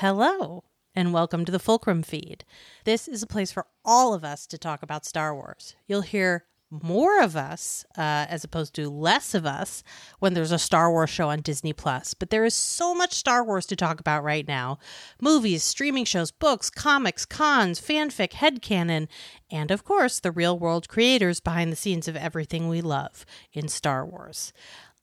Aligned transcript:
Hello, 0.00 0.62
and 0.94 1.12
welcome 1.12 1.44
to 1.44 1.50
the 1.50 1.58
Fulcrum 1.58 2.04
feed. 2.04 2.44
This 2.84 3.08
is 3.08 3.20
a 3.20 3.26
place 3.26 3.50
for 3.50 3.66
all 3.84 4.14
of 4.14 4.22
us 4.22 4.46
to 4.46 4.56
talk 4.56 4.80
about 4.80 5.04
Star 5.04 5.34
Wars. 5.34 5.74
You'll 5.88 6.02
hear 6.02 6.44
more 6.70 7.20
of 7.20 7.34
us 7.34 7.84
uh, 7.96 8.24
as 8.30 8.44
opposed 8.44 8.74
to 8.74 8.88
less 8.88 9.34
of 9.34 9.44
us 9.44 9.82
when 10.20 10.34
there's 10.34 10.52
a 10.52 10.58
Star 10.58 10.88
Wars 10.88 11.10
show 11.10 11.30
on 11.30 11.40
Disney 11.40 11.72
Plus. 11.72 12.14
But 12.14 12.30
there 12.30 12.44
is 12.44 12.54
so 12.54 12.94
much 12.94 13.12
Star 13.12 13.42
Wars 13.42 13.66
to 13.66 13.74
talk 13.74 13.98
about 13.98 14.22
right 14.22 14.46
now 14.46 14.78
movies, 15.20 15.64
streaming 15.64 16.04
shows, 16.04 16.30
books, 16.30 16.70
comics, 16.70 17.24
cons, 17.24 17.80
fanfic, 17.80 18.34
headcanon, 18.34 19.08
and 19.50 19.72
of 19.72 19.82
course, 19.82 20.20
the 20.20 20.30
real 20.30 20.56
world 20.56 20.88
creators 20.88 21.40
behind 21.40 21.72
the 21.72 21.76
scenes 21.76 22.06
of 22.06 22.14
everything 22.14 22.68
we 22.68 22.80
love 22.80 23.26
in 23.52 23.66
Star 23.66 24.06
Wars. 24.06 24.52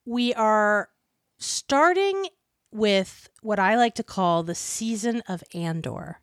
We 0.05 0.33
are 0.35 0.87
starting 1.37 2.27
with 2.75 3.29
what 3.41 3.59
I 3.59 3.77
like 3.77 3.95
to 3.95 4.03
call 4.03 4.43
the 4.43 4.55
season 4.55 5.23
of 5.27 5.43
Andor, 5.53 6.19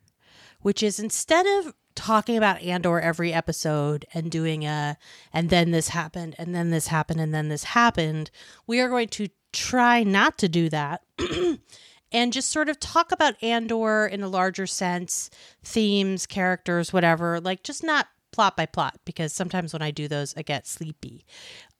which 0.61 0.83
is 0.83 0.99
instead 0.99 1.45
of 1.45 1.73
talking 1.95 2.37
about 2.37 2.61
Andor 2.61 2.99
every 2.99 3.33
episode 3.33 4.05
and 4.13 4.31
doing 4.31 4.65
a 4.65 4.97
and 5.31 5.49
then 5.49 5.71
this 5.71 5.89
happened 5.89 6.35
and 6.37 6.55
then 6.55 6.69
this 6.69 6.87
happened 6.87 7.19
and 7.19 7.33
then 7.33 7.49
this 7.49 7.63
happened, 7.65 8.29
we 8.67 8.79
are 8.79 8.89
going 8.89 9.09
to 9.09 9.29
try 9.51 10.03
not 10.03 10.37
to 10.39 10.47
do 10.47 10.69
that. 10.69 11.01
and 12.11 12.31
just 12.31 12.51
sort 12.51 12.69
of 12.69 12.79
talk 12.79 13.11
about 13.11 13.41
Andor 13.41 14.05
in 14.05 14.21
a 14.21 14.27
larger 14.27 14.67
sense, 14.67 15.31
themes, 15.63 16.27
characters, 16.27 16.93
whatever, 16.93 17.39
like 17.39 17.63
just 17.63 17.83
not 17.83 18.07
plot 18.31 18.55
by 18.55 18.65
plot 18.65 18.99
because 19.05 19.33
sometimes 19.33 19.73
when 19.73 19.81
I 19.81 19.91
do 19.91 20.07
those 20.07 20.35
I 20.37 20.43
get 20.43 20.67
sleepy. 20.67 21.25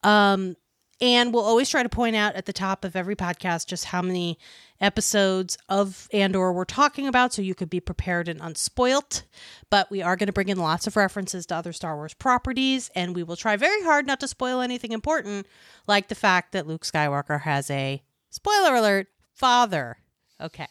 Um 0.02 0.56
and 1.04 1.34
we'll 1.34 1.44
always 1.44 1.70
try 1.70 1.84
to 1.84 1.90
point 1.90 2.16
out 2.16 2.34
at 2.36 2.46
the 2.46 2.54
top 2.54 2.86
of 2.86 2.96
every 2.96 3.16
podcast 3.16 3.68
just 3.68 3.84
how 3.84 4.02
many 4.02 4.40
episodes 4.80 5.58
of 5.68 6.08
Andor 6.14 6.54
we're 6.54 6.64
talking 6.64 7.08
about 7.08 7.34
so 7.34 7.42
you 7.42 7.54
could 7.54 7.70
be 7.70 7.82
prepared 7.82 8.30
and 8.30 8.40
unspoilt. 8.40 9.24
But 9.70 9.92
we 9.92 10.02
are 10.02 10.16
going 10.16 10.28
to 10.28 10.34
bring 10.34 10.48
in 10.48 10.58
lots 10.58 10.88
of 10.88 10.96
references 10.96 11.46
to 11.48 11.56
other 11.56 11.74
Star 11.74 11.98
Wars 11.98 12.14
properties, 12.14 12.90
and 12.96 13.14
we 13.14 13.22
will 13.22 13.36
try 13.36 13.58
very 13.58 13.84
hard 13.84 14.08
not 14.08 14.22
to 14.22 14.30
spoil 14.30 14.62
anything 14.62 14.94
important, 14.94 15.46
like 15.88 16.08
the 16.08 16.16
fact 16.16 16.54
that 16.54 16.68
Luke 16.68 16.86
Skywalker 16.86 17.42
has 17.42 17.70
a 17.70 18.02
spoiler 18.30 18.74
alert 18.74 19.08
father. 19.34 19.98
Okay. 20.40 20.68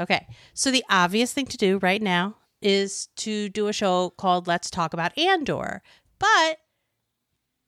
Okay. 0.00 0.26
So 0.54 0.70
the 0.70 0.84
obvious 0.88 1.34
thing 1.34 1.46
to 1.48 1.58
do 1.58 1.76
right 1.78 2.00
now 2.00 2.36
is 2.62 3.08
to 3.16 3.50
do 3.50 3.68
a 3.68 3.74
show 3.74 4.08
called 4.16 4.46
Let's 4.46 4.70
Talk 4.70 4.94
About 4.94 5.16
Andor. 5.18 5.82
But 6.18 6.60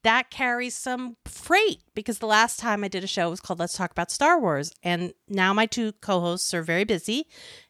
that 0.08 0.30
carries 0.30 0.74
some 0.74 1.18
freight 1.26 1.82
because 1.94 2.18
the 2.18 2.26
last 2.26 2.58
time 2.58 2.82
I 2.82 2.88
did 2.88 3.04
a 3.04 3.06
show 3.06 3.28
was 3.28 3.40
called 3.40 3.58
Let's 3.58 3.76
Talk 3.76 3.90
About 3.90 4.10
Star 4.10 4.40
Wars. 4.40 4.72
And 4.82 5.12
now 5.28 5.52
my 5.52 5.66
two 5.66 5.92
co 6.00 6.20
hosts 6.20 6.54
are 6.54 6.62
very 6.62 6.84
busy 6.84 7.26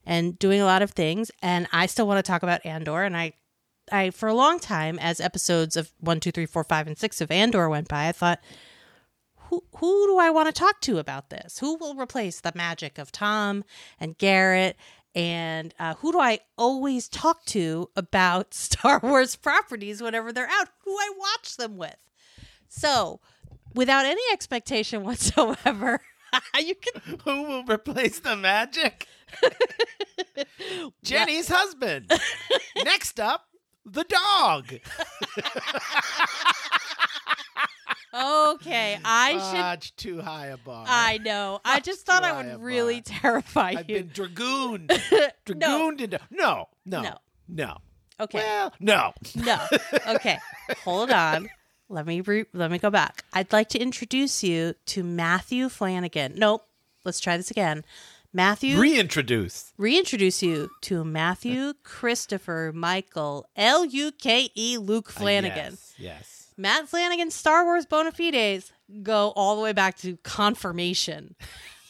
and 0.06 0.38
doing 0.38 0.60
a 0.60 0.64
lot 0.64 0.80
of 0.80 0.92
things. 0.92 1.32
And 1.42 1.66
I 1.72 1.86
still 1.86 2.06
want 2.06 2.24
to 2.24 2.30
talk 2.30 2.44
about 2.44 2.64
Andor. 2.64 3.02
And 3.02 3.16
I, 3.16 3.32
I, 3.90 4.10
for 4.10 4.28
a 4.28 4.34
long 4.34 4.60
time, 4.60 5.00
as 5.00 5.20
episodes 5.20 5.76
of 5.76 5.90
one, 5.98 6.20
two, 6.20 6.30
three, 6.30 6.46
four, 6.46 6.62
five, 6.62 6.86
and 6.86 6.96
six 6.96 7.20
of 7.20 7.32
Andor 7.32 7.68
went 7.68 7.88
by, 7.88 8.06
I 8.06 8.12
thought, 8.12 8.38
who, 9.48 9.64
who 9.74 10.06
do 10.06 10.18
I 10.18 10.30
want 10.30 10.46
to 10.46 10.52
talk 10.52 10.80
to 10.82 10.98
about 10.98 11.30
this? 11.30 11.58
Who 11.58 11.74
will 11.74 11.96
replace 11.96 12.40
the 12.40 12.52
magic 12.54 12.98
of 12.98 13.10
Tom 13.10 13.64
and 13.98 14.16
Garrett 14.16 14.76
and 15.12 15.74
uh, 15.80 15.94
who 15.94 16.12
do 16.12 16.20
I 16.20 16.38
always 16.56 17.08
talk 17.08 17.44
to 17.46 17.90
about 17.96 18.54
Star 18.54 19.00
Wars 19.02 19.34
properties 19.34 20.00
whenever 20.00 20.32
they're 20.32 20.46
out? 20.48 20.68
Who 20.84 20.92
I 20.92 21.10
watch 21.18 21.56
them 21.56 21.76
with? 21.76 21.96
So, 22.68 23.20
without 23.74 24.06
any 24.06 24.22
expectation 24.32 25.04
whatsoever, 25.04 26.00
you 26.58 26.74
can. 26.74 27.18
Who 27.24 27.42
will 27.42 27.64
replace 27.64 28.20
the 28.20 28.36
magic? 28.36 29.06
Jennie's 31.02 31.48
husband. 31.48 32.10
Next 32.82 33.20
up, 33.20 33.48
the 33.84 34.04
dog. 34.04 34.72
Okay, 38.14 38.98
I 39.04 39.34
ah, 39.38 39.50
should. 39.50 39.58
Much 39.58 39.96
too 39.96 40.22
high 40.22 40.46
a 40.46 40.56
bar. 40.56 40.86
I 40.88 41.18
know. 41.18 41.60
I 41.64 41.80
just 41.80 42.06
thought 42.06 42.24
I 42.24 42.30
too 42.30 42.34
high 42.34 42.44
a 42.44 42.56
would 42.58 42.64
really 42.64 43.02
terrify 43.02 43.74
I've 43.76 43.90
you. 43.90 43.96
been 43.96 44.08
dragooned. 44.08 44.88
dragooned 45.44 46.00
into. 46.00 46.18
No, 46.30 46.68
no, 46.86 47.02
No. 47.02 47.18
no. 47.48 47.76
Okay. 48.20 48.38
Well, 48.38 48.72
no. 48.80 49.12
No. 49.36 49.58
Okay. 50.08 50.38
Hold 50.84 51.10
on. 51.10 51.48
Let 51.88 52.06
me 52.06 52.20
re- 52.20 52.44
let 52.52 52.70
me 52.70 52.78
go 52.78 52.90
back. 52.90 53.24
I'd 53.32 53.52
like 53.52 53.68
to 53.70 53.78
introduce 53.78 54.44
you 54.44 54.74
to 54.86 55.02
Matthew 55.02 55.68
Flanagan. 55.68 56.34
Nope. 56.36 56.64
Let's 57.04 57.20
try 57.20 57.36
this 57.36 57.50
again. 57.50 57.84
Matthew 58.32 58.78
Reintroduce. 58.78 59.72
reintroduce 59.78 60.42
you 60.42 60.68
to 60.82 61.02
Matthew 61.02 61.72
Christopher 61.82 62.72
Michael 62.74 63.46
L 63.56 63.86
U 63.86 64.12
K 64.12 64.50
E 64.54 64.76
Luke 64.76 65.10
Flanagan. 65.10 65.74
Uh, 65.74 65.76
yes. 65.76 65.94
yes. 65.98 66.48
Matt 66.58 66.88
Flanagan's 66.88 67.34
Star 67.34 67.64
Wars 67.64 67.86
bona 67.86 68.12
fides 68.12 68.72
go 69.02 69.32
all 69.34 69.56
the 69.56 69.62
way 69.62 69.72
back 69.72 69.96
to 69.98 70.16
confirmation. 70.18 71.34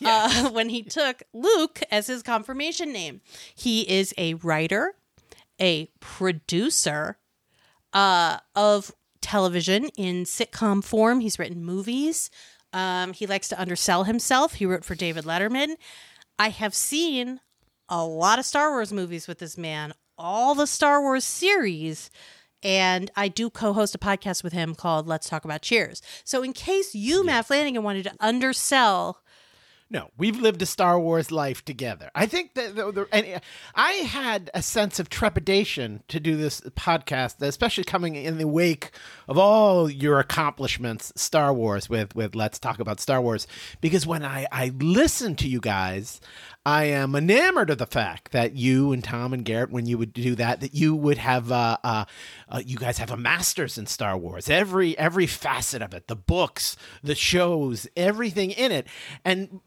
Uh, 0.05 0.49
when 0.53 0.69
he 0.69 0.85
took 0.85 1.25
Luke 1.33 1.81
as 1.91 2.07
his 2.07 2.23
confirmation 2.23 2.93
name, 2.93 3.21
he 3.57 3.81
is 3.81 4.15
a 4.17 4.35
writer, 4.35 4.95
a 5.61 5.91
producer 5.99 7.19
uh, 7.93 8.39
of 8.55 8.93
television 9.21 9.89
in 9.97 10.25
sitcom 10.25 10.83
form. 10.83 11.21
He's 11.21 11.39
written 11.39 11.65
movies. 11.65 12.31
Um, 12.73 13.13
he 13.13 13.27
likes 13.27 13.49
to 13.49 13.61
undersell 13.61 14.05
himself. 14.05 14.55
He 14.55 14.67
wrote 14.67 14.85
for 14.85 14.95
David 14.95 15.25
Letterman. 15.25 15.75
I 16.39 16.51
have 16.51 16.75
seen 16.75 17.41
a 17.89 18.05
lot 18.05 18.39
of 18.39 18.45
Star 18.45 18.71
Wars 18.71 18.93
movies 18.93 19.27
with 19.27 19.39
this 19.39 19.57
man, 19.57 19.95
all 20.17 20.55
the 20.55 20.67
Star 20.67 21.01
Wars 21.01 21.25
series. 21.25 22.11
And 22.63 23.11
I 23.17 23.29
do 23.29 23.51
co 23.51 23.73
host 23.73 23.95
a 23.95 23.99
podcast 23.99 24.43
with 24.43 24.53
him 24.53 24.75
called 24.75 25.07
Let's 25.07 25.29
Talk 25.29 25.45
About 25.45 25.63
Cheers. 25.63 26.03
So, 26.25 26.43
in 26.43 26.53
case 26.53 26.95
you, 26.95 27.25
Matt 27.25 27.47
Flanagan, 27.47 27.85
wanted 27.85 28.05
to 28.05 28.15
undersell 28.19 29.23
No, 29.91 30.11
we've 30.19 30.39
lived 30.39 30.61
a 30.61 30.67
Star 30.67 31.01
Wars 31.01 31.33
life 31.33 31.65
together. 31.65 32.11
I 32.15 32.27
think 32.27 32.53
that 32.55 32.77
the, 32.77 32.93
the, 32.93 33.09
and 33.11 33.41
I 33.75 33.93
had 33.93 34.51
a 34.53 34.61
sense 34.61 34.99
of 34.99 35.09
trepidation 35.09 36.03
to 36.09 36.21
do 36.21 36.37
this 36.37 36.61
podcast, 36.61 37.41
especially 37.41 37.85
coming 37.85 38.15
in 38.15 38.37
the 38.37 38.47
wake 38.47 38.91
of 39.29 39.39
all 39.39 39.89
your 39.89 40.19
accomplishments, 40.21 41.11
Star 41.17 41.55
Wars 41.55 41.89
with 41.89 42.15
with 42.15 42.35
Let's 42.35 42.59
Talk 42.59 42.81
About 42.81 43.01
Star 43.01 43.23
Wars, 43.23 43.47
because 43.81 44.07
when 44.07 44.23
I 44.23 44.47
I 44.53 44.73
listen 44.79 45.37
to 45.37 45.49
you 45.49 45.59
guys, 45.59 46.21
I 46.67 46.85
am 46.85 47.15
enamored 47.15 47.71
of 47.71 47.79
the 47.79 47.87
fact 47.87 48.33
that 48.33 48.55
you 48.55 48.93
and 48.93 49.03
Tom 49.03 49.33
and 49.33 49.43
Garrett, 49.43 49.71
when 49.71 49.87
you 49.87 49.97
would 49.97 50.13
do 50.13 50.35
that, 50.35 50.61
that 50.61 50.75
you 50.75 50.95
would 50.95 51.17
have 51.17 51.51
uh, 51.51 51.79
uh, 51.83 52.05
uh, 52.51 52.61
you 52.63 52.77
guys 52.77 52.99
have 52.99 53.11
a 53.11 53.17
masters 53.17 53.79
in 53.79 53.87
Star 53.87 54.19
Wars, 54.19 54.51
every 54.51 54.99
every 54.99 55.27
facet 55.27 55.81
of 55.81 55.95
it, 55.95 56.09
the 56.09 56.17
books, 56.17 56.77
the 57.03 57.15
shows, 57.15 57.87
everything 57.97 58.51
in 58.51 58.71
it, 58.71 58.87
and 59.25 59.61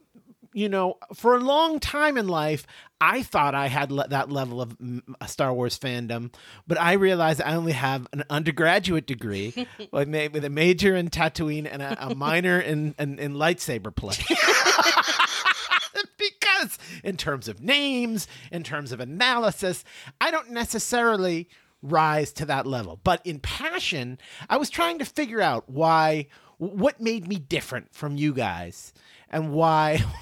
you 0.54 0.70
know, 0.70 0.98
for 1.14 1.36
a 1.36 1.40
long 1.40 1.80
time 1.80 2.18
in 2.18 2.28
life, 2.28 2.66
I 3.00 3.24
thought 3.24 3.56
I 3.56 3.68
had 3.68 3.92
le- 3.92 4.08
that 4.10 4.32
level 4.32 4.62
of 4.62 4.78
mm, 4.78 5.02
Star 5.28 5.54
Wars 5.54 5.78
fandom, 5.78 6.34
but 6.68 6.80
I 6.80 6.94
realized 6.94 7.42
I 7.42 7.56
only 7.56 7.72
have 7.72 8.08
an 8.14 8.24
undergraduate 8.30 9.08
degree 9.08 9.68
with 9.92 10.10
with 10.34 10.46
a 10.46 10.50
major 10.50 10.96
in 10.96 11.10
Tatooine 11.10 11.68
and 11.72 11.82
a, 11.82 12.08
a 12.08 12.16
minor 12.16 12.60
in, 12.60 12.94
in, 13.00 13.18
in 13.18 13.34
lightsaber 13.34 13.96
play. 13.96 14.16
because, 16.18 16.78
in 17.04 17.18
terms 17.18 17.48
of 17.48 17.62
names, 17.62 18.28
in 18.52 18.64
terms 18.64 18.92
of 18.92 19.00
analysis, 19.00 19.84
I 20.20 20.32
don't 20.32 20.52
necessarily 20.52 21.50
rise 21.82 22.32
to 22.34 22.46
that 22.46 22.68
level. 22.68 23.00
But 23.04 23.26
in 23.26 23.40
passion, 23.40 24.20
I 24.50 24.58
was 24.58 24.70
trying 24.70 25.00
to 25.00 25.06
figure 25.06 25.42
out 25.42 25.70
why, 25.70 26.28
what 26.58 27.02
made 27.02 27.28
me 27.28 27.38
different 27.38 27.94
from 27.94 28.16
you 28.18 28.34
guys, 28.34 28.94
and 29.30 29.52
why. 29.52 30.04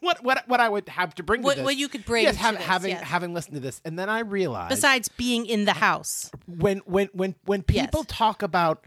What, 0.00 0.24
what 0.24 0.48
what 0.48 0.60
I 0.60 0.68
would 0.68 0.88
have 0.88 1.14
to 1.16 1.22
bring 1.22 1.42
What- 1.42 1.54
to 1.54 1.60
this? 1.60 1.64
what 1.64 1.76
you 1.76 1.88
could 1.88 2.04
bring 2.06 2.24
yes, 2.24 2.34
to 2.36 2.40
have, 2.40 2.56
this, 2.56 2.64
having 2.66 2.90
yes. 2.90 3.02
having 3.02 3.34
listened 3.34 3.54
to 3.54 3.60
this, 3.60 3.80
and 3.84 3.98
then 3.98 4.08
I 4.08 4.20
realized 4.20 4.70
besides 4.70 5.08
being 5.08 5.44
in 5.46 5.66
the 5.66 5.74
house. 5.74 6.30
when 6.46 6.78
when 6.86 7.08
when 7.12 7.34
when 7.44 7.64
Yes. 7.68 7.86
people 7.86 8.04
talk 8.04 8.42
about 8.42 8.84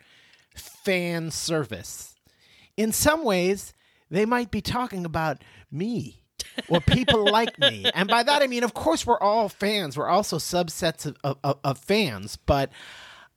fan 0.56 1.32
service, 1.32 2.16
in 2.78 2.92
some 2.92 3.24
ways 3.24 3.74
they 4.10 4.26
might 4.26 4.52
be 4.52 4.62
talking 4.62 5.06
about 5.06 5.44
me 5.72 6.22
or 6.68 6.80
people 6.82 7.26
like 7.32 7.58
me, 7.60 7.86
and 7.94 8.08
by 8.10 8.24
that 8.24 8.42
I 8.42 8.48
mean, 8.48 8.64
of 8.64 8.74
course, 8.74 9.06
we're 9.06 9.20
all 9.20 9.50
fans. 9.50 9.98
We're 9.98 10.10
also 10.10 10.38
subsets 10.38 11.06
of, 11.24 11.38
of, 11.44 11.58
of 11.64 11.78
fans, 11.78 12.38
but. 12.38 12.72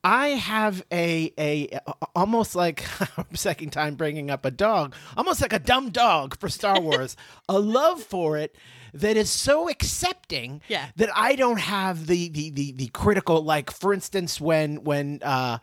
I 0.08 0.28
have 0.28 0.84
a, 0.92 1.32
a 1.36 1.80
almost 2.14 2.54
like 2.54 2.84
second 3.34 3.70
time 3.72 3.96
bringing 3.96 4.30
up 4.30 4.44
a 4.44 4.52
dog, 4.52 4.94
almost 5.16 5.42
like 5.42 5.52
a 5.52 5.58
dumb 5.58 5.90
dog 5.90 6.38
for 6.38 6.48
Star 6.48 6.80
Wars, 6.86 7.16
a 7.48 7.58
love 7.58 8.00
for 8.04 8.36
it 8.38 8.54
that 8.94 9.16
is 9.16 9.28
so 9.30 9.68
accepting 9.68 10.60
Yeah. 10.68 10.86
that 10.94 11.08
I 11.12 11.34
don't 11.34 11.58
have 11.58 12.06
the 12.06 12.28
the 12.28 12.50
the, 12.50 12.72
the 12.72 12.86
critical 12.88 13.42
like 13.42 13.72
for 13.72 13.92
instance 13.92 14.40
when 14.40 14.84
when 14.84 15.18
uh 15.22 15.58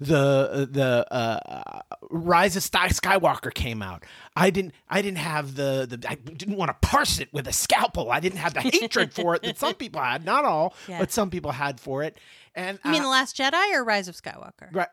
the 0.00 0.68
the 0.70 1.06
uh, 1.12 1.80
Rise 2.10 2.56
of 2.56 2.62
Skywalker 2.62 3.52
came 3.52 3.82
out. 3.82 4.04
I 4.34 4.50
didn't 4.50 4.74
I 4.88 5.02
didn't 5.02 5.18
have 5.18 5.54
the, 5.54 5.86
the 5.88 6.08
I 6.10 6.14
didn't 6.16 6.56
want 6.56 6.68
to 6.70 6.86
parse 6.86 7.18
it 7.18 7.32
with 7.32 7.46
a 7.48 7.52
scalpel. 7.52 8.10
I 8.10 8.20
didn't 8.20 8.38
have 8.38 8.54
the 8.54 8.60
hatred 8.60 9.12
for 9.12 9.34
it 9.34 9.42
that 9.42 9.58
some 9.58 9.74
people 9.82 10.00
had. 10.02 10.24
Not 10.24 10.44
all, 10.44 10.74
Yeah. 10.88 10.98
but 10.98 11.10
some 11.12 11.30
people 11.30 11.52
had 11.52 11.80
for 11.80 12.02
it. 12.02 12.18
And 12.54 12.78
You 12.84 12.90
mean 12.92 13.00
uh, 13.00 13.04
The 13.04 13.10
Last 13.10 13.36
Jedi 13.36 13.72
or 13.74 13.84
Rise 13.84 14.08
of 14.08 14.14
Skywalker? 14.16 14.72
right, 14.74 14.88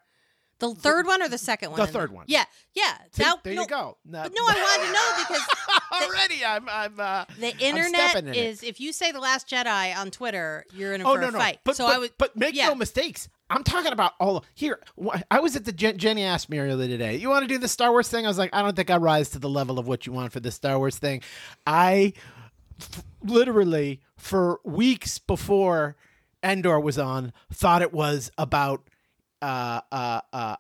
The 0.60 0.74
third 0.76 1.06
one 1.06 1.22
or 1.22 1.30
the 1.30 1.38
second 1.38 1.72
one? 1.72 1.80
The 1.80 1.88
third 1.88 2.12
one. 2.12 2.26
Yeah, 2.28 2.44
yeah. 2.74 2.98
See, 3.12 3.24
That- 3.24 3.44
there 3.44 3.54
no, 3.56 3.62
you 3.64 3.68
go. 3.68 3.98
No, 4.06 4.24
But 4.24 4.34
no, 4.36 4.42
I 4.42 4.54
wanted 4.54 4.86
to 4.88 4.94
know 4.94 5.38
because 5.38 6.10
already 6.10 6.46
I'm 6.46 6.68
I'm 6.70 7.00
uh, 7.00 7.26
the 7.40 7.48
I'm 7.54 7.60
internet 7.60 8.16
is. 8.16 8.22
in 8.22 8.28
it. 8.30 8.36
is 8.38 8.64
if 8.64 8.80
you 8.80 8.92
say 8.94 9.12
The 9.12 9.20
Last 9.20 9.48
Jedi 9.50 9.96
on 9.96 10.12
Twitter, 10.12 10.66
you're 10.74 10.94
in 10.94 11.02
a 11.02 11.10
Oh 11.10 11.16
no 11.16 11.30
no! 11.30 11.38
fight. 11.40 11.60
But 11.64 11.76
so 11.76 11.86
but, 11.88 11.96
I 11.96 12.00
would, 12.00 12.12
but 12.18 12.36
make 12.36 12.56
yeah. 12.56 12.68
no 12.68 12.76
mistakes. 12.76 13.30
I'm 13.54 13.64
talking 13.64 13.92
about 13.92 14.14
all 14.20 14.44
here. 14.56 14.80
I 15.30 15.40
was 15.40 15.56
at 15.56 15.66
the 15.66 15.72
Jen, 15.72 15.98
Jennie 15.98 16.24
asked 16.24 16.50
me 16.50 16.58
earlier 16.60 16.88
today. 16.88 17.16
You 17.16 17.30
want 17.30 17.44
to 17.44 17.48
do 17.48 17.60
the 17.60 17.68
Star 17.68 17.92
Wars 17.92 18.10
thing? 18.10 18.26
I 18.26 18.28
was 18.28 18.38
like, 18.38 18.50
I 18.54 18.62
don't 18.62 18.76
think 18.76 18.90
I 18.90 18.98
rise 18.98 19.30
to 19.32 19.40
the 19.40 19.50
level 19.50 19.78
of 19.78 19.88
what 19.88 20.06
you 20.08 20.12
want 20.14 20.32
for 20.34 20.40
the 20.40 20.52
Star 20.52 20.78
Wars 20.80 20.98
thing. 20.98 21.22
I 21.68 22.14
f- 22.80 23.04
literally 23.24 24.02
for 24.18 24.60
weeks 24.64 25.20
before 25.20 25.96
Endor 26.42 26.80
was 26.80 26.98
on, 26.98 27.32
thought 27.52 27.82
it 27.82 27.94
was 27.94 28.32
about 28.38 28.90
uh 29.42 29.82
uh 29.92 30.22
uh. 30.32 30.56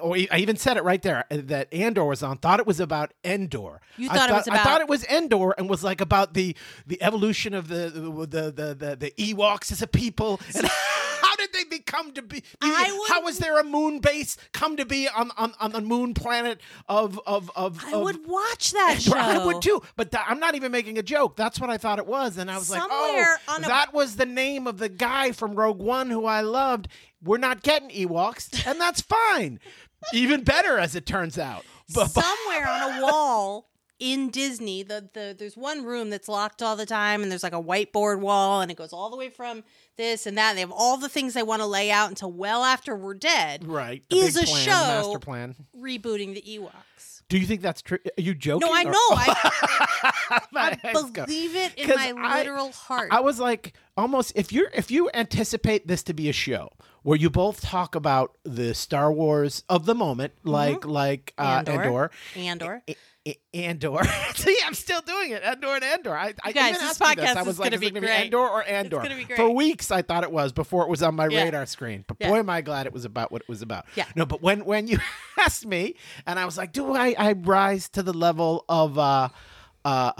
Or 0.00 0.16
I 0.16 0.38
even 0.38 0.56
said 0.56 0.76
it 0.76 0.84
right 0.84 1.02
there 1.02 1.24
uh, 1.28 1.38
that 1.46 1.74
Andor 1.74 2.04
was 2.04 2.22
on. 2.22 2.38
Thought 2.38 2.60
it 2.60 2.68
was 2.68 2.78
about 2.78 3.12
Endor. 3.24 3.80
You 3.96 4.08
I 4.08 4.14
thought 4.16 4.30
it 4.30 4.32
was 4.32 4.48
I 4.48 4.58
thought 4.62 4.80
it 4.80 4.88
was 4.88 5.04
Endor 5.04 5.54
and 5.58 5.68
was 5.68 5.82
like 5.82 6.00
about 6.00 6.34
the 6.34 6.56
the 6.86 7.02
evolution 7.02 7.52
of 7.52 7.66
the 7.66 7.90
the 7.90 8.26
the 8.26 8.52
the, 8.52 8.74
the, 8.74 8.96
the 8.96 9.10
Ewoks 9.18 9.72
as 9.72 9.82
a 9.82 9.88
people 9.88 10.40
and 10.54 10.70
how 11.26 11.36
did 11.36 11.52
they 11.52 11.64
become 11.64 12.12
to 12.12 12.22
be? 12.22 12.42
I 12.60 13.06
how 13.08 13.22
was 13.22 13.38
there 13.38 13.58
a 13.58 13.64
moon 13.64 13.98
base 14.00 14.36
come 14.52 14.76
to 14.76 14.84
be 14.86 15.08
on 15.08 15.30
on, 15.36 15.54
on 15.60 15.72
the 15.72 15.80
moon 15.80 16.14
planet 16.14 16.60
of 16.88 17.20
of 17.26 17.50
of? 17.56 17.84
I 17.84 17.92
of 17.92 18.02
would 18.02 18.26
watch 18.26 18.72
that 18.72 18.98
show. 19.00 19.14
I 19.16 19.44
would 19.44 19.62
too, 19.62 19.82
but 19.96 20.10
th- 20.10 20.22
I'm 20.26 20.38
not 20.40 20.54
even 20.54 20.72
making 20.72 20.98
a 20.98 21.02
joke. 21.02 21.36
That's 21.36 21.60
what 21.60 21.70
I 21.70 21.78
thought 21.78 21.98
it 21.98 22.06
was, 22.06 22.36
and 22.38 22.50
I 22.50 22.56
was 22.58 22.70
like, 22.70 22.82
"Oh, 22.84 23.36
on 23.48 23.64
a- 23.64 23.66
that 23.66 23.92
was 23.92 24.16
the 24.16 24.26
name 24.26 24.66
of 24.66 24.78
the 24.78 24.88
guy 24.88 25.32
from 25.32 25.54
Rogue 25.54 25.80
One 25.80 26.10
who 26.10 26.24
I 26.26 26.40
loved." 26.42 26.88
We're 27.22 27.38
not 27.38 27.62
getting 27.62 27.88
Ewoks, 27.90 28.66
and 28.66 28.80
that's 28.80 29.00
fine. 29.00 29.58
Even 30.12 30.44
better, 30.44 30.78
as 30.78 30.94
it 30.94 31.06
turns 31.06 31.38
out. 31.38 31.64
Somewhere 31.88 32.68
on 32.68 32.98
a 32.98 33.02
wall 33.02 33.68
in 33.98 34.30
Disney, 34.30 34.82
the, 34.82 35.08
the 35.14 35.34
there's 35.38 35.56
one 35.56 35.84
room 35.84 36.10
that's 36.10 36.28
locked 36.28 36.62
all 36.62 36.76
the 36.76 36.86
time, 36.86 37.22
and 37.22 37.30
there's 37.30 37.42
like 37.42 37.52
a 37.54 37.62
whiteboard 37.62 38.20
wall, 38.20 38.60
and 38.60 38.70
it 38.70 38.76
goes 38.76 38.92
all 38.92 39.10
the 39.10 39.16
way 39.16 39.30
from 39.30 39.64
this 39.96 40.26
and 40.26 40.36
that. 40.38 40.50
And 40.50 40.56
they 40.58 40.60
have 40.62 40.72
all 40.72 40.96
the 40.98 41.08
things 41.08 41.34
they 41.34 41.42
want 41.42 41.62
to 41.62 41.66
lay 41.66 41.90
out 41.90 42.08
until 42.10 42.30
well 42.30 42.62
after 42.64 42.94
we're 42.96 43.14
dead. 43.14 43.66
right, 43.66 44.02
the 44.10 44.16
Is 44.16 44.36
a 44.36 44.44
plan, 44.44 44.64
show 44.64 44.70
master 44.70 45.18
plan. 45.18 45.54
rebooting 45.78 46.34
the 46.34 46.42
Ewoks. 46.42 47.22
Do 47.28 47.38
you 47.38 47.46
think 47.46 47.60
that's 47.60 47.82
true? 47.82 47.98
Are 48.18 48.20
you 48.22 48.34
joking? 48.34 48.68
No, 48.68 48.72
I 48.72 48.82
or- 48.84 48.90
know. 48.92 48.96
I, 49.10 50.78
I 50.84 50.92
believe 50.92 51.56
it 51.56 51.74
in 51.76 51.88
my 51.88 52.12
I- 52.16 52.38
literal 52.38 52.72
heart. 52.72 53.08
I 53.10 53.20
was 53.20 53.40
like 53.40 53.74
almost 53.96 54.32
if 54.36 54.52
you're 54.52 54.70
if 54.74 54.90
you 54.90 55.10
anticipate 55.14 55.86
this 55.88 56.02
to 56.04 56.14
be 56.14 56.28
a 56.28 56.32
show 56.32 56.70
where 57.02 57.16
you 57.16 57.30
both 57.30 57.60
talk 57.62 57.94
about 57.94 58.36
the 58.44 58.74
Star 58.74 59.12
Wars 59.12 59.64
of 59.68 59.86
the 59.86 59.94
moment, 59.94 60.34
like 60.44 60.84
like 60.84 61.32
uh, 61.38 61.62
Mm-hmm. 61.62 61.70
Andor. 61.70 61.82
Andor, 61.82 62.10
Andor. 62.36 62.82
A- 62.88 62.96
Andor. 63.54 63.98
See, 64.34 64.56
I'm 64.64 64.74
still 64.74 65.00
doing 65.00 65.32
it. 65.32 65.42
Andor 65.42 65.74
and 65.74 65.84
Andor. 65.84 66.16
I, 66.16 66.34
I 66.44 66.52
guys, 66.52 66.78
this 66.78 66.98
podcast 66.98 67.36
I 67.36 67.42
is 67.42 67.58
like, 67.58 67.70
gonna 67.70 67.80
be 67.80 67.90
gonna 67.90 68.00
great. 68.06 68.12
Andor 68.26 68.38
or 68.48 68.62
Andor? 68.64 69.00
be. 69.02 69.24
For 69.34 69.50
weeks, 69.50 69.90
I 69.90 70.02
thought 70.02 70.22
it 70.24 70.30
was 70.32 70.52
before 70.52 70.82
it 70.84 70.88
was 70.88 71.02
on 71.02 71.14
my 71.16 71.28
Yeah. 71.28 71.44
radar 71.44 71.66
screen. 71.66 72.04
But 72.06 72.18
Yeah. 72.20 72.28
boy, 72.30 72.38
am 72.38 72.50
I 72.50 72.60
glad 72.60 72.86
it 72.86 72.92
was 72.92 73.04
about 73.04 73.32
what 73.32 73.42
it 73.42 73.48
was 73.48 73.62
about. 73.62 73.86
Yeah. 73.94 74.04
No, 74.14 74.26
but 74.26 74.42
when 74.42 74.64
when 74.64 74.86
you 74.86 74.98
asked 75.38 75.66
me, 75.66 75.94
and 76.26 76.38
I 76.38 76.44
was 76.44 76.56
like, 76.56 76.72
do 76.72 76.94
I 76.94 77.14
I 77.18 77.32
rise 77.32 77.88
to 77.90 78.02
the 78.02 78.12
level 78.12 78.64
of 78.68 78.98
uh 78.98 79.28
uh 79.84 80.12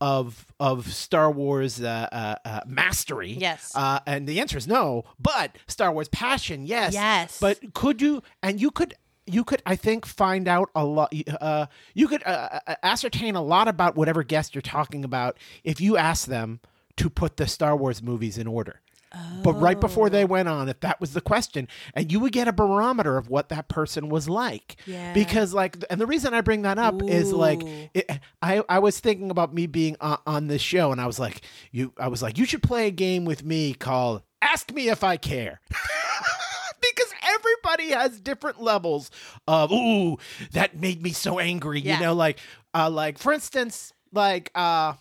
of 0.00 0.46
of 0.60 0.92
Star 0.92 1.30
Wars 1.30 1.80
uh, 1.80 2.08
uh, 2.12 2.34
uh, 2.44 2.60
mastery? 2.66 3.30
Yes. 3.32 3.72
Uh, 3.74 4.00
and 4.06 4.26
the 4.26 4.40
answer 4.40 4.58
is 4.58 4.66
no. 4.66 5.04
But 5.18 5.56
Star 5.66 5.92
Wars 5.92 6.08
passion, 6.08 6.66
yes. 6.66 6.92
Yes. 6.92 7.38
But 7.40 7.74
could 7.74 8.02
you? 8.02 8.22
And 8.42 8.60
you 8.60 8.70
could. 8.70 8.94
You 9.26 9.42
could, 9.44 9.62
I 9.64 9.76
think, 9.76 10.04
find 10.06 10.46
out 10.48 10.70
a 10.74 10.84
lot. 10.84 11.12
Uh, 11.40 11.66
you 11.94 12.08
could 12.08 12.22
uh, 12.26 12.60
uh, 12.66 12.74
ascertain 12.82 13.36
a 13.36 13.42
lot 13.42 13.68
about 13.68 13.96
whatever 13.96 14.22
guest 14.22 14.54
you're 14.54 14.62
talking 14.62 15.04
about 15.04 15.38
if 15.62 15.80
you 15.80 15.96
ask 15.96 16.26
them 16.26 16.60
to 16.96 17.08
put 17.08 17.36
the 17.38 17.46
Star 17.46 17.74
Wars 17.76 18.02
movies 18.02 18.36
in 18.38 18.46
order. 18.46 18.80
But 19.44 19.52
right 19.52 19.78
before 19.78 20.06
Oh. 20.06 20.08
they 20.08 20.24
went 20.24 20.48
on, 20.48 20.68
if 20.68 20.80
that 20.80 21.00
was 21.00 21.12
the 21.12 21.20
question, 21.20 21.68
and 21.94 22.10
you 22.10 22.18
would 22.18 22.32
get 22.32 22.48
a 22.48 22.52
barometer 22.52 23.16
of 23.16 23.28
what 23.30 23.48
that 23.50 23.68
person 23.68 24.08
was 24.08 24.28
like. 24.28 24.74
Yeah. 24.86 25.12
Because, 25.14 25.54
like, 25.54 25.76
and 25.88 26.00
the 26.00 26.06
reason 26.06 26.34
I 26.34 26.40
bring 26.40 26.62
that 26.62 26.80
up 26.80 27.00
is 27.00 27.32
like, 27.32 27.62
it, 27.94 28.10
I 28.42 28.64
I 28.68 28.80
was 28.80 28.98
thinking 28.98 29.30
about 29.30 29.54
me 29.54 29.68
being 29.68 29.96
on, 30.00 30.18
on 30.26 30.46
this 30.48 30.62
show, 30.62 30.90
and 30.90 31.00
I 31.00 31.06
was 31.06 31.20
like, 31.20 31.42
you, 31.70 31.92
I 31.96 32.08
was 32.08 32.22
like, 32.22 32.38
you 32.38 32.44
should 32.44 32.62
play 32.64 32.88
a 32.88 32.90
game 32.90 33.24
with 33.24 33.44
me 33.44 33.72
called 33.74 34.22
"Ask 34.42 34.72
Me 34.72 34.88
If 34.88 35.04
I 35.04 35.16
Care." 35.16 35.60
everybody 37.44 37.90
has 37.90 38.20
different 38.20 38.60
levels 38.60 39.10
of 39.46 39.70
ooh 39.72 40.16
that 40.52 40.78
made 40.78 41.02
me 41.02 41.10
so 41.10 41.38
angry 41.38 41.80
Yeah. 41.80 41.96
you 41.98 42.04
know 42.04 42.14
like 42.14 42.38
uh 42.74 42.90
like 42.90 43.18
for 43.18 43.32
instance 43.32 43.92
like 44.12 44.50
uh 44.54 44.94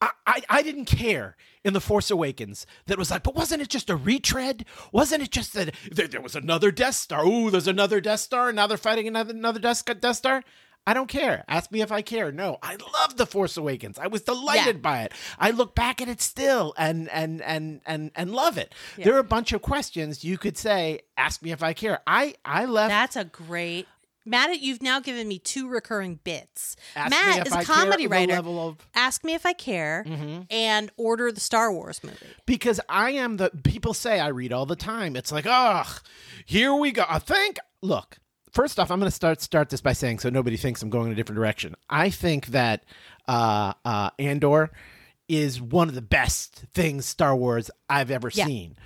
I, 0.00 0.10
I, 0.26 0.42
I 0.48 0.62
didn't 0.62 0.86
care 0.86 1.36
in 1.64 1.74
The 1.74 1.80
Force 1.80 2.10
Awakens 2.10 2.66
that 2.86 2.98
was 2.98 3.12
like, 3.12 3.22
but 3.22 3.36
wasn't 3.36 3.62
it 3.62 3.68
just 3.68 3.88
a 3.88 3.94
retread? 3.94 4.64
Wasn't 4.90 5.22
it 5.22 5.30
just 5.30 5.52
that 5.52 5.76
there, 5.92 6.08
there 6.08 6.20
was 6.20 6.34
another 6.34 6.72
Death 6.72 6.96
Star? 6.96 7.24
Ooh, 7.24 7.50
there's 7.52 7.68
another 7.68 8.00
Death 8.00 8.18
Star, 8.18 8.48
and 8.48 8.56
now 8.56 8.66
they're 8.66 8.76
fighting 8.76 9.06
another 9.06 9.32
another 9.32 9.60
Death, 9.60 9.84
Death 10.00 10.16
Star? 10.16 10.42
I 10.86 10.94
don't 10.94 11.06
care. 11.08 11.44
Ask 11.48 11.70
me 11.70 11.80
if 11.80 11.92
I 11.92 12.02
care. 12.02 12.32
No, 12.32 12.58
I 12.62 12.76
love 13.00 13.16
The 13.16 13.26
Force 13.26 13.56
Awakens. 13.56 13.98
I 13.98 14.08
was 14.08 14.22
delighted 14.22 14.76
Yeah. 14.76 14.80
by 14.80 15.02
it. 15.02 15.12
I 15.38 15.52
look 15.52 15.74
back 15.76 16.00
at 16.02 16.08
it 16.08 16.20
still 16.20 16.74
and 16.76 17.08
and 17.10 17.40
and 17.42 17.80
and 17.86 18.10
and 18.16 18.32
love 18.32 18.58
it. 18.58 18.74
There 18.96 19.14
are 19.14 19.18
a 19.20 19.24
bunch 19.24 19.52
of 19.52 19.62
questions 19.62 20.24
you 20.24 20.38
could 20.38 20.58
say, 20.58 21.02
ask 21.16 21.40
me 21.42 21.52
if 21.52 21.62
I 21.62 21.72
care. 21.72 22.00
I 22.06 22.34
I 22.44 22.64
left 22.64 22.90
That's 22.90 23.16
a 23.16 23.24
great. 23.24 23.86
Matt, 24.24 24.60
you've 24.60 24.82
now 24.82 25.00
given 25.00 25.26
me 25.26 25.40
two 25.40 25.68
recurring 25.68 26.20
bits. 26.22 26.76
Ask 26.94 27.10
Matt 27.10 27.44
is 27.46 27.52
a 27.52 27.56
I 27.58 27.64
comedy 27.64 28.06
writer. 28.06 28.32
level 28.32 28.68
of- 28.68 28.76
Ask 28.94 29.24
me 29.24 29.34
if 29.34 29.44
I 29.44 29.52
care, 29.52 30.04
mm-hmm. 30.06 30.42
and 30.48 30.92
order 30.96 31.32
the 31.32 31.40
Star 31.40 31.72
Wars 31.72 32.04
movie. 32.04 32.16
because 32.46 32.78
I 32.88 33.10
am 33.10 33.36
the 33.38 33.50
people 33.64 33.94
say 33.94 34.20
I 34.20 34.28
read 34.28 34.52
all 34.52 34.64
the 34.64 34.76
time. 34.76 35.16
It's 35.16 35.32
like, 35.32 35.44
ugh, 35.48 35.88
here 36.46 36.72
we 36.72 36.92
go. 36.92 37.04
I 37.08 37.18
think. 37.18 37.58
Look, 37.84 38.18
first 38.52 38.78
off, 38.78 38.90
I'm 38.90 38.98
going 38.98 39.10
to 39.10 39.14
start 39.14 39.40
start 39.40 39.68
this 39.70 39.80
by 39.80 39.92
saying 39.92 40.20
so 40.20 40.30
nobody 40.30 40.56
thinks 40.56 40.82
I'm 40.82 40.90
going 40.90 41.06
in 41.06 41.12
a 41.12 41.16
different 41.16 41.36
direction. 41.36 41.74
I 41.90 42.10
think 42.10 42.46
that 42.48 42.84
uh, 43.28 43.72
uh, 43.84 44.10
Andor 44.18 44.70
is 45.28 45.60
one 45.60 45.88
of 45.88 45.94
the 45.94 46.02
best 46.02 46.64
things 46.74 47.06
Star 47.06 47.34
Wars 47.34 47.70
I've 47.88 48.10
ever 48.10 48.30
Yeah. 48.32 48.46
seen, 48.46 48.76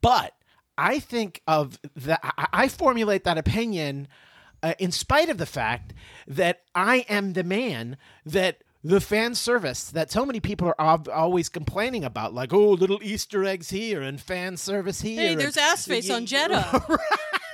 but 0.00 0.32
I 0.78 0.98
think 0.98 1.40
of 1.46 1.78
that. 1.96 2.20
I, 2.22 2.46
I 2.52 2.68
formulate 2.68 3.24
that 3.24 3.38
opinion. 3.38 4.08
Uh, 4.62 4.72
in 4.78 4.90
spite 4.90 5.28
of 5.28 5.36
the 5.38 5.46
fact 5.46 5.92
that 6.26 6.62
I 6.74 7.04
am 7.10 7.34
the 7.34 7.44
man 7.44 7.98
that 8.24 8.62
the 8.82 9.00
fan 9.02 9.34
service 9.34 9.90
that 9.90 10.10
so 10.10 10.24
many 10.24 10.40
people 10.40 10.66
are 10.68 10.80
ob- 10.80 11.08
always 11.12 11.48
complaining 11.50 12.04
about, 12.04 12.32
like, 12.32 12.52
oh, 12.54 12.70
little 12.70 12.98
Easter 13.02 13.44
eggs 13.44 13.68
here 13.70 14.00
and 14.00 14.18
fan 14.20 14.56
service 14.56 15.02
here. 15.02 15.20
Hey, 15.20 15.32
and- 15.32 15.40
there's 15.40 15.56
ass 15.58 15.86
face 15.86 16.08
on 16.10 16.24
Jedha. 16.26 16.98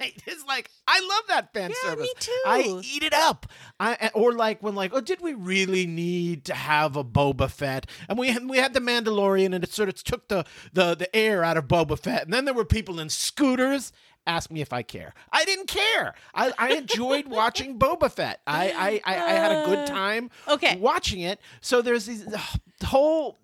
Right. 0.03 0.23
It's 0.27 0.45
like 0.47 0.71
I 0.87 1.01
love 1.01 1.23
that 1.29 1.53
fan 1.53 1.71
Yeah, 1.71 1.77
service. 1.91 2.03
me 2.05 2.13
too. 2.19 2.43
I 2.47 2.81
eat 2.85 3.03
it 3.03 3.15
up. 3.15 3.47
I 3.81 4.11
or 4.15 4.33
like 4.33 4.63
when 4.63 4.75
like, 4.75 4.93
oh, 4.95 5.01
did 5.01 5.21
we 5.21 5.35
really 5.35 5.87
need 5.87 6.45
to 6.47 6.55
have 6.55 6.97
a 6.97 7.05
Boba 7.05 7.51
Fett? 7.51 7.87
And 8.09 8.19
we 8.19 8.29
had, 8.29 8.49
we 8.49 8.59
had 8.59 8.75
the 8.75 8.81
Mandalorian, 8.81 9.55
and 9.55 9.63
it 9.65 9.73
sort 9.73 9.89
of 9.89 10.03
took 10.03 10.29
the 10.29 10.45
the 10.73 10.95
the 10.95 11.15
air 11.17 11.45
out 11.45 11.57
of 11.57 11.67
Boba 11.69 11.99
Fett. 11.99 12.25
And 12.25 12.33
then 12.33 12.45
there 12.45 12.55
were 12.55 12.65
people 12.65 13.01
in 13.01 13.09
scooters. 13.09 13.93
Ask 14.25 14.53
me 14.53 14.61
if 14.61 14.73
I 14.73 14.83
care. 14.83 15.15
I 15.33 15.45
didn't 15.45 15.67
care. 15.67 16.15
I, 16.33 16.53
I 16.57 16.75
enjoyed 16.75 17.27
watching 17.41 17.77
Boba 17.77 18.09
Fett. 18.09 18.41
I, 18.47 19.01
I, 19.05 19.13
I, 19.17 19.17
I 19.17 19.33
had 19.33 19.51
a 19.51 19.63
good 19.65 19.85
time 19.85 20.31
Uh, 20.47 20.53
Okay. 20.53 20.77
watching 20.79 21.23
it. 21.23 21.41
So 21.61 21.83
there's 21.83 22.07
these 22.07 22.25
whole 22.85 23.41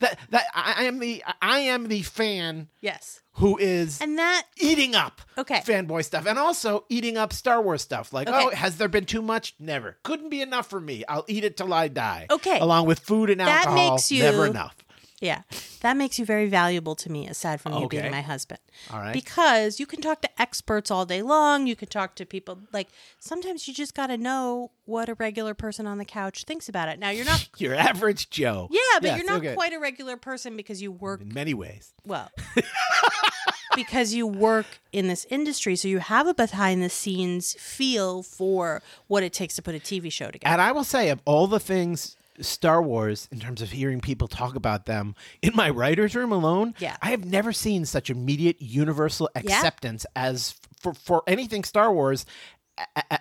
that 0.00 0.18
that 0.30 0.44
I 0.54 0.84
am 0.84 0.98
the 0.98 1.22
I 1.42 1.58
am 1.60 1.88
the 1.88 2.02
fan 2.02 2.68
Yes, 2.80 3.20
who 3.32 3.56
is 3.58 4.00
and 4.00 4.18
that 4.18 4.44
eating 4.56 4.94
up 4.94 5.20
Okay. 5.36 5.60
fanboy 5.60 6.04
stuff 6.04 6.26
and 6.26 6.38
also 6.38 6.84
eating 6.88 7.16
up 7.16 7.32
Star 7.32 7.60
Wars 7.62 7.82
stuff. 7.82 8.12
Like, 8.12 8.28
Okay. 8.28 8.44
oh, 8.46 8.50
has 8.50 8.76
there 8.76 8.88
been 8.88 9.04
too 9.06 9.22
much? 9.22 9.54
Never. 9.58 9.98
Couldn't 10.02 10.28
be 10.30 10.40
enough 10.42 10.68
for 10.68 10.80
me. 10.80 11.04
I'll 11.08 11.24
eat 11.28 11.44
it 11.44 11.56
till 11.56 11.72
I 11.72 11.88
die. 11.88 12.26
Okay. 12.30 12.58
Along 12.58 12.86
with 12.86 13.00
food 13.00 13.30
and 13.30 13.40
That 13.40 13.66
alcohol. 13.66 13.92
makes 13.94 14.10
you- 14.12 14.22
never 14.22 14.46
enough. 14.46 14.76
Yeah. 15.20 15.42
That 15.80 15.96
makes 15.96 16.18
you 16.18 16.24
very 16.24 16.48
valuable 16.48 16.94
to 16.94 17.10
me, 17.10 17.26
aside 17.26 17.60
from 17.60 17.72
you 17.72 17.84
Okay. 17.86 18.00
being 18.00 18.10
my 18.12 18.20
husband. 18.20 18.60
All 18.92 19.00
right. 19.00 19.12
Because 19.12 19.80
you 19.80 19.86
can 19.86 20.00
talk 20.00 20.20
to 20.22 20.40
experts 20.40 20.90
all 20.92 21.04
day 21.06 21.22
long. 21.22 21.66
You 21.66 21.74
can 21.74 21.88
talk 21.88 22.14
to 22.16 22.24
people. 22.26 22.60
Like, 22.72 22.86
sometimes 23.18 23.66
you 23.66 23.74
just 23.74 23.94
got 23.96 24.08
to 24.08 24.16
know 24.16 24.70
what 24.84 25.08
a 25.08 25.14
regular 25.14 25.54
person 25.54 25.86
on 25.88 25.98
the 25.98 26.04
couch 26.04 26.44
thinks 26.44 26.68
about 26.68 26.88
it. 26.88 27.00
Now, 27.00 27.10
you're 27.10 27.24
not. 27.24 27.48
Your 27.58 27.74
average 27.74 28.30
Joe. 28.30 28.68
Yeah, 28.70 28.80
but 29.00 29.04
Yes, 29.08 29.16
you're 29.18 29.26
not 29.26 29.38
okay. 29.44 29.54
quite 29.54 29.72
a 29.72 29.78
regular 29.80 30.16
person 30.16 30.56
because 30.56 30.80
you 30.80 30.92
work 30.92 31.20
In 31.20 31.34
many 31.34 31.52
ways. 31.54 31.92
well. 32.04 32.30
because 33.76 34.12
you 34.14 34.26
work 34.26 34.66
in 34.92 35.08
this 35.08 35.26
industry, 35.30 35.76
so 35.76 35.88
you 35.88 35.98
have 35.98 36.26
a 36.26 36.34
behind 36.34 36.82
the 36.82 36.88
scenes 36.88 37.54
feel 37.54 38.22
for 38.22 38.82
what 39.06 39.22
it 39.22 39.32
takes 39.32 39.54
to 39.56 39.62
put 39.62 39.74
a 39.74 39.78
TV 39.78 40.10
show 40.10 40.30
together. 40.30 40.52
And 40.52 40.60
I 40.60 40.72
will 40.72 40.84
say, 40.84 41.10
of 41.10 41.20
all 41.24 41.46
the 41.46 41.60
things 41.60 42.16
Star 42.40 42.82
Wars, 42.82 43.28
in 43.32 43.40
terms 43.40 43.62
of 43.62 43.70
hearing 43.72 44.00
people 44.00 44.28
talk 44.28 44.54
about 44.54 44.86
them 44.86 45.14
in 45.42 45.52
my 45.54 45.70
writer's 45.70 46.14
room 46.14 46.32
alone, 46.32 46.74
Yeah. 46.78 46.96
I 47.02 47.10
have 47.10 47.24
never 47.24 47.52
seen 47.52 47.84
such 47.84 48.10
immediate 48.10 48.60
universal 48.60 49.28
acceptance 49.34 50.06
as 50.16 50.54
for, 50.80 50.94
for 50.94 51.22
anything 51.26 51.64
Star 51.64 51.92
Wars. 51.92 52.24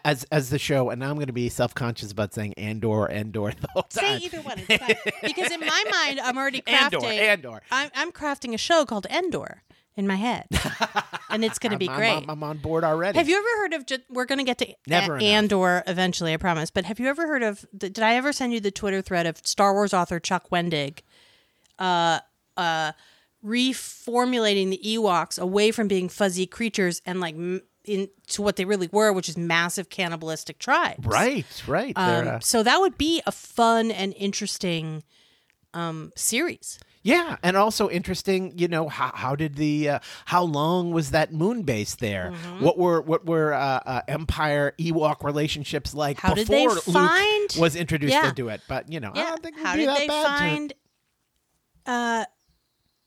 As 0.05 0.23
as 0.25 0.51
the 0.51 0.59
show, 0.59 0.91
and 0.91 0.99
now 0.99 1.09
I'm 1.09 1.15
going 1.15 1.25
to 1.25 1.33
be 1.33 1.49
self 1.49 1.73
conscious 1.73 2.11
about 2.11 2.31
saying 2.31 2.53
Andor, 2.59 3.09
Andor 3.09 3.51
the 3.59 3.67
whole 3.73 3.81
time. 3.81 4.19
Say 4.19 4.25
either 4.25 4.41
one. 4.41 4.61
It's 4.69 4.83
fine. 5.01 5.13
because 5.23 5.51
in 5.51 5.61
my 5.61 5.83
mind, 5.91 6.19
I'm 6.19 6.37
already 6.37 6.61
crafting. 6.61 7.03
Andor, 7.03 7.07
Andor. 7.07 7.61
I'm, 7.71 7.89
I'm 7.95 8.11
crafting 8.11 8.53
a 8.53 8.59
show 8.59 8.85
called 8.85 9.07
Endor 9.09 9.63
in 9.97 10.07
my 10.07 10.15
head, 10.15 10.45
and 11.29 11.43
it's 11.43 11.59
going 11.59 11.71
to 11.71 11.77
be 11.77 11.89
I'm, 11.89 11.97
great. 11.97 12.17
I'm, 12.17 12.29
I'm 12.29 12.43
on 12.43 12.59
board 12.59 12.83
already. 12.83 13.17
have 13.17 13.27
you 13.27 13.37
ever 13.37 13.61
heard 13.61 13.73
of? 13.73 13.85
Ju- 13.85 14.03
we're 14.09 14.25
going 14.25 14.37
to 14.37 14.45
get 14.45 14.59
to 14.59 14.67
Never 14.87 15.17
A-. 15.17 15.23
Andor 15.23 15.83
eventually, 15.87 16.33
I 16.33 16.37
promise. 16.37 16.69
But 16.69 16.85
have 16.85 16.99
you 16.99 17.07
ever 17.07 17.27
heard 17.27 17.43
of? 17.43 17.65
The, 17.73 17.89
did 17.89 18.03
I 18.03 18.15
ever 18.15 18.31
send 18.31 18.53
you 18.53 18.59
the 18.59 18.71
Twitter 18.71 19.01
thread 19.01 19.25
of 19.25 19.37
Star 19.45 19.73
Wars 19.73 19.93
author 19.93 20.19
Chuck 20.19 20.49
Wendig, 20.51 20.99
uh, 21.79 22.19
uh, 22.55 22.91
reformulating 23.43 24.69
the 24.69 24.79
Ewoks 24.85 25.39
away 25.39 25.71
from 25.71 25.87
being 25.87 26.09
fuzzy 26.09 26.45
creatures 26.45 27.01
and 27.05 27.19
like 27.19 27.35
m- 27.35 27.61
into 27.85 28.41
what 28.41 28.57
they 28.57 28.65
really 28.65 28.89
were, 28.91 29.11
which 29.13 29.29
is 29.29 29.37
massive 29.37 29.89
cannibalistic 29.89 30.59
tribes. 30.59 31.05
Right, 31.05 31.45
right. 31.67 31.93
Um, 31.95 32.27
uh, 32.27 32.39
so 32.39 32.61
that 32.61 32.79
would 32.79 32.97
be 32.97 33.21
a 33.25 33.31
fun 33.31 33.91
and 33.91 34.13
interesting 34.17 35.03
um, 35.73 36.11
series. 36.15 36.79
Yeah, 37.07 37.37
and 37.41 37.55
also 37.55 37.89
interesting. 37.89 38.53
You 38.57 38.67
know, 38.67 38.89
how, 38.89 39.11
how 39.13 39.35
did 39.35 39.55
the 39.55 39.89
uh, 39.89 39.99
how 40.25 40.43
long 40.43 40.91
was 40.91 41.11
that 41.11 41.31
moon 41.31 41.61
base 41.63 41.95
there? 41.95 42.31
Mm-hmm. 42.33 42.63
What 42.65 42.77
were 42.77 43.01
what 43.01 43.25
were 43.25 43.53
uh, 43.53 43.59
uh, 43.85 44.01
Empire 44.07 44.73
Ewok 44.77 45.23
relationships 45.23 45.93
like 45.93 46.17
How 46.19 46.33
before 46.35 46.55
they 46.55 46.67
Luke 46.67 47.55
was 47.57 47.75
introduced 47.75 48.13
Yeah. 48.13 48.29
into 48.29 48.49
it? 48.49 48.61
But 48.67 48.91
you 48.91 48.99
know, 48.99 49.11
I 49.15 49.19
Yeah. 49.19 49.29
don't 49.29 49.43
think 49.43 49.57
How 49.59 49.75
did 49.75 49.87
they 49.87 50.07
bad 50.07 50.23
to- 50.23 50.27
find 50.37 50.73
uh, 51.85 52.25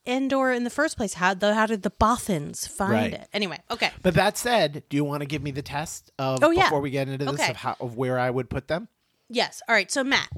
Endor 0.06 0.50
in 0.52 0.64
the 0.64 0.70
first 0.70 0.96
place? 0.96 1.14
How 1.14 1.34
the 1.34 1.54
how 1.54 1.66
did 1.66 1.82
the 1.82 1.90
Bothans 1.90 2.66
find 2.66 2.92
Right. 2.92 3.12
it? 3.12 3.28
Anyway, 3.34 3.58
okay. 3.70 3.90
But 4.02 4.14
that 4.14 4.38
said, 4.38 4.82
do 4.88 4.96
you 4.96 5.04
want 5.04 5.20
to 5.20 5.26
give 5.26 5.42
me 5.42 5.50
the 5.50 5.62
test 5.62 6.10
of 6.18 6.42
Oh, 6.42 6.50
yeah. 6.50 6.64
before 6.64 6.80
we 6.80 6.90
get 6.90 7.08
into 7.08 7.26
this 7.26 7.34
Okay. 7.34 7.50
of 7.50 7.56
how 7.56 7.76
of 7.80 7.96
where 7.96 8.18
I 8.18 8.30
would 8.30 8.48
put 8.48 8.66
them? 8.68 8.88
Yes. 9.28 9.60
All 9.68 9.74
right. 9.74 9.90
So 9.92 10.02
Matt, 10.02 10.30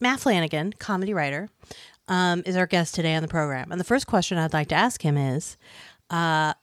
Matt 0.00 0.20
Flanagan, 0.20 0.74
comedy 0.78 1.14
writer, 1.14 1.48
um, 2.08 2.42
is 2.46 2.56
our 2.56 2.66
guest 2.66 2.94
today 2.94 3.14
on 3.14 3.22
the 3.22 3.28
program. 3.28 3.70
And 3.72 3.80
the 3.80 3.84
first 3.84 4.06
question 4.06 4.38
I'd 4.38 4.52
like 4.52 4.68
to 4.68 4.74
ask 4.74 5.02
him 5.02 5.16
is, 5.16 5.56
uh, 6.10 6.54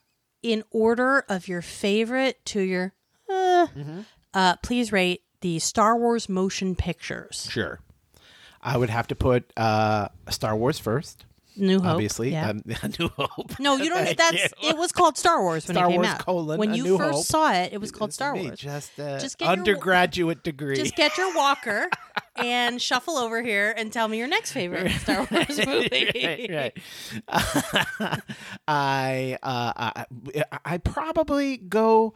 in 0.41 0.63
order 0.71 1.23
of 1.29 1.47
your 1.47 1.62
favorite 1.62 2.43
to 2.47 2.62
your, 2.62 2.93
uh, 3.29 3.67
Mm-hmm. 3.67 4.00
uh, 4.33 4.55
please 4.57 4.91
rate 4.91 5.21
the 5.41 5.59
Star 5.59 5.97
Wars 5.97 6.27
motion 6.29 6.75
pictures. 6.75 7.47
Sure. 7.50 7.79
I 8.62 8.77
would 8.77 8.89
have 8.89 9.07
to 9.07 9.15
put 9.15 9.51
uh, 9.57 10.07
Star 10.29 10.55
Wars 10.55 10.79
first, 10.79 11.25
New 11.55 11.79
Hope, 11.79 11.86
obviously. 11.93 12.31
Yeah. 12.31 12.50
Um, 12.50 12.62
New 13.00 13.10
Hope. 13.17 13.60
no, 13.60 13.77
you 13.77 13.89
don't. 13.89 14.03
Thank 14.05 14.17
That's 14.17 14.53
you. 14.62 14.69
it. 14.69 14.77
Was 14.77 14.91
called 14.91 15.17
Star 15.17 15.41
Wars 15.41 15.67
when 15.67 15.75
Star 15.75 15.86
it 15.88 15.91
came 15.91 16.01
Wars 16.01 16.07
out. 16.07 16.19
colon, 16.25 16.57
when 16.60 16.72
A 16.72 16.75
you 16.75 16.98
first 16.98 17.15
Hope. 17.15 17.25
saw 17.25 17.53
it, 17.53 17.74
it 17.74 17.79
was 17.81 17.91
called 17.91 18.13
Star 18.13 18.36
Wars. 18.36 18.60
Just, 18.60 19.00
uh, 19.00 19.19
Just 19.19 19.38
get 19.38 19.45
your- 19.45 19.53
undergraduate 19.53 20.43
degree. 20.43 20.75
Just 20.75 20.95
get 20.95 21.17
your 21.17 21.36
walker 21.36 21.88
and 22.38 22.81
shuffle 22.81 23.17
over 23.17 23.41
here 23.41 23.74
and 23.77 23.91
tell 23.93 24.07
me 24.07 24.17
your 24.17 24.27
next 24.27 24.51
favorite 24.51 24.91
Star 24.93 25.27
Wars 25.31 25.65
movie. 25.65 26.12
right, 26.50 26.74
right. 27.29 28.22
I, 28.67 29.38
uh, 29.43 29.74
I 29.75 30.05
I 30.65 30.77
probably 30.77 31.57
go 31.57 32.13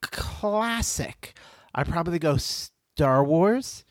classic. 0.00 1.36
I 1.74 1.84
probably 1.84 2.18
go 2.18 2.36
Star 2.36 3.22
Wars, 3.24 3.84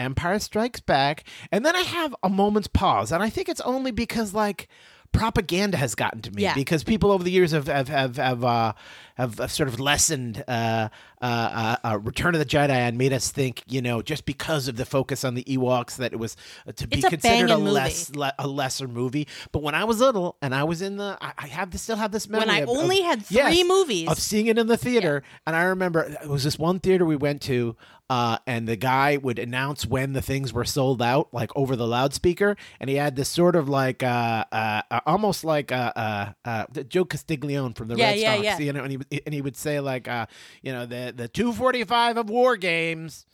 Empire 0.00 0.38
Strikes 0.38 0.80
Back, 0.80 1.24
and 1.52 1.64
then 1.64 1.76
I 1.76 1.80
have 1.82 2.14
a 2.22 2.28
moment's 2.28 2.68
pause, 2.68 3.12
and 3.12 3.22
I 3.22 3.30
think 3.30 3.48
it's 3.48 3.60
only 3.62 3.90
because 3.92 4.34
like 4.34 4.68
propaganda 5.12 5.76
has 5.76 5.94
gotten 5.96 6.22
to 6.22 6.30
me 6.30 6.42
Yeah. 6.44 6.54
because 6.54 6.84
people 6.84 7.10
over 7.10 7.24
the 7.24 7.30
years 7.32 7.50
have 7.52 7.66
have 7.66 7.88
have 7.88 8.16
have, 8.16 8.44
uh, 8.44 8.72
have, 9.20 9.38
have 9.38 9.52
sort 9.52 9.68
of 9.68 9.78
lessened 9.78 10.42
uh, 10.48 10.88
uh, 11.22 11.24
uh, 11.24 11.76
uh, 11.88 11.98
Return 11.98 12.34
of 12.34 12.38
the 12.38 12.46
Jedi 12.46 12.70
and 12.70 12.96
made 12.98 13.12
us 13.12 13.30
think 13.30 13.62
you 13.68 13.82
know 13.82 14.02
just 14.02 14.24
because 14.24 14.68
of 14.68 14.76
the 14.76 14.84
focus 14.86 15.22
on 15.24 15.34
the 15.34 15.44
Ewoks 15.44 15.96
that 15.96 16.12
it 16.12 16.18
was 16.18 16.36
uh, 16.66 16.72
to 16.72 16.86
be 16.88 16.98
It's 16.98 17.08
considered 17.08 17.50
a 17.50 17.56
less 17.58 18.10
le- 18.14 18.32
a 18.38 18.48
lesser 18.48 18.88
movie. 18.88 19.28
But 19.52 19.62
when 19.62 19.74
I 19.74 19.84
was 19.84 20.00
little 20.00 20.36
and 20.42 20.54
I 20.54 20.64
was 20.64 20.82
in 20.82 20.96
the, 20.96 21.18
I, 21.20 21.32
I 21.38 21.46
have 21.48 21.78
still 21.78 21.96
have 21.96 22.12
this 22.12 22.28
memory. 22.28 22.46
When 22.46 22.54
I 22.56 22.60
of- 22.60 22.68
only 22.70 23.00
of- 23.00 23.04
had 23.06 23.26
three 23.26 23.36
yes, 23.36 23.66
movies. 23.68 24.08
of 24.08 24.18
seeing 24.18 24.46
it 24.46 24.58
in 24.58 24.66
the 24.66 24.76
theater, 24.78 25.22
and 25.46 25.54
I 25.54 25.62
remember 25.64 26.00
it 26.22 26.28
was 26.28 26.44
this 26.44 26.58
one 26.58 26.80
theater 26.80 27.04
we 27.04 27.16
went 27.16 27.42
to, 27.42 27.76
uh, 28.08 28.38
and 28.46 28.66
the 28.66 28.76
guy 28.76 29.16
would 29.18 29.38
announce 29.38 29.86
when 29.86 30.14
the 30.14 30.22
things 30.22 30.52
were 30.52 30.64
sold 30.64 31.00
out, 31.02 31.28
like 31.32 31.50
over 31.54 31.76
the 31.76 31.86
loudspeaker, 31.86 32.56
and 32.80 32.90
he 32.90 32.96
had 32.96 33.14
this 33.14 33.28
sort 33.28 33.54
of 33.54 33.68
like, 33.68 34.02
uh, 34.02 34.44
uh, 34.50 34.82
uh, 34.90 35.00
almost 35.06 35.44
like 35.44 35.70
uh, 35.70 35.92
uh, 35.94 36.32
uh, 36.44 36.64
Joe 36.88 37.04
Castiglione 37.04 37.74
from 37.74 37.88
the 37.88 37.96
Yeah, 37.96 38.06
Red 38.08 38.18
yeah, 38.18 38.34
Sox, 38.34 38.44
yeah. 38.44 38.58
you 38.58 38.72
know, 38.72 38.82
and 38.82 38.90
he 38.90 38.96
would- 38.96 39.06
and 39.26 39.34
he 39.34 39.40
would 39.42 39.56
say 39.56 39.80
like, 39.80 40.08
uh, 40.08 40.26
you 40.62 40.72
know, 40.72 40.86
the 40.86 41.12
the 41.16 41.28
two 41.28 41.52
forty 41.52 41.84
five 41.84 42.16
of 42.16 42.28
War 42.30 42.56
Games 42.56 43.26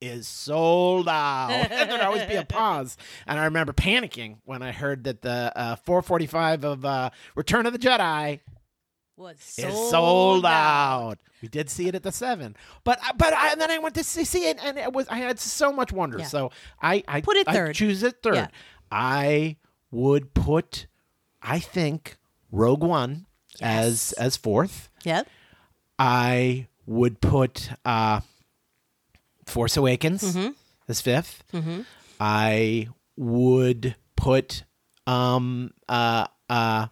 is 0.00 0.28
sold 0.28 1.08
out. 1.08 1.50
and 1.70 1.90
there'd 1.90 2.00
always 2.02 2.22
be 2.24 2.36
a 2.36 2.44
pause. 2.44 2.96
And 3.26 3.38
I 3.38 3.44
remember 3.44 3.72
panicking 3.72 4.36
when 4.44 4.62
I 4.62 4.70
heard 4.70 5.02
that 5.04 5.22
the 5.22 5.52
uh, 5.56 5.74
445 5.74 6.62
of 6.64 6.84
uh, 6.84 7.10
Return 7.34 7.66
of 7.66 7.72
the 7.72 7.80
Jedi 7.80 8.38
Was 9.16 9.36
is 9.58 9.90
sold 9.90 10.46
out. 10.46 11.18
We 11.42 11.48
did 11.48 11.68
see 11.68 11.88
it 11.88 11.96
at 11.96 12.04
the 12.04 12.12
seven, 12.12 12.54
but 12.84 13.00
but 13.16 13.32
I, 13.32 13.50
and 13.52 13.60
then 13.60 13.70
I 13.72 13.78
went 13.78 13.96
to 13.96 14.04
see, 14.04 14.24
see 14.24 14.48
it, 14.48 14.58
and 14.62 14.78
it 14.78 14.92
was 14.92 15.08
I 15.08 15.18
had 15.18 15.40
so 15.40 15.72
much 15.72 15.92
wonder. 15.92 16.18
Yeah. 16.18 16.26
So 16.26 16.52
I 16.80 17.02
I 17.08 17.20
Put 17.20 17.36
it 17.36 17.48
I 17.48 17.52
third. 17.52 17.74
choose 17.74 18.02
it 18.04 18.22
third. 18.22 18.34
Yeah. 18.36 18.48
I 18.92 19.56
would 19.90 20.32
put, 20.34 20.86
I 21.42 21.58
think 21.58 22.16
Rogue 22.52 22.82
One 22.84 23.26
Yes. 23.60 23.62
as 23.62 24.12
as 24.12 24.36
fourth. 24.36 24.90
Yep. 25.08 25.26
I 25.98 26.66
would 26.86 27.20
put 27.20 27.70
uh, 27.84 28.20
Force 29.46 29.76
Awakens 29.76 30.22
Mm-hmm. 30.22 30.50
as 30.88 31.02
5th 31.02 31.84
I 32.20 32.88
would 33.16 33.96
put 34.16 34.64
um 35.06 35.70
uh 35.88 36.26
uh 36.48 36.86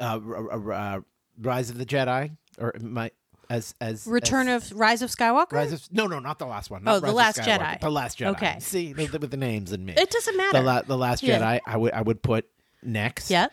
uh, 0.00 0.18
uh 0.20 1.00
Rise 1.40 1.70
of 1.70 1.78
the 1.78 1.86
Jedi 1.86 2.36
or 2.58 2.74
my 2.80 3.10
as 3.50 3.74
as 3.80 4.06
Return 4.06 4.48
as, 4.48 4.70
of 4.72 4.78
Rise 4.78 5.02
of 5.02 5.10
Skywalker. 5.10 5.52
Rise 5.52 5.72
of 5.72 5.82
no 5.92 6.06
no 6.06 6.18
not 6.18 6.38
the 6.38 6.46
last 6.46 6.70
one. 6.70 6.84
not 6.84 7.00
The 7.00 7.06
Rise 7.08 7.14
Last 7.14 7.38
Jedi. 7.40 7.80
the 7.80 7.90
last 7.90 8.18
Jedi 8.18 8.26
Okay. 8.36 8.56
see 8.60 8.92
with 8.94 9.12
the, 9.12 9.18
with 9.18 9.30
the 9.30 9.36
names 9.36 9.72
in 9.72 9.84
me 9.84 9.94
it 9.96 10.10
doesn't 10.10 10.36
matter. 10.36 10.58
the 10.58 10.64
la- 10.64 10.82
the 10.82 10.96
last 10.98 11.22
Yeah. 11.22 11.40
Jedi 11.40 11.60
I 11.66 11.76
would 11.76 11.92
I 11.92 12.02
would 12.02 12.22
put 12.22 12.46
next 12.82 13.30
Yeah. 13.30 13.46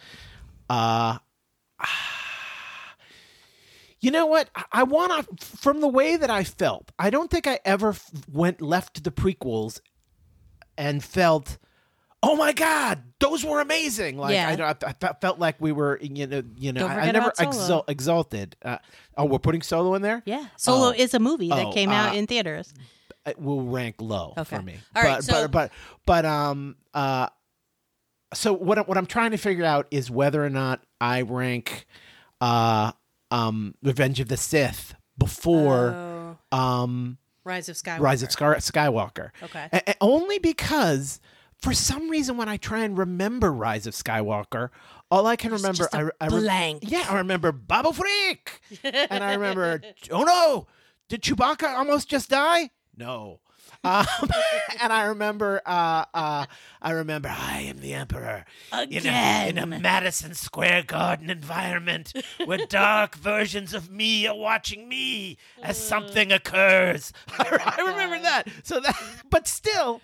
uh, 0.70 1.18
you 4.06 4.12
know 4.12 4.26
what? 4.28 4.50
I, 4.56 4.64
I 4.72 4.84
want 4.84 5.40
to, 5.40 5.46
from 5.58 5.82
the 5.82 5.88
way 5.88 6.16
that 6.18 6.30
I 6.30 6.44
felt, 6.44 6.92
I 7.00 7.10
don't 7.10 7.30
think 7.32 7.48
I 7.48 7.60
ever 7.66 7.90
f- 7.90 8.10
went 8.32 8.62
left 8.62 8.96
to 8.96 9.02
the 9.02 9.12
prequels 9.12 9.82
and 10.78 11.04
felt, 11.04 11.58
oh 12.22 12.36
my 12.36 12.54
God, 12.54 13.02
those 13.20 13.44
were 13.46 13.62
amazing. 13.62 14.18
Like, 14.18 14.34
Yeah. 14.34 14.50
I, 14.50 14.56
don't- 14.56 14.84
I, 15.04 15.14
felt 15.22 15.40
like 15.40 15.56
we 15.60 15.72
were, 15.72 15.98
you 16.02 16.28
know, 16.28 16.44
you 16.58 16.74
know, 16.74 16.88
I, 16.88 17.08
I 17.08 17.12
never 17.12 17.32
exul- 17.32 17.84
exalted. 17.88 18.56
Uh, 18.64 18.78
oh, 19.18 19.26
we're 19.26 19.40
putting 19.40 19.62
Solo 19.62 19.94
in 19.96 20.02
there? 20.02 20.22
Yeah. 20.26 20.46
Solo 20.58 20.90
Oh. 20.90 20.94
is 20.96 21.14
a 21.14 21.20
movie 21.20 21.50
that 21.50 21.68
Oh, 21.68 21.72
came 21.72 21.90
out 21.90 22.14
uh, 22.14 22.18
in 22.18 22.28
theaters. 22.28 22.74
it 23.26 23.40
will 23.40 23.64
rank 23.64 23.96
low 24.00 24.34
Okay. 24.38 24.56
for 24.58 24.62
me. 24.62 24.74
All 24.96 25.02
but, 25.02 25.04
right, 25.04 25.24
so- 25.24 25.48
but 25.48 25.52
but 25.52 25.72
but 26.06 26.26
um 26.26 26.76
uh 26.94 27.28
so 28.34 28.54
what 28.54 28.88
what 28.88 28.98
I'm 28.98 29.06
trying 29.06 29.32
to 29.32 29.38
figure 29.38 29.66
out 29.66 29.88
is 29.92 30.12
whether 30.12 30.44
or 30.44 30.50
not 30.50 30.84
I 31.00 31.22
rank 31.22 31.86
uh 32.42 32.92
um 33.32 33.76
Revenge 33.84 34.20
of 34.20 34.28
the 34.28 34.38
Sith 34.38 34.96
before 35.18 36.38
Oh, 36.52 36.58
um 36.58 37.18
Rise 37.44 37.70
of 37.70 37.76
Skywalker. 37.76 38.00
Rise 38.00 38.24
of 38.24 38.32
Scar- 38.32 38.56
Skywalker. 38.56 39.30
Okay. 39.44 39.70
A- 39.72 39.92
a- 39.92 39.96
only 40.02 40.40
because 40.40 41.20
for 41.62 41.74
some 41.74 42.10
reason 42.10 42.38
when 42.38 42.50
I 42.50 42.58
try 42.58 42.80
and 42.84 42.98
remember 42.98 43.52
Rise 43.54 43.86
of 43.88 43.94
Skywalker, 43.94 44.70
all 45.12 45.28
I 45.28 45.36
can 45.36 45.52
remember 45.52 45.78
just 45.84 45.94
a 45.94 46.12
I, 46.20 46.26
I 46.26 46.28
re- 46.28 46.40
blank. 46.42 46.84
yeah, 46.88 47.06
I 47.08 47.18
remember 47.18 47.52
Babu 47.52 47.90
Frik. 47.92 48.48
and 48.84 49.24
I 49.24 49.34
remember 49.36 49.82
oh 50.12 50.24
no, 50.24 50.68
did 51.08 51.22
Chewbacca 51.22 51.78
almost 51.78 52.10
just 52.10 52.30
die? 52.30 52.72
No. 52.98 53.40
Um, 53.86 54.06
and 54.82 54.92
I 54.92 55.04
remember, 55.06 55.62
uh, 55.66 56.06
uh, 56.14 56.46
I 56.82 56.92
remember, 56.92 57.30
I 57.30 57.62
am 57.62 57.78
the 57.78 57.94
emperor 57.94 58.46
in 58.90 59.06
a, 59.06 59.50
in 59.50 59.58
a 59.60 59.66
Madison 59.68 60.34
Square 60.34 60.84
Garden 60.84 61.30
environment 61.30 62.12
where 62.46 62.66
dark 62.70 63.16
versions 63.16 63.74
of 63.74 63.92
me 63.92 64.28
are 64.28 64.36
watching 64.36 64.90
me 64.90 65.38
as 65.62 65.78
something 65.78 66.32
occurs. 66.32 67.14
I, 67.40 67.76
remember 67.86 68.20
that. 68.24 68.48
So 68.64 68.80
that, 68.80 68.96
but 69.30 69.48
still. 69.48 70.02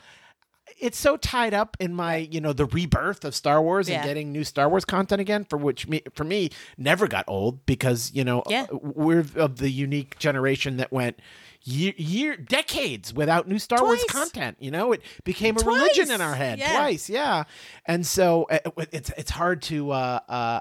It's 0.80 0.98
so 0.98 1.16
tied 1.16 1.54
up 1.54 1.78
in 1.80 1.94
my, 1.94 2.16
you 2.16 2.42
know, 2.42 2.54
the 2.54 2.66
rebirth 2.66 3.24
of 3.24 3.36
Star 3.36 3.62
Wars 3.62 3.88
Yeah. 3.88 3.98
and 3.98 4.04
getting 4.04 4.32
new 4.32 4.44
Star 4.44 4.68
Wars 4.68 4.84
content 4.84 5.22
again, 5.22 5.44
for 5.44 5.58
which 5.58 5.88
me, 5.88 6.02
for 6.16 6.24
me, 6.24 6.50
never 6.76 7.08
got 7.08 7.24
old 7.28 7.68
because 7.68 8.12
you 8.16 8.24
know 8.24 8.42
Yeah. 8.50 8.66
we're 8.72 9.24
of 9.36 9.58
the 9.58 9.70
unique 9.70 10.18
generation 10.18 10.78
that 10.78 10.92
went 10.92 11.20
year, 11.64 11.94
year 11.98 12.38
decades 12.38 13.14
without 13.14 13.48
new 13.48 13.60
Star 13.60 13.84
Wars 13.84 14.04
content. 14.10 14.58
You 14.60 14.72
know, 14.72 14.92
it 14.94 15.02
became 15.24 15.58
a 15.58 15.62
religion 15.64 16.12
in 16.12 16.22
our 16.22 16.36
head 16.36 16.60
Yeah. 16.60 16.78
twice. 16.78 17.10
Yeah, 17.10 17.44
and 17.86 18.06
so 18.06 18.44
uh, 18.50 18.60
it's 18.92 19.12
it's 19.18 19.32
hard 19.32 19.62
to. 19.64 19.92
Uh, 19.92 20.20
uh, 20.30 20.60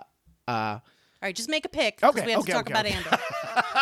uh, 0.48 0.50
All 0.52 0.80
right, 1.22 1.34
just 1.36 1.48
make 1.48 1.64
a 1.64 1.68
pick 1.68 1.96
because 1.96 2.14
Okay, 2.16 2.24
we 2.26 2.32
have 2.32 2.40
okay, 2.40 2.52
to 2.52 2.58
talk 2.58 2.70
okay, 2.70 2.72
about. 2.72 2.86
Andor. 2.86 3.18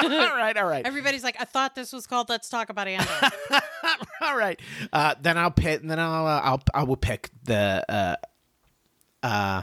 all 0.30 0.36
right, 0.36 0.56
all 0.56 0.66
right, 0.66 0.84
Everybody's 0.86 1.22
like, 1.24 1.36
I 1.40 1.44
thought 1.44 1.74
this 1.74 1.92
was 1.92 2.06
called 2.06 2.28
"Let's 2.28 2.48
Talk 2.48 2.68
About 2.70 2.88
Andor." 2.88 3.30
all 4.20 4.36
right. 4.36 4.60
Uh, 4.92 5.14
then 5.20 5.38
I'll 5.38 5.50
pick. 5.50 5.82
Then 5.82 5.98
I'll 5.98 6.26
uh, 6.26 6.40
I'll 6.42 6.62
I 6.74 6.82
will 6.84 6.96
pick 6.96 7.30
the. 7.44 7.84
Uh, 7.88 8.16
uh, 9.22 9.62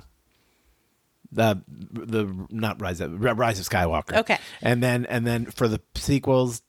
the 1.32 1.62
the 1.68 2.48
not 2.50 2.82
rise 2.82 3.02
of 3.02 3.22
rise 3.22 3.60
of 3.60 3.68
Skywalker. 3.68 4.18
Okay. 4.20 4.38
and 4.62 4.82
then 4.82 5.06
and 5.06 5.26
then 5.28 5.46
for 5.46 5.68
the 5.68 5.82
sequels, 5.96 6.62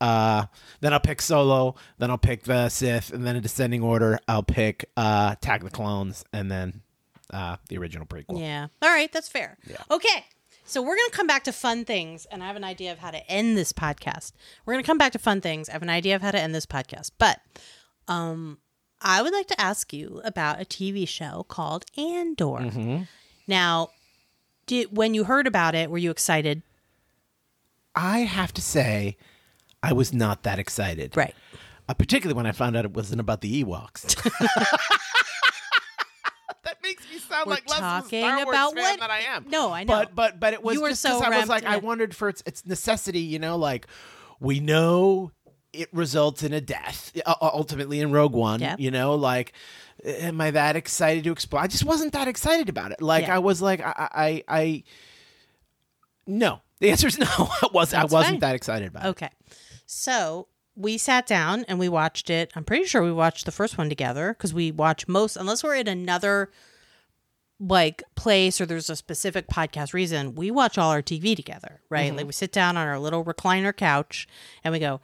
uh, 0.00 0.46
then 0.80 0.92
I'll 0.92 1.00
pick 1.00 1.20
Solo. 1.22 1.74
Then 1.98 2.10
I'll 2.10 2.18
pick 2.18 2.44
the 2.44 2.68
Sith, 2.68 3.12
and 3.12 3.26
then 3.26 3.36
in 3.36 3.42
descending 3.42 3.82
order, 3.82 4.18
I'll 4.28 4.42
pick 4.42 4.90
uh, 4.96 5.30
Attack 5.34 5.62
the 5.62 5.70
Clones, 5.70 6.24
and 6.32 6.50
then 6.50 6.82
uh, 7.32 7.56
the 7.68 7.78
original 7.78 8.06
prequel. 8.06 8.40
yeah. 8.40 8.68
All 8.82 8.88
right, 8.90 9.12
that's 9.12 9.28
fair. 9.28 9.58
Yeah. 9.68 9.76
Okay. 9.90 10.24
So 10.64 10.80
we're 10.82 10.94
going 10.96 11.10
to 11.10 11.16
come 11.16 11.26
back 11.26 11.42
to 11.44 11.52
fun 11.52 11.84
things, 11.84 12.26
and 12.26 12.44
I 12.44 12.46
have 12.46 12.54
an 12.56 12.62
idea 12.62 12.92
of 12.92 12.98
how 12.98 13.10
to 13.10 13.28
end 13.28 13.56
this 13.56 13.72
podcast. 13.72 14.32
We're 14.64 14.74
going 14.74 14.84
to 14.84 14.86
come 14.86 14.98
back 14.98 15.12
to 15.12 15.18
fun 15.18 15.40
things. 15.40 15.68
I 15.68 15.72
have 15.72 15.82
an 15.82 15.90
idea 15.90 16.14
of 16.14 16.22
how 16.22 16.30
to 16.30 16.38
end 16.40 16.54
this 16.54 16.66
podcast, 16.66 17.10
but 17.18 17.40
um, 18.06 18.58
I 19.00 19.20
would 19.20 19.32
like 19.32 19.48
to 19.48 19.60
ask 19.60 19.92
you 19.92 20.20
about 20.24 20.60
a 20.60 20.64
TV 20.64 21.08
show 21.08 21.44
called 21.48 21.86
Andor. 21.96 22.70
Now, 23.48 23.90
did 24.66 24.96
when 24.96 25.12
you 25.12 25.24
heard 25.24 25.48
about 25.48 25.74
it, 25.74 25.90
were 25.90 25.98
you 25.98 26.12
excited? 26.12 26.62
I 27.96 28.20
have 28.20 28.54
to 28.54 28.62
say, 28.62 29.16
I 29.82 29.92
was 29.92 30.12
not 30.12 30.42
that 30.44 30.58
excited. 30.58 31.16
Right. 31.16 31.34
Uh, 31.88 31.94
particularly 31.94 32.36
when 32.36 32.46
I 32.46 32.52
found 32.52 32.76
out 32.76 32.84
it 32.84 32.92
wasn't 32.92 33.20
about 33.20 33.40
the 33.40 33.64
Ewoks. 33.64 34.14
that 36.64 36.76
makes 36.82 37.08
me 37.10 37.18
sound 37.18 37.46
We're 37.46 37.54
like 37.54 37.68
less 37.68 37.78
of 37.78 37.84
a 37.84 37.88
talking 38.02 38.20
Star 38.22 38.44
Wars 38.44 38.48
about 38.54 38.74
fan 38.74 38.82
what- 38.84 39.00
than 39.00 39.10
I 39.10 39.18
am. 39.20 39.46
No, 39.48 39.72
I 39.72 39.84
know. 39.84 39.94
But 39.94 40.14
but 40.14 40.40
but 40.40 40.52
it 40.52 40.62
was 40.62 40.74
You 40.74 40.82
were 40.82 40.90
just 40.90 41.02
so 41.02 41.20
'cause 41.20 41.22
I 41.22 41.38
was 41.40 41.48
like 41.48 41.64
I 41.64 41.78
wondered 41.78 42.14
for 42.14 42.28
its 42.28 42.42
its 42.46 42.66
necessity. 42.66 43.20
You 43.20 43.38
know, 43.38 43.56
like 43.56 43.86
we 44.40 44.60
know 44.60 45.32
it 45.72 45.88
results 45.92 46.42
in 46.42 46.52
a 46.52 46.60
death 46.60 47.12
ultimately 47.40 48.00
in 48.00 48.12
Rogue 48.12 48.32
One. 48.34 48.60
Yeah. 48.60 48.76
You 48.78 48.90
know, 48.90 49.14
like 49.14 49.52
am 50.04 50.40
I 50.40 50.50
that 50.52 50.76
excited 50.76 51.24
to 51.24 51.32
explore? 51.32 51.62
I 51.62 51.66
just 51.66 51.84
wasn't 51.84 52.12
that 52.12 52.28
excited 52.28 52.68
about 52.68 52.92
it. 52.92 53.00
Like 53.02 53.26
Yeah. 53.26 53.36
I 53.36 53.38
was 53.38 53.62
like 53.62 53.80
I 53.80 53.92
I. 53.96 54.44
I 54.48 54.84
no, 56.26 56.60
the 56.78 56.90
answer 56.90 57.08
is 57.08 57.18
no. 57.18 57.26
I 57.28 57.68
was 57.72 57.92
I 57.94 58.00
That's 58.02 58.12
wasn't 58.12 58.34
fine. 58.34 58.40
that 58.40 58.54
excited 58.54 58.88
about 58.88 59.06
it. 59.06 59.08
Okay. 59.10 59.28
So 59.92 60.46
we 60.76 60.98
sat 60.98 61.26
down 61.26 61.64
and 61.66 61.76
we 61.76 61.88
watched 61.88 62.30
it. 62.30 62.52
I'm 62.54 62.62
pretty 62.62 62.84
sure 62.84 63.02
we 63.02 63.10
watched 63.10 63.44
the 63.44 63.50
first 63.50 63.76
one 63.76 63.88
together 63.88 64.32
because 64.32 64.54
we 64.54 64.70
watch 64.70 65.08
most, 65.08 65.36
unless 65.36 65.64
we're 65.64 65.74
in 65.74 65.88
another 65.88 66.52
like 67.58 68.04
place 68.14 68.60
or 68.60 68.66
there's 68.66 68.88
a 68.88 68.94
specific 68.94 69.48
podcast 69.48 69.92
reason, 69.92 70.36
we 70.36 70.52
watch 70.52 70.78
all 70.78 70.92
our 70.92 71.02
TV 71.02 71.34
together, 71.34 71.80
right? 71.90 72.06
Mm-hmm. 72.10 72.18
Like 72.18 72.26
we 72.26 72.32
sit 72.32 72.52
down 72.52 72.76
on 72.76 72.86
our 72.86 73.00
little 73.00 73.24
recliner 73.24 73.76
couch 73.76 74.28
and 74.62 74.72
we 74.72 74.78
go, 74.78 75.00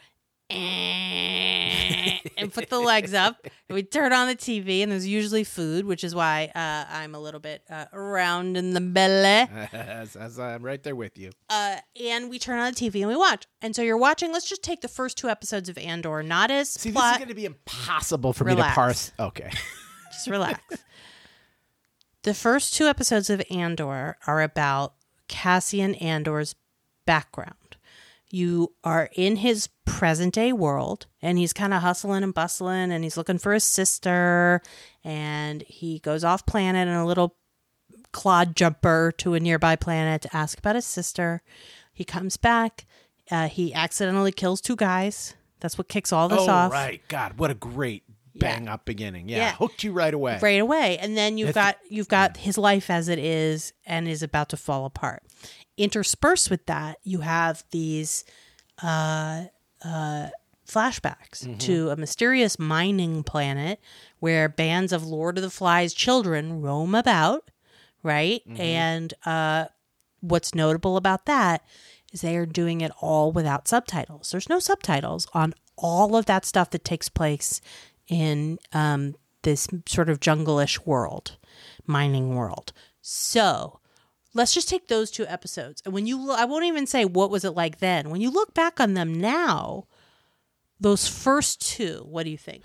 and 0.50 2.20
put 2.52 2.68
the 2.70 2.78
legs 2.78 3.14
up. 3.14 3.46
And 3.68 3.74
we 3.74 3.82
turn 3.82 4.12
on 4.12 4.28
the 4.28 4.36
TV, 4.36 4.82
and 4.82 4.92
there's 4.92 5.06
usually 5.06 5.44
food, 5.44 5.86
which 5.86 6.04
is 6.04 6.14
why 6.14 6.50
uh, 6.54 6.84
I'm 6.88 7.14
a 7.14 7.18
little 7.18 7.40
bit 7.40 7.62
uh, 7.68 7.86
round 7.92 8.56
in 8.56 8.72
the 8.74 8.80
belly 8.80 9.48
as, 9.72 10.16
as 10.16 10.38
I'm 10.38 10.62
right 10.62 10.82
there 10.82 10.96
with 10.96 11.18
you. 11.18 11.30
uh, 11.50 11.76
and 12.00 12.30
we 12.30 12.38
turn 12.38 12.58
on 12.58 12.72
the 12.72 12.78
TV 12.78 13.00
and 13.00 13.08
we 13.08 13.16
watch. 13.16 13.46
And 13.60 13.74
so 13.74 13.82
you're 13.82 13.96
watching. 13.96 14.32
Let's 14.32 14.48
just 14.48 14.62
take 14.62 14.80
the 14.80 14.88
first 14.88 15.18
two 15.18 15.28
episodes 15.28 15.68
of 15.68 15.76
Andor, 15.78 16.22
not 16.22 16.50
as 16.50 16.70
See, 16.70 16.90
this 16.90 17.02
is 17.02 17.16
going 17.16 17.28
to 17.28 17.34
be 17.34 17.44
impossible 17.46 18.32
for 18.32 18.44
me 18.44 18.54
to 18.54 18.62
parse. 18.62 19.12
Okay. 19.18 19.50
just 20.12 20.28
relax. 20.28 20.60
the 22.22 22.34
first 22.34 22.74
two 22.74 22.86
episodes 22.86 23.30
of 23.30 23.42
Andor 23.50 24.16
are 24.26 24.42
about 24.42 24.94
Cassian 25.28 25.94
Andor's 25.96 26.54
background. 27.04 27.54
You 28.36 28.74
are 28.84 29.08
in 29.14 29.36
his 29.36 29.68
present 29.86 30.34
day 30.34 30.52
world, 30.52 31.06
and 31.22 31.38
he's 31.38 31.54
kind 31.54 31.72
of 31.72 31.80
hustling 31.80 32.22
and 32.22 32.34
bustling, 32.34 32.92
and 32.92 33.02
he's 33.02 33.16
looking 33.16 33.38
for 33.38 33.54
his 33.54 33.64
sister, 33.64 34.60
and 35.02 35.62
he 35.62 36.00
goes 36.00 36.22
off 36.22 36.44
planet 36.44 36.86
in 36.86 36.94
a 36.94 37.06
little 37.06 37.36
clod 38.12 38.54
jumper 38.54 39.12
to 39.16 39.32
a 39.32 39.40
nearby 39.40 39.74
planet 39.74 40.20
to 40.22 40.36
ask 40.36 40.58
about 40.58 40.74
his 40.74 40.84
sister. 40.84 41.40
He 41.94 42.04
comes 42.04 42.36
back. 42.36 42.84
Uh, 43.30 43.48
he 43.48 43.72
accidentally 43.72 44.32
kills 44.32 44.60
two 44.60 44.76
guys. 44.76 45.34
That's 45.60 45.78
what 45.78 45.88
kicks 45.88 46.12
all 46.12 46.28
this 46.28 46.40
oh, 46.40 46.50
off 46.50 46.72
right. 46.72 47.00
God, 47.08 47.38
what 47.38 47.50
a 47.50 47.54
great 47.54 48.04
bang 48.34 48.68
up 48.68 48.84
beginning. 48.84 49.30
Yeah. 49.30 49.38
Yeah. 49.38 49.52
Hooked 49.54 49.82
you 49.82 49.92
right 49.92 50.12
away. 50.12 50.38
right 50.42 50.60
away. 50.60 50.98
And 50.98 51.16
then 51.16 51.38
you've 51.38 51.54
That's- 51.54 51.76
got 51.80 51.90
you've 51.90 52.08
got 52.08 52.36
his 52.36 52.58
life 52.58 52.90
as 52.90 53.08
it 53.08 53.18
is 53.18 53.72
and 53.86 54.06
is 54.06 54.22
about 54.22 54.50
to 54.50 54.58
fall 54.58 54.84
apart. 54.84 55.22
Interspersed 55.76 56.50
with 56.50 56.66
that, 56.66 56.98
you 57.02 57.20
have 57.20 57.64
these 57.70 58.24
uh, 58.82 59.44
uh, 59.84 60.28
flashbacks 60.66 61.44
Mm-hmm. 61.44 61.58
to 61.58 61.90
a 61.90 61.96
mysterious 61.96 62.58
mining 62.58 63.22
planet 63.22 63.80
where 64.18 64.48
bands 64.48 64.92
of 64.92 65.04
Lord 65.06 65.38
of 65.38 65.42
the 65.42 65.50
Flies 65.50 65.92
children 65.94 66.62
roam 66.62 66.94
about, 66.94 67.50
right? 68.02 68.42
Mm-hmm. 68.48 68.60
And 68.60 69.14
uh, 69.24 69.66
what's 70.20 70.54
notable 70.54 70.96
about 70.96 71.26
that 71.26 71.62
is 72.12 72.20
they 72.22 72.36
are 72.36 72.46
doing 72.46 72.80
it 72.80 72.92
all 73.00 73.32
without 73.32 73.68
subtitles. 73.68 74.30
There's 74.30 74.48
no 74.48 74.58
subtitles 74.58 75.26
on 75.34 75.54
all 75.76 76.16
of 76.16 76.26
that 76.26 76.44
stuff 76.46 76.70
that 76.70 76.84
takes 76.84 77.08
place 77.08 77.60
in 78.08 78.58
um, 78.72 79.14
this 79.42 79.68
sort 79.86 80.08
of 80.08 80.20
jungle-ish 80.20 80.80
world, 80.86 81.36
mining 81.86 82.34
world. 82.34 82.72
So 83.02 83.80
let's 84.36 84.54
just 84.54 84.68
take 84.68 84.88
those 84.88 85.10
two 85.10 85.26
episodes, 85.26 85.82
and 85.84 85.94
when 85.94 86.06
you, 86.06 86.20
lo- 86.22 86.36
I 86.36 86.44
won't 86.44 86.64
even 86.64 86.86
say 86.86 87.04
what 87.04 87.30
was 87.30 87.44
it 87.44 87.50
like 87.50 87.78
then. 87.78 88.10
When 88.10 88.20
you 88.20 88.30
look 88.30 88.54
back 88.54 88.80
on 88.80 88.94
them 88.94 89.20
now, 89.20 89.86
those 90.78 91.08
first 91.08 91.60
two, 91.60 92.04
what 92.08 92.24
do 92.24 92.30
you 92.30 92.38
think? 92.38 92.62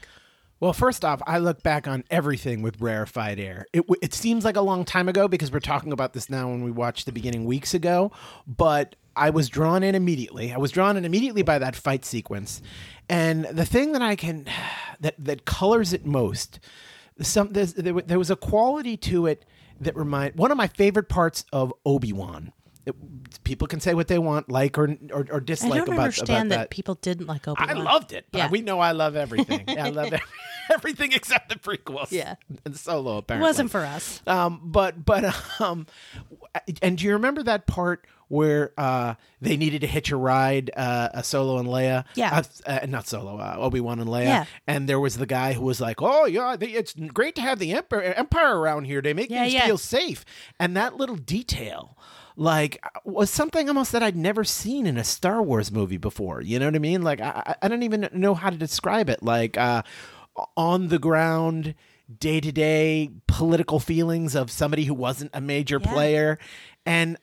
Well, 0.59 0.73
first 0.73 1.03
off, 1.03 1.23
I 1.25 1.39
look 1.39 1.63
back 1.63 1.87
on 1.87 2.03
everything 2.11 2.61
with 2.61 2.79
rarefied 2.79 3.39
air. 3.39 3.65
It, 3.73 3.83
it 3.99 4.13
seems 4.13 4.45
like 4.45 4.57
a 4.57 4.61
long 4.61 4.85
time 4.85 5.09
ago 5.09 5.27
because 5.27 5.51
we're 5.51 5.59
talking 5.59 5.91
about 5.91 6.13
this 6.13 6.29
now 6.29 6.49
when 6.49 6.63
we 6.63 6.69
watched 6.69 7.07
the 7.07 7.11
beginning 7.11 7.45
weeks 7.45 7.73
ago, 7.73 8.11
but 8.45 8.95
I 9.15 9.31
was 9.31 9.49
drawn 9.49 9.81
in 9.81 9.95
immediately. 9.95 10.53
I 10.53 10.57
was 10.57 10.71
drawn 10.71 10.97
in 10.97 11.05
immediately 11.05 11.41
by 11.41 11.57
that 11.57 11.75
fight 11.75 12.05
sequence. 12.05 12.61
And 13.09 13.45
the 13.45 13.65
thing 13.65 13.93
that 13.93 14.03
I 14.03 14.15
can, 14.15 14.45
that, 14.99 15.15
that 15.17 15.45
colors 15.45 15.93
it 15.93 16.05
most, 16.05 16.59
some, 17.21 17.53
there, 17.53 17.65
there 17.65 18.19
was 18.19 18.29
a 18.29 18.35
quality 18.35 18.97
to 18.97 19.25
it 19.25 19.45
that 19.81 19.95
remind, 19.95 20.35
one 20.35 20.51
of 20.51 20.57
my 20.57 20.67
favorite 20.67 21.09
parts 21.09 21.45
of 21.51 21.73
Obi-Wan. 21.85 22.53
People 23.43 23.67
can 23.67 23.79
say 23.79 23.93
what 23.93 24.07
they 24.07 24.17
want, 24.17 24.49
like 24.49 24.77
or, 24.77 24.97
or, 25.11 25.27
or 25.29 25.37
I 25.37 25.43
dislike 25.43 25.73
don't 25.73 25.93
about, 25.93 25.99
understand 25.99 26.51
about 26.51 26.61
that. 26.61 26.69
people 26.71 26.95
didn't 26.95 27.27
like 27.27 27.47
Obi 27.47 27.61
Wan. 27.61 27.69
I 27.69 27.73
loved 27.79 28.11
it. 28.11 28.25
Yeah. 28.33 28.49
We 28.49 28.61
know 28.61 28.79
I 28.79 28.91
love 28.91 29.15
everything. 29.15 29.65
I 29.67 29.89
love 29.89 30.13
everything 30.73 31.11
except 31.11 31.49
the 31.49 31.55
prequels. 31.55 32.11
Yeah. 32.11 32.35
and 32.65 32.75
Solo 32.75 33.17
It 33.17 33.19
apparently 33.19 33.47
wasn't 33.47 33.69
for 33.71 33.81
us. 33.81 34.21
Um, 34.25 34.61
but 34.63 35.05
but 35.05 35.35
um, 35.61 35.85
and 36.81 36.97
do 36.97 37.05
you 37.05 37.13
remember 37.13 37.43
that 37.43 37.67
part 37.67 38.07
where 38.31 38.71
uh 38.77 39.15
they 39.41 39.57
needed 39.57 39.81
to 39.81 39.87
hitch 39.87 40.09
a 40.11 40.15
ride, 40.15 40.71
uh, 40.75 41.09
a 41.13 41.23
Solo 41.23 41.57
and 41.59 41.67
Leia? 41.67 42.05
Yeah. 42.15 42.43
uh, 42.65 42.69
uh, 42.81 42.85
not 42.87 43.07
Solo, 43.07 43.37
uh, 43.37 43.55
Obi 43.59 43.79
Wan 43.79 43.99
and 43.99 44.09
Leia. 44.09 44.23
Yeah. 44.25 44.45
And 44.67 44.87
there 44.87 44.99
was 44.99 45.17
the 45.17 45.25
guy 45.25 45.53
who 45.53 45.63
was 45.63 45.81
like, 45.81 46.01
"Oh 46.01 46.25
yeah, 46.25 46.55
they, 46.55 46.67
it's 46.67 46.93
great 46.93 47.35
to 47.35 47.41
have 47.41 47.59
the 47.59 47.73
Emperor 47.73 48.01
Empire 48.01 48.57
around 48.59 48.85
here. 48.85 49.01
They 49.01 49.13
make 49.13 49.29
Yeah, 49.29 49.41
things 49.43 49.53
yeah. 49.53 49.65
feel 49.65 49.77
safe." 49.77 50.23
And 50.59 50.75
that 50.77 50.95
little 50.95 51.15
detail. 51.17 51.97
Like 52.37 52.81
was 53.03 53.29
something 53.29 53.67
almost 53.67 53.91
that 53.91 54.01
I'd 54.01 54.15
never 54.15 54.45
seen 54.45 54.87
in 54.87 54.97
a 54.97 55.03
Star 55.03 55.41
Wars 55.43 55.69
movie 55.69 55.97
before. 55.97 56.41
You 56.41 56.59
know 56.59 56.65
what 56.65 56.75
I 56.75 56.79
mean? 56.79 57.01
Like 57.01 57.19
I, 57.19 57.43
I 57.45 57.55
I 57.63 57.67
don't 57.67 57.83
even 57.83 58.07
know 58.13 58.33
how 58.35 58.49
to 58.49 58.55
describe 58.57 59.09
it. 59.09 59.21
Like 59.21 59.57
uh, 59.57 59.83
on 60.55 60.87
the 60.87 60.97
ground, 60.97 61.75
day 62.19 62.39
to 62.39 62.51
day 62.53 63.09
political 63.27 63.79
feelings 63.81 64.33
of 64.33 64.49
somebody 64.49 64.85
who 64.85 64.93
wasn't 64.93 65.31
a 65.33 65.41
major 65.41 65.79
Yeah. 65.83 65.91
player, 65.91 66.39
and 66.85 67.17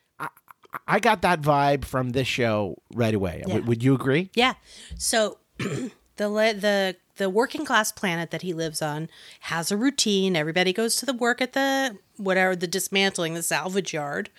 I, 0.87 1.01
got 1.01 1.23
that 1.23 1.41
vibe 1.41 1.85
from 1.85 2.11
this 2.11 2.29
show 2.29 2.77
right 2.95 3.15
away. 3.15 3.43
Yeah. 3.47 3.59
Would 3.59 3.83
you 3.83 3.95
agree? 3.95 4.31
Yeah. 4.35 4.55
So 4.97 5.39
the 5.59 5.91
the 6.17 6.97
the 7.17 7.31
working 7.31 7.65
class 7.65 7.93
planet 7.93 8.31
that 8.31 8.43
he 8.43 8.53
lives 8.53 8.81
on 8.81 9.09
has 9.41 9.71
a 9.71 9.77
routine. 9.77 10.37
Everybody 10.37 10.73
goes 10.73 10.97
to 10.97 11.07
the 11.07 11.13
work 11.13 11.41
at 11.41 11.53
the 11.53 11.99
whatever 12.17 12.57
the 12.57 12.67
dismantling 12.67 13.35
the 13.35 13.43
salvage 13.43 13.93
yard, 13.93 14.31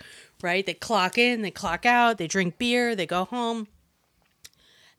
right? 0.42 0.66
They 0.66 0.74
clock 0.74 1.18
in, 1.18 1.42
they 1.42 1.52
clock 1.52 1.86
out, 1.86 2.18
they 2.18 2.28
drink 2.28 2.58
beer, 2.58 2.96
they 2.96 3.06
go 3.06 3.26
home. 3.26 3.68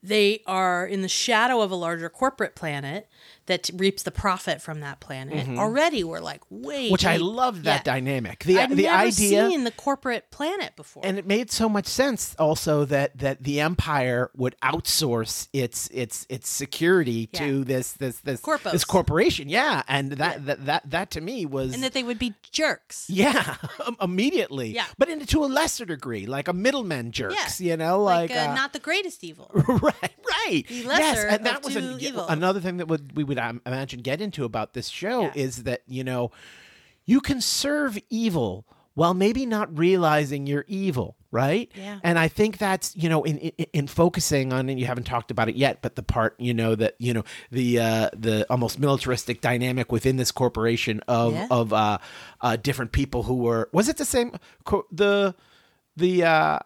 They 0.03 0.43
are 0.47 0.87
in 0.87 1.03
the 1.03 1.09
shadow 1.09 1.61
of 1.61 1.71
a 1.71 1.75
larger 1.75 2.09
corporate 2.09 2.55
planet 2.55 3.07
that 3.51 3.69
reaps 3.75 4.03
the 4.05 4.11
profit 4.11 4.63
from 4.63 4.81
that 4.81 5.01
planet. 5.01 5.47
Already, 5.59 6.03
we're 6.05 6.21
like, 6.21 6.43
wait, 6.49 6.81
Mm-hmm. 6.81 6.93
Which 6.93 7.05
I 7.05 7.17
love 7.19 7.65
that 7.65 7.81
yeah. 7.87 7.93
dynamic. 7.95 8.45
The 8.45 8.59
I've 8.61 8.75
the 8.75 8.85
never 8.85 8.97
idea 9.09 9.49
seen 9.51 9.65
the 9.65 9.71
corporate 9.71 10.31
planet 10.31 10.75
before. 10.77 11.03
and 11.05 11.19
it 11.19 11.27
made 11.27 11.51
so 11.51 11.69
much 11.69 11.87
sense 11.87 12.35
also 12.39 12.85
that 12.87 13.19
that 13.19 13.43
the 13.43 13.61
empire 13.61 14.31
would 14.35 14.55
outsource 14.63 15.49
its 15.53 15.89
its 15.93 16.27
its 16.31 16.49
security 16.49 17.27
to 17.29 17.65
this 17.65 17.93
this 17.95 18.21
this 18.21 18.41
Corpos. 18.41 18.73
this 18.73 18.85
corporation 18.85 19.49
yeah 19.49 19.83
and 19.89 20.13
that 20.13 20.47
that 20.47 20.65
that, 20.67 20.91
that 20.91 21.11
to 21.13 21.21
me 21.21 21.45
was 21.47 21.75
and 21.75 21.83
that 21.83 21.93
they 21.93 22.03
would 22.03 22.19
be 22.19 22.35
jerks. 22.51 23.07
yeah 23.11 23.57
immediately 24.01 24.69
Yeah. 24.71 24.87
but 24.99 25.09
in, 25.09 25.21
to 25.27 25.45
a 25.45 25.47
lesser 25.47 25.85
degree 25.85 26.27
like 26.27 26.49
a 26.49 26.53
middleman 26.53 27.13
jerks 27.13 27.61
Yeah. 27.61 27.73
you 27.73 27.77
know 27.77 28.03
Like, 28.03 28.31
like, 28.31 28.39
uh, 28.39 28.51
uh, 28.51 28.55
not 28.55 28.73
the 28.73 28.79
greatest 28.79 29.25
evil. 29.25 29.51
right 29.55 29.95
right 30.03 30.65
The 30.69 30.75
yes 30.75 30.87
lesser 30.87 31.27
and 31.29 31.47
that 31.47 31.65
was 31.65 31.77
an- 31.77 32.01
evils. 32.01 32.27
another 32.31 32.61
thing 32.61 32.77
that 32.79 32.89
would 32.89 33.17
we 33.17 33.25
would 33.25 33.39
um, 33.41 33.61
imagine 33.67 34.01
get 34.01 34.21
into 34.21 34.45
about 34.45 34.75
this 34.75 34.89
show 34.89 35.23
Yeah. 35.23 35.33
is 35.35 35.63
that 35.65 35.83
you 35.87 36.05
know 36.05 36.31
you 37.07 37.21
can 37.21 37.41
serve 37.41 37.99
evil 38.11 38.67
while 38.95 39.15
maybe 39.15 39.47
not 39.47 39.77
realizing 39.79 40.47
you're 40.47 40.65
evil 40.69 41.17
right 41.33 41.71
Yeah. 41.77 42.01
and 42.03 42.19
i 42.19 42.27
think 42.27 42.59
that's 42.59 42.95
you 42.97 43.09
know 43.09 43.23
in, 43.23 43.39
in 43.39 43.67
in 43.73 43.87
focusing 43.87 44.53
on 44.53 44.69
and 44.69 44.81
you 44.81 44.87
haven't 44.87 45.05
talked 45.05 45.31
about 45.31 45.49
it 45.49 45.55
yet 45.55 45.81
but 45.81 45.95
the 45.95 46.03
part 46.03 46.35
you 46.41 46.53
know 46.53 46.75
that 46.75 46.97
you 46.99 47.15
know 47.15 47.23
the 47.53 47.79
uh 47.79 48.11
the 48.17 48.45
almost 48.51 48.79
militaristic 48.81 49.41
dynamic 49.41 49.93
within 49.93 50.17
this 50.17 50.33
corporation 50.33 51.01
of 51.07 51.33
Yeah. 51.35 51.47
of 51.51 51.73
uh 51.73 51.99
uh 52.41 52.57
different 52.57 52.91
people 52.93 53.23
who 53.23 53.37
were 53.37 53.71
was 53.73 53.89
it 53.89 53.97
the 53.97 54.05
same 54.05 54.33
the 54.91 55.35
the 55.97 56.25
uh 56.25 56.59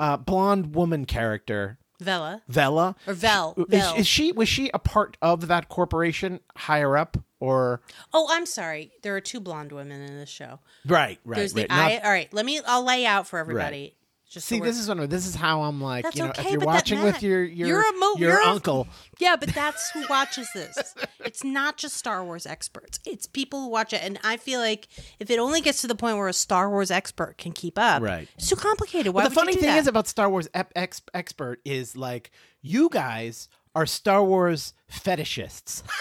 uh 0.00 0.16
blonde 0.16 0.74
woman 0.74 1.04
character 1.04 1.78
Vela 2.04 2.42
Vela 2.48 2.94
or 3.06 3.14
Vel. 3.14 3.54
is, 3.56 3.64
Vel. 3.68 3.94
is 3.96 4.06
she 4.06 4.32
was 4.32 4.48
she 4.48 4.70
a 4.72 4.78
part 4.78 5.16
of 5.20 5.48
that 5.48 5.68
corporation 5.68 6.40
higher 6.56 6.96
up 6.96 7.16
or 7.40 7.82
oh, 8.12 8.26
I'm 8.30 8.46
sorry. 8.46 8.92
There 9.02 9.14
are 9.14 9.20
two 9.20 9.40
blonde 9.40 9.72
women 9.72 10.00
in 10.00 10.16
this 10.16 10.30
show. 10.30 10.60
right 10.86 11.18
right 11.24 11.36
There's 11.36 11.54
right 11.54 11.68
the 11.68 11.74
Not- 11.74 11.92
I. 11.92 11.98
All 11.98 12.10
right, 12.10 12.32
let 12.32 12.46
me. 12.46 12.60
I'll 12.66 12.84
lay 12.84 13.04
out 13.04 13.26
for 13.26 13.38
everybody. 13.38 13.96
Just 14.30 14.48
see 14.48 14.58
this 14.58 14.78
is 14.80 14.88
one 14.88 14.98
of 14.98 15.10
this 15.10 15.26
is 15.26 15.34
how 15.36 15.62
I'm 15.62 15.80
like 15.80 16.02
That's 16.02 16.16
you 16.16 16.24
know 16.24 16.30
okay, 16.30 16.42
if 16.46 16.50
you're 16.50 16.60
watching 16.60 17.02
with 17.04 17.22
your 17.22 17.44
your 17.44 17.68
you're 17.68 17.88
a 17.88 17.92
mo- 17.92 18.14
your 18.16 18.30
you're 18.30 18.40
a- 18.40 18.46
uncle 18.48 18.88
Yeah, 19.18 19.36
but 19.36 19.48
that's 19.54 19.90
who 19.90 20.04
watches 20.10 20.48
this. 20.54 20.94
It's 21.24 21.44
not 21.44 21.76
just 21.76 21.96
Star 21.96 22.24
Wars 22.24 22.44
experts. 22.46 22.98
It's 23.06 23.26
people 23.26 23.60
who 23.60 23.68
watch 23.68 23.92
it, 23.92 24.00
and 24.02 24.18
I 24.24 24.36
feel 24.36 24.58
like 24.60 24.88
if 25.20 25.30
it 25.30 25.38
only 25.38 25.60
gets 25.60 25.82
to 25.82 25.86
the 25.86 25.94
point 25.94 26.16
where 26.16 26.26
a 26.28 26.32
Star 26.32 26.68
Wars 26.68 26.90
expert 26.90 27.38
can 27.38 27.52
keep 27.52 27.78
up, 27.78 28.02
Right. 28.02 28.28
It's 28.36 28.48
too 28.48 28.56
complicated. 28.56 29.14
Why 29.14 29.22
but 29.22 29.28
the 29.28 29.34
funny 29.36 29.52
thing 29.54 29.62
that? 29.66 29.78
is 29.78 29.86
about 29.86 30.08
Star 30.08 30.28
Wars 30.28 30.48
ep- 30.52 30.72
ex- 30.74 31.02
expert 31.12 31.60
is 31.64 31.96
like 31.96 32.30
you 32.60 32.88
guys 32.90 33.48
are 33.76 33.86
Star 33.86 34.24
Wars 34.24 34.72
fetishists 34.90 35.82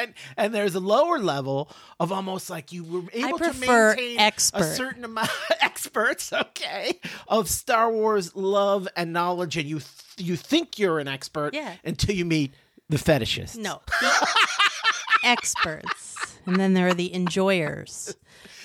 and 0.00 0.14
and 0.36 0.54
there's 0.54 0.74
a 0.74 0.80
lower 0.80 1.18
level 1.18 1.70
of 1.98 2.12
almost 2.12 2.50
like 2.50 2.72
you 2.72 2.84
were 2.84 3.02
able 3.12 3.38
to 3.38 3.52
maintain 3.54 4.18
expert. 4.18 4.60
a 4.60 4.74
certain 4.74 5.04
amount 5.04 5.28
of 5.30 5.56
experts, 5.60 6.32
okay, 6.32 6.98
of 7.28 7.48
Star 7.48 7.90
Wars 7.92 8.34
love 8.34 8.88
and 8.96 9.12
knowledge, 9.12 9.56
and 9.56 9.68
you 9.68 9.78
th- 9.80 10.28
you 10.28 10.36
think 10.36 10.78
you're 10.78 10.98
an 10.98 11.08
expert 11.08 11.54
Yeah. 11.54 11.74
until 11.84 12.14
you 12.14 12.24
meet 12.24 12.52
the 12.88 12.96
fetishists. 12.96 13.56
no 13.56 13.80
experts, 15.24 16.36
and 16.46 16.56
then 16.56 16.74
there 16.74 16.88
are 16.88 16.94
the 16.94 17.12
enjoyers. 17.12 18.14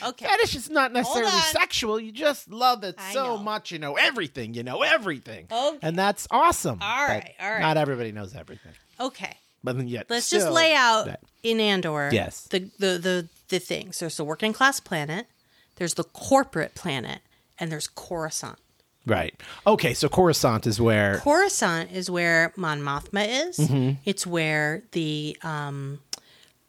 Okay, 0.04 0.26
Fetish 0.26 0.56
is 0.56 0.70
not 0.70 0.92
necessarily 0.92 1.32
sexual. 1.32 2.00
You 2.00 2.12
just 2.12 2.50
love 2.52 2.84
it 2.84 2.96
I 2.98 3.14
so 3.14 3.38
know. 3.38 3.44
much. 3.44 3.72
You 3.72 3.80
know 3.80 3.96
everything. 3.96 4.54
You 4.54 4.62
know 4.64 4.82
everything. 4.84 5.48
Okay. 5.52 5.80
And 5.82 5.96
that's 5.98 6.28
awesome. 6.30 6.80
All 6.82 7.08
right, 7.08 7.34
all 7.40 7.50
right. 7.50 7.62
Not 7.62 7.78
everybody 7.78 8.12
knows 8.12 8.36
everything. 8.36 8.74
okay. 9.00 9.36
But 9.66 9.78
then 9.78 9.88
yet, 9.90 10.06
Let's 10.10 10.30
just 10.30 10.50
lay 10.50 10.74
out 10.74 11.06
that- 11.08 11.22
in 11.44 11.60
Andor. 11.60 12.10
Yes. 12.14 12.48
The, 12.50 12.60
the 12.80 12.98
the 12.98 13.28
the 13.50 13.60
things. 13.60 14.00
There's 14.00 14.16
the 14.18 14.24
working 14.24 14.54
class 14.54 14.80
planet. 14.80 15.28
There's 15.76 15.96
the 15.96 16.04
corporate 16.06 16.74
planet, 16.76 17.20
and 17.60 17.72
there's 17.72 17.88
Coruscant. 17.88 18.58
Right. 19.06 19.36
Okay. 19.68 19.94
So 19.94 20.08
Coruscant 20.10 20.66
is 20.66 20.80
where. 20.82 21.18
Coruscant 21.20 21.92
is 21.92 22.10
where 22.10 22.54
Mon 22.56 22.80
Mothma 22.82 23.48
is. 23.50 23.58
Mm-hmm. 23.60 24.00
It's 24.06 24.26
where 24.26 24.84
the 24.94 25.38
um 25.44 26.00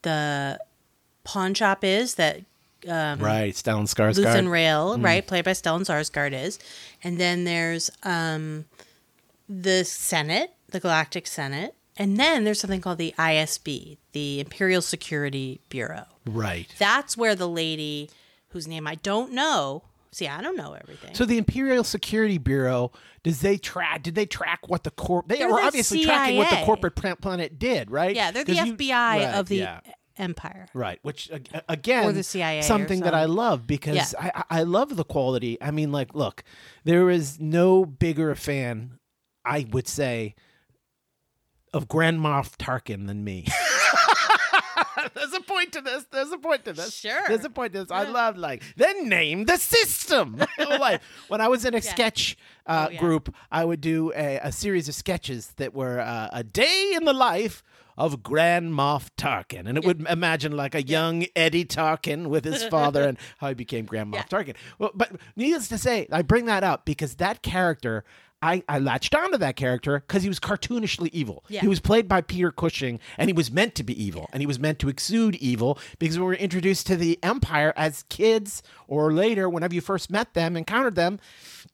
the 0.02 0.58
pawn 1.24 1.54
shop 1.54 1.82
is 1.84 2.16
that 2.16 2.40
right. 2.86 3.52
Stellan 3.54 3.84
Skarsgård. 3.86 4.24
Luthen 4.24 4.50
Rael, 4.50 4.94
Mm-hmm. 4.94 5.04
right, 5.04 5.26
played 5.26 5.44
by 5.44 5.52
Stellan 5.52 5.80
Skarsgård 5.86 6.32
is. 6.32 6.58
And 7.02 7.18
then 7.18 7.44
there's 7.44 7.90
um 8.02 8.66
the 9.48 9.84
Senate, 9.84 10.50
the 10.68 10.80
Galactic 10.80 11.26
Senate. 11.26 11.74
And 11.98 12.16
then 12.18 12.44
there's 12.44 12.60
something 12.60 12.80
called 12.80 12.98
the 12.98 13.14
ISB, 13.18 13.96
the 14.12 14.40
Imperial 14.40 14.82
Security 14.82 15.60
Bureau. 15.68 16.04
right. 16.26 16.66
That's 16.78 17.16
where 17.16 17.34
the 17.34 17.48
lady 17.48 18.10
whose 18.48 18.66
name 18.68 18.86
I 18.86 18.96
don't 18.96 19.32
know. 19.32 19.82
See, 20.12 20.26
I 20.28 20.40
don't 20.40 20.56
know 20.56 20.72
everything. 20.72 21.14
So 21.14 21.24
the 21.26 21.36
Imperial 21.36 21.84
Security 21.84 22.38
Bureau 22.38 22.90
does 23.22 23.40
they 23.40 23.58
track? 23.58 24.02
Did 24.02 24.14
they 24.14 24.24
track 24.26 24.60
what 24.68 24.84
the 24.84 24.90
corp? 24.90 25.28
They 25.28 25.38
They're 25.38 25.48
were 25.50 25.60
the 25.60 25.66
obviously 25.66 26.04
tracking 26.04 26.36
what 26.38 26.48
the 26.50 26.64
corporate 26.64 26.94
pla- 26.96 27.16
planet 27.16 27.58
did, 27.58 27.90
right? 27.90 28.14
yeah, 28.16 28.30
they're 28.30 28.44
the 28.44 28.54
'Cause 28.54 28.66
you- 28.66 28.72
FBI 28.76 28.90
right, 28.92 29.22
of 29.34 29.48
the 29.48 29.56
yeah. 29.56 29.80
Empire. 30.18 30.66
Right, 30.72 30.98
which 31.02 31.30
again, 31.68 32.06
Or 32.06 32.12
the 32.12 32.22
CIA 32.22 32.60
or 32.60 32.62
something 32.62 33.00
that 33.00 33.12
I 33.14 33.26
love 33.26 33.66
because 33.66 34.14
Yeah. 34.14 34.30
I 34.48 34.60
I 34.60 34.62
love 34.62 34.96
the 34.96 35.04
quality. 35.04 35.58
I 35.60 35.70
mean, 35.70 35.92
like, 35.92 36.14
look, 36.14 36.42
there 36.84 37.10
is 37.10 37.38
no 37.38 37.84
bigger 37.84 38.34
fan, 38.34 38.98
I 39.44 39.66
would 39.70 39.86
say, 39.88 40.34
of 41.72 41.88
Grand 41.88 42.20
Moff 42.20 42.56
Tarkin 42.56 43.06
than 43.06 43.24
me. 43.24 43.46
There's 45.14 45.32
a 45.34 45.40
point 45.40 45.72
to 45.72 45.80
this. 45.80 46.04
There's 46.10 46.32
a 46.32 46.38
point 46.38 46.64
to 46.64 46.72
this. 46.72 46.94
Sure. 46.94 47.22
There's 47.28 47.44
a 47.44 47.50
point 47.50 47.72
to 47.74 47.80
this. 47.80 47.90
I 47.90 48.04
love 48.04 48.36
like 48.36 48.62
then 48.76 49.08
name 49.08 49.44
the 49.44 49.56
system. 49.56 50.36
like 50.58 51.00
when 51.28 51.40
I 51.40 51.48
was 51.48 51.64
in 51.64 51.74
a 51.74 51.82
sketch 51.82 52.36
uh, 52.66 52.86
Oh, 52.88 52.92
yeah. 52.92 52.98
group, 53.00 53.34
I 53.50 53.64
would 53.64 53.80
do 53.80 54.12
a, 54.14 54.38
a 54.42 54.52
series 54.52 54.88
of 54.88 54.94
sketches 54.94 55.48
that 55.56 55.74
were 55.74 56.00
uh, 56.00 56.28
a 56.32 56.42
day 56.44 56.92
in 56.94 57.04
the 57.04 57.12
life 57.12 57.62
of 57.96 58.22
Grand 58.22 58.72
Moff 58.74 59.08
Tarkin, 59.16 59.66
and 59.66 59.78
it 59.78 59.84
would 59.84 60.06
imagine 60.10 60.52
like 60.54 60.74
a 60.74 60.82
young 60.82 61.24
Eddie 61.34 61.64
Tarkin 61.64 62.26
with 62.26 62.44
his 62.44 62.62
father 62.64 63.04
and 63.04 63.16
how 63.38 63.48
he 63.48 63.54
became 63.54 63.86
Grand 63.86 64.12
Moff 64.12 64.16
Yeah. 64.16 64.22
Tarkin. 64.24 64.56
Well, 64.78 64.90
but 64.94 65.12
needless 65.34 65.68
to 65.68 65.78
say, 65.78 66.06
I 66.12 66.20
bring 66.22 66.44
that 66.46 66.62
up 66.64 66.84
because 66.84 67.14
that 67.16 67.42
character. 67.42 68.04
I, 68.42 68.62
I 68.68 68.78
latched 68.78 69.14
onto 69.14 69.38
that 69.38 69.56
character 69.56 70.04
because 70.06 70.22
he 70.22 70.28
was 70.28 70.38
cartoonishly 70.38 71.08
evil. 71.12 71.44
Yeah. 71.48 71.62
He 71.62 71.68
was 71.68 71.80
played 71.80 72.06
by 72.08 72.20
Peter 72.20 72.50
Cushing, 72.52 73.00
and 73.18 73.28
he 73.28 73.32
was 73.32 73.50
meant 73.50 73.74
to 73.76 73.82
be 73.82 74.00
evil, 74.00 74.28
and 74.32 74.40
he 74.42 74.46
was 74.46 74.58
meant 74.58 74.78
to 74.80 74.88
exude 74.88 75.34
evil 75.36 75.78
because 75.98 76.18
we 76.18 76.24
were 76.24 76.34
introduced 76.34 76.86
to 76.88 76.96
the 76.96 77.18
Empire 77.22 77.72
as 77.76 78.04
kids 78.08 78.62
or 78.88 79.12
later, 79.12 79.48
whenever 79.48 79.74
you 79.74 79.80
first 79.80 80.10
met 80.10 80.34
them, 80.34 80.56
encountered 80.56 80.94
them, 80.94 81.18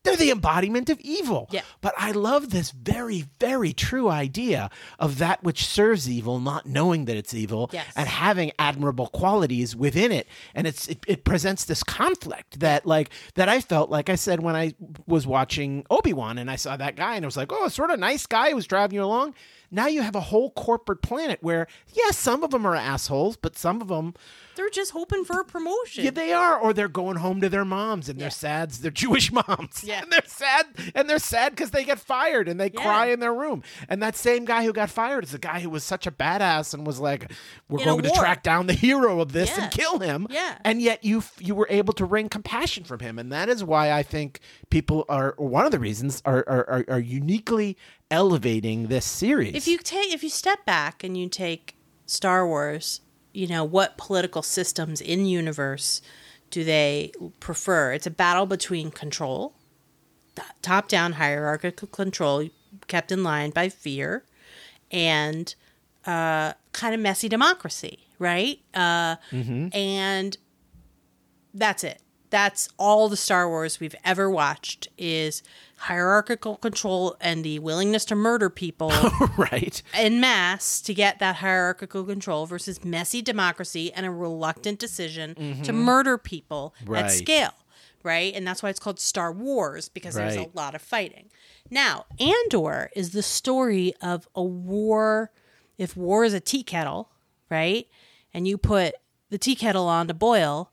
they're 0.04 0.16
the 0.16 0.30
embodiment 0.30 0.88
of 0.88 0.98
evil. 1.00 1.48
Yeah. 1.50 1.60
But 1.82 1.94
I 1.98 2.12
love 2.12 2.50
this 2.50 2.70
very, 2.70 3.26
very 3.38 3.72
true 3.74 4.08
idea 4.08 4.70
of 4.98 5.18
that 5.18 5.42
which 5.42 5.66
serves 5.66 6.08
evil, 6.08 6.40
not 6.40 6.64
knowing 6.64 7.04
that 7.04 7.16
it's 7.16 7.34
evil, 7.34 7.68
Yes. 7.72 7.86
and 7.94 8.08
having 8.08 8.52
admirable 8.58 9.08
qualities 9.08 9.76
within 9.76 10.10
it. 10.10 10.26
And 10.54 10.66
it's 10.66 10.88
it, 10.88 11.04
it 11.06 11.24
presents 11.24 11.64
this 11.64 11.82
conflict 11.82 12.60
that 12.60 12.86
like 12.86 13.10
that 13.34 13.48
I 13.50 13.60
felt 13.60 13.90
like 13.90 14.08
I 14.08 14.14
said 14.14 14.40
when 14.42 14.56
I 14.56 14.74
was 15.06 15.26
watching 15.26 15.84
Obi 15.90 16.12
Wan 16.14 16.38
and 16.38 16.50
I 16.52 16.56
saw 16.56 16.76
that 16.76 16.96
guy 16.96 17.16
and 17.16 17.24
I 17.24 17.26
was 17.28 17.36
like, 17.36 17.50
oh, 17.50 17.68
sort 17.68 17.90
of 17.90 17.98
nice 17.98 18.26
guy 18.26 18.50
who 18.50 18.56
was 18.56 18.66
driving 18.66 18.96
you 18.96 19.04
along. 19.04 19.34
Now 19.74 19.86
you 19.86 20.02
have 20.02 20.14
a 20.14 20.20
whole 20.20 20.50
corporate 20.50 21.00
planet 21.02 21.38
where, 21.40 21.66
yes, 21.94 22.18
some 22.18 22.44
of 22.44 22.50
them 22.50 22.66
are 22.66 22.76
assholes, 22.76 23.36
but 23.38 23.56
some 23.56 23.80
of 23.80 23.88
them, 23.88 24.12
They're 24.54 24.68
just 24.68 24.90
hoping 24.92 25.24
for 25.24 25.40
a 25.40 25.44
promotion. 25.46 26.04
yeah, 26.04 26.10
they 26.10 26.32
are, 26.34 26.58
or 26.58 26.74
they're 26.74 26.88
going 26.88 27.16
home 27.16 27.40
to 27.40 27.48
their 27.48 27.64
moms 27.64 28.10
and 28.10 28.20
they're 28.20 28.28
sad. 28.28 28.70
They're 28.72 28.90
Jewish 28.90 29.32
moms, 29.48 29.82
Yeah. 29.82 30.02
and 30.02 30.12
they're 30.12 30.20
sad, 30.26 30.66
and 30.94 31.08
they're 31.08 31.18
sad 31.18 31.52
because 31.52 31.70
they 31.70 31.84
get 31.84 31.98
fired 31.98 32.48
and 32.48 32.60
they 32.60 32.68
cry 32.68 33.06
in 33.06 33.20
their 33.20 33.32
room. 33.32 33.62
And 33.88 34.02
that 34.02 34.14
same 34.14 34.44
guy 34.44 34.64
who 34.64 34.74
got 34.74 34.90
fired 34.90 35.24
is 35.24 35.30
the 35.32 35.38
guy 35.38 35.60
who 35.60 35.70
was 35.70 35.84
such 35.84 36.06
a 36.06 36.10
badass 36.12 36.74
and 36.74 36.86
was 36.86 37.00
like, 37.00 37.32
"We're 37.70 37.78
In 37.80 37.84
going 37.86 38.02
to 38.02 38.10
track 38.10 38.42
down 38.42 38.66
the 38.66 38.74
hero 38.74 39.20
of 39.20 39.32
this 39.32 39.48
Yeah. 39.56 39.64
and 39.64 39.72
kill 39.72 40.00
him." 40.00 40.26
Yeah. 40.28 40.58
and 40.64 40.82
yet 40.82 41.02
you 41.02 41.22
you 41.38 41.54
were 41.54 41.66
able 41.70 41.94
to 41.94 42.04
wring 42.04 42.28
compassion 42.28 42.84
from 42.84 43.00
him, 43.00 43.18
and 43.18 43.32
that 43.32 43.48
is 43.48 43.64
why 43.64 43.90
I 43.90 44.02
think 44.02 44.38
people 44.68 45.06
are 45.08 45.34
one 45.38 45.64
of 45.64 45.72
the 45.72 45.78
reasons 45.78 46.20
are 46.26 46.44
are, 46.46 46.68
are, 46.68 46.84
are 46.88 47.00
uniquely 47.00 47.78
elevating 48.12 48.88
this 48.88 49.06
series. 49.06 49.54
if 49.54 49.66
you 49.66 49.78
take 49.78 50.12
if 50.12 50.22
you 50.22 50.28
step 50.28 50.64
back 50.66 51.02
and 51.02 51.16
you 51.16 51.28
take 51.28 51.74
Star 52.06 52.46
Wars, 52.46 53.00
you 53.32 53.46
know, 53.46 53.64
what 53.64 53.96
political 53.96 54.42
systems 54.42 55.00
in 55.00 55.24
universe 55.24 56.02
do 56.50 56.62
they 56.62 57.12
prefer? 57.40 57.92
It's 57.94 58.06
a 58.06 58.10
battle 58.10 58.44
between 58.44 58.90
control, 58.90 59.54
top 60.60 60.88
down 60.88 61.12
hierarchical 61.12 61.88
control, 61.88 62.50
kept 62.86 63.10
in 63.10 63.24
line 63.24 63.50
by 63.50 63.70
fear 63.70 64.24
and 64.90 65.54
uh, 66.04 66.52
kind 66.72 66.94
of 66.94 67.00
messy 67.00 67.30
democracy, 67.30 68.06
right? 68.18 68.60
Uh, 68.74 69.16
mm-hmm. 69.30 69.68
And 69.72 70.36
that's 71.54 71.82
it. 71.82 72.01
That's 72.32 72.68
all 72.78 73.08
the 73.08 73.16
Star 73.16 73.48
Wars 73.48 73.78
we've 73.78 73.94
ever 74.04 74.28
watched 74.30 74.88
is 74.98 75.42
hierarchical 75.76 76.56
control 76.56 77.14
and 77.20 77.44
the 77.44 77.58
willingness 77.58 78.04
to 78.06 78.14
murder 78.14 78.48
people 78.48 78.90
right. 79.36 79.82
en 79.92 80.18
mass 80.18 80.80
to 80.80 80.94
get 80.94 81.18
that 81.18 81.36
hierarchical 81.36 82.04
control 82.04 82.46
versus 82.46 82.84
messy 82.84 83.20
democracy 83.20 83.92
and 83.92 84.06
a 84.06 84.10
reluctant 84.10 84.78
decision 84.78 85.62
to 85.62 85.72
murder 85.72 86.16
people 86.18 86.74
Mm-hmm. 86.82 86.92
Right. 86.92 87.04
at 87.04 87.10
scale, 87.10 87.52
right? 88.02 88.32
And 88.34 88.46
that's 88.46 88.62
why 88.62 88.70
it's 88.70 88.80
called 88.80 88.98
Star 88.98 89.30
Wars 89.30 89.88
because 89.90 90.14
there's 90.14 90.36
a 90.36 90.48
lot 90.54 90.74
of 90.74 90.80
fighting. 90.82 91.28
Now, 91.70 92.06
Andor 92.18 92.90
is 92.96 93.10
the 93.10 93.22
story 93.22 93.92
of 94.00 94.26
a 94.34 94.42
war. 94.42 95.30
If 95.78 95.96
war 95.96 96.24
is 96.24 96.32
a 96.34 96.40
tea 96.40 96.62
kettle, 96.62 97.10
right, 97.50 97.86
and 98.32 98.48
you 98.48 98.56
put 98.56 98.94
the 99.30 99.38
tea 99.38 99.54
kettle 99.54 99.86
on 99.86 100.08
to 100.08 100.14
boil, 100.14 100.70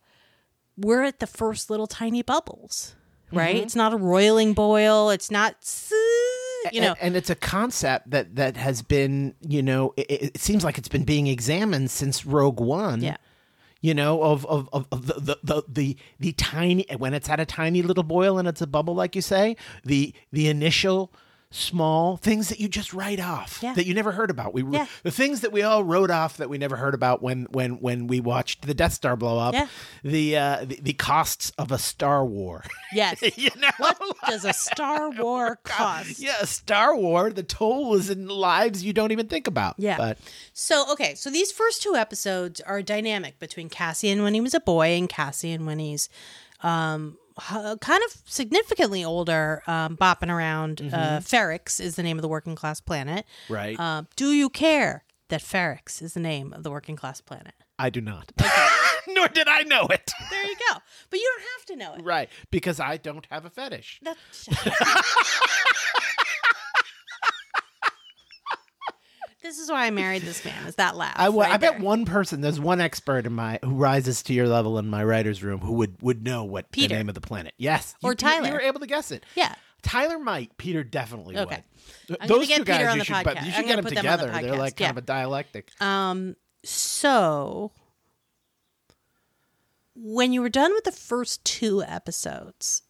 we're 0.80 1.04
at 1.04 1.20
the 1.20 1.28
first 1.28 1.70
little 1.70 1.88
tiny 1.88 2.22
bubbles, 2.22 2.96
right? 3.32 3.56
Mm-hmm. 3.56 3.64
It's 3.64 3.76
not 3.76 3.94
a 3.94 3.98
roiling 3.98 4.54
boil. 4.54 5.10
It's 5.10 5.30
not, 5.30 5.56
you 6.72 6.82
know, 6.82 6.90
and, 6.90 6.98
and 7.00 7.16
it's 7.16 7.30
a 7.30 7.36
concept 7.36 8.12
that 8.12 8.36
that 8.36 8.58
has 8.58 8.82
been 8.82 9.36
you 9.48 9.62
know 9.62 9.94
it, 9.98 10.10
it 10.10 10.38
seems 10.40 10.64
like 10.64 10.78
it's 10.78 10.88
been 10.88 11.04
being 11.06 11.28
examined 11.28 11.92
since 11.92 12.26
rogue 12.26 12.60
one 12.60 13.02
yeah. 13.02 13.18
you 13.82 13.94
know 13.94 14.22
of 14.22 14.46
of, 14.46 14.70
of, 14.74 14.88
of 14.92 15.08
the, 15.08 15.14
the, 15.14 15.38
the 15.44 15.64
the 15.68 15.98
the 16.20 16.32
tiny 16.34 16.86
when 16.98 17.14
it's 17.14 17.30
at 17.30 17.40
a 17.40 17.46
tiny 17.46 17.82
little 17.82 18.04
boil 18.04 18.38
and 18.38 18.48
it's 18.48 18.62
a 18.62 18.68
bubble 18.68 18.96
like 18.96 19.16
you 19.16 19.22
say 19.22 19.56
the 19.86 20.14
the 20.32 20.48
initial 20.50 21.14
small 21.52 22.16
things 22.16 22.50
that 22.50 22.60
you 22.60 22.68
just 22.68 22.94
write 22.94 23.20
off 23.20 23.58
Yeah. 23.64 23.74
that 23.74 23.88
you 23.88 23.96
never 23.96 24.12
heard 24.12 24.30
about 24.30 24.54
we 24.54 24.64
Yeah. 24.64 24.86
the 25.02 25.10
things 25.10 25.42
that 25.42 25.52
we 25.52 25.64
all 25.64 25.84
wrote 25.84 26.12
off 26.12 26.38
that 26.38 26.48
we 26.48 26.60
never 26.60 26.76
heard 26.76 26.94
about 26.94 27.24
when 27.24 27.48
when 27.50 27.80
when 27.80 28.06
we 28.06 28.20
watched 28.20 28.68
the 28.68 28.76
death 28.76 28.94
star 28.94 29.16
blow 29.16 29.40
up 29.40 29.56
Yeah. 29.56 29.68
the 30.04 30.38
uh 30.38 30.66
the, 30.66 30.80
the 30.80 30.94
costs 30.94 31.52
of 31.58 31.72
a 31.72 31.80
star 31.80 32.24
war 32.24 32.64
Yes. 32.94 33.20
you 33.36 33.50
know 33.58 33.70
What 33.78 34.00
does 34.28 34.46
a 34.46 34.54
Star 34.54 35.10
War 35.18 35.56
cost? 35.64 36.20
yeah, 36.20 36.44
Star 36.44 36.96
War, 36.96 37.30
the 37.32 37.44
toll 37.44 37.94
is 37.96 38.10
in 38.10 38.28
lives 38.28 38.84
you 38.84 38.94
don't 38.94 39.12
even 39.12 39.28
think 39.28 39.46
about. 39.48 39.76
Yeah. 39.78 39.96
But 39.98 40.18
So, 40.54 40.92
okay, 40.94 41.14
so 41.16 41.30
these 41.30 41.52
first 41.52 41.82
two 41.84 41.96
episodes 41.96 42.62
are 42.62 42.82
dynamic 42.82 43.38
between 43.40 43.70
Cassian 43.70 44.24
when 44.24 44.34
he 44.34 44.42
was 44.42 44.54
a 44.56 44.60
boy 44.60 44.90
and 44.98 45.08
Cassian 45.08 45.66
when 45.68 45.78
he's 45.80 46.10
um, 46.64 47.18
h- 47.42 47.80
kind 47.82 48.04
of 48.06 48.22
significantly 48.26 49.04
older, 49.04 49.62
um, 49.68 49.98
bopping 49.98 50.30
around. 50.34 50.82
Uh, 50.82 51.20
Ferrix 51.20 51.80
is 51.80 51.96
the 51.96 52.04
name 52.04 52.18
of 52.18 52.22
the 52.22 52.28
working 52.28 52.56
class 52.56 52.80
planet. 52.82 53.26
right. 53.50 53.80
Uh, 53.80 54.04
do 54.16 54.32
you 54.32 54.50
care 54.50 55.04
that 55.30 55.42
Ferrix 55.42 56.02
is 56.02 56.14
the 56.14 56.20
name 56.20 56.54
of 56.54 56.64
the 56.64 56.72
working 56.72 56.96
class 56.96 57.22
planet? 57.22 57.54
I 57.78 57.90
do 57.90 58.02
not. 58.02 58.32
Nor 59.08 59.28
did 59.30 59.48
I 59.48 59.62
know 59.64 59.88
it. 59.88 60.12
There 60.30 60.46
you 60.46 60.56
go. 60.70 60.78
But 61.10 61.20
you 61.20 61.32
don't 61.38 61.48
have 61.58 61.66
to 61.68 61.76
know 61.78 61.94
it. 61.96 62.04
right. 62.06 62.30
Because 62.52 62.80
I 62.80 62.98
don't 62.98 63.26
have 63.32 63.46
a 63.46 63.50
fetish. 63.50 64.02
That- 64.04 64.18
this 69.42 69.58
is 69.60 69.70
why 69.70 69.86
I 69.86 69.90
married 69.90 70.24
this 70.24 70.44
man. 70.44 70.68
Is 70.68 70.76
that 70.76 70.96
laugh? 70.96 71.14
I, 71.16 71.30
right 71.30 71.52
I 71.52 71.58
bet 71.58 71.74
there. 71.78 71.82
one 71.82 72.06
person, 72.06 72.42
there's 72.42 72.60
one 72.60 72.82
expert 72.82 73.26
in 73.26 73.34
my 73.34 73.60
who 73.64 73.72
rises 73.76 74.22
to 74.24 74.34
your 74.34 74.48
level 74.48 74.78
in 74.78 74.88
my 74.90 75.04
writer's 75.04 75.44
room 75.44 75.60
who 75.62 75.74
would 75.74 76.02
would 76.02 76.24
know 76.24 76.44
what 76.44 76.72
Peter. 76.72 76.90
the 76.90 76.96
name 76.96 77.10
of 77.10 77.16
the 77.16 77.22
planet. 77.22 77.54
Yes. 77.58 77.96
Or 78.04 78.10
You- 78.10 78.12
you- 78.12 78.16
Tyler. 78.16 78.48
You, 78.48 78.54
were 78.54 78.62
able 78.62 78.80
to 78.82 78.88
guess 78.88 79.12
it. 79.12 79.26
Yeah. 79.36 79.56
Tyler 79.82 80.20
might. 80.20 80.58
Peter 80.58 80.84
definitely 80.84 81.38
Okay. 81.38 81.64
would. 82.10 82.18
I'm 82.22 82.28
Those 82.28 82.48
get 82.48 82.58
two 82.58 82.64
guys 82.66 82.78
Peter 82.78 82.90
on 82.90 82.96
you 82.98 83.00
the 83.00 83.06
should, 83.06 83.46
you 83.46 83.52
should 83.52 83.66
get 83.66 83.76
them 83.78 83.86
put 83.86 83.96
them 83.96 84.06
the 84.06 84.12
together. 84.12 84.28
They're 84.42 84.58
like 84.58 84.76
kind 84.76 84.88
yeah. 84.88 84.90
of 84.90 84.98
a 84.98 85.02
dialectic. 85.02 85.82
Um, 85.82 86.36
so 86.66 87.72
when 89.96 90.34
you 90.34 90.42
were 90.42 90.50
done 90.50 90.74
with 90.74 90.84
the 90.84 90.92
first 90.92 91.44
two 91.46 91.82
episodes, 91.84 92.82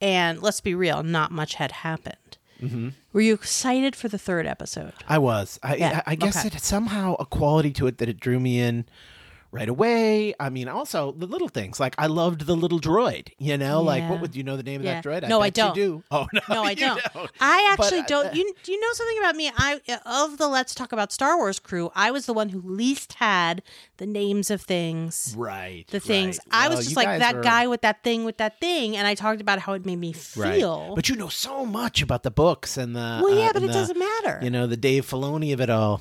and 0.00 0.42
let's 0.42 0.60
be 0.60 0.74
real, 0.74 1.02
not 1.02 1.30
much 1.30 1.54
had 1.54 1.70
happened. 1.72 2.16
Mm-hmm. 2.60 2.88
Were 3.12 3.20
you 3.20 3.34
excited 3.34 3.94
for 3.94 4.08
the 4.08 4.18
third 4.18 4.46
episode? 4.46 4.92
I 5.08 5.18
was. 5.18 5.58
I, 5.62 5.76
Yeah, 5.76 6.02
I, 6.06 6.12
I 6.12 6.14
guess 6.14 6.38
okay. 6.38 6.48
it 6.48 6.54
had 6.54 6.62
somehow 6.62 7.16
a 7.18 7.26
quality 7.26 7.72
to 7.72 7.86
it 7.86 7.98
that 7.98 8.08
it 8.08 8.18
drew 8.20 8.40
me 8.40 8.60
in 8.60 8.86
right 9.56 9.68
away. 9.68 10.34
I 10.38 10.50
mean, 10.50 10.68
also 10.68 11.12
the 11.12 11.26
little 11.26 11.48
things 11.48 11.80
like 11.80 11.94
I 11.98 12.06
loved 12.06 12.42
the 12.46 12.54
little 12.54 12.78
droid. 12.80 13.28
You 13.38 13.56
know, 13.56 13.82
like 13.82 14.08
what 14.08 14.20
would 14.20 14.36
you 14.36 14.42
know 14.42 14.56
the 14.56 14.62
name 14.62 14.82
Yeah. 14.82 14.98
of 14.98 15.04
that 15.04 15.22
droid? 15.24 15.28
No, 15.28 15.40
I 15.40 15.50
don't. 15.50 15.74
do. 15.74 16.02
Oh 16.10 16.26
no, 16.32 16.40
No, 16.48 16.62
I 16.64 16.70
you 16.76 16.76
don't. 16.76 17.00
I 17.40 17.68
actually 17.72 18.02
But, 18.02 18.10
uh, 18.12 18.22
don't. 18.22 18.34
You 18.36 18.54
do 18.62 18.72
you 18.72 18.80
know 18.80 18.92
something 18.92 19.18
about 19.18 19.36
me? 19.36 19.50
I 19.56 19.80
of 20.06 20.38
the 20.38 20.48
Let's 20.48 20.74
Talk 20.74 20.92
About 20.92 21.12
Star 21.12 21.36
Wars 21.36 21.58
crew, 21.58 21.90
I 21.94 22.10
was 22.10 22.26
the 22.26 22.32
one 22.34 22.50
who 22.50 22.60
least 22.60 23.14
had 23.14 23.62
the 23.96 24.06
names 24.06 24.50
of 24.50 24.60
things. 24.62 25.34
Right. 25.36 25.86
The 25.88 26.00
things 26.00 26.38
right. 26.52 26.64
I 26.64 26.68
Well, 26.68 26.76
was 26.78 26.86
just 26.86 26.96
like 26.96 27.18
that 27.18 27.36
are- 27.36 27.42
guy 27.42 27.66
with 27.66 27.80
that 27.82 28.02
thing 28.02 28.24
with 28.24 28.36
that 28.38 28.60
thing, 28.60 28.96
and 28.96 29.06
I 29.06 29.14
talked 29.14 29.40
about 29.40 29.58
how 29.60 29.72
it 29.72 29.86
made 29.86 29.98
me 29.98 30.14
Right. 30.36 30.56
feel. 30.56 30.94
But 30.94 31.08
you 31.08 31.16
know 31.16 31.28
so 31.28 31.64
much 31.64 32.02
about 32.02 32.22
the 32.22 32.30
books 32.30 32.76
and 32.76 32.94
the. 32.94 33.20
well, 33.22 33.34
yeah, 33.34 33.46
uh, 33.48 33.52
but 33.54 33.62
it 33.62 33.68
the, 33.68 33.72
doesn't 33.72 33.98
matter. 33.98 34.40
You 34.42 34.50
know 34.50 34.66
the 34.66 34.76
Dave 34.76 35.06
Filoni 35.06 35.52
of 35.52 35.60
it 35.60 35.70
all. 35.70 36.00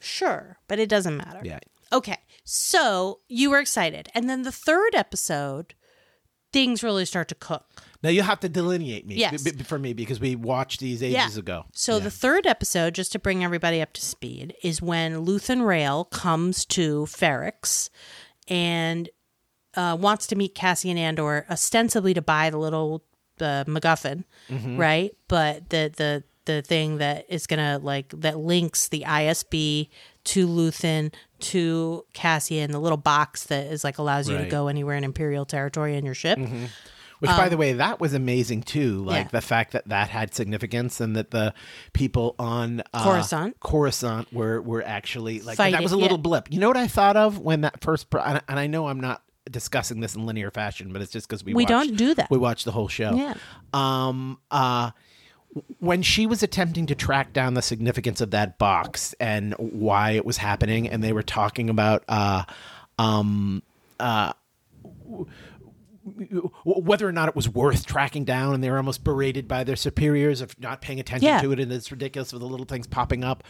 Sure, 0.00 0.58
but 0.68 0.78
it 0.78 0.88
doesn't 0.88 1.16
matter. 1.16 1.40
Yeah. 1.42 1.58
Okay, 1.92 2.16
so 2.48 3.20
you 3.28 3.50
were 3.50 3.58
excited, 3.58 4.08
and 4.14 4.30
then 4.30 4.42
the 4.42 4.52
third 4.52 4.94
episode, 4.94 5.74
things 6.52 6.82
really 6.84 7.04
start 7.04 7.26
to 7.28 7.34
cook. 7.34 7.66
Now 8.04 8.10
you 8.10 8.22
have 8.22 8.38
to 8.40 8.48
delineate 8.48 9.04
me 9.06 9.16
Yes. 9.16 9.44
for 9.64 9.78
me 9.80 9.92
because 9.92 10.20
we 10.20 10.36
watched 10.36 10.78
these 10.78 11.02
ages 11.02 11.36
ago. 11.36 11.64
So 11.72 11.98
the 11.98 12.10
third 12.10 12.46
episode, 12.46 12.94
just 12.94 13.10
to 13.12 13.18
bring 13.18 13.42
everybody 13.42 13.82
up 13.82 13.92
to 13.94 14.00
speed, 14.00 14.54
is 14.62 14.80
when 14.80 15.26
Luthen 15.26 15.66
Rael 15.66 16.04
comes 16.04 16.64
to 16.66 17.06
Ferrix 17.06 17.90
and 18.46 19.08
uh, 19.74 19.96
wants 19.98 20.28
to 20.28 20.36
meet 20.36 20.54
Cassian 20.54 20.96
Andor, 20.96 21.46
ostensibly 21.50 22.14
to 22.14 22.22
buy 22.22 22.48
the 22.50 22.58
little 22.58 23.02
uh, 23.40 23.64
MacGuffin, 23.64 24.22
Mm-hmm. 24.48 24.76
right? 24.76 25.10
But 25.26 25.70
the 25.70 25.92
the 25.94 26.24
the 26.46 26.62
thing 26.62 26.98
that 26.98 27.26
is 27.28 27.46
gonna 27.46 27.78
like 27.82 28.08
that 28.20 28.38
links 28.38 28.88
the 28.88 29.04
ISB 29.06 29.88
to 30.24 30.46
Luthen 30.48 31.12
to 31.38 32.04
Cassian, 32.14 32.70
the 32.72 32.78
little 32.80 32.96
box 32.96 33.44
that 33.44 33.66
is 33.66 33.84
like 33.84 33.98
allows 33.98 34.28
you 34.28 34.38
to 34.38 34.46
go 34.46 34.68
anywhere 34.68 34.96
in 34.96 35.04
Imperial 35.04 35.44
territory 35.44 35.96
in 35.96 36.04
your 36.04 36.14
ship. 36.14 36.38
Which, 37.18 37.30
by 37.30 37.48
the 37.48 37.56
way, 37.56 37.72
that 37.74 37.98
was 37.98 38.12
amazing 38.12 38.62
too. 38.62 39.02
Like 39.04 39.16
Um, 39.16 39.22
yeah. 39.22 39.28
the 39.32 39.40
fact 39.40 39.72
that 39.72 39.88
that 39.88 40.10
had 40.10 40.34
significance 40.34 41.00
and 41.00 41.16
that 41.16 41.30
the 41.30 41.54
people 41.94 42.34
on 42.38 42.82
uh, 42.92 43.04
Coruscant. 43.04 43.58
Coruscant 43.60 44.30
were 44.34 44.60
were 44.60 44.82
actually 44.82 45.40
like 45.40 45.56
that 45.56 45.82
was 45.82 45.92
a 45.92 45.96
little 45.96 46.18
yeah. 46.18 46.22
blip. 46.22 46.52
You 46.52 46.60
know 46.60 46.68
what 46.68 46.76
I 46.76 46.88
thought 46.88 47.16
of 47.16 47.38
when 47.38 47.62
that 47.62 47.82
first? 47.82 48.10
Pro- 48.10 48.20
and 48.22 48.42
and 48.48 48.58
I 48.58 48.66
know 48.66 48.88
I'm 48.88 49.00
not 49.00 49.22
discussing 49.50 50.00
this 50.00 50.14
in 50.14 50.26
linear 50.26 50.50
fashion, 50.50 50.92
but 50.92 51.00
it's 51.00 51.10
just 51.12 51.26
because 51.28 51.42
we 51.42 51.54
We 51.54 51.62
watched- 51.64 51.70
don't 51.88 51.96
do 51.96 52.14
that. 52.16 52.30
We 52.30 52.36
watch 52.36 52.64
the 52.64 52.72
whole 52.72 52.88
show. 52.88 53.14
Yeah. 53.14 53.34
Um. 53.72 54.38
Uh. 54.50 54.90
When 55.78 56.02
she 56.02 56.26
was 56.26 56.42
attempting 56.42 56.86
to 56.86 56.94
track 56.94 57.32
down 57.32 57.54
the 57.54 57.62
significance 57.62 58.20
of 58.20 58.30
that 58.32 58.58
box 58.58 59.14
and 59.20 59.54
why 59.54 60.12
it 60.12 60.24
was 60.24 60.36
happening, 60.36 60.88
and 60.88 61.02
they 61.02 61.12
were 61.12 61.22
talking 61.22 61.70
about, 61.70 62.04
uh, 62.08 62.44
um, 62.98 63.62
uh, 63.98 64.32
whether 66.64 67.08
or 67.08 67.12
not 67.12 67.28
it 67.28 67.34
was 67.36 67.48
worth 67.48 67.84
tracking 67.86 68.24
down 68.24 68.54
and 68.54 68.62
they 68.62 68.70
were 68.70 68.76
almost 68.76 69.02
berated 69.02 69.48
by 69.48 69.64
their 69.64 69.74
superiors 69.76 70.40
of 70.40 70.58
not 70.60 70.80
paying 70.80 71.00
attention 71.00 71.26
Yeah. 71.26 71.40
to 71.42 71.52
it 71.52 71.58
and 71.60 71.72
it's 71.72 71.90
ridiculous 71.90 72.32
with 72.32 72.40
the 72.42 72.46
little 72.48 72.66
things 72.66 72.86
popping 72.86 73.24
up 73.24 73.42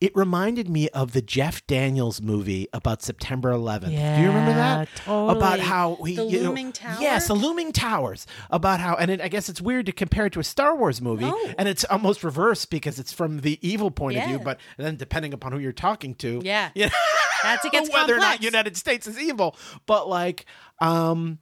it 0.00 0.14
reminded 0.14 0.68
me 0.68 0.88
of 0.90 1.12
the 1.12 1.20
jeff 1.22 1.66
daniels 1.66 2.20
movie 2.22 2.68
about 2.72 3.02
september 3.02 3.50
11th 3.52 3.86
do 3.86 3.90
you 3.92 4.28
remember 4.28 4.52
that 4.54 4.88
totally. 4.96 5.36
about 5.36 5.58
how 5.60 5.96
he, 6.04 6.14
The 6.16 6.24
you 6.26 6.42
know- 6.42 6.48
looming 6.50 6.72
tower? 6.72 6.96
yes 7.00 7.26
the 7.26 7.34
looming 7.34 7.72
towers 7.72 8.26
about 8.50 8.80
how 8.80 8.94
and 8.94 9.10
it, 9.10 9.20
i 9.20 9.28
guess 9.28 9.48
it's 9.48 9.60
weird 9.60 9.86
to 9.86 9.92
compare 9.92 10.26
it 10.26 10.32
to 10.34 10.40
a 10.40 10.44
star 10.44 10.76
wars 10.76 11.00
movie 11.00 11.24
No. 11.24 11.38
and 11.58 11.68
it's 11.68 11.84
almost 11.84 12.22
reversed 12.22 12.70
because 12.70 12.98
it's 12.98 13.12
from 13.12 13.40
the 13.40 13.58
evil 13.66 13.90
point 13.90 14.18
of 14.18 14.24
view 14.26 14.38
but 14.38 14.60
then 14.76 14.96
depending 14.96 15.32
upon 15.34 15.52
who 15.52 15.58
you're 15.58 15.72
talking 15.72 16.14
to 16.16 16.40
Yeah. 16.44 16.70
you 16.74 16.86
know, 16.86 16.92
That's 17.42 17.64
it 17.64 17.72
gets 17.72 17.90
whether 17.92 18.14
or 18.14 18.18
not. 18.18 18.42
United 18.42 18.76
States 18.76 19.06
is 19.06 19.18
evil, 19.18 19.56
but 19.86 20.08
like, 20.08 20.46
um, 20.80 21.38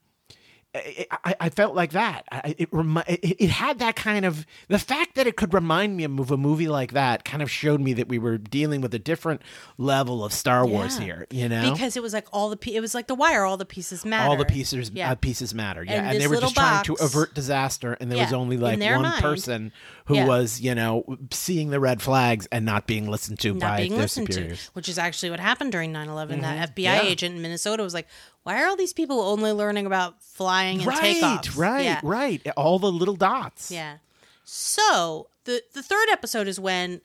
I, 0.75 1.35
I, 1.39 1.49
felt 1.51 1.75
like 1.75 1.91
that. 1.93 2.25
I, 2.33 2.55
it, 2.57 2.69
remi- 2.73 3.03
it 3.07 3.37
it 3.43 3.51
had 3.51 3.79
that 3.81 3.95
kind 3.95 4.25
of 4.25 4.47
the 4.69 4.79
fact 4.79 5.17
that 5.17 5.27
it 5.27 5.37
could 5.37 5.53
remind 5.53 5.99
me 5.99 6.05
of 6.05 6.31
a 6.31 6.39
movie 6.39 6.67
like 6.69 6.93
that 6.93 7.27
kind 7.27 7.43
of 7.43 7.51
showed 7.51 7.79
me 7.83 7.93
that 7.93 8.09
we 8.09 8.19
were 8.19 8.39
dealing 8.39 8.81
with 8.81 8.95
a 8.95 8.99
different 8.99 9.43
level 9.77 10.25
of 10.25 10.33
Star 10.33 10.67
Wars 10.67 10.99
Yeah. 10.99 11.05
here. 11.05 11.27
You 11.31 11.49
know, 11.51 11.73
because 11.73 11.95
it 11.99 12.03
was 12.03 12.15
like 12.15 12.27
all 12.33 12.49
the 12.49 12.57
pe- 12.57 12.73
it 12.75 12.81
was 12.81 12.95
like 12.95 13.07
the 13.07 13.15
wire 13.15 13.45
all 13.45 13.59
the 13.59 13.67
pieces 13.67 14.07
matter 14.07 14.31
all 14.31 14.37
the 14.39 14.47
pieces 14.47 14.91
yeah 14.95 15.11
uh, 15.11 15.15
pieces 15.15 15.55
matter. 15.55 15.85
Yeah, 15.85 15.97
And 16.05 16.07
and, 16.13 16.21
they 16.23 16.27
were 16.27 16.37
just 16.37 16.55
trying 16.55 16.85
to 16.85 16.95
avert 16.95 17.35
disaster, 17.35 17.93
and 18.01 18.11
there 18.11 18.23
was 18.25 18.33
only 18.33 18.57
like 18.57 18.81
one 18.81 19.03
mind. 19.03 19.21
person 19.23 19.73
who 20.07 20.15
Yeah. 20.15 20.27
was 20.27 20.59
you 20.59 20.75
know 20.75 21.05
seeing 21.33 21.69
the 21.69 21.81
red 21.81 22.01
flags 22.01 22.47
and 22.51 22.65
not 22.65 22.87
being 22.87 23.11
listened 23.11 23.39
to 23.41 23.53
not 23.53 23.61
by 23.61 23.77
being 23.77 23.93
their 23.93 24.01
listened 24.01 24.27
superiors. 24.33 24.59
Mm-hmm. 24.59 24.67
to 24.69 24.71
which 24.73 24.89
is 24.89 24.97
actually 24.99 25.29
what 25.31 25.39
happened 25.41 25.71
during 25.73 25.93
9-11 25.93 26.41
that 26.41 26.75
fbi 26.75 26.83
Yeah. 26.83 27.03
agent 27.03 27.37
in 27.37 27.43
minnesota 27.43 27.83
was 27.83 27.93
like 27.95 28.09
why 28.45 28.63
are 28.63 28.67
all 28.67 28.77
these 28.77 28.93
people 28.93 29.21
only 29.21 29.53
learning 29.53 29.87
about 29.87 30.23
flying 30.23 30.79
and 30.79 30.87
Right, 30.87 31.17
takeoffs 31.17 31.57
right, 31.57 31.85
yeah. 31.85 32.01
right. 32.03 32.47
All 32.57 32.79
the 32.79 32.91
little 32.93 33.17
dots. 33.17 33.71
yeah 33.71 33.99
So 34.45 35.29
the 35.45 35.63
the 35.75 35.83
third 35.83 36.09
episode 36.11 36.49
is 36.49 36.59
when 36.61 37.01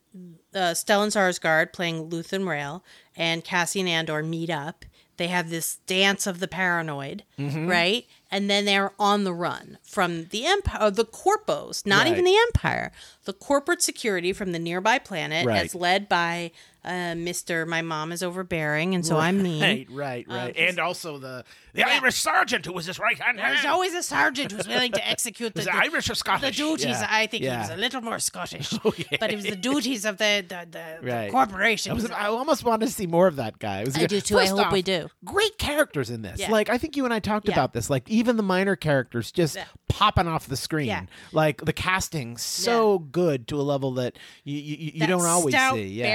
uh, 0.54 0.74
Stellan 0.74 1.08
Skarsgård 1.10 1.74
playing 1.74 2.10
Luthen 2.10 2.48
Rael 2.48 2.84
and 3.16 3.44
Cassian 3.44 3.88
Andor 3.88 4.24
meet 4.24 4.50
up. 4.50 4.86
They 5.18 5.28
have 5.30 5.50
this 5.50 5.78
dance 5.88 6.28
of 6.28 6.40
the 6.40 6.48
paranoid, 6.48 7.24
Mm-hmm. 7.40 7.68
right? 7.68 8.06
And 8.30 8.50
then 8.52 8.66
they're 8.66 8.92
on 9.00 9.24
the 9.24 9.34
run 9.34 9.80
from 9.84 10.26
the 10.26 10.46
empire, 10.46 10.92
the 10.92 11.06
Corpos, 11.06 11.86
not 11.88 12.04
Right. 12.04 12.12
even 12.12 12.24
the 12.26 12.38
Empire, 12.48 12.92
the 13.26 13.34
corporate 13.34 13.82
security 13.82 14.32
from 14.34 14.52
the 14.52 14.60
nearby 14.60 15.00
planet, 15.00 15.46
Right. 15.48 15.66
as 15.66 15.74
led 15.74 16.08
by 16.08 16.52
uh, 16.86 17.16
Mister. 17.16 17.66
My 17.66 17.82
mom 17.82 18.12
is 18.12 18.22
overbearing, 18.24 18.96
and 18.96 19.06
so 19.06 19.18
I'm 19.18 19.42
mean. 19.42 19.62
Right, 19.62 19.88
right, 19.92 20.26
right. 20.28 20.48
Um, 20.50 20.54
and 20.58 20.80
also 20.80 21.18
the 21.18 21.44
the 21.74 21.84
Irish 21.84 22.16
sergeant 22.16 22.66
who 22.66 22.74
was 22.74 22.86
his 22.88 22.98
right 23.00 23.20
hand 23.20 23.38
There's 23.38 23.66
always 23.66 23.94
a 23.94 24.02
sergeant 24.02 24.52
who's 24.52 24.68
willing 24.68 24.92
to 24.94 25.08
execute 25.08 25.54
the, 25.56 25.62
the- 25.64 25.76
Irish 25.76 26.10
or 26.10 26.16
Scottish. 26.16 26.58
the 26.58 26.64
duties. 26.64 26.86
Yeah. 26.88 27.08
I 27.10 27.28
think 27.28 27.44
he 27.44 27.50
was 27.50 27.70
a 27.70 27.76
little 27.78 28.02
more 28.02 28.20
Scottish, 28.20 28.74
Oh, 28.86 28.94
yeah. 28.98 29.18
but 29.20 29.32
it 29.32 29.36
was 29.36 29.46
the 29.46 29.56
duties 29.56 30.06
of 30.06 30.18
the 30.18 30.44
the, 30.48 30.68
the, 30.70 31.06
the 31.26 31.28
corporation. 31.32 31.92
I, 31.92 31.96
was, 31.96 32.10
I 32.10 32.28
almost 32.28 32.64
want 32.64 32.82
to 32.82 32.88
see 32.88 33.06
more 33.08 33.28
of 33.28 33.36
that 33.36 33.60
guy. 33.60 33.82
I 33.82 34.06
do 34.06 34.22
too. 34.22 34.38
I 34.40 34.48
hope 34.48 34.68
off, 34.68 34.74
we 34.74 34.82
do. 34.82 35.10
Great 35.26 35.58
characters 35.58 36.10
in 36.10 36.22
this. 36.22 36.40
Yeah. 36.40 36.52
Like 36.52 36.70
I 36.70 36.78
think 36.78 36.96
you 36.98 37.06
and 37.06 37.14
I 37.14 37.20
talked 37.20 37.48
Yeah. 37.48 37.54
about 37.56 37.74
this. 37.74 37.90
Like 37.90 38.10
even 38.10 38.38
the 38.38 38.44
minor 38.44 38.76
characters 38.76 39.32
just 39.32 39.56
Yeah. 39.56 39.66
popping 39.90 40.28
off 40.28 40.48
the 40.48 40.58
screen. 40.58 40.88
Yeah. 40.88 41.06
Like 41.32 41.64
the 41.66 41.74
casting 41.74 42.38
so 42.38 43.00
good 43.00 43.48
to 43.50 43.60
a 43.60 43.64
level 43.64 43.92
that 43.96 44.18
you 44.44 44.58
you, 44.58 44.92
you 44.96 45.08
don't 45.08 45.26
always 45.26 45.54
stout, 45.54 45.76
see. 45.76 45.84
Yeah. 45.88 46.06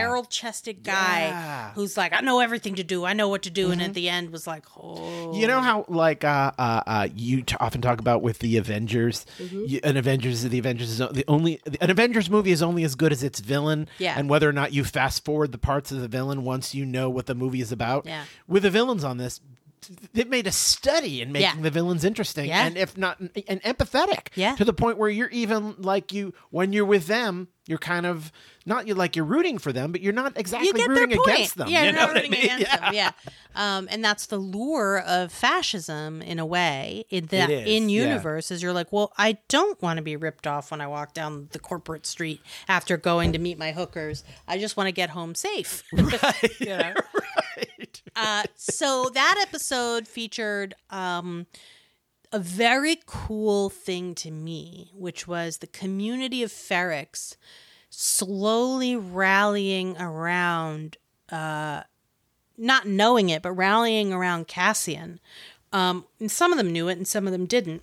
Guy 0.60 1.20
Yeah. 1.28 1.72
who's 1.74 1.96
like, 1.96 2.12
I 2.12 2.20
know 2.20 2.40
everything 2.40 2.74
to 2.76 2.84
do. 2.84 3.04
I 3.04 3.12
know 3.12 3.28
what 3.28 3.42
to 3.42 3.50
do, 3.50 3.70
and 3.70 3.80
at 3.82 3.94
the 3.94 4.08
end 4.08 4.30
was 4.30 4.46
like, 4.46 4.64
oh, 4.76 5.34
You 5.34 5.46
know 5.46 5.60
how 5.60 5.84
like 5.88 6.24
uh, 6.24 6.52
uh, 6.58 6.82
uh, 6.86 7.08
you 7.14 7.42
t- 7.42 7.56
often 7.60 7.80
talk 7.80 8.00
about 8.00 8.22
with 8.22 8.38
the 8.40 8.56
Avengers, 8.56 9.24
Mm-hmm. 9.38 9.64
you, 9.66 9.80
an 9.84 9.96
Avengers 9.96 10.42
the 10.42 10.58
Avengers 10.58 10.90
is 10.90 10.98
the 10.98 11.24
only 11.28 11.60
an 11.80 11.90
Avengers 11.90 12.28
movie 12.28 12.50
is 12.52 12.62
only 12.62 12.84
as 12.84 12.94
good 12.94 13.12
as 13.12 13.22
its 13.22 13.40
villain, 13.40 13.88
Yeah. 13.98 14.14
and 14.18 14.28
whether 14.28 14.48
or 14.48 14.52
not 14.52 14.72
you 14.72 14.84
fast 14.84 15.24
forward 15.24 15.52
the 15.52 15.58
parts 15.58 15.92
of 15.92 16.00
the 16.00 16.08
villain 16.08 16.44
once 16.44 16.74
you 16.74 16.84
know 16.84 17.08
what 17.10 17.26
the 17.26 17.34
movie 17.34 17.60
is 17.60 17.72
about. 17.72 18.06
Yeah. 18.06 18.24
With 18.46 18.62
the 18.64 18.70
villains 18.70 19.04
on 19.04 19.16
this, 19.18 19.40
they've 20.12 20.28
made 20.28 20.46
a 20.46 20.52
study 20.52 21.20
in 21.22 21.32
making 21.32 21.56
Yeah. 21.56 21.62
the 21.62 21.70
villains 21.70 22.04
interesting, 22.04 22.46
Yeah. 22.48 22.66
and 22.66 22.76
if 22.76 22.96
not, 22.96 23.18
and 23.20 23.60
empathetic, 23.62 24.28
Yeah. 24.36 24.54
to 24.56 24.64
the 24.64 24.72
point 24.72 24.96
where 24.98 25.08
you're 25.10 25.30
even 25.30 25.74
like 25.78 26.12
you 26.12 26.34
when 26.50 26.72
you're 26.72 26.84
with 26.84 27.06
them, 27.08 27.48
you're 27.66 27.78
kind 27.78 28.06
of 28.06 28.30
not 28.66 28.86
you 28.86 28.94
like 28.94 29.16
you're 29.16 29.24
rooting 29.24 29.58
for 29.58 29.72
them, 29.72 29.92
but 29.92 30.00
you're 30.00 30.12
not 30.12 30.36
exactly 30.36 30.80
you 30.80 30.86
rooting 30.86 31.18
against 31.18 31.56
them. 31.56 31.68
Yeah, 31.68 31.80
you 31.80 31.84
you're 31.86 31.94
know 31.94 32.00
not 32.00 32.08
what 32.08 32.16
I 32.16 32.20
rooting 32.20 32.30
mean? 32.30 32.44
against 32.44 32.80
them. 32.80 32.94
Yeah, 32.94 33.10
um, 33.54 33.88
and 33.90 34.04
that's 34.04 34.26
the 34.26 34.38
lure 34.38 35.00
of 35.00 35.32
fascism 35.32 36.22
in 36.22 36.38
a 36.38 36.46
way. 36.46 37.04
In 37.10 37.28
is, 37.30 37.48
in 37.48 37.88
yeah. 37.88 38.04
universe, 38.04 38.50
is 38.50 38.62
you're 38.62 38.72
like, 38.72 38.92
well, 38.92 39.12
I 39.16 39.38
don't 39.48 39.80
want 39.82 39.96
to 39.96 40.02
be 40.02 40.16
ripped 40.16 40.46
off 40.46 40.70
when 40.70 40.80
I 40.80 40.86
walk 40.86 41.14
down 41.14 41.48
the 41.52 41.58
corporate 41.58 42.06
street 42.06 42.40
after 42.68 42.96
going 42.96 43.32
to 43.32 43.38
meet 43.38 43.58
my 43.58 43.72
hookers. 43.72 44.24
I 44.46 44.58
just 44.58 44.76
want 44.76 44.88
to 44.88 44.92
get 44.92 45.10
home 45.10 45.34
safe. 45.34 45.82
Right. 46.02 46.60
you 46.60 46.66
know? 46.66 46.94
right. 47.56 48.02
Uh, 48.16 48.42
so 48.56 49.10
that 49.14 49.44
episode 49.46 50.06
featured 50.06 50.74
um, 50.90 51.46
a 52.32 52.38
very 52.38 52.98
cool 53.06 53.70
thing 53.70 54.14
to 54.16 54.30
me, 54.30 54.90
which 54.94 55.26
was 55.28 55.58
the 55.58 55.66
community 55.66 56.42
of 56.42 56.50
Ferrix 56.50 57.36
slowly 57.94 58.96
rallying 58.96 59.96
around, 60.00 60.96
uh, 61.30 61.82
not 62.56 62.86
knowing 62.86 63.28
it, 63.28 63.42
but 63.42 63.52
rallying 63.52 64.12
around 64.14 64.48
Cassian. 64.48 65.20
Um, 65.74 66.06
and 66.18 66.30
some 66.30 66.52
of 66.52 66.58
them 66.58 66.72
knew 66.72 66.88
it, 66.88 66.96
and 66.96 67.06
some 67.06 67.26
of 67.26 67.32
them 67.32 67.46
didn't, 67.46 67.82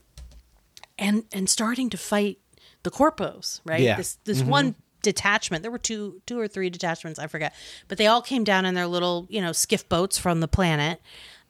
and 0.97 1.23
and 1.31 1.49
starting 1.49 1.89
to 1.91 1.97
fight 1.97 2.39
the 2.83 2.91
corpos. 2.91 3.61
Right, 3.65 3.81
Yeah. 3.81 3.97
this 3.97 4.17
this 4.25 4.41
one 4.43 4.75
detachment. 5.01 5.61
There 5.63 5.71
were 5.71 5.77
two 5.77 6.21
two 6.25 6.39
or 6.39 6.47
three 6.47 6.69
detachments, 6.69 7.19
I 7.19 7.27
forget, 7.27 7.53
but 7.87 7.97
they 7.97 8.07
all 8.07 8.21
came 8.21 8.43
down 8.43 8.65
in 8.65 8.73
their 8.75 8.87
little 8.87 9.27
you 9.29 9.41
know 9.41 9.51
skiff 9.51 9.87
boats 9.89 10.17
from 10.17 10.39
the 10.39 10.47
planet, 10.47 11.01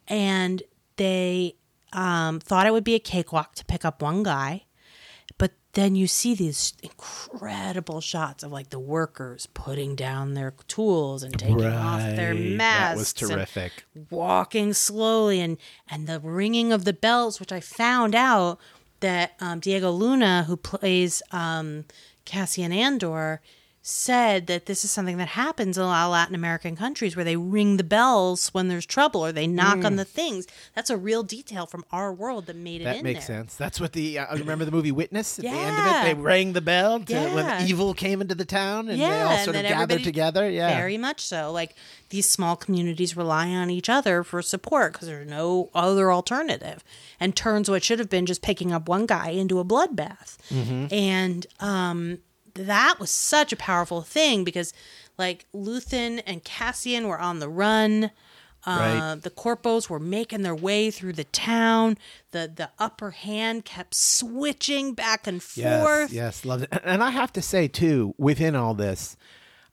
and 0.08 0.62
they 0.98 1.56
um, 1.93 2.39
thought 2.39 2.67
it 2.67 2.72
would 2.74 2.84
be 2.84 2.95
a 2.95 3.00
cakewalk 3.00 3.56
to 3.56 3.65
pick 3.65 3.84
up 3.84 4.02
one 4.02 4.24
guy, 4.24 4.63
then 5.73 5.95
you 5.95 6.08
see 6.08 6.34
these 6.34 6.73
incredible 6.82 8.01
shots 8.01 8.43
of 8.43 8.51
like 8.51 8.69
the 8.69 8.79
workers 8.79 9.47
putting 9.53 9.95
down 9.95 10.34
their 10.34 10.53
tools 10.67 11.21
and 11.21 11.38
taking 11.38 11.65
off 11.65 12.01
their 12.01 12.34
masks. 12.34 12.58
That 12.89 12.97
was 12.97 13.21
and 13.21 13.32
terrific. 13.32 13.86
walking 14.10 14.73
slowly 14.73 15.39
and 15.39 15.58
and 15.89 16.08
the 16.08 16.19
ringing 16.19 16.73
of 16.73 16.86
the 16.86 16.93
bells, 16.93 17.39
which 17.39 17.51
I 17.51 17.60
found 17.60 18.15
out 18.15 18.60
that 19.01 19.34
um, 19.39 19.60
Diego 19.60 19.91
Luna, 19.91 20.45
who 20.47 20.58
plays 20.58 21.21
um, 21.32 21.86
Cassian 22.25 22.71
Andor, 22.71 23.41
said 23.89 24.47
that 24.47 24.67
this 24.67 24.86
is 24.86 24.91
something 24.91 25.17
that 25.17 25.30
happens 25.30 25.78
in 25.78 25.84
a 25.84 25.88
lot 25.88 26.06
of 26.06 26.12
Latin 26.12 26.36
American 26.36 26.75
countries 26.75 27.15
where 27.15 27.25
they 27.25 27.36
ring 27.36 27.78
the 27.78 27.84
bells 27.84 28.49
when 28.49 28.67
there's 28.67 28.86
trouble 28.86 29.25
or 29.25 29.32
they 29.32 29.47
knock 29.47 29.84
on 29.84 29.95
the 29.95 30.06
things. 30.06 30.45
That's 30.75 30.89
a 30.89 30.97
real 30.97 31.23
detail 31.23 31.65
from 31.65 31.84
our 31.91 32.13
world 32.13 32.45
that 32.45 32.56
made 32.56 32.82
it 32.82 32.86
Mm. 32.89 32.93
That 32.93 33.04
makes 33.04 33.28
there. 33.28 33.38
sense. 33.39 33.56
That's 33.56 33.80
what 33.82 33.93
the 33.93 34.19
uh, 34.19 34.36
remember 34.38 34.65
the 34.65 34.71
movie 34.71 34.91
Witness 34.91 35.39
at 35.39 35.43
the 35.43 35.49
end 35.49 35.78
of 35.78 35.86
it. 35.86 36.04
They 36.15 36.21
rang 36.21 36.54
the 36.54 36.62
bell 36.62 36.99
to, 36.99 37.13
when 37.30 37.67
evil 37.67 37.93
came 37.93 38.21
into 38.21 38.36
the 38.36 38.45
town, 38.45 38.89
and 38.89 38.99
they 38.99 39.04
Yeah, 39.04 39.25
all 39.25 39.32
and 39.32 39.45
sort 39.45 39.56
of 39.56 39.63
gathered 39.63 40.04
together. 40.04 40.49
Yeah, 40.49 40.75
Very 40.75 40.97
much 40.97 41.21
so. 41.21 41.52
Like 41.52 41.75
these 42.10 42.30
small 42.30 42.56
communities 42.56 43.17
rely 43.17 43.49
on 43.49 43.69
each 43.69 43.89
other 43.89 44.23
for 44.23 44.41
support 44.41 44.93
because 44.93 45.08
there's 45.08 45.28
no 45.30 45.69
other 45.73 46.12
alternative, 46.12 46.84
and 47.19 47.36
turns 47.36 47.69
what 47.69 47.84
should 47.84 47.99
have 47.99 48.10
been 48.10 48.25
just 48.25 48.41
picking 48.41 48.71
up 48.71 48.88
one 48.88 49.06
guy 49.06 49.30
into 49.30 49.60
a 49.60 49.65
bloodbath. 49.65 50.38
Mm-hmm. 50.49 50.93
And 50.93 51.47
um, 51.60 52.19
that 52.67 53.00
was 53.00 53.10
such 53.10 53.52
a 53.54 53.56
powerful 53.56 54.02
thing 54.02 54.43
because, 54.43 54.74
like, 55.17 55.45
Luthen 55.54 56.22
and 56.26 56.43
Cassian 56.43 57.08
were 57.08 57.19
on 57.19 57.39
the 57.39 57.50
run. 57.50 58.12
Uh, 58.65 58.78
Right. 59.15 59.19
The 59.22 59.30
corpos 59.30 59.89
were 59.89 60.00
making 60.02 60.41
their 60.41 60.56
way 60.56 60.91
through 60.91 61.13
the 61.13 61.24
town. 61.24 61.98
The 62.32 62.52
the 62.54 62.69
upper 62.78 63.12
hand 63.12 63.63
kept 63.63 63.95
switching 63.95 64.93
back 64.93 65.28
and 65.28 65.41
yes, 65.56 65.82
forth. 65.82 66.12
yes, 66.12 66.43
loved 66.43 66.63
it. 66.63 66.82
And 66.84 67.02
I 67.02 67.12
have 67.12 67.32
to 67.34 67.41
say 67.41 67.69
too, 67.69 68.13
within 68.17 68.56
all 68.56 68.74
this, 68.74 69.15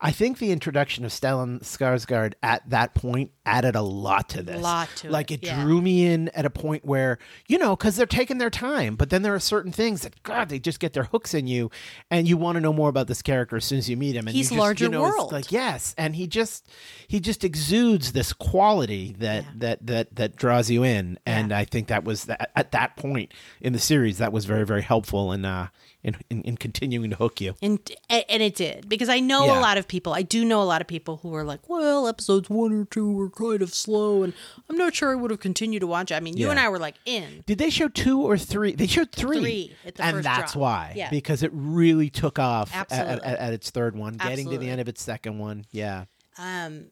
I 0.01 0.11
think 0.13 0.39
the 0.39 0.53
introduction 0.53 1.05
of 1.05 1.11
Stellan 1.11 1.61
Skarsgård 1.63 2.35
at 2.43 2.69
that 2.69 2.95
point 2.95 3.31
added 3.47 3.75
a 3.77 3.83
lot 3.83 4.29
to 4.31 4.43
this. 4.43 4.61
Lot 4.61 4.89
to 4.97 5.11
like 5.11 5.31
it, 5.31 5.43
it 5.43 5.47
yeah. 5.47 5.63
drew 5.63 5.81
me 5.81 6.05
in 6.07 6.29
at 6.31 6.45
a 6.45 6.51
point 6.51 6.85
where 6.85 7.19
you 7.49 7.57
know 7.59 7.75
because 7.77 7.97
they're 7.97 8.05
taking 8.07 8.39
their 8.39 8.51
time, 8.51 8.97
but 8.97 9.11
then 9.11 9.23
there 9.23 9.35
are 9.35 9.41
certain 9.41 9.73
things 9.73 10.03
that 10.03 10.23
God 10.23 10.49
they 10.49 10.59
just 10.59 10.81
get 10.81 10.93
their 10.93 11.05
hooks 11.05 11.33
in 11.33 11.47
you, 11.47 11.71
and 12.11 12.29
you 12.29 12.37
want 12.37 12.57
to 12.57 12.61
know 12.61 12.73
more 12.73 12.89
about 12.89 13.07
this 13.07 13.23
character 13.23 13.57
as 13.57 13.65
soon 13.65 13.79
as 13.79 13.89
you 13.89 13.97
meet 13.97 14.17
him. 14.17 14.27
And 14.27 14.37
He's 14.37 14.51
you 14.51 14.57
just, 14.57 14.61
larger 14.61 14.85
you 14.87 14.91
know, 14.91 15.03
world. 15.03 15.33
like 15.33 15.51
yes, 15.51 15.95
and 15.97 16.15
he 16.17 16.27
just 16.27 16.69
he 17.09 17.19
just 17.21 17.43
exudes 17.45 18.13
this 18.13 18.33
quality 18.33 19.15
that 19.19 19.45
Yeah. 19.45 19.51
that 19.57 19.87
that 19.87 20.17
that 20.17 20.37
draws 20.37 20.71
you 20.71 20.83
in, 20.85 21.19
and 21.25 21.53
I 21.53 21.65
think 21.65 21.89
that 21.89 22.05
was 22.05 22.25
that, 22.25 22.51
at 22.57 22.73
that 22.73 22.97
point 22.97 23.33
in 23.61 23.73
the 23.73 23.79
series 23.79 24.19
that 24.19 24.33
was 24.33 24.45
very 24.45 24.67
very 24.67 24.83
helpful 24.83 25.33
in 25.33 25.45
uh 25.45 25.69
in 26.07 26.17
in, 26.31 26.43
in 26.43 26.57
continuing 26.57 27.11
to 27.11 27.17
hook 27.17 27.41
you. 27.41 27.55
And 27.61 27.79
and 28.09 28.43
it 28.43 28.55
did 28.55 28.89
because 28.89 29.09
I 29.11 29.21
know 29.21 29.47
Yeah. 29.47 29.59
a 29.59 29.61
lot 29.61 29.77
of 29.77 29.87
people. 29.87 30.15
I 30.15 30.23
do 30.23 30.45
know 30.45 30.63
a 30.63 30.65
lot 30.65 30.81
of 30.81 30.87
people 30.87 31.19
who 31.19 31.35
are 31.35 31.45
like, 31.45 31.69
"Well, 31.69 32.07
episodes 32.09 32.49
one 32.49 32.73
or 32.73 32.85
two 32.87 33.13
were 33.13 33.29
kind 33.29 33.61
of 33.61 33.75
slow, 33.75 34.23
and 34.23 34.33
I'm 34.71 34.77
not 34.79 34.95
sure 34.95 35.11
I 35.13 35.15
would 35.17 35.31
have 35.31 35.41
continued 35.41 35.81
to 35.81 35.87
watch 35.87 36.11
it." 36.11 36.15
I 36.15 36.21
mean, 36.21 36.37
you 36.37 36.47
Yeah. 36.47 36.53
and 36.53 36.61
I 36.61 36.69
were 36.69 36.79
like 36.79 36.95
in. 37.05 37.43
Did 37.47 37.59
they 37.59 37.69
show 37.71 37.89
two 37.89 38.23
or 38.23 38.39
three? 38.39 38.73
They 38.73 38.87
showed 38.87 39.13
three, 39.13 39.41
Three 39.41 39.77
at 39.85 39.97
the 39.97 40.05
and 40.05 40.25
that's 40.25 40.53
drop. 40.53 40.63
why. 40.63 40.93
Yeah. 40.97 41.11
because 41.11 41.43
it 41.43 41.51
really 41.53 42.09
took 42.09 42.39
off 42.39 42.75
at, 42.75 42.91
at, 42.93 43.23
at 43.23 43.53
its 43.53 43.71
third 43.71 43.97
one, 43.97 44.15
getting 44.17 44.49
to 44.51 44.59
the 44.59 44.71
end 44.71 44.81
of 44.81 44.89
its 44.89 45.03
second 45.03 45.39
one. 45.39 45.67
Yeah, 45.73 46.05
Um, 46.39 46.87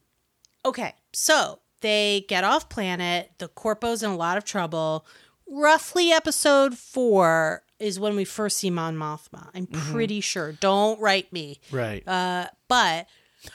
okay, 0.65 0.95
so 1.13 1.61
they 1.81 2.25
get 2.29 2.45
off 2.45 2.69
planet. 2.69 3.31
The 3.39 3.49
corpo's 3.49 4.03
in 4.03 4.11
a 4.11 4.17
lot 4.17 4.37
of 4.39 4.45
trouble. 4.45 5.05
Roughly 5.47 6.11
episode 6.11 6.79
four 6.79 7.64
is 7.79 7.99
when 8.01 8.17
we 8.17 8.25
first 8.25 8.57
see 8.59 8.71
Mon 8.71 8.97
Mothma. 8.97 9.51
I'm 9.55 9.67
Mm-hmm. 9.67 9.93
pretty 9.93 10.21
sure. 10.21 10.53
Don't 10.53 11.01
write 11.01 11.33
me. 11.33 11.61
right. 11.73 12.07
Uh, 12.07 12.47
but 12.69 13.07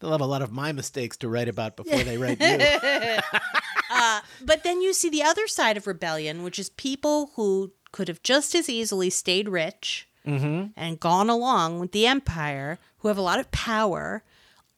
They'll 0.00 0.10
have 0.12 0.20
a 0.20 0.26
lot 0.26 0.42
of 0.42 0.52
my 0.52 0.72
mistakes 0.72 1.16
to 1.18 1.28
write 1.28 1.48
about 1.48 1.76
before 1.76 2.02
they 2.02 2.18
write 2.18 2.40
you. 2.40 3.18
But 4.44 4.62
then 4.62 4.82
you 4.82 4.92
see 4.92 5.08
the 5.08 5.22
other 5.22 5.46
side 5.46 5.76
of 5.76 5.86
rebellion, 5.86 6.42
which 6.42 6.58
is 6.58 6.68
people 6.70 7.30
who 7.36 7.72
could 7.92 8.08
have 8.08 8.22
just 8.22 8.54
as 8.54 8.68
easily 8.68 9.08
stayed 9.08 9.48
rich 9.48 10.06
and 10.26 10.98
gone 11.00 11.28
along 11.30 11.80
with 11.80 11.92
the 11.92 12.06
empire, 12.06 12.78
who 12.98 13.08
have 13.08 13.18
a 13.18 13.22
lot 13.22 13.38
of 13.40 13.50
power, 13.52 14.22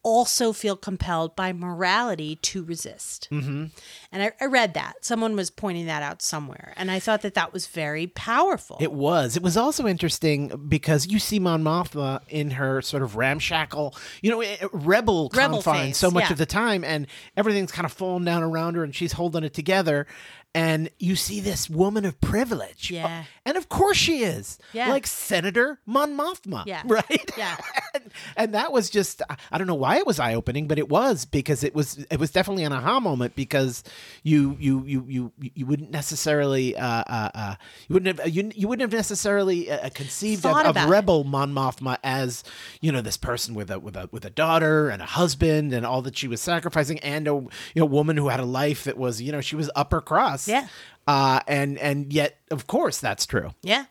also 0.07 0.53
feel 0.53 0.77
compelled 0.77 1.35
by 1.35 1.51
morality 1.51 2.37
to 2.37 2.63
resist. 2.63 3.27
Mm-hmm. 3.29 3.65
And 4.13 4.23
I, 4.23 4.31
I 4.39 4.45
read 4.45 4.73
that. 4.75 5.03
Someone 5.03 5.35
was 5.35 5.49
pointing 5.49 5.85
that 5.87 6.01
out 6.01 6.21
somewhere. 6.21 6.73
And 6.77 6.89
I 6.89 6.97
thought 6.97 7.23
that 7.23 7.33
that 7.33 7.51
was 7.51 7.67
very 7.67 8.07
powerful. 8.07 8.77
It 8.79 8.93
was. 8.93 9.35
It 9.35 9.43
was 9.43 9.57
also 9.57 9.85
interesting 9.85 10.67
because 10.69 11.07
you 11.07 11.19
see 11.19 11.39
Mon 11.39 11.61
Mothma 11.61 12.21
in 12.29 12.51
her 12.51 12.81
sort 12.81 13.03
of 13.03 13.17
ramshackle, 13.17 13.95
you 14.21 14.31
know, 14.31 14.39
eh, 14.39 14.55
rebel, 14.71 15.29
Rebel 15.35 15.61
confines 15.61 15.87
phase, 15.87 15.97
so 15.97 16.09
much 16.09 16.23
yeah. 16.25 16.31
of 16.31 16.37
the 16.37 16.45
time, 16.45 16.85
and 16.85 17.05
everything's 17.35 17.73
kind 17.73 17.85
of 17.85 17.91
falling 17.91 18.23
down 18.23 18.43
around 18.43 18.75
her, 18.75 18.85
and 18.85 18.95
she's 18.95 19.11
holding 19.11 19.43
it 19.43 19.53
together. 19.53 20.07
And 20.55 20.89
you 20.97 21.15
see 21.15 21.39
this 21.39 21.69
woman 21.69 22.03
of 22.03 22.19
privilege, 22.19 22.89
Yeah. 22.89 23.25
And 23.45 23.55
of 23.57 23.69
course 23.69 23.95
she 23.95 24.23
is. 24.23 24.57
Yeah. 24.73 24.89
Like 24.89 25.05
Senator 25.07 25.79
Mon 25.85 26.17
Mothma. 26.17 26.65
Yeah. 26.65 26.81
Right? 26.87 27.31
Yeah. 27.37 27.55
and, 27.93 28.11
and 28.37 28.53
that 28.55 28.71
was 28.71 28.89
just 28.89 29.21
I- 29.51 29.57
don't 29.57 29.67
know 29.67 29.75
why 29.75 29.97
it 29.97 30.07
was 30.07 30.19
eye 30.19 30.33
opening, 30.33 30.67
but 30.67 30.79
it 30.79 30.89
was 30.89 31.25
because 31.25 31.63
it 31.63 31.75
was 31.75 32.03
it 32.09 32.19
was 32.19 32.31
definitely 32.31 32.63
an 32.63 32.73
aha 32.73 32.99
moment 32.99 33.35
because 33.35 33.83
you 34.23 34.57
you 34.59 34.83
you 34.85 35.05
you 35.07 35.31
you 35.53 35.65
wouldn't 35.67 35.91
necessarily 35.91 36.75
uh, 36.75 37.03
uh, 37.07 37.29
uh, 37.35 37.55
you 37.87 37.93
wouldn't 37.93 38.19
have 38.19 38.27
you, 38.29 38.51
you 38.55 38.67
wouldn't 38.67 38.89
have 38.91 38.97
necessarily 38.97 39.69
uh, 39.69 39.89
conceived 39.91 40.43
of, 40.45 40.51
Thought 40.53 40.65
of 40.65 40.77
it. 40.77 40.87
rebel 40.89 41.23
Mon 41.23 41.53
Mothma 41.53 41.97
as 42.03 42.43
you 42.81 42.91
know 42.91 43.01
this 43.01 43.17
person 43.17 43.53
with 43.53 43.69
a 43.69 43.77
with 43.79 43.95
a 43.95 44.09
with 44.11 44.25
a 44.25 44.29
daughter 44.31 44.89
and 44.89 45.01
a 45.03 45.05
husband 45.05 45.71
and 45.71 45.85
all 45.85 46.01
that 46.01 46.17
she 46.17 46.27
was 46.27 46.41
sacrificing 46.41 46.99
and 46.99 47.27
a 47.27 47.31
you 47.31 47.49
know 47.75 47.85
woman 47.85 48.17
who 48.17 48.29
had 48.29 48.39
a 48.39 48.45
life 48.45 48.85
that 48.85 48.97
was 48.97 49.21
you 49.21 49.31
know 49.31 49.41
she 49.41 49.55
was 49.55 49.69
upper 49.75 50.01
crust 50.01 50.36
Yeah. 50.45 50.67
uh, 51.07 51.39
and 51.47 51.77
and 51.77 52.11
yet 52.11 52.37
of 52.51 52.67
course 52.67 52.99
that's 52.99 53.25
true 53.25 53.51
Yeah. 53.63 53.85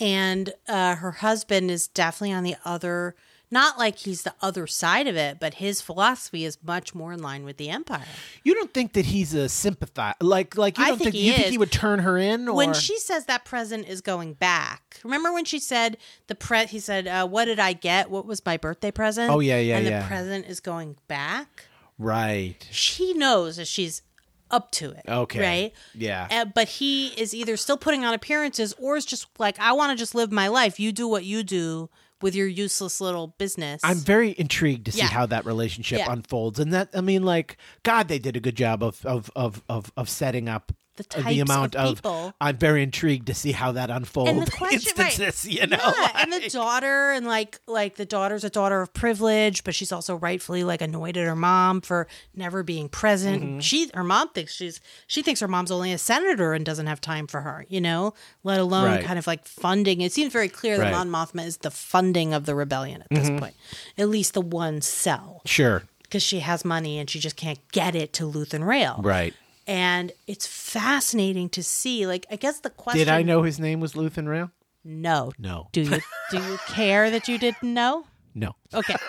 And 0.00 0.52
uh, 0.68 0.94
her 0.96 1.10
husband 1.10 1.70
is 1.72 1.88
definitely 1.88 2.32
on 2.32 2.44
the 2.44 2.54
other, 2.64 3.16
not 3.50 3.78
like 3.78 3.98
he's 3.98 4.22
the 4.22 4.34
other 4.40 4.68
side 4.68 5.08
of 5.08 5.16
it, 5.16 5.40
but 5.40 5.54
his 5.54 5.80
philosophy 5.80 6.44
is 6.44 6.56
much 6.62 6.94
more 6.94 7.12
in 7.12 7.20
line 7.20 7.44
with 7.44 7.56
the 7.56 7.68
empire. 7.68 8.04
You 8.44 8.54
don't 8.54 8.72
think 8.72 8.92
that 8.92 9.06
he's 9.06 9.34
a 9.34 9.48
sympathizer? 9.48 10.14
Like, 10.20 10.56
like 10.56 10.78
you 10.78 10.84
I 10.84 10.88
don't 10.90 10.98
think 10.98 11.12
think, 11.12 11.16
he 11.16 11.26
you 11.28 11.32
think 11.32 11.46
he 11.48 11.58
would 11.58 11.72
turn 11.72 11.98
her 12.00 12.16
in? 12.16 12.46
Or 12.48 12.54
When 12.54 12.74
she 12.74 12.96
says 13.00 13.24
that 13.24 13.44
present 13.44 13.88
is 13.88 14.00
going 14.00 14.34
back, 14.34 15.00
remember 15.02 15.32
when 15.32 15.44
she 15.44 15.58
said 15.58 15.96
the 16.28 16.36
pre? 16.36 16.66
He 16.66 16.78
said, 16.78 17.08
uh, 17.08 17.26
"What 17.26 17.46
did 17.46 17.58
I 17.58 17.72
get? 17.72 18.08
What 18.08 18.24
was 18.24 18.44
my 18.46 18.56
birthday 18.56 18.92
present?" 18.92 19.32
Oh, 19.32 19.40
yeah, 19.40 19.58
yeah, 19.58 19.78
And 19.78 19.86
yeah. 19.86 20.00
the 20.02 20.06
present 20.06 20.46
is 20.46 20.60
going 20.60 20.96
back. 21.08 21.64
right? 21.98 22.68
She 22.70 23.14
knows 23.14 23.56
that 23.56 23.66
she's 23.66 24.02
up 24.50 24.70
to 24.72 24.90
it. 24.90 25.02
Okay. 25.08 25.40
right? 25.40 25.72
Yeah. 25.94 26.28
Uh, 26.30 26.44
but 26.46 26.68
he 26.68 27.08
is 27.08 27.34
either 27.34 27.56
still 27.56 27.76
putting 27.76 28.04
on 28.04 28.14
appearances 28.14 28.74
or 28.78 28.96
is 28.96 29.04
just 29.04 29.26
like, 29.38 29.58
I 29.60 29.72
want 29.72 29.92
to 29.92 29.96
just 29.96 30.14
live 30.14 30.32
my 30.32 30.48
life. 30.48 30.78
You 30.80 30.92
do 30.92 31.06
what 31.08 31.24
you 31.24 31.42
do 31.42 31.90
with 32.20 32.34
your 32.34 32.48
useless 32.48 33.00
little 33.00 33.28
business. 33.38 33.80
I'm 33.84 33.98
very 33.98 34.34
intrigued 34.38 34.86
to 34.86 34.92
see 34.92 34.98
Yeah. 34.98 35.06
how 35.06 35.26
that 35.26 35.46
relationship 35.46 36.00
Yeah. 36.00 36.12
unfolds, 36.12 36.58
and 36.58 36.72
that 36.72 36.88
I 36.92 37.00
mean, 37.00 37.22
like, 37.22 37.56
God, 37.84 38.08
they 38.08 38.18
did 38.18 38.36
a 38.36 38.40
good 38.40 38.56
job 38.56 38.82
of 38.82 39.04
of 39.06 39.30
of 39.36 39.62
of, 39.68 39.92
of 39.96 40.08
setting 40.08 40.48
up 40.48 40.72
The 40.98 41.04
types 41.04 41.40
amount 41.40 41.74
of 41.76 41.86
of. 41.90 41.94
people. 41.96 42.34
I'm 42.40 42.56
very 42.56 42.82
intrigued 42.82 43.26
to 43.28 43.34
see 43.34 43.52
how 43.52 43.72
that 43.72 43.90
unfolds. 43.90 44.30
and 44.30 44.42
the 44.42 44.50
question, 44.50 44.92
right? 44.98 45.06
instances, 45.06 45.50
you 45.50 45.66
know, 45.66 45.78
yeah, 45.80 46.10
and 46.22 46.32
the 46.32 46.48
daughter, 46.50 47.12
and 47.12 47.26
like, 47.26 47.58
like 47.66 47.96
the 47.96 48.04
daughter's 48.04 48.44
a 48.44 48.50
daughter 48.50 48.80
of 48.82 48.92
privilege, 48.92 49.64
but 49.64 49.74
she's 49.74 49.92
also 49.92 50.16
rightfully 50.16 50.64
like 50.64 50.80
annoyed 50.82 51.16
at 51.16 51.26
her 51.26 51.36
mom 51.36 51.80
for 51.80 52.06
never 52.34 52.62
being 52.62 52.88
present. 52.88 53.42
Mm-hmm. 53.42 53.58
She, 53.60 53.90
her 53.94 54.04
mom 54.04 54.28
thinks 54.30 54.52
she's, 54.54 54.80
she 55.06 55.22
thinks 55.22 55.40
her 55.40 55.48
mom's 55.48 55.70
only 55.70 55.92
a 55.92 55.98
senator 55.98 56.52
and 56.52 56.64
doesn't 56.66 56.86
have 56.86 57.00
time 57.00 57.26
for 57.26 57.40
her, 57.40 57.64
you 57.68 57.80
know, 57.80 58.14
let 58.44 58.60
alone 58.60 58.84
Right. 58.86 59.04
kind 59.04 59.18
of 59.18 59.26
like 59.26 59.44
funding. 59.46 60.00
It 60.00 60.12
seems 60.12 60.32
very 60.32 60.48
clear 60.48 60.76
that 60.76 60.84
Right. 60.84 60.94
Mm-hmm. 60.94 61.10
Mon 61.10 61.26
Mothma 61.26 61.46
is 61.46 61.58
the 61.58 61.70
funding 61.70 62.34
of 62.34 62.44
the 62.46 62.54
rebellion 62.54 63.02
at 63.02 63.08
this 63.10 63.28
point, 63.30 63.54
at 63.96 64.08
least 64.08 64.34
the 64.34 64.40
one 64.40 64.80
cell, 64.80 65.42
sure, 65.44 65.82
because 66.02 66.22
she 66.22 66.40
has 66.40 66.64
money 66.64 66.98
and 66.98 67.08
she 67.10 67.18
just 67.18 67.36
can't 67.36 67.58
get 67.72 67.94
it 67.94 68.12
to 68.14 68.24
Luthen 68.24 68.66
Rael. 68.66 69.00
right. 69.04 69.34
And 69.68 70.12
it's 70.26 70.46
fascinating 70.46 71.48
to 71.50 71.62
see. 71.62 72.06
Like, 72.06 72.26
I 72.30 72.36
guess 72.36 72.60
the 72.60 72.70
question. 72.70 72.98
Did 72.98 73.08
I 73.08 73.22
know 73.22 73.42
his 73.42 73.60
name 73.60 73.80
was 73.80 73.92
Luthen 73.92 74.26
Rael? 74.26 74.50
No. 74.84 75.32
No. 75.38 75.68
Do 75.72 75.82
you 75.82 76.00
do 76.30 76.42
you 76.42 76.58
care 76.68 77.10
that 77.10 77.28
you 77.28 77.38
didn't 77.38 77.62
know? 77.74 78.06
No. 78.34 78.56
Okay. 78.74 78.96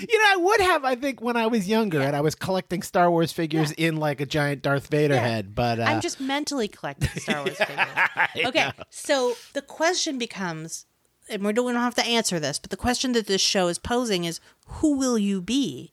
You 0.00 0.18
know, 0.18 0.24
I 0.32 0.36
would 0.36 0.60
have, 0.62 0.84
I 0.84 0.94
think, 0.94 1.20
when 1.20 1.36
I 1.36 1.46
was 1.46 1.68
younger 1.68 2.00
and 2.00 2.16
I 2.16 2.22
was 2.22 2.34
collecting 2.34 2.82
Star 2.82 3.10
Wars 3.10 3.32
figures 3.32 3.70
in 3.72 3.96
like 3.98 4.18
a 4.20 4.26
giant 4.26 4.62
Darth 4.62 4.86
Vader 4.88 5.18
head. 5.18 5.54
But 5.54 5.78
uh, 5.78 5.82
I'm 5.82 6.00
just 6.00 6.20
mentally 6.20 6.68
collecting 6.68 7.10
Star 7.20 7.44
Wars 7.44 7.58
figures. 7.58 7.86
Okay. 8.46 8.72
So 8.88 9.34
the 9.52 9.60
question 9.60 10.16
becomes 10.18 10.86
and 11.28 11.44
we 11.44 11.52
don't, 11.52 11.66
we 11.66 11.72
don't 11.72 11.82
have 11.82 11.94
to 11.96 12.04
answer 12.04 12.40
this, 12.40 12.58
but 12.58 12.70
the 12.70 12.76
question 12.76 13.12
that 13.12 13.26
this 13.26 13.40
show 13.40 13.68
is 13.68 13.78
posing 13.78 14.24
is 14.24 14.40
who 14.66 14.96
will 14.96 15.18
you 15.18 15.40
be 15.40 15.92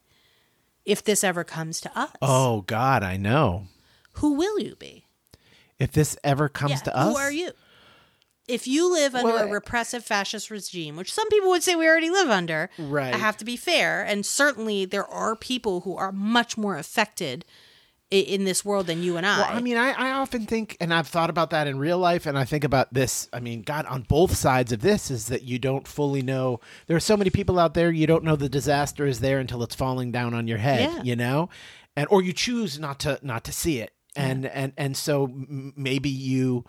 if 0.85 1.03
this 1.03 1.23
ever 1.23 1.43
comes 1.43 1.79
to 1.81 1.97
us? 1.97 2.11
oh 2.21 2.61
God, 2.61 3.03
I 3.03 3.17
know. 3.17 3.67
Who 4.14 4.34
will 4.34 4.59
you 4.59 4.76
be? 4.76 5.05
If 5.80 5.91
this 5.91 6.18
ever 6.24 6.47
comes 6.49 6.72
Yeah, 6.72 6.78
to 6.78 6.95
us, 6.97 7.12
Who 7.14 7.18
are 7.18 7.32
you? 7.32 7.51
If 8.47 8.68
you 8.68 8.91
live 8.91 9.16
under 9.16 9.34
Well, 9.34 9.47
a 9.47 9.51
repressive 9.51 10.03
fascist 10.03 10.51
regime, 10.51 10.95
which 10.97 11.14
some 11.14 11.30
people 11.30 11.49
would 11.49 11.64
say 11.64 11.76
we 11.76 11.88
already 11.88 12.09
live 12.09 12.30
under, 12.30 12.70
Right. 12.78 13.14
I 13.14 13.18
have 13.18 13.38
to 13.38 13.45
be 13.45 13.55
fair, 13.55 14.03
and 14.03 14.26
certainly 14.26 14.84
there 14.86 15.05
are 15.07 15.36
people 15.36 15.82
who 15.82 15.95
are 15.95 16.12
much 16.12 16.57
more 16.57 16.76
affected 16.78 17.45
in 18.09 18.43
this 18.43 18.66
world 18.66 18.88
than 18.88 19.01
you 19.01 19.16
and 19.16 19.26
I. 19.26 19.38
Well, 19.39 19.57
I 19.57 19.62
mean, 19.62 19.78
I, 19.78 19.91
I 19.91 20.12
often 20.12 20.45
think, 20.45 20.76
and 20.82 20.93
I've 20.93 21.07
thought 21.07 21.30
about 21.30 21.51
that 21.51 21.66
in 21.68 21.80
real 21.80 21.97
life, 21.97 22.26
and 22.26 22.38
I 22.38 22.43
think 22.43 22.66
about 22.66 22.93
this. 22.93 23.30
I 23.32 23.39
mean, 23.39 23.62
God, 23.62 23.86
on 23.86 24.01
both 24.01 24.36
sides 24.36 24.74
of 24.74 24.82
this 24.82 25.09
is 25.09 25.28
that 25.28 25.43
you 25.43 25.57
don't 25.59 25.88
fully 25.88 26.22
know. 26.22 26.59
There 26.88 26.97
are 26.97 26.99
so 27.01 27.16
many 27.16 27.30
people 27.30 27.57
out 27.57 27.74
there, 27.74 27.89
you 27.89 28.07
don't 28.07 28.26
know 28.26 28.36
the 28.36 28.49
disaster 28.49 29.05
is 29.05 29.22
there 29.22 29.39
until 29.39 29.64
it's 29.64 29.76
falling 29.76 30.12
down 30.12 30.34
on 30.34 30.45
your 30.45 30.57
head, 30.57 30.91
Yeah. 30.91 31.03
you 31.03 31.16
know, 31.16 31.49
and 31.95 32.05
or 32.12 32.22
you 32.22 32.34
choose 32.34 32.78
not 32.80 32.99
to 33.01 33.18
not 33.22 33.45
to 33.45 33.53
see 33.53 33.80
it, 33.80 33.93
and 34.16 34.45
and 34.45 34.74
and 34.78 34.95
so 34.97 35.30
maybe 35.34 36.09
you. 36.09 36.66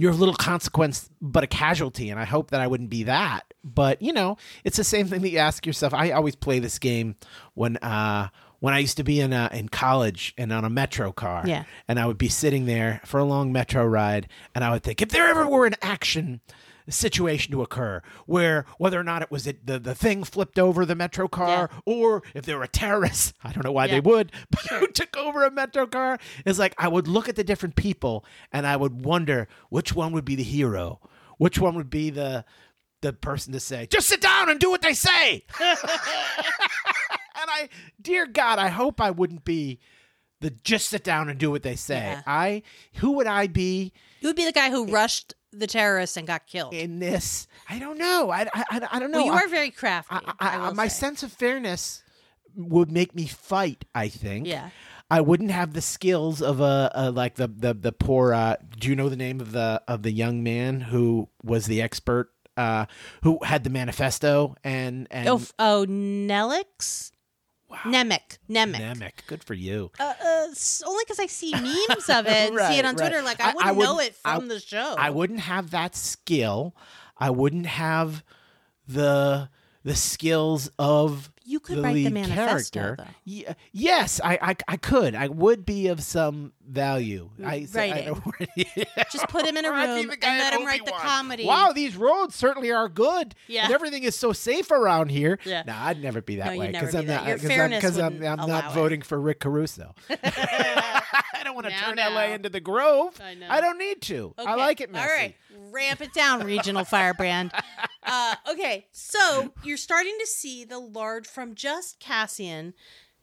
You're 0.00 0.12
a 0.12 0.14
little 0.14 0.36
consequence, 0.36 1.10
but 1.20 1.42
a 1.42 1.48
casualty, 1.48 2.08
and 2.08 2.20
I 2.20 2.24
hope 2.24 2.52
that 2.52 2.60
I 2.60 2.68
wouldn't 2.68 2.88
be 2.88 3.02
that. 3.02 3.52
But 3.64 4.00
you 4.00 4.12
know, 4.12 4.36
it's 4.62 4.76
the 4.76 4.84
same 4.84 5.08
thing 5.08 5.22
that 5.22 5.30
you 5.30 5.38
ask 5.38 5.66
yourself. 5.66 5.92
I 5.92 6.12
always 6.12 6.36
play 6.36 6.60
this 6.60 6.78
game 6.78 7.16
when 7.54 7.78
uh, 7.78 8.28
when 8.60 8.74
I 8.74 8.78
used 8.78 8.96
to 8.98 9.02
be 9.02 9.18
in 9.18 9.32
uh, 9.32 9.48
in 9.52 9.68
college 9.68 10.34
and 10.38 10.52
on 10.52 10.64
a 10.64 10.70
metro 10.70 11.10
car 11.10 11.42
Yeah. 11.44 11.64
and 11.88 11.98
I 11.98 12.06
would 12.06 12.16
be 12.16 12.28
sitting 12.28 12.66
there 12.66 13.00
for 13.04 13.18
a 13.18 13.24
long 13.24 13.50
metro 13.50 13.84
ride, 13.84 14.28
and 14.54 14.62
I 14.62 14.70
would 14.70 14.84
think 14.84 15.02
if 15.02 15.08
there 15.08 15.26
ever 15.26 15.48
were 15.48 15.66
an 15.66 15.74
action 15.82 16.42
situation 16.88 17.52
to 17.52 17.62
occur 17.62 18.00
where 18.26 18.64
whether 18.78 18.98
or 18.98 19.04
not 19.04 19.22
it 19.22 19.30
was 19.30 19.46
it, 19.46 19.66
the 19.66 19.78
the 19.78 19.94
thing 19.94 20.24
flipped 20.24 20.58
over 20.58 20.84
the 20.86 20.94
metro 20.94 21.28
car 21.28 21.68
or 21.84 22.22
if 22.34 22.44
there 22.46 22.58
were 22.58 22.66
terrorists 22.66 23.32
i 23.44 23.52
don't 23.52 23.64
know 23.64 23.72
why 23.72 23.84
Yeah. 23.86 23.92
they 23.94 24.00
would 24.00 24.32
but 24.50 24.60
who 24.66 24.86
took 24.88 25.16
over 25.16 25.44
a 25.44 25.50
metro 25.50 25.86
car 25.86 26.18
it's 26.46 26.58
like 26.58 26.74
i 26.78 26.88
would 26.88 27.06
look 27.08 27.28
at 27.28 27.36
the 27.36 27.44
different 27.44 27.76
people 27.76 28.24
and 28.52 28.66
i 28.66 28.76
would 28.76 29.04
wonder 29.04 29.48
which 29.70 29.94
one 29.94 30.12
would 30.12 30.24
be 30.24 30.34
the 30.34 30.42
hero 30.42 31.00
which 31.38 31.58
one 31.58 31.74
would 31.74 31.90
be 31.90 32.10
the 32.10 32.44
the 33.02 33.12
person 33.12 33.52
to 33.52 33.60
say 33.60 33.86
just 33.86 34.08
sit 34.08 34.20
down 34.20 34.48
and 34.48 34.58
do 34.58 34.70
what 34.70 34.82
they 34.82 34.94
say 34.94 35.44
and 37.40 37.48
I, 37.50 37.68
dear 38.00 38.26
God, 38.26 38.58
I 38.58 38.68
hope 38.68 39.00
I 39.00 39.10
wouldn't 39.12 39.44
be 39.44 39.78
the 40.40 40.50
just 40.50 40.88
sit 40.88 41.04
down 41.04 41.28
and 41.28 41.38
do 41.38 41.50
what 41.50 41.62
they 41.62 41.76
say. 41.76 41.98
Yeah. 42.00 42.22
I, 42.26 42.62
who 42.94 43.12
would 43.12 43.26
I 43.26 43.46
be 43.46 43.92
you 44.20 44.28
would 44.28 44.36
be 44.36 44.44
the 44.44 44.52
guy 44.52 44.70
who 44.70 44.86
rushed 44.86 45.34
the 45.52 45.66
terrorists 45.66 46.16
and 46.16 46.26
got 46.26 46.46
killed. 46.46 46.74
in 46.74 46.98
this? 46.98 47.46
I 47.68 47.78
don't 47.78 47.98
know. 47.98 48.30
I, 48.30 48.48
I, 48.52 48.88
I, 48.92 48.98
don't 48.98 49.10
know. 49.10 49.18
well, 49.18 49.26
you 49.26 49.32
I- 49.32 49.44
are 49.44 49.48
very 49.48 49.70
crafty. 49.70 50.16
I, 50.40 50.72
my 50.72 50.88
say. 50.88 51.00
sense 51.00 51.22
of 51.22 51.32
fairness 51.32 52.02
would 52.56 52.90
make 52.90 53.14
me 53.14 53.26
fight. 53.26 53.84
I 53.94 54.08
think. 54.08 54.46
Yeah. 54.46 54.70
I 55.10 55.22
wouldn't 55.22 55.50
have 55.50 55.72
the 55.72 55.80
skills 55.80 56.42
of 56.42 56.60
a, 56.60 56.90
a 56.94 57.10
like 57.10 57.36
the 57.36 57.48
the 57.48 57.72
the 57.72 57.92
poor. 57.92 58.34
Uh, 58.34 58.56
do 58.78 58.88
you 58.90 58.94
know 58.96 59.08
the 59.08 59.16
name 59.16 59.40
of 59.40 59.52
the 59.52 59.82
of 59.88 60.02
the 60.02 60.10
young 60.12 60.42
man 60.42 60.80
who 60.82 61.28
was 61.42 61.66
the 61.66 61.80
expert? 61.80 62.30
Uh, 62.58 62.86
who 63.22 63.38
had 63.44 63.62
the 63.62 63.70
manifesto 63.70 64.56
and 64.64 65.06
and 65.12 65.28
Oh, 65.28 65.40
oh, 65.60 65.84
Nelix? 67.70 67.84
Nemik. 67.86 68.38
Nemik. 68.48 68.80
Nemik. 68.80 69.26
Good 69.26 69.44
for 69.44 69.54
you. 69.54 69.90
Uh, 70.00 70.12
uh, 70.24 70.46
only 70.86 71.04
because 71.04 71.18
I 71.20 71.26
see 71.26 71.52
memes 71.52 72.08
of 72.08 72.26
it 72.26 72.50
and 72.50 72.58
see 72.58 72.78
it 72.78 72.84
on 72.84 72.94
right. 72.94 72.98
Twitter. 73.08 73.22
Like, 73.22 73.40
I 73.40 73.50
I- 73.50 73.54
wouldn't 73.54 73.66
I 73.66 73.72
know 73.72 73.94
wouldn't- 73.96 74.08
it 74.08 74.14
from 74.16 74.44
I- 74.44 74.48
the 74.48 74.60
show. 74.60 74.94
I 74.98 75.10
wouldn't 75.10 75.40
have 75.40 75.70
that 75.70 75.94
skill. 75.94 76.74
I 77.18 77.30
wouldn't 77.30 77.66
have 77.66 78.22
the 78.86 79.48
the 79.84 79.94
skills 79.94 80.70
of 80.78 81.30
You 81.48 81.60
could 81.60 81.78
the 81.78 81.82
write 81.82 81.94
the 81.94 82.10
manifesto, 82.10 82.78
character. 82.80 82.96
though. 83.04 83.10
Ye- 83.24 83.46
yes, 83.72 84.20
I, 84.22 84.38
I 84.42 84.56
I 84.68 84.76
could. 84.76 85.14
I 85.14 85.28
would 85.28 85.64
be 85.64 85.86
of 85.88 86.02
some 86.02 86.52
value. 86.68 87.30
Mm, 87.40 87.46
I, 87.46 87.64
so 87.64 87.80
I 87.80 88.02
don't- 88.02 89.08
Just 89.12 89.28
put 89.28 89.46
him 89.46 89.56
in 89.56 89.64
a 89.64 89.70
room 89.72 90.10
and 90.10 90.20
let 90.20 90.52
him 90.52 90.66
write 90.66 90.84
the 90.84 90.92
comedy. 90.92 91.46
Wow, 91.46 91.72
these 91.74 91.96
roads 91.96 92.34
certainly 92.34 92.70
are 92.70 92.88
good. 92.88 93.34
Yeah. 93.46 93.64
and 93.64 93.72
everything 93.72 94.02
is 94.02 94.14
so 94.14 94.34
safe 94.34 94.70
around 94.70 95.10
here. 95.10 95.38
Yeah. 95.46 95.62
No, 95.66 95.72
I'd 95.74 96.02
never 96.02 96.20
be 96.20 96.36
that 96.36 96.52
No, 96.52 96.58
way 96.58 96.66
I'm 96.66 96.72
be 96.84 97.06
that. 97.06 97.24
not 97.26 97.70
because 97.70 97.98
I'm, 97.98 98.22
I'm, 98.22 98.40
I'm 98.40 98.48
not 98.48 98.66
it. 98.72 98.74
voting 98.74 99.00
for 99.00 99.18
Rick 99.18 99.40
Caruso. 99.40 99.94
I 101.48 101.50
don't 101.50 101.64
want 101.64 101.68
to 101.68 101.80
turn 101.82 101.96
now. 101.96 102.14
LA 102.14 102.34
into 102.34 102.50
the 102.50 102.60
Grove. 102.60 103.18
I 103.24 103.32
know. 103.32 103.46
I 103.48 103.62
don't 103.62 103.78
need 103.78 104.02
to. 104.02 104.34
I 104.36 104.54
like 104.54 104.82
it 104.82 104.92
messy. 104.92 105.08
All 105.08 105.16
right, 105.16 105.34
ramp 105.72 106.02
it 106.02 106.12
down, 106.12 106.44
regional 106.44 106.84
firebrand. 106.84 107.52
Uh, 108.10 108.34
okay, 108.50 108.86
so 108.90 109.52
you're 109.62 109.76
starting 109.76 110.16
to 110.18 110.26
see 110.26 110.64
the 110.64 110.78
large 110.78 111.26
from 111.26 111.54
just 111.54 112.00
Cassian. 112.00 112.72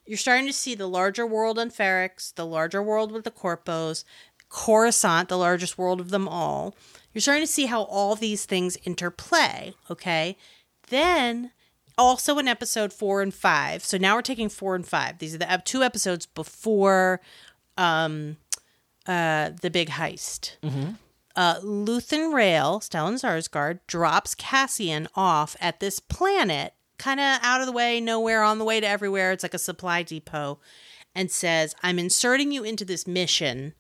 You're 0.06 0.16
starting 0.16 0.46
to 0.46 0.54
see 0.54 0.76
the 0.76 0.86
larger 0.86 1.26
world 1.26 1.58
on 1.58 1.72
Ferrix, 1.72 2.32
the 2.36 2.46
larger 2.46 2.84
world 2.84 3.12
with 3.12 3.24
the 3.24 3.32
Corpos, 3.32 4.04
Coruscant, 4.48 5.28
the 5.28 5.40
largest 5.40 5.80
world 5.80 6.00
of 6.00 6.12
them 6.12 6.28
all. 6.28 6.76
You're 7.14 7.22
starting 7.24 7.48
to 7.48 7.52
see 7.52 7.66
how 7.66 7.82
all 7.84 8.14
these 8.14 8.46
things 8.46 8.78
interplay. 8.84 9.74
Okay, 9.90 10.38
then 10.90 11.50
also 11.98 12.38
in 12.38 12.48
episode 12.48 12.94
four 12.94 13.24
and 13.24 13.34
five. 13.34 13.84
So 13.84 13.98
now 13.98 14.14
we're 14.14 14.22
taking 14.22 14.50
four 14.50 14.76
and 14.76 14.86
five. 14.86 15.18
These 15.18 15.34
are 15.34 15.40
the 15.40 15.62
two 15.66 15.82
episodes 15.82 16.28
before 16.28 17.22
um, 17.78 18.38
uh, 19.08 19.52
the 19.62 19.70
big 19.70 19.90
heist 19.90 20.58
uh, 21.36 21.60
Luthen 21.62 22.34
Rael, 22.34 22.80
Stellan 22.80 23.16
Skarsgård, 23.16 23.80
drops 23.88 24.36
Cassian 24.36 25.08
off 25.16 25.56
at 25.60 25.80
this 25.80 26.00
planet, 26.00 26.74
kind 26.98 27.20
of 27.20 27.40
out 27.42 27.60
of 27.60 27.68
the 27.68 27.74
way, 27.74 28.00
nowhere, 28.00 28.42
on 28.42 28.58
the 28.58 28.66
way 28.66 28.80
to 28.80 28.88
everywhere. 28.88 29.32
It's 29.32 29.44
like 29.44 29.54
a 29.54 29.60
supply 29.60 30.02
depot, 30.04 30.60
and 31.14 31.30
says, 31.30 31.76
"I'm 31.84 32.00
inserting 32.00 32.52
you 32.52 32.64
into 32.64 32.86
this 32.86 33.06
mission. 33.06 33.74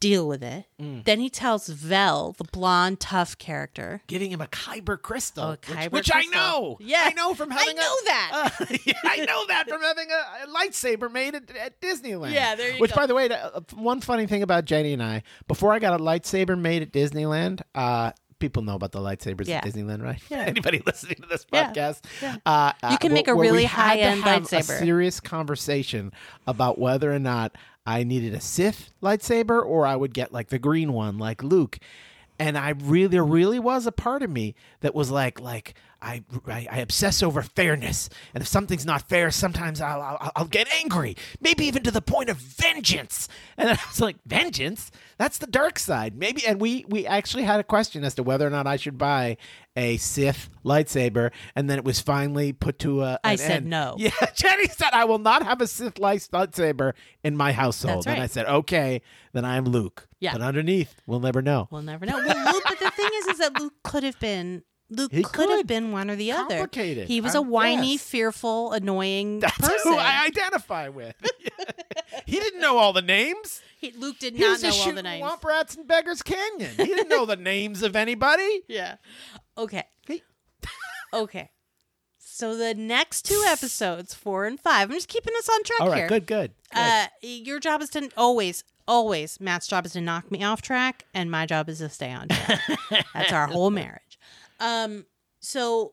Deal 0.00 0.26
with 0.28 0.42
it." 0.42 0.66
Mm. 0.80 1.04
Then 1.04 1.20
he 1.20 1.28
tells 1.30 1.68
Vel, 1.68 2.34
the 2.38 2.44
blonde, 2.44 3.00
tough 3.00 3.36
character, 3.38 4.02
Giving 4.06 4.30
him 4.30 4.40
a 4.40 4.46
Kyber 4.46 5.00
crystal, 5.00 5.44
Oh, 5.44 5.48
a 5.48 5.50
which- 5.52 5.62
Kyber 5.62 5.90
which, 5.92 6.10
I 6.10 6.22
crystal. 6.22 6.32
know. 6.40 6.76
Yeah. 6.80 7.02
I 7.04 7.12
know 7.14 7.34
from 7.34 7.50
having. 7.50 7.70
I 7.70 7.72
know 7.80 7.94
a, 7.94 8.04
that. 8.04 8.30
Uh, 8.60 8.66
yeah, 8.84 8.92
I 9.04 9.16
know 9.24 9.46
that 9.48 9.68
from 9.68 9.82
having 9.82 10.08
a, 10.10 10.44
a 10.44 10.46
lightsaber 10.54 11.10
made 11.10 11.34
at, 11.34 11.50
at 11.56 11.80
Disneyland. 11.80 12.32
Yeah, 12.32 12.54
there 12.54 12.72
you 12.74 12.80
Which, 12.80 12.90
go. 12.92 12.96
by 12.96 13.06
the 13.06 13.14
way, 13.14 13.28
uh, 13.28 13.60
one 13.74 14.00
funny 14.00 14.26
thing 14.26 14.42
about 14.42 14.64
Jennie 14.64 14.92
and 14.92 15.02
I, 15.02 15.22
before 15.46 15.72
I 15.72 15.78
got 15.78 15.98
a 15.98 16.02
lightsaber 16.02 16.58
made 16.58 16.82
at 16.82 16.92
Disneyland, 16.92 17.60
uh, 17.74 18.12
people 18.38 18.62
know 18.62 18.76
about 18.76 18.92
the 18.92 19.00
lightsabers 19.00 19.48
Yeah. 19.48 19.56
at 19.58 19.64
Disneyland, 19.64 20.00
right? 20.02 20.20
Yeah. 20.30 20.38
Anybody 20.46 20.80
listening 20.86 21.16
to 21.22 21.26
this 21.28 21.44
podcast, 21.44 22.02
Yeah. 22.22 22.36
Uh, 22.46 22.72
uh, 22.82 22.88
You 22.92 22.98
can 22.98 23.12
make 23.12 23.26
a 23.26 23.34
really 23.34 23.64
high-end 23.64 24.22
have 24.22 24.42
A 24.44 24.46
lightsaber. 24.46 24.78
serious 24.78 25.18
conversation 25.18 26.12
about 26.46 26.78
whether 26.78 27.12
or 27.12 27.18
not 27.18 27.56
I 27.88 28.04
needed 28.04 28.34
a 28.34 28.40
Sith 28.40 28.90
lightsaber 29.02 29.64
or 29.64 29.86
I 29.86 29.96
would 29.96 30.12
get 30.12 30.30
like 30.30 30.48
the 30.48 30.58
green 30.58 30.92
one, 30.92 31.16
like 31.16 31.42
Luke. 31.42 31.78
And 32.38 32.58
I 32.58 32.70
really, 32.70 33.06
there 33.06 33.24
really 33.24 33.58
was 33.58 33.86
a 33.86 33.92
part 33.92 34.22
of 34.22 34.28
me 34.28 34.54
that 34.80 34.94
was 34.94 35.10
like, 35.10 35.40
like 35.40 35.72
I, 36.00 36.22
I, 36.46 36.68
I 36.70 36.78
obsess 36.78 37.22
over 37.22 37.42
fairness, 37.42 38.08
and 38.34 38.42
if 38.42 38.48
something's 38.48 38.86
not 38.86 39.08
fair, 39.08 39.30
sometimes 39.30 39.80
I'll, 39.80 40.00
I'll, 40.00 40.32
I'll 40.36 40.44
get 40.46 40.68
angry, 40.80 41.16
maybe 41.40 41.64
even 41.66 41.82
to 41.82 41.90
the 41.90 42.00
point 42.02 42.30
of 42.30 42.36
vengeance. 42.36 43.28
And 43.56 43.68
I 43.68 43.72
was 43.88 44.00
like, 44.00 44.16
vengeance? 44.24 44.90
That's 45.18 45.38
the 45.38 45.46
dark 45.48 45.78
side, 45.78 46.16
maybe. 46.16 46.46
And 46.46 46.60
we, 46.60 46.84
we 46.88 47.06
actually 47.06 47.42
had 47.42 47.58
a 47.58 47.64
question 47.64 48.04
as 48.04 48.14
to 48.14 48.22
whether 48.22 48.46
or 48.46 48.50
not 48.50 48.66
I 48.66 48.76
should 48.76 48.96
buy 48.96 49.36
a 49.76 49.96
Sith 49.96 50.50
lightsaber, 50.64 51.30
and 51.54 51.68
then 51.68 51.78
it 51.78 51.84
was 51.84 52.00
finally 52.00 52.52
put 52.52 52.78
to 52.80 53.02
a. 53.02 53.18
I 53.24 53.36
said 53.36 53.50
end. 53.58 53.66
no. 53.66 53.96
Yeah, 53.98 54.10
Jennie 54.34 54.68
said 54.68 54.90
I 54.92 55.04
will 55.04 55.18
not 55.18 55.42
have 55.44 55.60
a 55.60 55.66
Sith 55.66 55.94
lightsaber 55.94 56.92
in 57.24 57.36
my 57.36 57.52
household, 57.52 58.04
That's 58.04 58.14
and 58.14 58.22
I 58.22 58.26
said, 58.26 58.46
okay, 58.46 59.02
then 59.32 59.44
I 59.44 59.56
am 59.56 59.64
Luke. 59.64 60.08
Yeah. 60.20 60.32
but 60.32 60.42
underneath, 60.42 61.00
we'll 61.06 61.20
never 61.20 61.42
know. 61.42 61.68
We'll 61.70 61.82
never 61.82 62.06
know. 62.06 62.14
Well, 62.14 62.52
Luke, 62.52 62.62
but 62.66 62.78
the 62.78 62.90
thing 62.90 63.10
is, 63.14 63.26
is 63.28 63.38
that 63.38 63.58
Luke 63.60 63.74
could 63.82 64.02
have 64.02 64.18
been. 64.20 64.62
Luke 64.90 65.12
He 65.12 65.22
could, 65.22 65.50
have 65.50 65.66
been 65.66 65.92
one 65.92 66.10
or 66.10 66.16
the 66.16 66.32
other. 66.32 66.56
Complicated. 66.56 67.08
He 67.08 67.20
was 67.20 67.34
a 67.34 67.38
Um, 67.40 67.48
whiny, 67.50 67.92
yes. 67.92 68.02
fearful, 68.02 68.72
annoying 68.72 69.40
That's 69.40 69.56
person. 69.58 69.92
who 69.92 69.98
I 69.98 70.24
identify 70.26 70.88
with. 70.88 71.14
he 72.26 72.38
didn't 72.40 72.60
know 72.60 72.78
all 72.78 72.92
the 72.94 73.02
names. 73.02 73.60
He- 73.78 73.92
Luke 73.92 74.18
did 74.18 74.34
He 74.34 74.40
not 74.40 74.62
know 74.62 74.70
all 74.70 74.92
the 74.92 75.02
names. 75.02 75.22
womp 75.24 75.44
rats 75.44 75.74
in 75.74 75.86
Beggars 75.86 76.22
Canyon. 76.22 76.70
He 76.76 76.84
didn't 76.86 77.08
know 77.08 77.26
the 77.26 77.36
names 77.52 77.82
of 77.82 77.94
anybody. 77.96 78.62
Yeah. 78.68 78.96
Okay. 79.58 79.84
He- 80.06 80.22
Okay. 81.12 81.50
So 82.18 82.56
the 82.56 82.72
next 82.74 83.22
two 83.22 83.42
episodes, 83.48 84.14
four 84.14 84.46
and 84.46 84.60
five, 84.60 84.88
I'm 84.90 84.94
just 84.94 85.08
keeping 85.08 85.34
us 85.36 85.48
on 85.48 85.62
track 85.64 85.80
All 85.80 85.88
right, 85.88 85.98
here. 85.98 86.08
good, 86.08 86.26
good. 86.26 86.52
good. 86.72 86.78
Uh, 86.80 87.06
your 87.20 87.58
job 87.58 87.82
is 87.82 87.90
to 87.90 88.08
always, 88.16 88.62
always. 88.86 89.40
Matt's 89.40 89.66
job 89.66 89.84
is 89.86 89.92
to 89.94 90.00
knock 90.00 90.30
me 90.30 90.44
off 90.44 90.62
track, 90.62 91.04
and 91.12 91.30
my 91.30 91.46
job 91.46 91.68
is 91.68 91.78
to 91.78 91.88
stay 91.88 92.12
on 92.12 92.28
track. 92.28 92.60
That's 93.12 93.32
our 93.32 93.48
whole 93.48 93.70
marriage. 93.70 94.02
Um, 94.60 95.06
so 95.40 95.92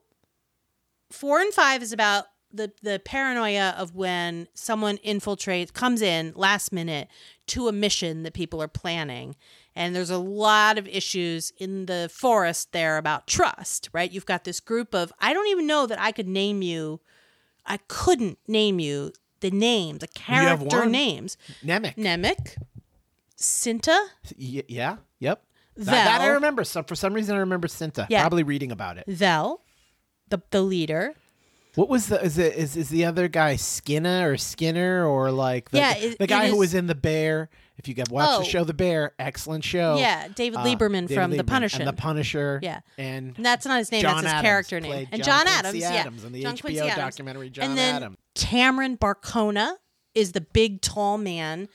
four 1.12 1.40
and 1.40 1.54
five 1.54 1.82
is 1.84 1.94
about 1.94 2.26
the 2.52 2.72
the 2.82 3.02
paranoia 3.04 3.76
of 3.78 3.96
when 3.96 4.48
someone 4.54 4.98
infiltrates, 5.00 5.74
comes 5.74 6.02
in 6.02 6.34
last 6.36 6.72
minute 6.72 7.10
to 7.48 7.68
a 7.68 7.72
mission 7.72 8.24
that 8.24 8.34
people 8.34 8.62
are 8.62 8.68
planning. 8.68 9.36
And 9.76 9.94
there's 9.94 10.10
a 10.10 10.18
lot 10.18 10.78
of 10.78 10.88
issues 10.88 11.52
in 11.58 11.86
the 11.86 12.10
forest 12.12 12.72
there 12.72 12.98
about 12.98 13.28
trust, 13.28 13.90
right? 13.92 14.10
You've 14.10 14.26
got 14.26 14.46
this 14.46 14.62
group 14.62 14.96
of, 14.96 15.12
I 15.20 15.34
don't 15.34 15.50
even 15.50 15.68
know 15.68 15.86
that 15.86 16.00
I 16.00 16.14
could 16.14 16.30
name 16.30 16.62
you, 16.62 17.02
I 17.66 17.80
couldn't 17.90 18.40
name 18.48 18.80
you 18.80 19.12
the 19.42 19.52
names, 19.52 20.00
the 20.00 20.08
have 20.22 20.60
character 20.60 20.86
names. 20.86 21.38
Nemik. 21.64 21.96
Nemik, 21.98 22.56
Cinta, 23.38 23.98
Y- 24.40 24.64
yeah, 24.70 24.98
yep. 25.20 25.44
That, 25.78 25.92
that 25.92 26.22
I 26.22 26.28
remember. 26.28 26.64
So 26.64 26.84
for 26.84 26.96
some 26.96 27.14
reason, 27.14 27.36
I 27.36 27.40
remember 27.40 27.68
Cinta. 27.68 28.08
Yeah. 28.10 28.22
Probably 28.22 28.44
reading 28.44 28.72
about 28.72 28.98
it. 28.98 29.06
Vel, 29.08 29.62
the, 30.30 30.42
the 30.52 30.62
leader. 30.62 31.14
What 31.76 31.90
was 31.90 32.08
the 32.08 32.24
is 32.24 32.38
it 32.38 32.56
is 32.56 32.78
is 32.78 32.88
the 32.88 33.04
other 33.04 33.28
guy 33.28 33.58
Skinner 33.58 34.32
or 34.32 34.38
Skinner 34.38 35.06
or 35.06 35.30
like 35.32 35.72
the, 35.72 35.78
Yeah, 35.80 35.94
the, 35.94 36.06
it- 36.12 36.20
the 36.20 36.28
guy 36.28 36.46
it 36.46 36.50
who 36.50 36.54
is- 36.56 36.60
was 36.60 36.74
in 36.76 36.88
the 36.88 36.96
Bear? 36.96 37.50
If 37.78 37.90
you 37.90 37.94
get 37.94 38.10
watch 38.10 38.30
Oh. 38.32 38.40
the 38.40 38.46
show 38.46 38.64
The 38.64 38.74
Bear, 38.74 39.12
excellent 39.20 39.66
show. 39.66 39.98
Yeah, 39.98 40.30
David 40.30 40.60
Uh, 40.60 40.64
Lieberman 40.64 41.08
David 41.10 41.14
from 41.16 41.32
The 41.32 41.44
Punisher. 41.44 41.80
and 41.80 41.88
The 41.90 41.94
Punisher. 41.94 42.62
Yeah. 42.64 42.80
and 42.98 43.36
And 43.36 43.46
that's 43.46 43.66
not 43.66 43.80
his 43.80 43.92
name, 43.92 44.02
John 44.02 44.14
that's 44.24 44.28
his 44.28 44.32
Adams 44.32 44.42
character 44.48 44.80
name. 44.80 45.10
And 45.12 45.22
John 45.22 45.46
Adams, 45.50 45.84
Adams 45.84 46.22
yeah. 46.22 46.28
in 46.28 46.32
the 46.32 46.42
John 46.44 46.56
HBO 46.56 46.62
Quincy 46.62 46.80
Adams. 46.80 46.98
documentary 47.16 47.50
John 47.50 47.66
and 47.66 47.78
then 47.78 47.96
Adam. 47.96 48.18
Cameron 48.36 48.96
Barcona 48.96 49.76
is 50.14 50.32
the 50.32 50.40
big 50.40 50.80
tall 50.80 51.18
man 51.18 51.68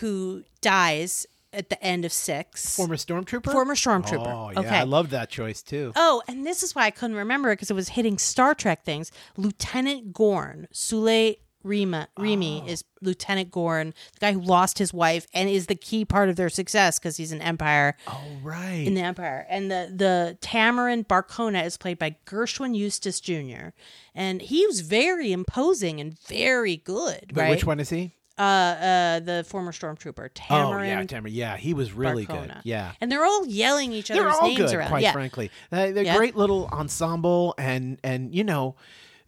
who 0.00 0.44
dies 0.60 1.26
at 1.56 1.70
the 1.70 1.82
end 1.82 2.04
of 2.04 2.12
six. 2.12 2.76
former 2.76 2.96
stormtrooper. 2.96 3.50
Former 3.50 3.74
stormtrooper. 3.74 4.26
Oh 4.26 4.50
yeah, 4.52 4.60
okay. 4.60 4.68
I 4.78 4.82
love 4.84 5.10
that 5.10 5.30
choice 5.30 5.62
too. 5.62 5.92
Oh, 5.96 6.22
and 6.28 6.46
this 6.46 6.62
is 6.62 6.74
why 6.74 6.84
I 6.84 6.90
couldn't 6.90 7.16
remember 7.16 7.50
it 7.50 7.56
because 7.56 7.70
it 7.70 7.74
was 7.74 7.90
hitting 7.90 8.18
Star 8.18 8.54
Trek 8.54 8.84
things. 8.84 9.10
Lieutenant 9.36 10.12
Gorn, 10.12 10.68
Sule 10.72 11.36
Rima, 11.62 12.06
Remy 12.16 12.62
Oh. 12.64 12.68
is 12.70 12.84
Lieutenant 13.02 13.50
Gorn, 13.50 13.92
the 14.14 14.20
guy 14.20 14.32
who 14.32 14.40
lost 14.40 14.78
his 14.78 14.92
wife 14.94 15.26
and 15.34 15.48
is 15.48 15.66
the 15.66 15.74
key 15.74 16.04
part 16.04 16.28
of 16.28 16.36
their 16.36 16.48
success 16.48 16.98
because 16.98 17.16
he's 17.16 17.32
an 17.32 17.42
Empire 17.42 17.96
Oh 18.06 18.20
right. 18.42 18.84
in 18.86 18.94
the 18.94 19.00
Empire. 19.00 19.44
And 19.48 19.68
the 19.70 19.90
the 19.92 20.38
Tamarin 20.40 21.08
Barcona 21.08 21.62
is 21.62 21.76
played 21.76 21.98
by 21.98 22.14
Gershwyn 22.26 22.76
Eustache 22.76 23.18
Jr. 23.20 23.70
And 24.14 24.42
he 24.42 24.64
was 24.66 24.80
very 24.80 25.32
imposing 25.32 26.00
and 26.00 26.16
very 26.28 26.76
good. 26.76 27.32
But 27.34 27.40
right? 27.40 27.50
Which 27.50 27.64
one 27.64 27.80
is 27.80 27.90
he? 27.90 28.12
Uh, 28.38 28.42
uh, 28.42 29.20
the 29.20 29.44
former 29.48 29.72
stormtrooper 29.72 30.28
Tamarin. 30.30 30.74
oh 30.80 30.82
yeah, 30.82 31.02
Tamara. 31.04 31.30
Yeah, 31.30 31.56
he 31.56 31.72
was 31.72 31.92
really 31.92 32.26
good. 32.26 32.52
Yeah. 32.64 32.92
And 33.00 33.10
they're 33.10 33.24
all 33.24 33.46
yelling 33.46 33.92
each 33.92 34.08
They're 34.08 34.28
all 34.28 34.42
names 34.48 34.58
good, 34.58 34.74
around. 34.74 34.88
quite 34.88 35.02
yeah. 35.02 35.12
frankly. 35.12 35.50
Uh, 35.72 35.92
they're 35.92 36.04
Yeah. 36.04 36.16
great 36.16 36.36
little 36.36 36.66
ensemble, 36.72 37.54
and 37.56 37.98
and 38.04 38.34
you 38.34 38.44
know, 38.44 38.76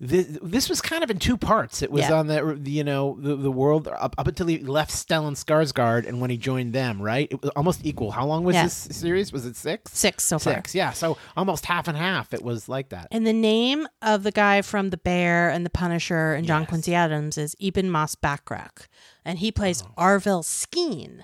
this, 0.00 0.38
this 0.42 0.68
was 0.68 0.80
kind 0.80 1.02
of 1.02 1.10
in 1.10 1.18
two 1.18 1.36
parts. 1.36 1.82
It 1.82 1.90
was 1.90 2.02
Yeah. 2.02 2.12
on 2.20 2.26
the 2.28 2.60
you 2.70 2.84
know 2.84 3.16
the 3.18 3.34
the 3.34 3.50
world 3.50 3.88
up, 3.88 4.14
up 4.16 4.26
until 4.28 4.46
he 4.46 4.58
left 4.58 4.92
Stellan 4.92 5.32
Skarsgård, 5.42 6.06
and 6.06 6.20
when 6.20 6.30
he 6.30 6.36
joined 6.36 6.72
them, 6.72 7.00
right? 7.02 7.26
It 7.32 7.40
was 7.42 7.50
almost 7.56 7.80
equal. 7.84 8.10
How 8.12 8.24
long 8.26 8.44
was 8.44 8.54
Yeah. 8.54 8.64
this 8.64 8.74
series? 8.92 9.32
Was 9.32 9.44
it 9.46 9.56
six? 9.56 9.90
Six 9.92 10.22
so 10.22 10.38
far. 10.38 10.54
Six. 10.54 10.74
Yeah. 10.74 10.92
So 10.92 11.16
almost 11.36 11.64
half 11.64 11.88
and 11.88 11.96
half. 11.96 12.32
It 12.32 12.42
was 12.42 12.68
like 12.68 12.90
that. 12.90 13.08
And 13.10 13.26
the 13.26 13.32
name 13.32 13.88
of 14.02 14.22
the 14.22 14.30
guy 14.32 14.62
from 14.62 14.90
The 14.90 14.98
Bear 14.98 15.50
and 15.50 15.66
The 15.66 15.70
Punisher 15.70 16.34
and 16.34 16.46
John 16.46 16.60
Yes. 16.62 16.68
Quincy 16.68 16.94
Adams 16.94 17.36
is 17.38 17.56
Ebon 17.58 17.90
Moss-Bachrach. 17.90 18.86
And 19.24 19.38
he 19.38 19.52
plays 19.52 19.82
Arvel 19.96 20.42
Skeen. 20.44 21.22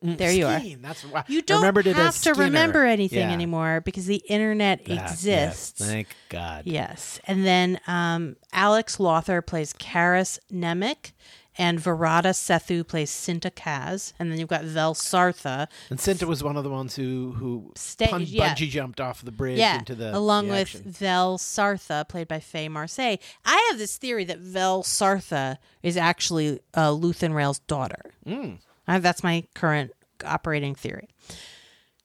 There 0.00 0.30
you 0.30 0.46
are. 0.46 0.60
Mm, 0.60 0.62
Skeen, 0.78 0.82
That's 0.82 1.02
why 1.02 1.24
You 1.26 1.42
don't 1.42 1.58
remembered 1.58 1.86
have 1.86 2.20
to 2.22 2.34
remember 2.34 2.84
anything 2.84 3.18
Yeah. 3.28 3.32
anymore 3.32 3.80
because 3.84 4.06
the 4.06 4.22
internet 4.28 4.84
That- 4.84 4.94
yes. 4.94 5.12
exists. 5.12 5.84
Thank 5.84 6.08
God. 6.28 6.62
Yes. 6.66 7.20
And 7.24 7.44
then 7.44 7.80
um, 7.88 8.36
Alex 8.52 9.00
Lawther 9.00 9.42
plays 9.42 9.72
Karis 9.72 10.38
Nemik, 10.52 11.12
and 11.58 11.78
Varada 11.80 12.30
Sethu 12.32 12.86
plays 12.86 13.10
Cinta 13.10 13.50
Kaz. 13.50 14.12
And 14.18 14.30
then 14.30 14.38
you've 14.38 14.48
got 14.48 14.64
Vel 14.64 14.94
Sartha. 14.94 15.66
And 15.90 15.98
Cinta 15.98 16.24
was 16.24 16.42
one 16.44 16.56
of 16.56 16.64
the 16.64 16.70
ones 16.70 16.94
who 16.96 17.32
who 17.36 17.72
Stay- 17.76 18.06
pun- 18.06 18.24
yeah. 18.26 18.54
bungee 18.54 18.68
jumped 18.70 19.00
off 19.00 19.22
the 19.22 19.32
bridge 19.32 19.58
Yeah, 19.58 19.78
into 19.78 19.94
the 19.94 20.16
along 20.16 20.46
the 20.46 20.52
with. 20.54 20.70
Vel 20.84 21.36
Sartha, 21.38 22.08
played 22.08 22.28
by 22.28 22.38
Faye 22.40 22.68
Marsay. 22.68 23.18
I 23.44 23.68
have 23.70 23.78
this 23.78 23.96
theory 23.96 24.24
that 24.24 24.38
Vel 24.38 24.82
Sartha 24.84 25.58
is 25.82 25.96
actually 25.96 26.60
uh, 26.74 26.90
Luthen 26.90 27.34
Rael's 27.34 27.58
daughter. 27.60 28.12
Mm. 28.26 28.58
I, 28.86 28.98
that's 29.00 29.22
my 29.24 29.44
current 29.54 29.90
operating 30.24 30.74
theory. 30.74 31.08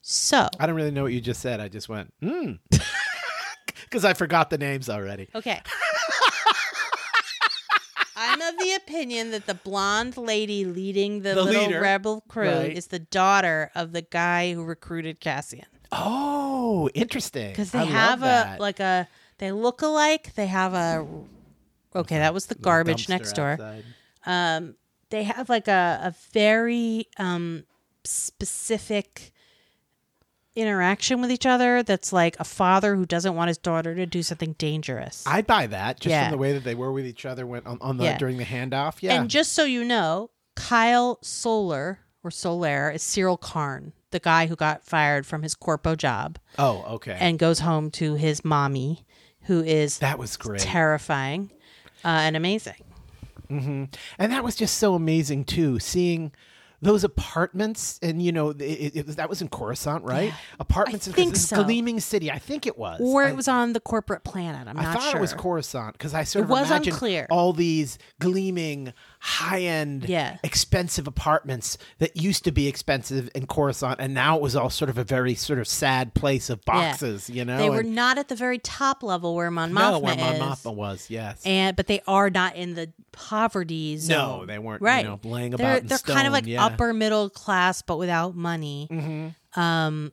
So, 0.01 0.49
I 0.59 0.65
don't 0.65 0.75
really 0.75 0.91
know 0.91 1.03
what 1.03 1.13
you 1.13 1.21
just 1.21 1.39
said. 1.41 1.61
I 1.61 1.69
just 1.69 1.87
went, 1.87 2.13
hmm. 2.21 2.53
Because 3.83 4.03
I 4.05 4.13
forgot 4.13 4.49
the 4.49 4.57
names 4.57 4.89
already. 4.89 5.29
okay. 5.35 5.61
I'm 8.23 8.41
of 8.41 8.57
the 8.59 8.73
opinion 8.73 9.31
that 9.31 9.45
the 9.45 9.53
blonde 9.53 10.17
lady 10.17 10.65
leading 10.65 11.21
the, 11.21 11.33
The 11.35 11.43
little 11.43 11.65
leader, 11.67 11.81
rebel 11.81 12.21
crew 12.27 12.49
right. 12.49 12.75
is 12.75 12.87
the 12.87 12.99
daughter 12.99 13.71
of 13.75 13.91
the 13.91 14.01
guy 14.01 14.53
who 14.53 14.63
recruited 14.63 15.19
Cassian. 15.19 15.65
Oh, 15.91 16.89
interesting. 16.93 17.49
because 17.51 17.71
they 17.71 17.79
I 17.79 17.83
have 17.85 18.21
love 18.21 18.29
a 18.29 18.47
that. 18.49 18.59
like 18.59 18.79
a 18.79 19.07
they 19.37 19.51
look 19.51 19.81
alike. 19.81 20.33
They 20.35 20.47
have 20.47 20.73
a 20.73 21.05
okay. 21.95 22.17
That 22.17 22.33
was 22.33 22.45
the 22.47 22.55
garbage 22.55 23.05
dumpster 23.05 23.09
next 23.09 23.33
door. 23.33 23.51
outside. 23.51 23.83
Um, 24.25 24.75
they 25.09 25.23
have 25.23 25.49
like 25.49 25.67
a 25.67 25.99
a 26.03 26.15
very 26.31 27.07
um 27.17 27.65
specific 28.05 29.32
interaction 30.55 31.21
with 31.21 31.31
each 31.31 31.45
other. 31.45 31.83
That's 31.83 32.13
like 32.13 32.39
a 32.39 32.43
father 32.43 32.95
who 32.95 33.05
doesn't 33.05 33.35
want 33.35 33.47
his 33.47 33.57
daughter 33.57 33.95
to 33.95 34.05
do 34.05 34.21
something 34.23 34.53
dangerous. 34.53 35.23
I'd 35.25 35.47
buy 35.47 35.67
that 35.67 35.99
just 35.99 36.11
Yeah. 36.11 36.23
from 36.29 36.31
the 36.31 36.37
way 36.37 36.53
that 36.53 36.63
they 36.63 36.75
were 36.75 36.91
with 36.91 37.05
each 37.07 37.25
other 37.25 37.45
when 37.47 37.65
on, 37.65 37.77
on 37.81 37.97
the 37.97 38.03
Yeah. 38.05 38.17
during 38.17 38.37
the 38.37 38.45
handoff. 38.45 38.97
Yeah. 39.01 39.13
And 39.19 39.29
just 39.29 39.53
so 39.53 39.63
you 39.63 39.83
know, 39.83 40.29
Kyle 40.55 41.17
Solar 41.21 41.99
or 42.23 42.31
Soler 42.31 42.91
is 42.91 43.01
Syril 43.03 43.39
Karn, 43.39 43.93
the 44.11 44.19
guy 44.19 44.45
who 44.47 44.55
got 44.55 44.83
fired 44.85 45.25
from 45.25 45.41
his 45.43 45.55
corpo 45.55 45.95
job 45.95 46.37
Oh, 46.57 46.83
okay. 46.95 47.17
and 47.19 47.39
goes 47.39 47.59
home 47.59 47.89
to 47.91 48.13
his 48.15 48.45
mommy, 48.45 49.05
who 49.43 49.63
is 49.63 49.97
that 49.99 50.17
was 50.19 50.37
great. 50.37 50.61
terrifying 50.61 51.49
uh, 52.05 52.07
and 52.09 52.35
amazing. 52.37 52.75
and 53.49 53.89
that 54.17 54.43
was 54.43 54.55
just 54.55 54.77
so 54.77 54.93
amazing 54.95 55.43
too, 55.45 55.79
seeing 55.79 56.31
those 56.83 57.03
apartments 57.03 57.99
and 58.01 58.21
you 58.21 58.31
know 58.31 58.49
it, 58.49 58.61
it, 58.95 59.05
was- 59.07 59.15
that 59.15 59.29
was 59.29 59.41
in 59.41 59.47
Coruscant, 59.49 60.03
right? 60.03 60.33
Apartments 60.59 61.07
I 61.07 61.11
in 61.11 61.15
think 61.15 61.35
so. 61.35 61.63
gleaming 61.63 61.99
city. 61.99 62.29
I 62.31 62.39
think 62.39 62.67
it 62.67 62.77
was. 62.77 62.99
Or 63.01 63.23
I- 63.23 63.29
it 63.29 63.35
was 63.35 63.47
on 63.47 63.73
the 63.73 63.79
corporate 63.79 64.23
planet. 64.23 64.67
I'm 64.67 64.77
I 64.77 64.83
not 64.83 64.93
thought 64.95 65.11
sure. 65.11 65.17
it 65.17 65.21
was 65.21 65.33
Coruscant 65.33 65.93
because 65.93 66.13
I 66.13 66.23
sort 66.23 66.41
It 66.41 66.43
of 66.45 66.49
was 66.49 66.67
imagined 66.69 66.93
unclear. 66.93 67.27
all 67.31 67.53
these 67.53 67.97
gleaming, 68.19 68.93
high-end, 69.25 70.03
Yeah. 70.09 70.35
expensive 70.43 71.07
apartments 71.07 71.77
that 71.99 72.17
used 72.17 72.43
to 72.43 72.51
be 72.51 72.67
expensive 72.67 73.29
in 73.33 73.47
Coruscant, 73.47 74.01
and 74.01 74.13
now 74.13 74.35
it 74.35 74.41
was 74.41 74.53
all 74.53 74.69
sort 74.69 74.89
of 74.89 74.97
a 74.97 75.05
very 75.05 75.33
sort 75.33 75.59
of 75.59 75.67
sad 75.67 76.13
place 76.13 76.49
of 76.49 76.59
Yeah. 76.67 76.73
boxes. 76.73 77.29
You 77.29 77.45
know, 77.45 77.57
They 77.57 77.69
were 77.69 77.79
and- 77.79 77.95
not 77.95 78.17
at 78.17 78.27
the 78.27 78.35
very 78.35 78.59
top 78.59 79.01
level 79.01 79.33
where 79.33 79.49
Mon 79.49 79.71
Mothma 79.71 79.91
no, 79.91 79.99
where 79.99 80.15
Mon. 80.17 80.35
Mothma 80.39 80.75
was. 80.75 81.09
Yes, 81.09 81.41
and 81.45 81.73
but 81.77 81.87
they 81.87 82.01
are 82.05 82.29
not 82.29 82.57
in 82.57 82.75
the 82.75 82.91
poverty 83.13 83.95
zone. 83.95 84.17
No, 84.41 84.45
they 84.45 84.59
weren't, 84.59 84.81
you 84.81 84.87
Right, 84.87 85.05
know, 85.05 85.19
laying 85.23 85.51
they're 85.51 85.77
about 85.77 85.87
they're 85.87 85.97
kind 85.99 86.27
of 86.27 86.33
like 86.33 86.45
yeah. 86.45 86.59
Mm-hmm. 86.65 86.73
upper 86.73 86.93
middle 86.93 87.29
class, 87.29 87.81
but 87.81 87.97
without 87.97 88.35
money. 88.35 89.33
Um, 89.55 90.11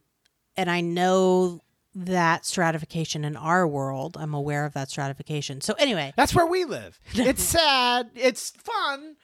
and 0.56 0.70
I 0.70 0.82
know 0.82 1.60
that 1.94 2.44
stratification 2.46 3.24
in 3.24 3.36
our 3.36 3.66
world. 3.66 4.16
I'm 4.18 4.34
aware 4.34 4.64
of 4.64 4.72
that 4.74 4.90
stratification. 4.90 5.60
So 5.60 5.74
anyway, 5.78 6.12
That's 6.16 6.34
where 6.34 6.46
we 6.46 6.64
live. 6.64 6.98
It's 7.14 7.42
sad. 7.42 8.10
It's 8.14 8.50
fun, 8.50 9.16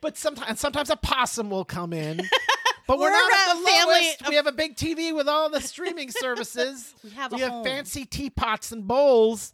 but 0.00 0.16
sometimes 0.16 0.60
sometimes 0.60 0.90
a 0.90 0.96
possum 0.96 1.50
will 1.50 1.64
come 1.64 1.92
in. 1.92 2.20
But 2.88 3.00
we're, 3.00 3.06
We're 3.06 3.10
not 3.18 3.32
at 3.32 3.54
the 3.58 3.66
family 3.66 3.94
lowest. 3.94 4.20
of- 4.22 4.28
We 4.28 4.36
have 4.36 4.46
a 4.46 4.52
big 4.52 4.76
TV 4.76 5.12
with 5.12 5.26
all 5.26 5.50
the 5.50 5.60
streaming 5.60 6.08
services. 6.20 6.94
We 7.02 7.10
have 7.10 7.32
a 7.32 7.34
we 7.34 7.40
have 7.42 7.50
home. 7.50 7.64
fancy 7.64 8.04
teapots 8.04 8.70
and 8.70 8.86
bowls. 8.86 9.52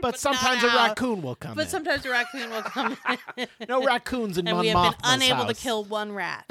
But, 0.00 0.18
sometimes 0.18 0.62
a 0.64 0.68
raccoon 0.68 1.20
will 1.20 1.34
come 1.34 1.56
but 1.56 1.64
in. 1.64 1.68
sometimes 1.68 2.06
a 2.06 2.10
raccoon 2.10 2.48
will 2.48 2.62
come 2.62 2.96
in, 3.36 3.46
no 3.68 3.84
raccoons 3.84 4.38
in 4.38 4.48
and 4.48 4.56
Mon 4.56 4.62
we 4.62 4.68
have 4.68 4.92
been 4.92 4.92
Mothma's 5.00 5.14
unable 5.14 5.44
to 5.46 5.52
kill 5.54 5.84
one 5.84 6.12
rat. 6.12 6.44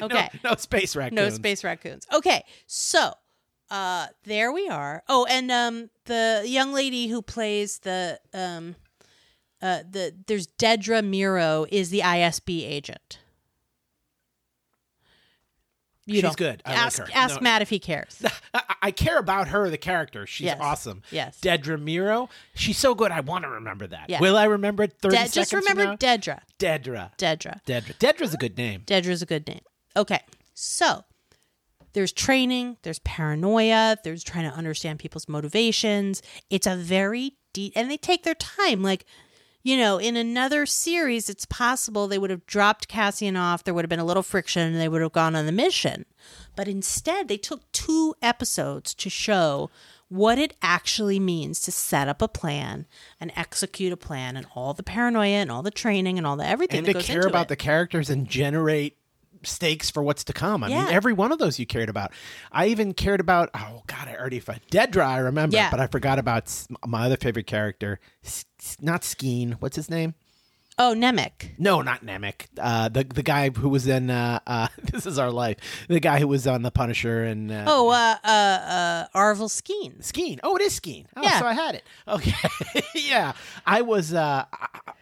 No- 0.00 0.06
okay. 0.06 0.28
No, 0.42 0.54
space 0.56 0.96
raccoons. 0.96 1.16
No 1.16 1.30
space 1.30 1.62
raccoons. 1.62 2.06
Okay, 2.12 2.42
so 2.66 3.12
uh 3.70 4.06
there 4.24 4.50
we 4.52 4.68
are. 4.68 5.02
Oh, 5.08 5.26
and 5.28 5.50
um 5.50 5.90
the 6.06 6.42
young 6.46 6.72
lady 6.72 7.08
who 7.08 7.20
plays 7.22 7.78
the 7.80 8.18
um 8.32 8.76
uh 9.60 9.80
the 9.90 10.14
there's 10.26 10.46
Dedra 10.46 11.02
Meero 11.04 11.66
is 11.70 11.90
the 11.90 12.00
ISB 12.00 12.62
agent. 12.68 13.18
You 16.06 16.22
She's 16.22 16.36
good. 16.36 16.62
I 16.64 16.70
like 16.70 16.78
ask 16.78 16.98
her. 17.00 17.06
ask 17.14 17.34
No. 17.36 17.40
Matt 17.42 17.60
if 17.60 17.68
he 17.68 17.78
cares. 17.78 18.22
I, 18.54 18.62
I 18.84 18.90
care 18.92 19.18
about 19.18 19.48
her, 19.48 19.68
the 19.68 19.76
character. 19.76 20.26
She's 20.26 20.46
Yes. 20.46 20.56
awesome. 20.58 21.02
Yes. 21.10 21.38
Dedra 21.42 21.76
Meero. 21.78 22.30
She's 22.54 22.78
so 22.78 22.94
good. 22.94 23.12
I 23.12 23.20
want 23.20 23.44
to 23.44 23.50
remember 23.50 23.86
that. 23.88 24.08
Yeah. 24.08 24.18
Will 24.20 24.34
I 24.38 24.44
remember 24.44 24.84
it 24.84 24.94
30 25.02 25.10
De- 25.14 25.16
seconds 25.28 25.34
just 25.34 25.50
from 25.50 25.60
remember 25.60 25.84
now? 25.84 25.96
Dedra. 25.96 26.40
Dedra. 26.58 27.10
Dedra. 27.18 27.60
Dedra. 27.66 27.94
Dedra's 27.98 28.32
a 28.32 28.38
good 28.38 28.56
name. 28.56 28.84
Dedra's 28.86 29.20
a 29.20 29.26
good 29.26 29.46
name. 29.46 29.60
Okay, 29.96 30.20
so 30.54 31.04
there's 31.92 32.12
training, 32.12 32.76
there's 32.82 32.98
paranoia, 33.00 33.96
there's 34.04 34.24
trying 34.24 34.50
to 34.50 34.56
understand 34.56 34.98
people's 34.98 35.28
motivations. 35.28 36.22
It's 36.50 36.66
a 36.66 36.76
very 36.76 37.34
deep, 37.52 37.72
and 37.76 37.90
they 37.90 37.96
take 37.96 38.24
their 38.24 38.34
time. 38.34 38.82
Like, 38.82 39.04
you 39.62 39.76
know, 39.76 39.98
in 39.98 40.16
another 40.16 40.66
series, 40.66 41.28
it's 41.28 41.44
possible 41.44 42.06
they 42.06 42.18
would 42.18 42.30
have 42.30 42.46
dropped 42.46 42.88
Cassian 42.88 43.36
off, 43.36 43.64
there 43.64 43.74
would 43.74 43.84
have 43.84 43.90
been 43.90 43.98
a 43.98 44.04
little 44.04 44.22
friction, 44.22 44.62
and 44.62 44.76
they 44.76 44.88
would 44.88 45.02
have 45.02 45.12
gone 45.12 45.34
on 45.34 45.46
the 45.46 45.52
mission. 45.52 46.04
But 46.56 46.68
instead, 46.68 47.28
they 47.28 47.36
took 47.36 47.70
two 47.72 48.14
episodes 48.22 48.94
to 48.94 49.10
show 49.10 49.70
what 50.08 50.38
it 50.38 50.56
actually 50.62 51.20
means 51.20 51.60
to 51.60 51.72
set 51.72 52.08
up 52.08 52.22
a 52.22 52.28
plan 52.28 52.86
and 53.20 53.30
execute 53.36 53.92
a 53.92 53.96
plan 53.96 54.36
and 54.36 54.46
all 54.54 54.72
the 54.72 54.82
paranoia 54.82 55.36
and 55.36 55.50
all 55.50 55.62
the 55.62 55.70
training 55.70 56.16
and 56.16 56.26
all 56.26 56.36
the 56.36 56.46
everything 56.46 56.78
and 56.78 56.86
to 56.86 57.02
care 57.02 57.26
about 57.26 57.46
it. 57.46 57.48
the 57.48 57.56
characters 57.56 58.08
and 58.08 58.26
generate 58.26 58.96
stakes 59.42 59.90
for 59.90 60.02
what's 60.02 60.24
to 60.24 60.32
come. 60.32 60.62
I 60.64 60.68
Yeah. 60.68 60.84
mean, 60.84 60.92
every 60.94 61.12
one 61.12 61.32
of 61.32 61.38
those 61.38 61.58
you 61.58 61.66
cared 61.66 61.88
about. 61.88 62.12
I 62.52 62.66
even 62.68 62.94
cared 62.94 63.20
about. 63.20 63.50
Oh 63.54 63.82
God, 63.86 64.08
I 64.08 64.16
already 64.16 64.40
forgot. 64.40 64.62
Dedra. 64.70 65.06
I 65.06 65.18
remember, 65.18 65.56
Yeah. 65.56 65.70
but 65.70 65.80
I 65.80 65.86
forgot 65.86 66.18
about 66.18 66.52
my 66.86 67.06
other 67.06 67.16
favorite 67.16 67.46
character. 67.46 68.00
S- 68.24 68.44
not 68.80 69.02
Skeen. 69.02 69.54
What's 69.60 69.76
his 69.76 69.88
name? 69.90 70.14
Oh, 70.80 70.94
Nemik. 70.96 71.58
No, 71.58 71.82
not 71.82 72.04
Nemik. 72.06 72.46
Uh, 72.56 72.88
the 72.88 73.02
the 73.02 73.24
guy 73.24 73.50
who 73.50 73.68
was 73.68 73.88
in. 73.88 74.10
Uh, 74.10 74.38
uh, 74.46 74.68
this 74.82 75.06
is 75.06 75.18
our 75.18 75.32
life. 75.32 75.56
The 75.88 75.98
guy 75.98 76.20
who 76.20 76.28
was 76.28 76.46
on 76.46 76.62
the 76.62 76.70
Punisher 76.70 77.24
and. 77.24 77.50
Uh, 77.50 77.64
Oh, 77.66 77.88
uh, 77.88 78.14
uh, 78.22 78.28
uh, 78.28 79.06
Arvel 79.12 79.48
Skeen. 79.50 80.00
Skeen. 80.02 80.38
Oh, 80.44 80.54
it 80.54 80.62
is 80.62 80.78
Skeen. 80.78 81.06
Oh, 81.16 81.22
Yeah. 81.22 81.40
so 81.40 81.46
I 81.46 81.52
had 81.54 81.74
it. 81.74 81.82
Okay. 82.06 82.32
yeah. 82.94 83.32
I 83.66 83.82
was 83.82 84.14
uh, 84.14 84.44
I- 84.52 84.92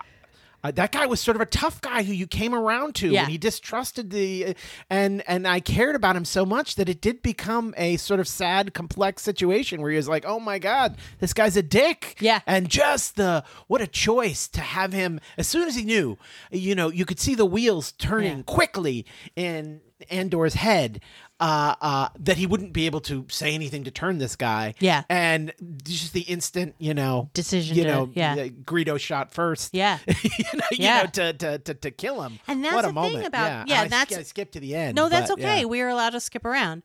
uh, 0.67 0.71
that 0.73 0.93
guy 0.93 1.07
was 1.07 1.21
sort 1.21 1.37
of 1.37 1.41
a 1.41 1.47
tough 1.47 1.81
guy 1.81 2.03
who 2.03 2.12
you 2.12 2.27
came 2.27 2.55
around 2.55 2.95
to 2.97 3.09
Yeah. 3.11 3.23
and 3.23 3.31
he 3.31 3.39
distrusted 3.39 4.11
the 4.11 4.55
and 4.91 5.23
and 5.29 5.47
I 5.47 5.61
cared 5.61 5.95
about 5.97 6.17
him 6.17 6.25
so 6.25 6.45
much 6.45 6.75
that 6.77 6.89
it 6.89 7.01
did 7.01 7.23
become 7.23 7.75
a 7.77 7.97
sort 7.97 8.21
of 8.21 8.29
sad 8.29 8.75
complex 8.75 9.23
situation 9.23 9.81
where 9.81 9.91
he 9.91 9.97
was 9.97 10.09
like, 10.09 10.25
"Oh 10.27 10.41
my 10.41 10.59
god, 10.59 10.97
this 11.21 11.33
guy's 11.33 11.57
a 11.57 11.62
dick." 11.62 12.17
Yeah. 12.21 12.41
And 12.47 12.69
just 12.69 13.17
the 13.17 13.45
what 13.67 13.81
a 13.81 13.87
choice 13.87 14.49
to 14.49 14.61
have 14.61 14.93
him 14.93 15.21
as 15.39 15.47
soon 15.47 15.69
as 15.69 15.77
he 15.77 15.85
knew, 15.85 16.19
you 16.51 16.75
know, 16.75 16.91
you 16.91 17.05
could 17.05 17.21
see 17.21 17.35
the 17.35 17.47
wheels 17.47 17.93
turning 17.93 18.39
Yeah. 18.39 18.43
quickly 18.45 19.07
in 19.37 19.81
Andor's 20.11 20.55
head 20.55 21.01
uh, 21.39 21.74
uh, 21.80 22.09
that 22.18 22.37
he 22.39 22.47
wouldn't 22.47 22.72
be 22.72 22.87
able 22.87 23.01
to 23.01 23.26
say 23.28 23.55
anything 23.55 23.84
to 23.84 23.91
turn 23.91 24.18
this 24.18 24.37
guy. 24.37 24.74
Yeah. 24.80 25.03
And 25.11 25.53
just 25.84 26.12
the 26.12 26.22
instant, 26.22 26.74
you 26.78 26.95
know, 26.95 27.30
Decision 27.34 27.76
you 27.76 27.84
to- 27.84 27.89
know, 27.91 28.11
yeah. 28.14 28.34
the 28.34 28.51
Greedo 28.51 28.99
shot 28.99 29.32
first. 29.32 29.74
Yeah. 29.74 29.99
you 30.07 30.45
know, 30.55 30.61
you 30.72 30.89
know, 30.89 31.07
to, 31.12 31.32
to, 31.34 31.59
to, 31.59 31.74
to 31.74 31.91
kill 31.91 32.22
him. 32.22 32.39
And 32.49 32.64
that's 32.64 32.74
what 32.74 32.84
a 32.87 32.93
moment. 32.93 33.26
about- 33.26 33.68
yeah, 33.68 33.74
yeah, 33.76 33.80
I, 33.82 33.89
that's- 33.89 34.18
I 34.18 34.22
skipped 34.22 34.53
to 34.53 34.61
the 34.61 34.74
end. 34.74 34.97
No, 34.97 35.09
that's 35.09 35.30
but, 35.30 35.39
okay. 35.41 35.61
yeah. 35.61 35.64
We 35.66 35.80
are 35.82 35.89
allowed 35.89 36.11
to 36.11 36.20
skip 36.20 36.45
around. 36.45 36.82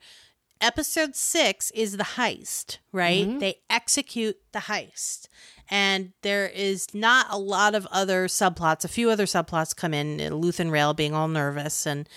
Episode 0.59 1.15
six 1.15 1.71
is 1.71 1.97
the 1.97 2.03
heist, 2.03 2.77
right? 2.91 3.25
Mm-hmm. 3.27 3.39
They 3.39 3.55
execute 3.69 4.37
the 4.51 4.59
heist. 4.59 5.27
And 5.69 6.11
there 6.21 6.47
is 6.47 6.93
not 6.93 7.25
a 7.31 7.37
lot 7.37 7.73
of 7.73 7.87
other 7.89 8.27
subplots. 8.27 8.83
A 8.85 8.89
few 8.89 9.09
other 9.09 9.25
subplots 9.25 9.75
come 9.75 9.93
in, 9.93 10.17
Luthen 10.17 10.69
Rael 10.69 10.93
being 10.93 11.15
all 11.15 11.27
nervous 11.29 11.87
and 11.87 12.07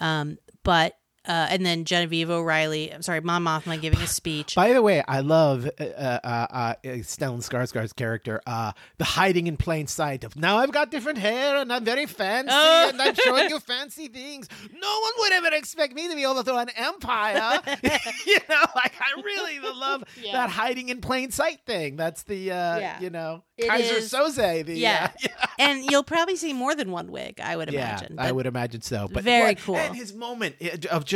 um 0.00 0.36
but 0.62 0.98
uh, 1.26 1.46
and 1.50 1.64
then 1.64 1.84
Genevieve 1.84 2.30
O'Reilly, 2.30 2.92
I'm 2.92 3.02
sorry, 3.02 3.20
Mon 3.20 3.42
Mothma 3.44 3.80
giving 3.80 4.00
a 4.00 4.06
speech. 4.06 4.54
By 4.54 4.72
the 4.72 4.82
way, 4.82 5.02
I 5.06 5.20
love 5.20 5.68
uh, 5.78 5.82
uh, 5.84 6.46
uh, 6.50 6.74
Stellan 6.84 7.38
Skarsgård's 7.46 7.92
character, 7.92 8.40
uh, 8.46 8.72
the 8.98 9.04
hiding 9.04 9.46
in 9.46 9.56
plain 9.56 9.86
sight 9.86 10.24
of 10.24 10.36
now 10.36 10.58
I've 10.58 10.72
got 10.72 10.90
different 10.90 11.18
hair 11.18 11.56
and 11.56 11.72
I'm 11.72 11.84
very 11.84 12.06
fancy 12.06 12.50
Oh. 12.52 12.88
and 12.90 13.00
I'm 13.00 13.14
showing 13.14 13.48
you 13.50 13.58
fancy 13.60 14.08
things. 14.08 14.48
No 14.72 15.00
one 15.00 15.12
would 15.18 15.32
ever 15.32 15.54
expect 15.54 15.94
me 15.94 16.08
to 16.08 16.14
be 16.14 16.22
able 16.22 16.36
to 16.36 16.44
throw 16.44 16.58
an 16.58 16.70
empire. 16.76 17.60
you 18.26 18.38
know, 18.48 18.64
like 18.74 18.94
I 19.00 19.20
really 19.22 19.58
love 19.60 20.04
Yeah. 20.22 20.32
that 20.32 20.50
hiding 20.50 20.88
in 20.88 21.00
plain 21.00 21.30
sight 21.30 21.60
thing. 21.66 21.96
That's 21.96 22.22
the 22.24 22.50
uh, 22.52 22.78
Yeah. 22.78 23.00
you 23.00 23.10
know 23.10 23.42
It 23.56 23.68
Keyser 23.70 23.98
is- 23.98 24.12
Soze. 24.12 24.64
The 24.66 24.74
yeah. 24.74 25.10
uh, 25.42 25.46
and 25.58 25.84
you'll 25.90 26.02
probably 26.04 26.36
see 26.36 26.52
more 26.52 26.74
than 26.74 26.90
one 26.90 27.10
wig, 27.10 27.40
I 27.40 27.56
would 27.56 27.72
yeah, 27.72 27.96
imagine. 27.98 28.18
I 28.18 28.30
would 28.32 28.46
imagine 28.46 28.82
so. 28.82 29.08
But 29.10 29.24
very 29.24 29.54
what- 29.54 29.58
cool. 29.58 29.76
And 29.76 29.96
his 29.96 30.14
moment 30.14 30.56
uh, 30.62 30.88
of 30.94 31.04
just 31.04 31.15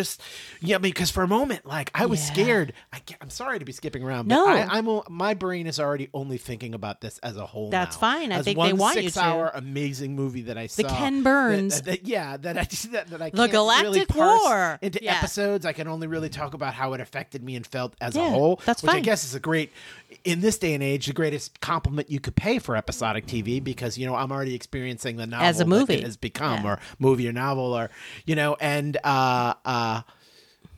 yeah, 0.60 0.78
because 0.78 1.10
for 1.10 1.22
a 1.22 1.28
moment, 1.28 1.66
like 1.66 1.90
I 1.94 2.06
was 2.06 2.20
Yeah. 2.28 2.32
scared. 2.34 2.72
I, 2.92 3.00
I'm 3.20 3.30
sorry 3.30 3.58
to 3.58 3.64
be 3.64 3.72
skipping 3.72 4.02
around. 4.02 4.28
But 4.28 4.34
No. 4.34 4.46
I, 4.48 4.66
I'm 4.78 4.88
my 5.08 5.34
brain 5.34 5.66
is 5.66 5.78
already 5.80 6.08
only 6.14 6.38
thinking 6.38 6.74
about 6.74 7.00
this 7.00 7.18
as 7.18 7.36
a 7.36 7.46
whole. 7.46 7.70
That's 7.70 7.96
now. 7.96 8.00
fine. 8.00 8.32
I 8.32 8.36
As 8.38 8.44
think 8.44 8.58
one 8.58 8.68
they 8.68 8.72
want 8.72 8.96
you 8.96 9.02
to. 9.02 9.10
six-hour 9.10 9.52
amazing 9.54 10.14
movie 10.16 10.42
that 10.42 10.56
I 10.58 10.66
saw. 10.66 10.82
The 10.82 10.88
Ken 10.88 11.22
Burns. 11.22 11.76
That, 11.82 11.84
that- 11.84 12.06
yeah, 12.06 12.36
that 12.38 12.56
I 12.58 12.64
that, 12.92 13.08
that 13.08 13.22
I 13.22 13.30
The 13.30 13.36
really 13.36 13.48
Galactic 13.48 14.08
parse 14.08 14.40
War. 14.42 14.78
into 14.82 14.98
Yeah. 15.02 15.16
episodes. 15.18 15.66
I 15.66 15.72
can 15.72 15.88
only 15.88 16.06
really 16.06 16.28
talk 16.28 16.54
about 16.54 16.74
how 16.74 16.92
it 16.94 17.00
affected 17.00 17.42
me 17.42 17.56
and 17.56 17.66
felt 17.66 17.94
as 18.00 18.16
a 18.16 18.22
whole. 18.30 18.60
that's 18.64 18.82
which 18.82 18.92
I 18.92 19.00
guess 19.00 19.24
is 19.24 19.34
a 19.34 19.40
great 19.40 19.70
in 20.24 20.40
this 20.40 20.58
day 20.58 20.74
and 20.74 20.82
age 20.82 21.06
the 21.06 21.12
greatest 21.12 21.60
compliment 21.60 22.10
you 22.10 22.20
could 22.20 22.36
pay 22.36 22.58
for 22.58 22.76
episodic 22.76 23.26
TV 23.26 23.62
because 23.62 23.96
you 23.96 24.06
know 24.06 24.14
I'm 24.14 24.30
already 24.32 24.54
experiencing 24.54 25.16
the 25.16 25.26
novel 25.26 25.46
As 25.46 25.56
a 25.60 25.64
that 25.64 25.68
movie. 25.68 26.00
has 26.02 26.16
become 26.16 26.64
Yeah. 26.64 26.72
or 26.72 26.78
movie 26.98 27.28
or 27.28 27.32
novel 27.32 27.72
or 27.72 27.90
you 28.26 28.34
know 28.34 28.56
and 28.60 28.96
uh 29.04 29.54
uh 29.64 29.89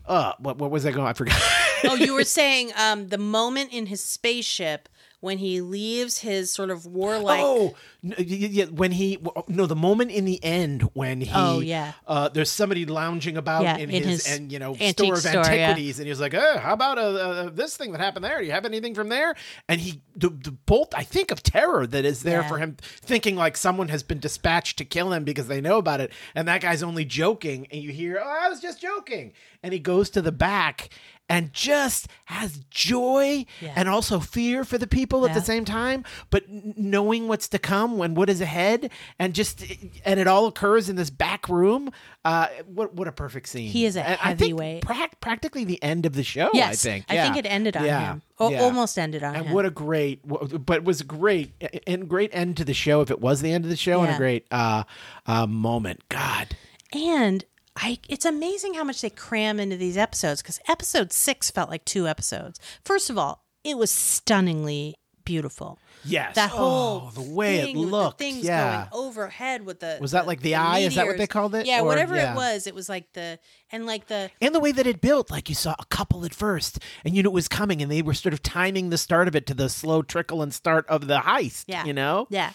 uh 0.07 0.33
what 0.39 0.59
what 0.59 0.71
was 0.71 0.85
I 0.87 0.93
going? 0.93 1.07
I 1.07 1.13
forgot. 1.13 1.41
Oh, 1.85 1.95
you 1.95 2.15
were 2.15 2.25
saying 2.41 2.73
um, 2.77 3.09
the 3.09 3.19
moment 3.19 3.73
in 3.73 3.87
his 3.87 4.03
spaceship 4.03 4.89
when 5.23 5.39
he 5.39 5.61
leaves 5.61 6.19
his 6.19 6.53
sort 6.53 6.69
of 6.69 6.85
warlike. 6.85 7.41
oh, 7.43 7.75
n- 8.05 8.15
y- 8.19 8.27
y- 8.29 8.49
yeah, 8.51 8.65
when 8.67 8.91
he 8.93 9.19
no, 9.49 9.67
the 9.67 9.77
moment 9.77 10.11
in 10.11 10.25
the 10.25 10.43
end 10.45 10.83
when 10.95 11.21
he 11.21 11.31
Oh, 11.33 11.61
yeah. 11.61 11.93
uh, 12.09 12.29
there's 12.29 12.51
somebody 12.51 12.85
lounging 12.85 13.37
about 13.37 13.63
Yeah, 13.63 13.77
in, 13.77 13.89
in 13.91 14.03
his, 14.03 14.27
his 14.27 14.37
and 14.39 14.51
you 14.53 14.59
know 14.59 14.75
store 14.75 15.15
of 15.15 15.21
store, 15.21 15.33
yeah. 15.35 15.49
antiquities, 15.51 15.99
and 16.01 16.09
he's 16.09 16.21
like, 16.21 16.35
oh, 16.35 16.59
how 16.59 16.73
about 16.75 16.99
uh, 16.99 17.03
uh, 17.03 17.51
this 17.51 17.77
thing 17.77 17.93
that 17.93 18.01
happened 18.01 18.25
there? 18.25 18.41
Do 18.41 18.45
you 18.47 18.53
have 18.53 18.67
anything 18.67 18.95
from 18.97 19.09
there? 19.09 19.35
And 19.69 19.81
he 19.81 20.03
the, 20.17 20.29
the 20.29 20.51
bolt 20.51 20.93
I 20.97 21.05
think 21.05 21.31
of 21.31 21.43
terror 21.43 21.87
that 21.87 22.05
is 22.05 22.23
there 22.25 22.41
Yeah. 22.43 22.49
for 22.49 22.59
him, 22.59 22.77
thinking 22.83 23.37
like 23.37 23.57
someone 23.57 23.89
has 23.89 24.03
been 24.03 24.19
dispatched 24.19 24.77
to 24.79 24.85
kill 24.85 25.13
him 25.13 25.23
because 25.25 25.47
they 25.47 25.61
know 25.61 25.79
about 25.79 26.01
it, 26.01 26.11
and 26.35 26.49
that 26.49 26.61
guy's 26.63 26.83
only 26.83 27.05
joking, 27.05 27.69
and 27.71 27.81
you 27.81 27.93
hear, 27.93 28.21
oh, 28.23 28.29
I 28.43 28.49
was 28.49 28.61
just 28.61 28.81
joking, 28.83 29.33
and 29.63 29.73
he 29.73 29.79
goes 29.79 30.11
to 30.11 30.21
the 30.21 30.33
back. 30.33 30.91
And 31.33 31.53
just 31.53 32.09
has 32.27 32.61
joy 32.71 33.47
Yeah. 33.61 33.73
and 33.75 33.89
also 33.89 34.21
fear 34.21 34.65
for 34.65 34.77
the 34.77 34.87
people 34.87 35.27
at 35.27 35.33
the 35.35 35.41
same 35.41 35.65
time, 35.65 36.05
but 36.31 36.45
knowing 36.49 37.27
what's 37.27 37.49
to 37.49 37.59
come 37.59 37.97
when 37.97 38.15
what 38.15 38.29
is 38.29 38.41
ahead, 38.43 38.91
and 39.19 39.35
just 39.35 39.65
and 40.05 40.21
it 40.21 40.27
all 40.27 40.47
occurs 40.47 40.89
in 40.91 40.97
this 40.97 41.09
back 41.11 41.49
room. 41.49 41.91
Uh, 42.25 42.49
what 42.67 42.95
what 42.95 43.09
a 43.09 43.13
perfect 43.13 43.49
scene! 43.49 43.69
He 43.71 43.85
is 43.87 43.97
a 43.97 44.03
heavyweight. 44.03 44.83
prac- 44.83 45.21
practically 45.21 45.65
the 45.65 45.83
end 45.83 46.05
of 46.07 46.13
the 46.15 46.23
show. 46.23 46.51
yes, 46.53 46.85
I 46.87 46.91
think. 46.91 47.05
I 47.09 47.17
think 47.23 47.37
it 47.37 47.47
ended 47.49 47.77
on 47.77 47.85
Yeah. 47.87 48.13
him. 48.13 48.23
O- 48.39 48.51
Yeah. 48.51 48.63
Almost 48.63 48.99
ended 48.99 49.23
on 49.25 49.35
And 49.35 49.47
him. 49.47 49.53
what 49.55 49.65
a 49.65 49.71
great, 49.71 50.21
but 50.27 50.77
it 50.77 50.85
was 50.85 51.01
a 51.01 51.05
great 51.05 51.53
and 51.87 52.09
great 52.09 52.31
end 52.35 52.57
to 52.59 52.65
the 52.65 52.75
show. 52.75 53.01
If 53.01 53.11
it 53.11 53.21
was 53.21 53.41
the 53.41 53.53
end 53.53 53.65
of 53.65 53.71
the 53.71 53.77
show, 53.77 54.03
and 54.03 54.13
a 54.15 54.17
great 54.19 54.47
uh, 54.51 54.85
uh, 55.27 55.47
moment. 55.47 56.03
God, 56.09 56.57
And 56.93 57.45
I 57.77 57.99
it's 58.09 58.25
amazing 58.25 58.75
how 58.75 58.85
much 58.85 59.01
they 59.01 59.11
cram 59.11 59.59
into 59.59 59.77
these 59.77 59.97
episodes 59.97 60.43
because 60.43 60.61
episode 60.69 61.13
six 61.13 61.51
felt 61.51 61.71
like 61.71 61.85
two 61.85 62.07
episodes. 62.07 62.61
First 62.85 63.11
of 63.11 63.17
all, 63.17 63.45
it 63.65 63.79
was 63.79 63.91
stunningly 63.91 64.97
beautiful. 65.25 65.79
Yes, 66.05 66.35
That 66.35 66.51
whole 66.51 67.09
oh, 67.09 67.11
the 67.15 67.35
way 67.35 67.63
thing 67.63 67.77
it 67.79 67.81
looked, 67.81 68.19
the 68.19 68.25
things 68.25 68.45
yeah. 68.45 68.89
going 68.91 69.07
overhead 69.07 69.65
with 69.65 69.81
the 69.81 69.99
Was 70.01 70.13
that 70.13 70.27
like 70.27 70.41
the 70.41 70.55
eye? 70.57 70.81
Is 70.81 70.95
that 70.97 71.07
what 71.07 71.19
they 71.19 71.27
called 71.27 71.55
it? 71.55 71.67
Yeah, 71.67 71.81
Or- 71.81 71.85
whatever 71.87 72.15
yeah. 72.17 72.33
it 72.33 72.37
was, 72.37 72.67
it 72.67 72.75
was 72.75 72.89
like 72.89 73.13
the 73.13 73.39
and 73.71 73.87
like 73.87 74.07
the 74.09 74.31
and 74.41 74.55
the 74.55 74.61
way 74.61 74.73
that 74.73 74.87
it 74.87 75.01
built 75.01 75.31
like 75.31 75.49
you 75.49 75.55
saw 75.55 75.75
a 75.79 75.85
couple 75.87 76.25
at 76.25 76.35
first 76.35 76.79
and 77.05 77.15
you 77.17 77.23
knew 77.23 77.29
it 77.31 77.33
was 77.33 77.49
coming 77.49 77.81
and 77.83 77.91
they 77.91 78.03
were 78.03 78.15
sort 78.15 78.33
of 78.33 78.43
timing 78.43 78.91
the 78.91 78.99
start 78.99 79.29
of 79.29 79.35
it 79.37 79.47
to 79.47 79.55
the 79.55 79.69
slow 79.69 80.03
trickle 80.03 80.43
and 80.43 80.53
start 80.53 80.87
of 80.89 81.07
the 81.07 81.19
heist 81.21 81.65
Yeah. 81.69 81.85
you 81.85 81.93
know 81.93 82.27
Yeah. 82.31 82.53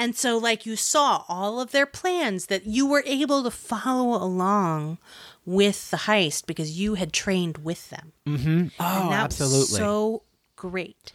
And 0.00 0.14
so, 0.14 0.38
like, 0.38 0.64
you 0.64 0.76
saw 0.76 1.24
all 1.28 1.60
of 1.60 1.72
their 1.72 1.84
plans 1.86 2.46
that 2.46 2.66
you 2.66 2.86
were 2.86 3.02
able 3.04 3.42
to 3.42 3.50
follow 3.50 4.14
along 4.22 4.98
with 5.44 5.90
the 5.90 5.96
heist 5.96 6.46
because 6.46 6.78
you 6.78 6.94
had 6.94 7.12
trained 7.12 7.58
with 7.58 7.90
them. 7.90 8.12
Mm-hmm. 8.26 8.66
oh 8.78 9.02
and 9.02 9.12
that 9.12 9.24
absolutely 9.24 9.58
Was 9.58 9.76
so 9.76 10.22
great. 10.54 11.12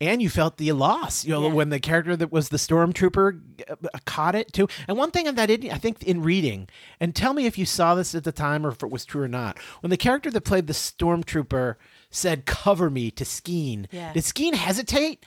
And 0.00 0.20
you 0.20 0.28
felt 0.28 0.56
the 0.56 0.72
loss 0.72 1.24
you 1.24 1.30
know 1.32 1.46
Yeah. 1.46 1.52
when 1.54 1.68
the 1.70 1.78
character 1.80 2.16
that 2.16 2.32
was 2.32 2.48
the 2.48 2.56
stormtrooper 2.56 3.40
uh, 3.70 3.74
caught 4.04 4.34
it 4.34 4.52
too 4.52 4.66
and 4.88 4.98
one 4.98 5.10
thing 5.10 5.32
that 5.32 5.50
I, 5.50 5.54
I 5.72 5.78
think 5.78 6.02
in 6.02 6.22
reading 6.22 6.68
and 7.00 7.14
tell 7.14 7.32
me 7.32 7.46
if 7.46 7.56
you 7.58 7.64
saw 7.66 7.94
this 7.94 8.14
at 8.14 8.24
the 8.24 8.32
time 8.32 8.66
or 8.66 8.70
if 8.70 8.82
it 8.82 8.90
was 8.90 9.04
true 9.04 9.22
or 9.22 9.28
not 9.28 9.58
when 9.80 9.90
the 9.90 9.96
character 9.96 10.30
that 10.30 10.40
played 10.42 10.66
the 10.66 10.72
stormtrooper 10.72 11.76
said 12.10 12.44
cover 12.46 12.90
me 12.90 13.10
to 13.12 13.24
skeen 13.24 13.86
Yeah. 13.92 14.12
did 14.12 14.24
skeen 14.24 14.54
hesitate 14.54 15.24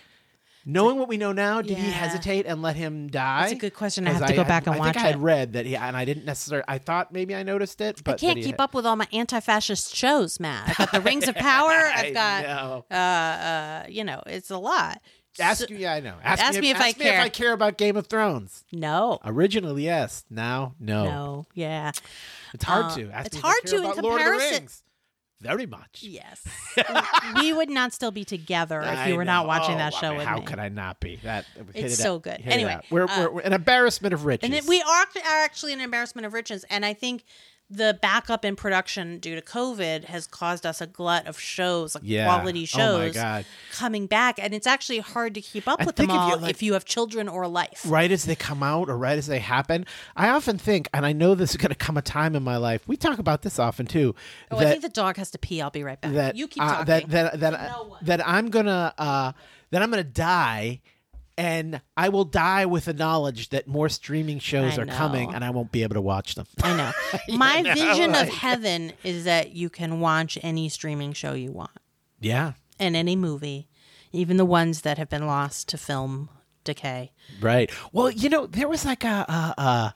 Knowing 0.70 1.00
what 1.00 1.08
we 1.08 1.16
know 1.16 1.32
now, 1.32 1.62
did 1.62 1.78
he 1.78 1.86
Yeah. 1.86 1.92
hesitate 1.94 2.46
and 2.46 2.62
let 2.62 2.76
him 2.76 3.08
die? 3.08 3.40
That's 3.44 3.54
a 3.54 3.56
good 3.56 3.74
question. 3.74 4.06
I 4.06 4.12
have 4.12 4.26
to 4.28 4.34
go 4.34 4.44
back 4.44 4.68
and 4.68 4.76
I 4.76 4.80
watch 4.80 4.94
think 4.96 5.06
I 5.06 5.08
had 5.08 5.22
read 5.24 5.54
that 5.54 5.66
he, 5.66 5.78
and 5.78 5.96
I 5.96 6.04
didn't 6.04 6.26
necessarily. 6.26 6.66
I 6.68 6.78
thought 6.78 7.14
maybe 7.14 7.34
I 7.34 7.44
noticed 7.44 7.80
it, 7.80 8.04
but 8.04 8.16
I 8.16 8.18
can't 8.18 8.44
keep 8.44 8.60
up 8.60 8.74
with 8.74 8.86
all 8.86 8.98
my 8.98 9.08
anti-fascist 9.14 9.96
shows, 9.96 10.42
Matt. 10.42 10.68
I've 10.72 10.78
got 10.78 10.92
the 10.92 11.00
Rings 11.02 11.28
of 11.30 11.36
Power. 11.36 11.72
I've 11.96 12.14
got, 12.14 12.44
know. 12.44 12.86
uh, 12.92 12.94
uh, 12.94 13.84
you 13.88 14.04
know, 14.04 14.22
it's 14.28 14.50
a 14.52 14.58
lot. 14.58 15.02
Ask 15.40 15.68
So- 15.68 15.74
you, 15.74 15.78
yeah, 15.78 15.94
I 15.94 16.00
know. 16.02 16.16
Ask, 16.24 16.44
ask 16.44 16.60
me 16.60 16.72
if 16.72 16.82
I 16.82 16.90
ask 16.90 16.98
me 17.00 17.06
if 17.06 17.12
care. 17.14 17.22
I 17.22 17.30
care 17.30 17.54
about 17.54 17.78
Game 17.78 17.96
of 17.96 18.08
Thrones. 18.08 18.66
no, 18.74 19.20
Originally, 19.24 19.86
yes. 19.86 20.26
Now, 20.30 20.74
no. 20.80 21.06
no, 21.06 21.46
yeah, 21.54 21.92
It's 22.54 22.64
hard 22.66 22.86
Uh, 22.88 22.96
to. 22.96 23.12
Ask 23.12 23.28
it's 23.28 23.36
me 23.36 23.40
if 23.40 23.46
I 23.46 23.48
hard 23.48 23.62
care 23.64 23.70
to 23.72 23.78
in 23.78 23.84
about 23.92 24.04
Lord 24.04 24.20
of 24.22 24.26
the 24.26 24.32
comparison- 24.34 24.60
Rings. 24.64 24.84
Very 25.40 25.66
much. 25.68 26.02
yes. 26.02 26.42
we 27.42 27.54
would 27.54 27.70
not 27.70 27.94
still 27.94 28.12
be 28.12 28.24
together 28.24 28.82
if 28.84 29.08
you 29.08 29.16
were 29.16 29.26
not 29.26 29.46
watching 29.46 29.76
Oh, 29.76 29.78
that 29.78 29.94
I 29.96 30.00
show 30.00 30.10
mean, 30.10 30.18
with 30.20 30.28
how 30.28 30.38
me. 30.40 30.46
could 30.46 30.60
I 30.60 30.70
not 30.70 31.00
be? 31.00 31.18
That 31.24 31.46
It's 31.76 31.94
it 31.94 31.98
so 32.02 32.18
good. 32.18 32.40
It 32.40 32.48
Anyway, 32.48 32.80
we're, 32.90 33.04
uh, 33.04 33.08
we're, 33.20 33.30
we're 33.32 33.42
an 33.42 33.54
embarrassment 33.54 34.14
of 34.16 34.26
riches. 34.26 34.50
And 34.50 34.68
we 34.68 34.82
are, 34.82 34.88
are 35.26 35.44
actually 35.44 35.74
an 35.74 35.82
embarrassment 35.82 36.26
of 36.26 36.34
riches. 36.34 36.66
And 36.72 36.84
I 36.86 36.94
think 36.94 37.24
the 37.70 38.00
backup 38.02 38.46
in 38.46 38.56
production 38.56 39.20
due 39.20 39.36
to 39.36 39.42
COVID 39.42 40.06
has 40.06 40.26
caused 40.26 40.66
us 40.66 40.80
a 40.80 40.88
glut 40.88 41.28
of 41.28 41.38
shows, 41.38 41.96
like 41.96 42.04
Yeah. 42.06 42.24
quality 42.26 42.62
Oh 42.64 42.66
shows, 42.66 43.14
God. 43.14 43.46
coming 43.74 44.08
back. 44.08 44.40
And 44.40 44.54
it's 44.54 44.66
actually 44.66 45.00
hard 45.00 45.34
to 45.34 45.42
keep 45.42 45.68
up 45.68 45.82
I 45.82 45.86
with 45.86 45.98
them 45.98 46.06
if 46.10 46.14
you, 46.14 46.20
all 46.20 46.38
like- 46.38 46.50
if 46.52 46.64
you 46.64 46.74
have 46.74 46.86
children 46.86 47.28
or 47.28 47.46
life. 47.46 47.82
right 47.86 48.10
as 48.10 48.24
they 48.24 48.36
come 48.36 48.64
out 48.64 48.88
or 48.90 48.98
right 48.98 49.18
as 49.18 49.28
they 49.28 49.40
happen. 49.40 49.86
I 50.16 50.30
often 50.30 50.58
think, 50.58 50.88
and 50.94 51.06
I 51.06 51.12
know 51.12 51.36
this 51.36 51.52
is 51.52 51.58
going 51.58 51.70
to 51.70 51.76
come 51.76 51.98
a 51.98 52.02
time 52.02 52.38
in 52.38 52.44
my 52.44 52.56
life. 52.56 52.88
We 52.88 52.96
talk 52.96 53.20
about 53.20 53.42
this 53.42 53.60
often 53.60 53.86
too. 53.86 54.16
Oh, 54.50 54.58
I 54.60 54.66
think 54.66 54.82
the 54.82 54.88
dog 54.88 55.18
has 55.18 55.30
to 55.32 55.38
pee. 55.38 55.62
I'll 55.62 55.70
be 55.70 55.84
right 55.84 56.00
back. 56.00 56.14
that 56.14 56.36
you 56.38 56.48
keep 56.48 56.64
uh, 56.64 56.86
talking. 56.86 56.86
that 56.86 57.10
that 57.10 57.40
that, 57.42 57.70
what? 57.90 58.06
that 58.06 58.26
I'm 58.26 58.50
gonna 58.50 58.94
uh, 58.98 59.34
that 59.72 59.82
I'm 59.82 59.90
gonna 59.90 60.06
die, 60.06 60.80
and 61.38 61.82
I 61.96 62.10
will 62.10 62.26
die 62.26 62.66
with 62.66 62.86
the 62.86 62.94
knowledge 62.94 63.50
that 63.50 63.68
more 63.68 63.90
streaming 63.90 64.40
shows 64.40 64.78
I 64.78 64.82
are 64.82 64.86
coming, 64.86 65.34
and 65.34 65.44
I 65.46 65.52
won't 65.52 65.72
be 65.72 65.84
able 65.84 65.94
to 65.96 66.02
watch 66.02 66.36
them. 66.36 66.48
I 66.64 66.76
know. 66.76 66.92
My 67.38 67.62
know, 67.62 67.74
vision 67.74 68.12
like- 68.14 68.28
of 68.28 68.34
heaven 68.34 68.94
is 69.04 69.26
that 69.26 69.52
you 69.52 69.70
can 69.70 70.00
watch 70.00 70.38
any 70.42 70.70
streaming 70.70 71.14
show 71.14 71.34
you 71.34 71.52
want 71.52 71.72
yeah, 72.20 72.54
and 72.80 72.96
any 72.96 73.16
movie, 73.16 73.68
even 74.12 74.38
the 74.38 74.46
ones 74.46 74.82
that 74.82 74.98
have 74.98 75.10
been 75.10 75.28
lost 75.28 75.70
to 75.70 75.78
film 75.78 76.30
decay. 76.64 77.12
right. 77.40 77.72
Well, 77.94 78.10
you 78.10 78.30
know, 78.30 78.48
there 78.48 78.68
was 78.68 78.84
like 78.86 79.04
a. 79.04 79.54
a, 79.58 79.62
a 79.62 79.96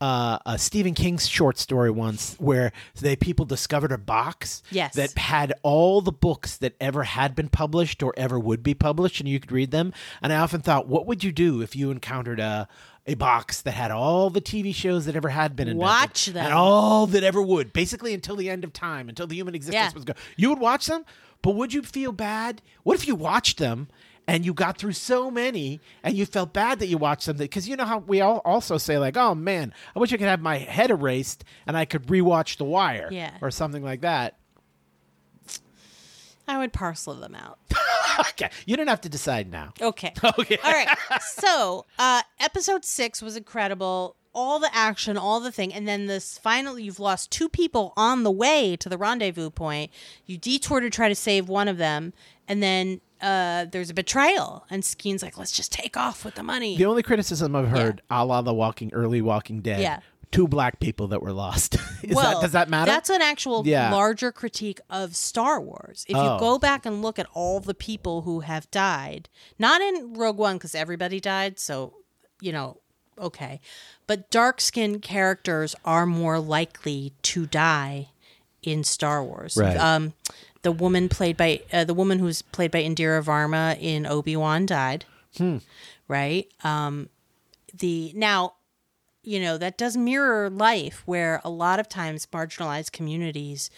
uh, 0.00 0.38
a 0.46 0.58
Stephen 0.58 0.94
King's 0.94 1.28
short 1.28 1.58
story 1.58 1.90
once 1.90 2.34
where 2.38 2.72
they 3.00 3.16
people 3.16 3.44
discovered 3.44 3.92
a 3.92 3.98
box 3.98 4.62
Yes. 4.70 4.94
that 4.94 5.12
had 5.18 5.52
all 5.62 6.00
the 6.00 6.12
books 6.12 6.56
that 6.58 6.74
ever 6.80 7.02
had 7.04 7.34
been 7.34 7.48
published 7.48 8.02
or 8.02 8.14
ever 8.16 8.38
would 8.38 8.62
be 8.62 8.74
published, 8.74 9.20
and 9.20 9.28
you 9.28 9.38
could 9.40 9.52
read 9.52 9.70
them. 9.70 9.92
And 10.22 10.32
I 10.32 10.36
often 10.36 10.60
thought, 10.62 10.86
what 10.88 11.06
would 11.06 11.22
you 11.22 11.32
do 11.32 11.60
if 11.60 11.76
you 11.76 11.90
encountered 11.90 12.40
a 12.40 12.68
a 13.06 13.14
box 13.14 13.62
that 13.62 13.72
had 13.72 13.90
all 13.90 14.28
the 14.30 14.42
TV 14.42 14.74
shows 14.74 15.06
that 15.06 15.16
ever 15.16 15.30
had 15.30 15.56
been 15.56 15.68
invented, 15.68 15.80
Watch 15.80 16.26
them. 16.26 16.44
and 16.44 16.54
all 16.54 17.06
that 17.06 17.24
ever 17.24 17.40
would, 17.42 17.72
basically 17.72 18.12
until 18.12 18.36
the 18.36 18.50
end 18.50 18.62
of 18.62 18.72
time, 18.74 19.08
until 19.08 19.26
the 19.26 19.34
human 19.34 19.54
existence 19.54 19.92
Yeah. 19.92 19.94
was 19.94 20.04
gone. 20.04 20.16
You 20.36 20.50
would 20.50 20.58
watch 20.60 20.86
them, 20.86 21.04
but 21.42 21.52
would 21.56 21.72
you 21.72 21.82
feel 21.82 22.12
bad? 22.12 22.60
What 22.84 22.94
if 22.96 23.08
you 23.08 23.14
watched 23.14 23.56
them? 23.58 23.88
And 24.30 24.46
you 24.46 24.54
got 24.54 24.78
through 24.78 24.92
so 24.92 25.28
many, 25.28 25.80
and 26.04 26.16
you 26.16 26.24
felt 26.24 26.52
bad 26.52 26.78
that 26.78 26.86
you 26.86 26.98
watched 26.98 27.26
them 27.26 27.36
because 27.36 27.68
you 27.68 27.74
know 27.74 27.84
how 27.84 27.98
we 27.98 28.20
all 28.20 28.40
also 28.44 28.78
say 28.78 28.96
like, 28.96 29.16
"Oh 29.16 29.34
man, 29.34 29.74
I 29.96 29.98
wish 29.98 30.12
I 30.12 30.18
could 30.18 30.28
have 30.28 30.40
my 30.40 30.58
head 30.58 30.92
erased 30.92 31.42
and 31.66 31.76
I 31.76 31.84
could 31.84 32.06
rewatch 32.06 32.56
The 32.56 32.64
Wire, 32.64 33.08
Yeah. 33.10 33.32
or 33.42 33.50
something 33.50 33.82
like 33.82 34.02
that." 34.02 34.36
I 36.46 36.58
would 36.58 36.72
parcel 36.72 37.14
them 37.14 37.34
out. 37.34 37.58
okay, 38.30 38.50
you 38.66 38.76
don't 38.76 38.86
have 38.86 39.00
to 39.00 39.08
decide 39.08 39.50
now. 39.50 39.72
Okay. 39.80 40.12
Okay. 40.38 40.58
All 40.62 40.70
right. 40.72 40.88
So, 41.20 41.86
uh, 41.98 42.22
episode 42.38 42.84
six 42.84 43.20
was 43.20 43.36
incredible. 43.36 44.14
All 44.32 44.60
the 44.60 44.70
action, 44.72 45.16
all 45.18 45.40
the 45.40 45.50
thing, 45.50 45.74
and 45.74 45.88
then 45.88 46.06
this 46.06 46.38
finally, 46.38 46.84
you've 46.84 47.00
lost 47.00 47.32
two 47.32 47.48
people 47.48 47.92
on 47.96 48.22
the 48.22 48.30
way 48.30 48.76
to 48.76 48.88
the 48.88 48.96
rendezvous 48.96 49.50
point. 49.50 49.90
You 50.24 50.38
detour 50.38 50.78
to 50.78 50.88
try 50.88 51.08
to 51.08 51.16
save 51.16 51.48
one 51.48 51.66
of 51.66 51.78
them, 51.78 52.12
and 52.46 52.62
then 52.62 53.00
uh, 53.22 53.66
there's 53.70 53.90
a 53.90 53.94
betrayal, 53.94 54.64
and 54.70 54.84
Skeen's 54.84 55.22
like, 55.22 55.36
"Let's 55.38 55.52
just 55.52 55.72
take 55.72 55.96
off 55.96 56.24
with 56.24 56.34
the 56.34 56.42
money." 56.42 56.76
The 56.76 56.86
only 56.86 57.02
criticism 57.02 57.54
I've 57.56 57.68
heard, 57.68 58.02
a 58.10 58.24
la 58.24 58.42
the 58.42 58.54
Walking 58.54 58.90
early 58.92 59.20
Walking 59.22 59.60
Dead, 59.60 59.80
Yeah. 59.80 60.00
two 60.30 60.46
black 60.48 60.80
people 60.80 61.08
that 61.08 61.22
were 61.22 61.32
lost. 61.32 61.74
Is 62.02 62.14
well, 62.16 62.34
that, 62.34 62.42
does 62.42 62.52
that 62.52 62.68
matter? 62.68 62.90
That's 62.90 63.10
an 63.10 63.20
actual 63.22 63.66
Yeah. 63.66 63.92
larger 63.92 64.32
critique 64.32 64.80
of 64.88 65.14
Star 65.16 65.60
Wars. 65.60 66.04
If 66.08 66.16
Oh. 66.16 66.34
you 66.34 66.40
go 66.40 66.58
back 66.58 66.86
and 66.86 67.02
look 67.02 67.18
at 67.18 67.26
all 67.34 67.60
the 67.60 67.74
people 67.74 68.22
who 68.22 68.40
have 68.40 68.70
died, 68.70 69.28
not 69.58 69.80
in 69.80 70.14
Rogue 70.14 70.38
One 70.38 70.56
because 70.56 70.74
everybody 70.74 71.20
died, 71.20 71.58
so 71.58 71.94
you 72.40 72.52
know, 72.52 72.78
okay, 73.18 73.60
but 74.06 74.30
dark 74.30 74.60
skinned 74.62 75.02
characters 75.02 75.74
are 75.84 76.06
more 76.06 76.38
likely 76.40 77.12
to 77.22 77.44
die 77.46 78.08
in 78.62 78.82
Star 78.84 79.22
Wars. 79.24 79.56
Right. 79.56 79.76
Um, 79.76 80.14
the 80.62 80.72
woman 80.72 81.08
played 81.08 81.36
by 81.36 81.60
uh, 81.72 81.84
the 81.84 81.94
woman 81.94 82.18
who's 82.18 82.42
played 82.42 82.70
by 82.70 82.82
Indira 82.82 83.22
Varma 83.22 83.78
in 83.80 84.06
Obi 84.06 84.36
Wan 84.36 84.66
died. 84.66 85.04
Hmm. 85.36 85.58
Right. 86.08 86.48
Um, 86.64 87.08
the 87.72 88.12
now 88.14 88.54
you 89.22 89.40
know 89.40 89.58
that 89.58 89.78
does 89.78 89.96
mirror 89.96 90.50
life 90.50 91.02
where 91.06 91.40
a 91.44 91.50
lot 91.50 91.78
of 91.78 91.88
times 91.88 92.26
marginalized 92.26 92.92
communities 92.92 93.70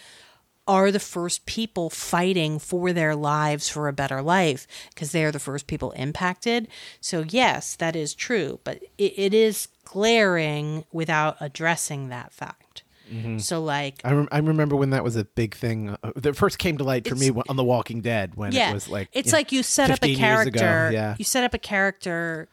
are 0.65 0.91
the 0.91 0.99
first 0.99 1.45
people 1.45 1.89
fighting 1.89 2.57
for 2.57 2.93
their 2.93 3.15
lives 3.15 3.67
for 3.67 3.87
a 3.87 3.93
better 3.93 4.21
life 4.21 4.65
because 4.93 5.11
they 5.11 5.25
are 5.25 5.31
the 5.31 5.39
first 5.39 5.67
people 5.67 5.91
impacted 5.91 6.67
so 7.01 7.25
yes 7.27 7.75
that 7.75 7.95
is 7.95 8.13
true 8.13 8.59
but 8.63 8.81
it, 8.97 9.13
it 9.17 9.33
is 9.33 9.67
glaring 9.83 10.85
without 10.91 11.35
addressing 11.41 12.07
that 12.07 12.31
fact 12.31 12.62
So 13.39 13.61
like 13.63 14.01
I, 14.03 14.13
rem- 14.13 14.29
I 14.31 14.39
remember 14.39 14.75
when 14.75 14.91
that 14.91 15.03
was 15.03 15.15
a 15.15 15.25
big 15.25 15.55
thing. 15.55 15.89
Uh, 15.89 16.11
that 16.15 16.35
first 16.35 16.57
came 16.57 16.77
to 16.77 16.83
light 16.83 17.07
for 17.07 17.15
me 17.15 17.31
on 17.49 17.55
The 17.55 17.63
Walking 17.63 18.01
Dead 18.01 18.35
when 18.35 18.51
yeah, 18.51 18.71
it 18.71 18.73
was 18.73 18.89
like 18.89 19.09
it's 19.11 19.27
you 19.27 19.31
know, 19.31 19.37
like 19.37 19.51
you 19.51 19.63
set 19.63 19.91
up 19.91 19.97
a 19.97 20.07
15 20.07 20.17
years 20.19 20.47
ago, 20.47 20.59
character. 20.59 20.93
Yeah, 20.93 21.15
You 21.19 21.25
set 21.25 21.43
up 21.43 21.53
a 21.53 21.59
character, 21.59 22.47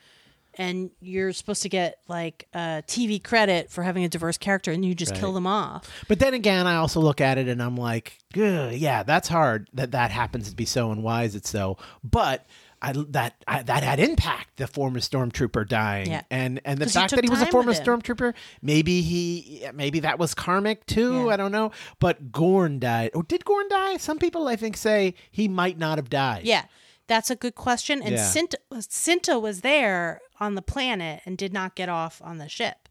and 0.54 0.90
you're 1.00 1.32
supposed 1.32 1.62
to 1.62 1.68
get 1.68 1.98
like 2.08 2.48
uh, 2.52 2.82
TV 2.86 3.22
credit 3.22 3.70
for 3.70 3.82
having 3.82 4.04
a 4.04 4.08
diverse 4.08 4.36
character, 4.36 4.72
and 4.72 4.84
you 4.84 4.94
just 4.94 5.14
kill 5.14 5.32
them 5.32 5.46
off. 5.46 5.88
But 6.08 6.18
then 6.18 6.34
again, 6.34 6.66
I 6.66 6.76
also 6.76 7.00
look 7.00 7.20
at 7.20 7.38
it 7.38 7.48
and 7.48 7.62
I'm 7.62 7.76
like, 7.76 8.18
yeah, 8.34 9.02
that's 9.02 9.28
hard 9.28 9.68
that 9.74 9.92
that 9.92 10.10
happens 10.10 10.50
to 10.50 10.56
be 10.56 10.64
so, 10.64 10.90
and 10.90 11.02
why 11.02 11.22
is 11.24 11.34
it 11.34 11.46
so? 11.46 11.78
But 12.04 12.44
I, 12.82 12.92
that 13.10 13.34
I, 13.46 13.62
that 13.62 13.82
had 13.82 14.00
impact. 14.00 14.56
The 14.56 14.66
former 14.66 15.00
stormtrooper 15.00 15.68
dying, 15.68 16.10
Yeah. 16.10 16.22
and 16.30 16.60
and 16.64 16.78
the 16.78 16.86
fact 16.86 17.10
took 17.10 17.18
that 17.18 17.24
he 17.24 17.30
was 17.30 17.42
a 17.42 17.46
former 17.46 17.72
stormtrooper, 17.72 18.34
maybe 18.62 19.02
he, 19.02 19.66
maybe 19.74 20.00
that 20.00 20.18
was 20.18 20.34
karmic 20.34 20.86
too. 20.86 21.24
Yeah. 21.26 21.34
I 21.34 21.36
don't 21.36 21.52
know. 21.52 21.72
But 21.98 22.32
Gorn 22.32 22.78
died. 22.78 23.10
Oh, 23.14 23.22
did 23.22 23.44
Gorn 23.44 23.68
die? 23.68 23.96
Some 23.98 24.18
people 24.18 24.48
I 24.48 24.56
think 24.56 24.76
say 24.76 25.14
he 25.30 25.46
might 25.48 25.78
not 25.78 25.98
have 25.98 26.08
died. 26.10 26.44
Yeah, 26.44 26.64
that's 27.06 27.30
a 27.30 27.36
good 27.36 27.54
question. 27.54 28.02
And 28.02 28.12
Yeah. 28.12 28.24
Cinta, 28.24 28.56
Cinta 28.72 29.40
was 29.40 29.60
there 29.60 30.20
on 30.38 30.54
the 30.54 30.62
planet 30.62 31.20
and 31.26 31.36
did 31.36 31.52
not 31.52 31.74
get 31.74 31.88
off 31.88 32.22
on 32.24 32.38
the 32.38 32.48
ship. 32.48 32.88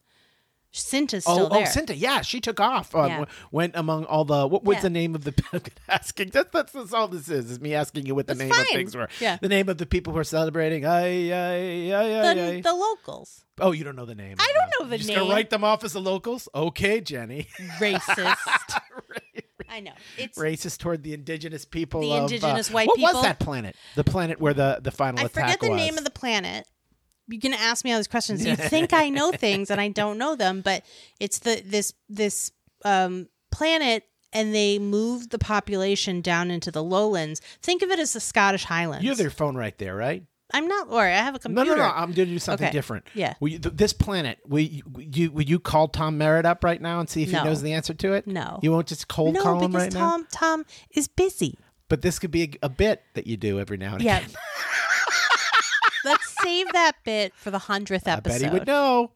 Cinta's 0.72 1.24
Oh, 1.26 1.34
still 1.34 1.49
oh, 1.51 1.57
there. 1.57 1.65
Cinta, 1.65 1.93
yeah, 1.97 2.22
she 2.22 2.39
took 2.39 2.59
off. 2.59 2.93
Um, 2.93 3.07
Yeah. 3.09 3.26
Went 3.51 3.76
among 3.76 4.05
all 4.05 4.24
the. 4.24 4.47
What 4.47 4.63
was 4.63 4.76
Yeah. 4.78 4.82
the 4.84 4.89
name 4.91 5.15
of 5.15 5.24
the? 5.24 5.34
asking 5.89 6.30
that, 6.30 6.51
that's, 6.51 6.72
that's 6.74 6.93
all 6.93 7.07
this 7.07 7.28
is. 7.28 7.49
Is 7.49 7.59
me 7.59 7.74
asking 7.74 8.05
you 8.05 8.13
what 8.13 8.28
the 8.28 8.36
That's 8.36 8.51
name 8.51 8.61
of 8.61 8.67
things 8.67 8.95
were. 8.95 9.09
Yeah. 9.20 9.38
The 9.41 9.49
name 9.49 9.67
of 9.67 9.80
the 9.80 9.86
people 9.88 10.13
who 10.13 10.20
are 10.20 10.24
celebrating. 10.24 10.86
Ay, 10.86 11.32
ay, 11.34 11.91
ay, 11.93 12.34
the, 12.36 12.41
ay. 12.41 12.61
the 12.61 12.74
locals. 12.74 13.43
Oh, 13.59 13.72
you 13.72 13.84
don't 13.84 13.95
know 13.95 14.05
the 14.05 14.15
name. 14.15 14.36
I 14.39 14.53
don't 14.55 14.70
know 14.80 14.86
the 14.89 14.95
You're 14.95 14.97
just 14.99 15.09
name. 15.09 15.17
gonna 15.20 15.32
write 15.34 15.49
them 15.49 15.63
off 15.63 15.84
as 15.84 15.93
the 15.93 16.01
locals. 16.01 16.47
Okay, 16.53 17.01
Jennie. 17.01 17.47
Racist. 17.80 18.38
I 19.72 19.82
know. 19.82 19.91
It's 20.17 20.38
Racist 20.38 20.80
toward 20.80 21.03
the 21.03 21.13
indigenous 21.13 21.65
people. 21.65 22.01
The 22.01 22.11
of, 22.13 22.20
uh, 22.22 22.24
indigenous 22.24 22.72
white 22.72 22.88
what 22.88 22.95
people? 22.95 23.13
What 23.13 23.15
was 23.15 23.24
that 23.24 23.39
planet? 23.39 23.76
The 23.95 24.03
planet 24.03 24.39
where 24.39 24.53
the 24.53 24.80
the 24.82 24.91
final 24.91 25.26
attack 25.26 25.36
was. 25.36 25.38
I 25.38 25.41
attack 25.45 25.59
forget 25.59 25.67
the 25.67 25.74
was. 25.76 25.78
name 25.78 25.97
of 25.97 26.03
the 26.03 26.09
planet. 26.09 26.67
You're 27.30 27.40
gonna 27.40 27.56
ask 27.58 27.86
me 27.86 27.92
all 27.92 28.00
these 28.00 28.08
questions. 28.08 28.46
You 28.46 28.56
think 28.74 28.92
I 28.94 29.10
know 29.10 29.32
things 29.32 29.70
and 29.70 29.80
I 29.80 29.90
don't 29.90 30.18
know 30.18 30.36
them, 30.36 30.62
but 30.62 30.84
it's 31.20 31.40
the 31.40 31.62
this 31.66 31.94
this 32.10 32.52
um, 32.86 33.28
planet, 33.52 34.04
and 34.34 34.54
they 34.54 34.80
moved 34.80 35.32
the 35.32 35.40
population 35.40 36.22
down 36.22 36.50
into 36.52 36.72
the 36.72 36.84
lowlands. 36.84 37.42
Think 37.62 37.82
of 37.82 37.90
it 37.92 38.00
as 38.00 38.14
the 38.14 38.20
Scottish 38.20 38.64
Highlands. 38.66 39.04
You 39.04 39.12
have 39.12 39.20
your 39.20 39.32
phone 39.32 39.56
right 39.56 39.78
there, 39.78 39.96
right? 39.96 40.24
I'm 40.52 40.68
not, 40.68 40.88
or 40.90 41.02
I 41.04 41.10
have 41.10 41.36
a 41.36 41.40
computer. 41.40 41.72
no, 41.72 41.76
no. 41.76 41.84
No. 41.88 41.94
I'm 41.94 42.12
going 42.12 42.28
to 42.28 42.34
do 42.34 42.40
something 42.40 42.66
Okay. 42.70 42.72
different. 42.76 43.06
Yeah. 43.14 43.36
Will 43.40 43.50
you, 43.50 43.60
th- 43.60 43.76
this 43.76 43.94
planet, 43.94 44.40
will 44.48 44.62
you, 44.62 44.82
will 44.92 45.04
you, 45.04 45.32
will 45.32 45.44
you 45.44 45.60
call 45.60 45.88
Tom 45.90 46.18
Merritt 46.18 46.44
up 46.48 46.64
right 46.64 46.82
now 46.82 47.00
and 47.00 47.08
see 47.08 47.22
if 47.22 47.32
No. 47.32 47.40
he 47.42 47.46
knows 47.46 47.62
the 47.62 47.74
answer 47.74 47.94
to 47.94 48.14
it? 48.14 48.26
No. 48.26 48.60
You 48.64 48.72
won't 48.72 48.88
just 48.88 49.08
cold 49.08 49.36
no, 49.36 49.44
call 49.44 49.64
him 49.64 49.76
right 49.76 49.94
now? 49.94 50.00
Tom 50.00 50.28
Tom 50.32 50.66
is 50.90 51.08
busy. 51.08 51.56
But 51.88 52.02
this 52.02 52.18
could 52.18 52.32
be 52.32 52.44
a, 52.64 52.66
a 52.66 52.70
bit 52.70 53.04
that 53.14 53.28
you 53.28 53.38
do 53.38 53.60
every 53.60 53.78
now 53.78 53.94
and 53.94 54.02
Yeah. 54.02 54.18
again. 54.18 54.32
Let's 56.06 56.36
save 56.43 56.72
that 56.74 56.93
bit 57.04 57.34
for 57.36 57.52
the 57.52 57.60
hundredth 57.60 58.08
I 58.08 58.14
episode. 58.14 58.39
bet 58.41 58.52
he 58.52 58.58
would 58.60 58.68
know. 58.68 59.12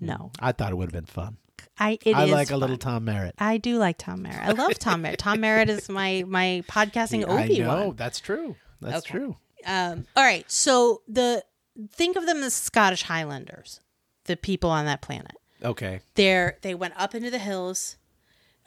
No, 0.00 0.30
I 0.40 0.52
thought 0.52 0.72
it 0.72 0.76
would 0.76 0.86
have 0.86 0.92
been 0.92 1.04
fun. 1.04 1.36
I 1.78 1.98
it 2.04 2.14
I 2.14 2.24
like 2.24 2.50
a 2.50 2.56
little. 2.56 2.76
Tom 2.76 3.04
Merritt. 3.04 3.34
I 3.38 3.56
do 3.58 3.78
like 3.78 3.96
Tom 3.98 4.22
Merritt. 4.22 4.40
I 4.42 4.52
love 4.52 4.78
Tom 4.78 5.02
Merritt. 5.02 5.18
Tom 5.18 5.40
Merritt 5.40 5.70
is 5.70 5.88
my 5.88 6.24
my 6.26 6.62
podcasting 6.68 7.24
I 7.28 7.44
Obi 7.44 7.58
know. 7.60 7.68
Wan. 7.86 7.96
That's 7.96 8.20
true. 8.20 8.56
That's 8.80 8.98
Okay. 9.06 9.18
true. 9.18 9.36
Um, 9.66 10.06
all 10.16 10.24
right, 10.24 10.50
so 10.50 11.02
the 11.06 11.44
think 11.92 12.16
of 12.16 12.24
them 12.26 12.42
as 12.42 12.54
Scottish 12.54 13.02
Highlanders, 13.02 13.80
the 14.24 14.36
people 14.36 14.70
on 14.70 14.86
that 14.86 15.02
planet. 15.02 15.36
Okay. 15.62 16.00
They're 16.14 16.56
they 16.62 16.74
went 16.74 16.94
up 16.96 17.14
into 17.14 17.30
the 17.30 17.38
hills. 17.38 17.96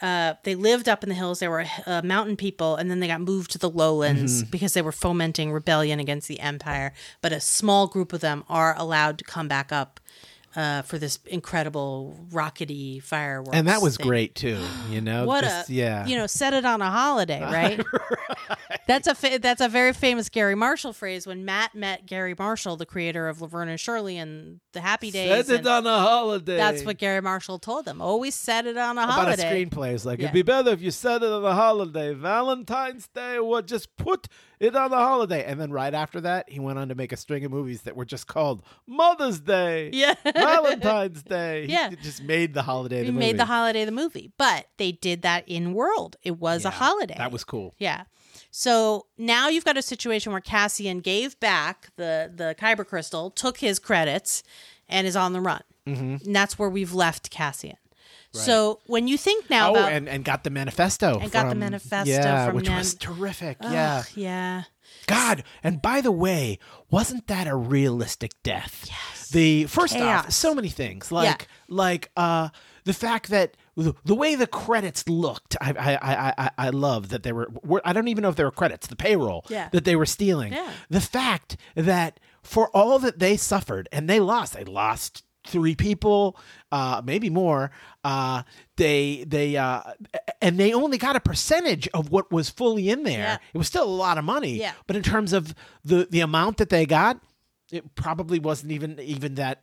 Uh, 0.03 0.33
they 0.43 0.53
lived 0.53 0.89
up 0.89 1.01
in 1.01 1.09
the 1.09 1.15
hills. 1.15 1.39
They 1.39 1.47
were 1.47 1.65
uh, 1.85 2.01
mountain 2.03 2.35
people, 2.35 2.75
and 2.75 2.91
then 2.91 2.99
they 2.99 3.07
got 3.07 3.21
moved 3.21 3.51
to 3.51 3.57
the 3.57 3.69
lowlands 3.69 4.41
Mm-hmm. 4.41 4.51
because 4.51 4.73
they 4.73 4.81
were 4.81 4.91
fomenting 4.91 5.51
rebellion 5.53 5.99
against 5.99 6.27
the 6.27 6.41
empire. 6.41 6.91
But 7.21 7.31
a 7.31 7.39
small 7.39 7.87
group 7.87 8.11
of 8.11 8.19
them 8.19 8.43
are 8.49 8.75
allowed 8.77 9.17
to 9.19 9.23
come 9.23 9.47
back 9.47 9.71
up 9.71 9.99
uh, 10.55 10.81
for 10.83 10.97
this 10.97 11.19
incredible 11.25 12.15
rockety 12.31 13.01
fireworks. 13.01 13.55
And 13.57 13.67
that 13.67 13.81
was 13.81 13.97
thing. 13.97 14.05
great 14.07 14.35
too. 14.35 14.59
You 14.89 15.01
know, 15.09 15.25
What 15.25 15.43
Just- 15.43 15.69
a 15.69 15.73
yeah. 15.73 16.05
you 16.05 16.15
know, 16.15 16.27
set 16.27 16.53
it 16.53 16.65
on 16.65 16.81
a 16.81 16.89
holiday, 16.91 17.41
right? 17.43 17.81
That's 18.87 19.07
a 19.07 19.15
fa- 19.15 19.39
that's 19.41 19.61
a 19.61 19.69
very 19.69 19.93
famous 19.93 20.29
Garry 20.29 20.55
Marshall 20.55 20.93
phrase. 20.93 21.25
When 21.25 21.45
Matt 21.45 21.73
met 21.73 22.05
Garry 22.05 22.35
Marshall, 22.37 22.75
the 22.75 22.85
creator 22.85 23.27
of 23.27 23.41
Laverne 23.41 23.69
and 23.69 23.79
Shirley 23.79 24.17
and 24.17 24.59
the 24.73 24.81
Happy 24.81 25.09
Days, 25.11 25.47
Set 25.47 25.61
it 25.61 25.67
on 25.67 25.85
a 25.87 25.99
holiday. 25.99 26.57
that's 26.57 26.83
what 26.83 26.97
Garry 26.97 27.21
Marshall 27.21 27.59
told 27.59 27.85
them. 27.85 28.01
Always 28.01 28.35
set 28.35 28.65
it 28.65 28.77
on 28.77 28.97
a 28.97 29.03
about 29.03 29.13
holiday. 29.13 29.63
a 29.63 29.65
screenplay. 29.65 29.93
It's 29.93 30.05
like 30.05 30.19
Yeah. 30.19 30.25
it'd 30.25 30.33
be 30.33 30.41
better 30.41 30.71
if 30.71 30.81
you 30.81 30.91
set 30.91 31.23
it 31.23 31.29
on 31.31 31.43
a 31.45 31.53
holiday, 31.53 32.13
Valentine's 32.13 33.07
Day, 33.07 33.37
or 33.37 33.61
just 33.61 33.95
put 33.95 34.27
it 34.63 34.75
on 34.75 34.91
the 34.91 34.97
holiday. 34.97 35.43
And 35.45 35.59
then 35.59 35.71
right 35.71 35.93
after 35.93 36.21
that, 36.21 36.49
he 36.49 36.59
went 36.59 36.79
on 36.79 36.89
to 36.89 36.95
make 36.95 37.11
a 37.11 37.17
string 37.17 37.43
of 37.45 37.51
movies 37.51 37.81
that 37.83 37.95
were 37.95 38.05
just 38.05 38.27
called 38.27 38.63
Mother's 38.87 39.39
Day, 39.39 39.89
Yeah. 39.93 40.15
Valentine's 40.23 41.23
Day. 41.23 41.65
Yeah. 41.67 41.89
he 41.89 41.95
just 41.97 42.23
made 42.23 42.53
the 42.53 42.61
holiday. 42.63 43.05
The 43.05 43.11
made 43.11 43.27
movie. 43.27 43.37
the 43.37 43.45
holiday 43.45 43.85
the 43.85 43.91
movie, 43.91 44.31
but 44.37 44.67
they 44.77 44.91
did 44.91 45.21
that 45.23 45.47
in 45.47 45.73
world. 45.73 46.15
It 46.23 46.39
was 46.39 46.65
a 46.65 46.69
holiday. 46.69 47.15
That 47.17 47.31
was 47.31 47.43
cool. 47.43 47.73
Yeah. 47.77 48.03
So 48.51 49.07
now 49.17 49.47
you've 49.49 49.65
got 49.65 49.77
a 49.77 49.81
situation 49.81 50.31
where 50.31 50.41
Cassian 50.41 50.99
gave 50.99 51.39
back 51.39 51.89
the 51.95 52.31
the 52.33 52.55
Kyber 52.59 52.85
crystal, 52.85 53.31
took 53.31 53.57
his 53.57 53.79
credits, 53.79 54.43
and 54.87 55.07
is 55.07 55.15
on 55.15 55.33
the 55.33 55.41
run. 55.41 55.61
Mm-hmm. 55.87 56.25
And 56.25 56.35
that's 56.35 56.57
where 56.57 56.69
we've 56.69 56.93
left 56.93 57.29
Cassian. 57.29 57.77
So 58.33 58.79
when 58.87 59.07
you 59.07 59.17
think 59.17 59.49
now 59.49 59.69
Oh, 59.69 59.71
about 59.75 59.91
and, 59.91 60.09
and 60.09 60.25
got 60.25 60.43
the 60.43 60.49
manifesto. 60.49 61.19
And 61.19 61.31
got 61.31 61.43
the 61.43 61.49
from- 61.51 61.59
manifesto 61.59 62.11
yeah, 62.11 62.47
from 62.47 62.55
which 62.55 62.67
Nan- 62.67 62.77
was 62.77 62.95
terrific. 62.95 63.57
Ugh, 63.61 63.71
yeah. 63.71 64.03
yeah, 64.15 64.63
God, 65.07 65.43
and 65.63 65.81
by 65.81 66.01
the 66.01 66.11
way, 66.11 66.57
wasn't 66.89 67.27
that 67.27 67.45
a 67.47 67.55
realistic 67.55 68.31
death? 68.43 68.85
Yes. 68.87 69.29
The 69.29 69.65
first 69.65 69.95
off, 69.97 70.31
so 70.31 70.53
many 70.55 70.69
things 70.69 71.11
like 71.11 71.47
like 71.67 72.09
uh 72.17 72.49
the 72.85 72.93
fact 72.93 73.29
that 73.29 73.55
the, 73.75 74.13
way 74.13 74.35
the 74.35 74.45
credits 74.45 75.07
looked, 75.09 75.55
I 75.61 75.71
I 75.71 75.95
I 75.95 76.33
I, 76.37 76.49
I 76.57 76.69
love 76.69 77.09
that 77.09 77.23
they 77.23 77.31
were, 77.31 77.49
were. 77.63 77.81
I 77.85 77.93
don't 77.93 78.07
even 78.09 78.21
know 78.21 78.29
if 78.29 78.35
they 78.35 78.43
were 78.43 78.51
credits. 78.51 78.85
The 78.87 78.95
payroll 78.95 79.45
Yeah. 79.49 79.69
that 79.71 79.85
they 79.85 79.95
were 79.95 80.05
stealing. 80.05 80.53
Yeah. 80.53 80.69
The 80.89 81.01
fact 81.01 81.57
that 81.75 82.19
for 82.43 82.69
all 82.75 82.99
that 82.99 83.17
they 83.19 83.37
suffered 83.37 83.89
and 83.91 84.07
they 84.09 84.19
lost, 84.19 84.53
they 84.53 84.65
lost 84.65 85.22
three 85.45 85.75
people, 85.75 86.37
uh, 86.71 87.01
maybe 87.03 87.29
more. 87.29 87.71
Uh, 88.03 88.43
they 88.77 89.23
they 89.27 89.55
uh, 89.55 89.81
and 90.41 90.59
they 90.59 90.73
only 90.73 90.97
got 90.97 91.15
a 91.15 91.19
percentage 91.19 91.87
of 91.93 92.11
what 92.11 92.31
was 92.31 92.49
fully 92.49 92.89
in 92.89 93.03
there. 93.03 93.19
Yeah. 93.19 93.37
It 93.53 93.57
was 93.57 93.67
still 93.67 93.83
a 93.83 93.85
lot 93.85 94.17
of 94.17 94.23
money. 94.23 94.57
Yeah. 94.57 94.73
But 94.87 94.95
in 94.95 95.03
terms 95.03 95.33
of 95.33 95.53
the 95.85 96.07
the 96.09 96.21
amount 96.21 96.57
that 96.57 96.69
they 96.69 96.85
got, 96.85 97.19
it 97.73 97.95
probably 97.95 98.39
wasn't 98.39 98.71
even 98.71 98.99
even 98.99 99.35
that 99.35 99.59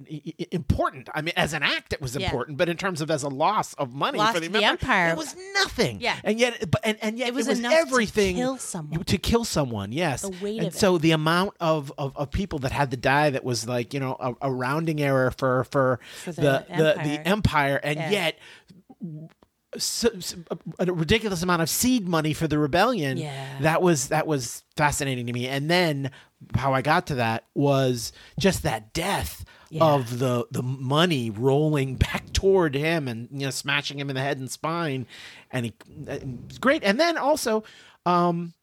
important. 0.50 1.08
I 1.14 1.22
mean, 1.22 1.32
as 1.36 1.52
an 1.52 1.62
act, 1.62 1.92
it 1.92 2.00
was 2.02 2.16
Yeah. 2.16 2.26
important, 2.26 2.58
but 2.58 2.68
in 2.68 2.76
terms 2.76 3.00
of 3.00 3.10
as 3.10 3.22
a 3.22 3.28
loss 3.28 3.72
of 3.74 3.94
money 3.94 4.18
Loss 4.18 4.34
for 4.34 4.40
the, 4.40 4.48
the 4.48 4.64
Empire, 4.64 5.10
it 5.10 5.16
was 5.16 5.34
nothing. 5.54 6.00
Yeah. 6.00 6.16
and 6.24 6.38
yet, 6.40 6.70
but 6.70 6.80
and, 6.84 6.98
and 7.02 7.18
yet 7.18 7.28
It 7.28 7.34
was 7.34 7.48
enough 7.48 7.72
to 7.72 7.78
everything 7.78 8.36
kill 8.36 8.56
someone. 8.58 9.04
to 9.04 9.18
kill 9.18 9.44
someone. 9.44 9.92
Yes, 9.92 10.22
The 10.22 10.30
weight 10.42 10.58
and 10.58 10.66
of 10.68 10.74
it. 10.74 10.78
so 10.78 10.98
the 10.98 11.12
amount 11.12 11.54
of, 11.60 11.92
of, 11.96 12.16
of 12.16 12.30
people 12.30 12.58
that 12.60 12.72
had 12.72 12.90
to 12.90 12.96
die 12.96 13.30
that 13.30 13.44
was 13.44 13.68
like 13.68 13.94
you 13.94 14.00
know 14.00 14.16
a, 14.18 14.34
a 14.48 14.52
rounding 14.52 15.00
error 15.00 15.30
for 15.30 15.64
for, 15.64 16.00
For 16.24 16.32
the 16.32 16.40
the, 16.68 16.74
the 16.76 16.94
empire. 16.96 17.04
the 17.04 17.28
empire, 17.28 17.80
and 17.84 17.98
Yeah. 17.98 18.10
yet. 18.10 18.38
So, 19.78 20.10
so- 20.18 20.38
a, 20.78 20.92
ridiculous 20.92 21.42
amount 21.42 21.62
of 21.62 21.70
seed 21.70 22.08
money 22.08 22.32
for 22.32 22.48
the 22.48 22.58
rebellion. 22.58 23.18
Yeah. 23.18 23.58
That 23.60 23.82
was 23.82 24.08
that 24.08 24.26
was 24.26 24.64
fascinating 24.76 25.26
to 25.26 25.32
me. 25.32 25.46
And 25.48 25.70
then 25.70 26.10
how 26.56 26.72
I 26.72 26.82
got 26.82 27.06
to 27.08 27.16
that 27.16 27.44
was 27.54 28.12
just 28.38 28.62
that 28.64 28.92
death 28.92 29.44
Yeah. 29.70 29.84
of 29.84 30.18
the 30.18 30.46
the 30.50 30.62
money 30.62 31.30
rolling 31.30 31.94
back 32.06 32.32
toward 32.32 32.74
him 32.74 33.06
and 33.06 33.28
you 33.30 33.44
know 33.46 33.50
smashing 33.50 34.00
him 34.00 34.10
in 34.10 34.16
the 34.16 34.22
head 34.22 34.38
and 34.38 34.50
spine, 34.50 35.06
and 35.52 35.66
he 35.66 35.74
it's 36.06 36.58
great. 36.58 36.82
And 36.82 36.98
then 36.98 37.16
also, 37.16 37.62
um, 38.06 38.54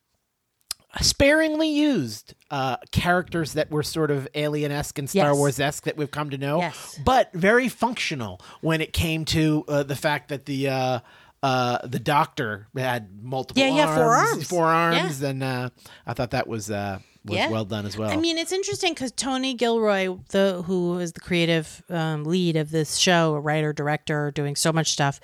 sparingly 1.02 1.70
used 1.70 2.34
uh, 2.52 2.78
characters 2.92 3.54
that 3.54 3.70
were 3.72 3.84
sort 3.84 4.12
of 4.12 4.28
alien 4.36 4.72
esque 4.72 4.98
and 5.00 5.10
Star 5.10 5.30
Yes. 5.32 5.36
Wars 5.38 5.60
esque 5.60 5.84
that 5.84 5.98
we've 5.98 6.12
come 6.12 6.30
to 6.32 6.38
know, 6.38 6.60
Yes. 6.60 7.00
but 7.04 7.32
very 7.34 7.70
functional 7.70 8.42
when 8.62 8.82
it 8.82 8.94
came 8.94 9.26
to 9.26 9.64
uh, 9.68 9.84
the 9.84 9.96
fact 9.96 10.30
that 10.30 10.46
the. 10.46 10.70
Uh, 10.70 11.00
uh, 11.44 11.78
the 11.88 12.00
doctor 12.00 12.68
had 12.76 13.10
multiple 13.24 13.62
Yeah, 13.62 13.70
yeah, 13.70 13.96
four 13.96 14.16
arms, 14.16 14.32
arms. 14.32 14.48
four 14.48 14.66
arms, 14.66 15.22
and 15.22 15.44
uh, 15.44 15.70
I 16.08 16.14
thought 16.16 16.32
that 16.32 16.48
was 16.48 16.72
uh, 16.72 16.98
was 17.26 17.38
Yeah. 17.38 17.52
well 17.52 17.64
done 17.64 17.86
as 17.86 17.96
well. 17.96 18.10
I 18.10 18.16
mean, 18.18 18.40
it's 18.40 18.52
interesting 18.52 18.94
because 18.96 19.12
Tony 19.12 19.54
Gilroy, 19.54 20.18
the 20.30 20.64
who 20.66 20.98
is 20.98 21.14
the 21.14 21.20
creative 21.20 21.84
um, 21.90 22.24
lead 22.24 22.56
of 22.58 22.72
this 22.72 22.96
show, 22.98 23.36
a 23.36 23.40
writer, 23.40 23.72
director, 23.72 24.32
doing 24.32 24.56
so 24.56 24.74
much 24.74 24.92
stuff, 24.92 25.20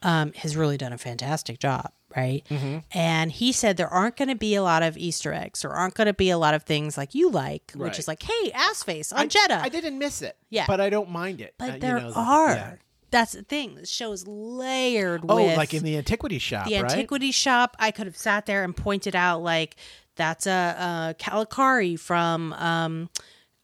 um, 0.00 0.32
has 0.36 0.56
really 0.56 0.78
done 0.78 0.94
a 0.94 0.98
fantastic 0.98 1.58
job, 1.58 1.92
right? 2.16 2.44
Mm-hmm. 2.50 2.78
And 2.92 3.30
he 3.32 3.52
said 3.52 3.76
there 3.76 3.88
aren't 3.88 4.16
going 4.16 4.28
to 4.28 4.34
be 4.36 4.54
a 4.54 4.62
lot 4.62 4.82
of 4.82 4.96
Easter 4.96 5.32
eggs, 5.32 5.62
there 5.62 5.70
aren't 5.72 5.94
going 5.94 6.06
to 6.06 6.14
be 6.14 6.30
a 6.30 6.38
lot 6.38 6.54
of 6.54 6.62
things 6.64 6.96
like 6.96 7.14
you 7.14 7.30
like, 7.30 7.72
which 7.74 7.98
is 7.98 8.08
like, 8.08 8.22
hey, 8.22 8.52
ass 8.52 8.82
face 8.82 9.12
on 9.12 9.20
I, 9.20 9.26
Jedha. 9.26 9.60
I 9.60 9.68
didn't 9.68 9.98
miss 9.98 10.22
it, 10.22 10.36
Yeah. 10.50 10.64
but 10.66 10.80
I 10.80 10.90
don't 10.90 11.10
mind 11.10 11.40
it. 11.40 11.54
But 11.58 11.70
Uh, 11.70 11.74
you 11.74 11.80
there 11.80 12.00
know, 12.00 12.12
are. 12.14 12.50
yeah. 12.54 12.74
that's 13.10 13.32
the 13.32 13.42
thing. 13.42 13.74
The 13.76 13.86
show 13.86 14.12
is 14.12 14.26
layered 14.26 15.22
with 15.22 15.30
Oh, 15.30 15.44
with 15.46 15.56
like 15.56 15.74
in 15.74 15.82
the 15.82 15.96
antiquity 15.96 16.38
shop, 16.38 16.66
the 16.66 16.74
right? 16.80 16.90
antiquity 16.90 17.30
shop. 17.32 17.76
I 17.78 17.90
could 17.90 18.06
have 18.06 18.16
sat 18.16 18.46
there 18.46 18.64
and 18.64 18.76
pointed 18.76 19.14
out 19.16 19.42
like 19.42 19.76
that's 20.16 20.46
a, 20.46 21.14
a 21.18 21.22
Kalikori 21.22 21.98
from 21.98 22.52
um, 22.54 23.08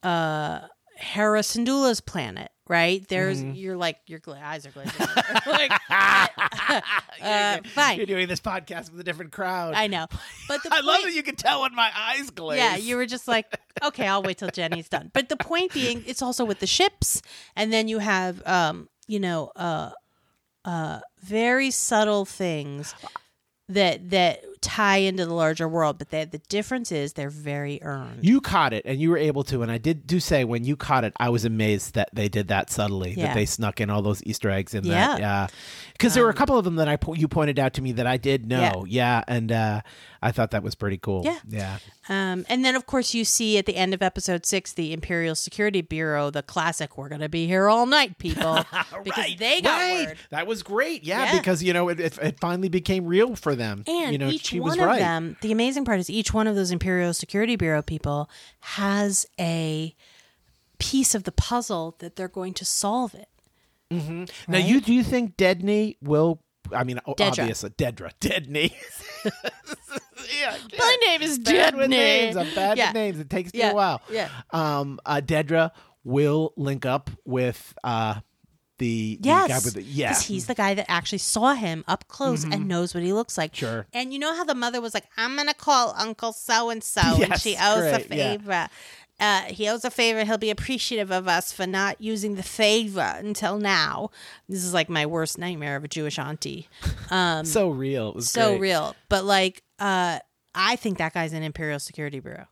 uh, 0.03 0.61
Hera 0.97 1.41
Syndulla's 1.41 2.01
planet, 2.01 2.49
right? 2.67 3.05
There's 3.07 3.41
Mm-hmm. 3.41 3.55
you're 3.55 3.77
like 3.77 3.97
your 4.07 4.19
gla- 4.19 4.39
eyes 4.43 4.65
are 4.65 4.71
glazing. 4.71 4.93
like, 5.45 5.71
uh, 7.21 7.57
fine. 7.73 7.97
You're 7.97 8.05
doing 8.05 8.27
this 8.27 8.39
podcast 8.41 8.91
with 8.91 8.99
a 8.99 9.03
different 9.03 9.31
crowd. 9.31 9.73
I 9.75 9.87
know, 9.87 10.07
but 10.47 10.63
the 10.63 10.69
I 10.71 10.81
love 10.81 11.03
that 11.03 11.13
you 11.13 11.23
can 11.23 11.35
tell 11.35 11.61
when 11.61 11.75
my 11.75 11.91
eyes 11.95 12.29
glaze. 12.29 12.59
Yeah, 12.59 12.75
you 12.77 12.95
were 12.95 13.05
just 13.05 13.27
like, 13.27 13.45
okay, 13.83 14.07
I'll 14.07 14.23
wait 14.23 14.37
till 14.37 14.49
Jennie's 14.49 14.89
done. 14.89 15.11
But 15.13 15.29
the 15.29 15.37
point 15.37 15.73
being, 15.73 16.03
it's 16.07 16.21
also 16.21 16.45
with 16.45 16.59
the 16.59 16.67
ships, 16.67 17.21
and 17.55 17.71
then 17.73 17.87
you 17.87 17.99
have, 17.99 18.45
um, 18.47 18.89
you 19.07 19.19
know, 19.19 19.51
uh, 19.55 19.91
uh, 20.63 20.99
very 21.21 21.71
subtle 21.71 22.25
things 22.25 22.95
that 23.69 24.09
that 24.11 24.43
tie 24.65 24.97
into 24.97 25.25
the 25.25 25.33
larger 25.33 25.67
world. 25.67 25.97
But 25.97 26.09
they, 26.09 26.25
the 26.25 26.39
difference 26.39 26.91
is 26.91 27.13
they're 27.13 27.29
very 27.29 27.79
earned. 27.81 28.19
You 28.25 28.41
caught 28.41 28.73
it, 28.73 28.83
and 28.85 28.99
you 28.99 29.09
were 29.11 29.17
able 29.17 29.43
to. 29.45 29.61
And 29.61 29.71
I 29.71 29.77
did 29.77 30.05
do 30.07 30.19
say 30.19 30.43
when 30.43 30.63
you 30.65 30.75
caught 30.75 31.03
it, 31.03 31.13
I 31.17 31.29
was 31.29 31.45
amazed 31.45 31.93
that 31.95 32.09
they 32.13 32.27
did 32.27 32.47
that 32.49 32.69
subtly. 32.69 33.13
Yeah. 33.13 33.27
That 33.27 33.35
they 33.35 33.45
snuck 33.45 33.79
in 33.79 33.89
all 33.89 34.01
those 34.01 34.23
Easter 34.23 34.49
eggs 34.49 34.73
in 34.73 34.83
Yeah. 34.83 35.07
that. 35.07 35.19
Yeah, 35.19 35.47
because 35.93 36.13
there 36.13 36.23
were 36.23 36.29
a 36.29 36.33
couple 36.33 36.57
of 36.57 36.65
them 36.65 36.75
that 36.77 36.87
I 36.87 36.95
po- 36.97 37.13
you 37.13 37.27
pointed 37.27 37.59
out 37.59 37.73
to 37.75 37.81
me 37.81 37.91
that 37.93 38.07
I 38.07 38.17
did 38.17 38.45
know. 38.47 38.85
Yeah, 38.87 39.23
and 39.27 39.51
uh, 39.51 39.81
I 40.21 40.31
thought 40.31 40.51
that 40.51 40.63
was 40.63 40.75
pretty 40.75 40.97
cool. 40.97 41.21
Yeah. 41.23 41.39
yeah. 41.47 41.77
Um, 42.07 42.45
and 42.49 42.63
then, 42.63 42.75
of 42.75 42.85
course, 42.85 43.15
you 43.15 43.25
see 43.25 43.57
at 43.57 43.65
the 43.65 43.75
end 43.75 43.93
of 43.95 44.01
episode 44.03 44.45
six, 44.45 44.73
the 44.73 44.93
Imperial 44.93 45.33
Security 45.33 45.81
Bureau, 45.81 46.29
the 46.29 46.43
classic 46.43 46.97
"We're 46.97 47.09
going 47.09 47.21
to 47.21 47.29
be 47.29 47.47
here 47.47 47.67
all 47.67 47.87
night," 47.87 48.19
people, 48.19 48.63
because 49.03 49.17
Right, 49.17 49.37
they 49.39 49.61
got 49.61 49.79
right. 49.79 50.07
word. 50.09 50.17
That 50.29 50.45
was 50.45 50.61
great. 50.61 51.03
Yeah, 51.03 51.25
Yeah. 51.25 51.37
because 51.39 51.63
you 51.63 51.73
know 51.73 51.89
it, 51.89 51.99
it, 51.99 52.17
it 52.21 52.39
finally 52.39 52.69
became 52.69 53.05
real 53.07 53.35
for 53.35 53.55
them. 53.55 53.83
And 53.87 54.11
you 54.11 54.17
know, 54.19 54.27
each 54.29 54.51
she 54.55 54.59
one 54.59 54.69
was 54.71 54.77
of 54.79 54.85
right. 54.85 54.99
them, 54.99 55.37
the 55.41 55.51
amazing 55.51 55.85
part 55.85 55.99
is 55.99 56.09
each 56.09 56.33
one 56.33 56.47
of 56.47 56.55
those 56.55 56.71
Imperial 56.71 57.13
Security 57.13 57.55
Bureau 57.55 57.81
people 57.81 58.29
has 58.61 59.25
a 59.39 59.95
piece 60.79 61.15
of 61.15 61.23
the 61.23 61.31
puzzle 61.31 61.95
that 61.99 62.15
they're 62.15 62.27
going 62.27 62.53
to 62.55 62.65
solve 62.65 63.13
it. 63.15 63.29
Now, 64.47 64.57
you 64.57 64.81
do 64.81 64.93
you 64.93 65.03
think 65.03 65.37
Deadney 65.37 65.95
will? 66.01 66.41
I 66.73 66.83
mean, 66.83 66.99
Dedra. 67.07 67.29
obviously, 67.39 67.69
Dedra, 67.69 68.11
Deadney. 68.19 68.73
yeah, 70.39 70.57
My 70.77 70.97
name 71.07 71.21
is 71.21 71.39
bad 71.39 71.75
with 71.75 71.85
Deadney. 71.85 71.89
names. 71.89 72.37
I'm 72.37 72.53
bad 72.55 72.77
Yeah. 72.77 72.87
with 72.89 72.95
names. 72.95 73.19
It 73.19 73.29
takes 73.29 73.53
me 73.53 73.61
a 73.61 73.73
while. 73.73 74.01
Yeah. 74.09 74.29
Um, 74.51 74.99
uh, 75.05 75.21
Dedra 75.23 75.71
will 76.03 76.53
link 76.57 76.85
up 76.85 77.09
with 77.25 77.73
uh 77.83 78.15
the, 78.77 79.17
the 79.21 79.29
guy 79.29 79.47
with 79.47 79.73
the 79.73 79.83
yeah. 79.83 80.11
Mm-hmm. 80.11 80.33
he's 80.33 80.47
the 80.47 80.55
guy 80.55 80.73
that 80.73 80.89
actually 80.89 81.19
saw 81.19 81.53
him 81.53 81.83
up 81.87 82.07
close 82.07 82.43
and 82.43 82.67
knows 82.67 82.93
what 82.93 83.03
he 83.03 83.13
looks 83.13 83.37
like. 83.37 83.55
Sure. 83.55 83.85
And 83.93 84.11
you 84.11 84.19
know 84.19 84.35
how 84.35 84.43
the 84.43 84.55
mother 84.55 84.81
was 84.81 84.93
like, 84.93 85.05
"I'm 85.17 85.35
gonna 85.35 85.53
call 85.53 85.93
Uncle 85.97 86.33
so 86.33 86.69
and 86.69 86.83
so, 86.83 87.01
and 87.01 87.39
she 87.39 87.55
owes 87.59 87.85
a 87.85 88.05
great, 88.07 88.17
yeah. 88.17 88.31
favor. 88.37 88.69
Uh, 89.17 89.41
he 89.43 89.69
owes 89.69 89.85
a 89.85 89.89
favor. 89.89 90.25
He'll 90.25 90.37
be 90.37 90.49
appreciative 90.49 91.09
of 91.09 91.25
us 91.27 91.53
for 91.53 91.65
not 91.65 92.01
using 92.01 92.35
the 92.35 92.43
favor 92.43 93.15
until 93.17 93.57
now." 93.57 94.09
This 94.49 94.63
is 94.63 94.73
like 94.73 94.89
my 94.89 95.05
worst 95.05 95.37
nightmare 95.37 95.77
of 95.77 95.83
a 95.83 95.87
Jewish 95.87 96.19
auntie. 96.19 96.67
Um, 97.11 97.45
so 97.45 97.69
real. 97.69 98.09
It 98.09 98.15
was 98.15 98.31
so 98.31 98.57
great. 98.57 98.61
real. 98.61 98.95
But 99.09 99.25
like, 99.25 99.61
uh, 99.77 100.19
I 100.55 100.75
think 100.75 100.97
that 100.97 101.13
guy's 101.13 101.33
an 101.33 101.43
Imperial 101.43 101.77
Security 101.77 102.19
Bureau. 102.19 102.47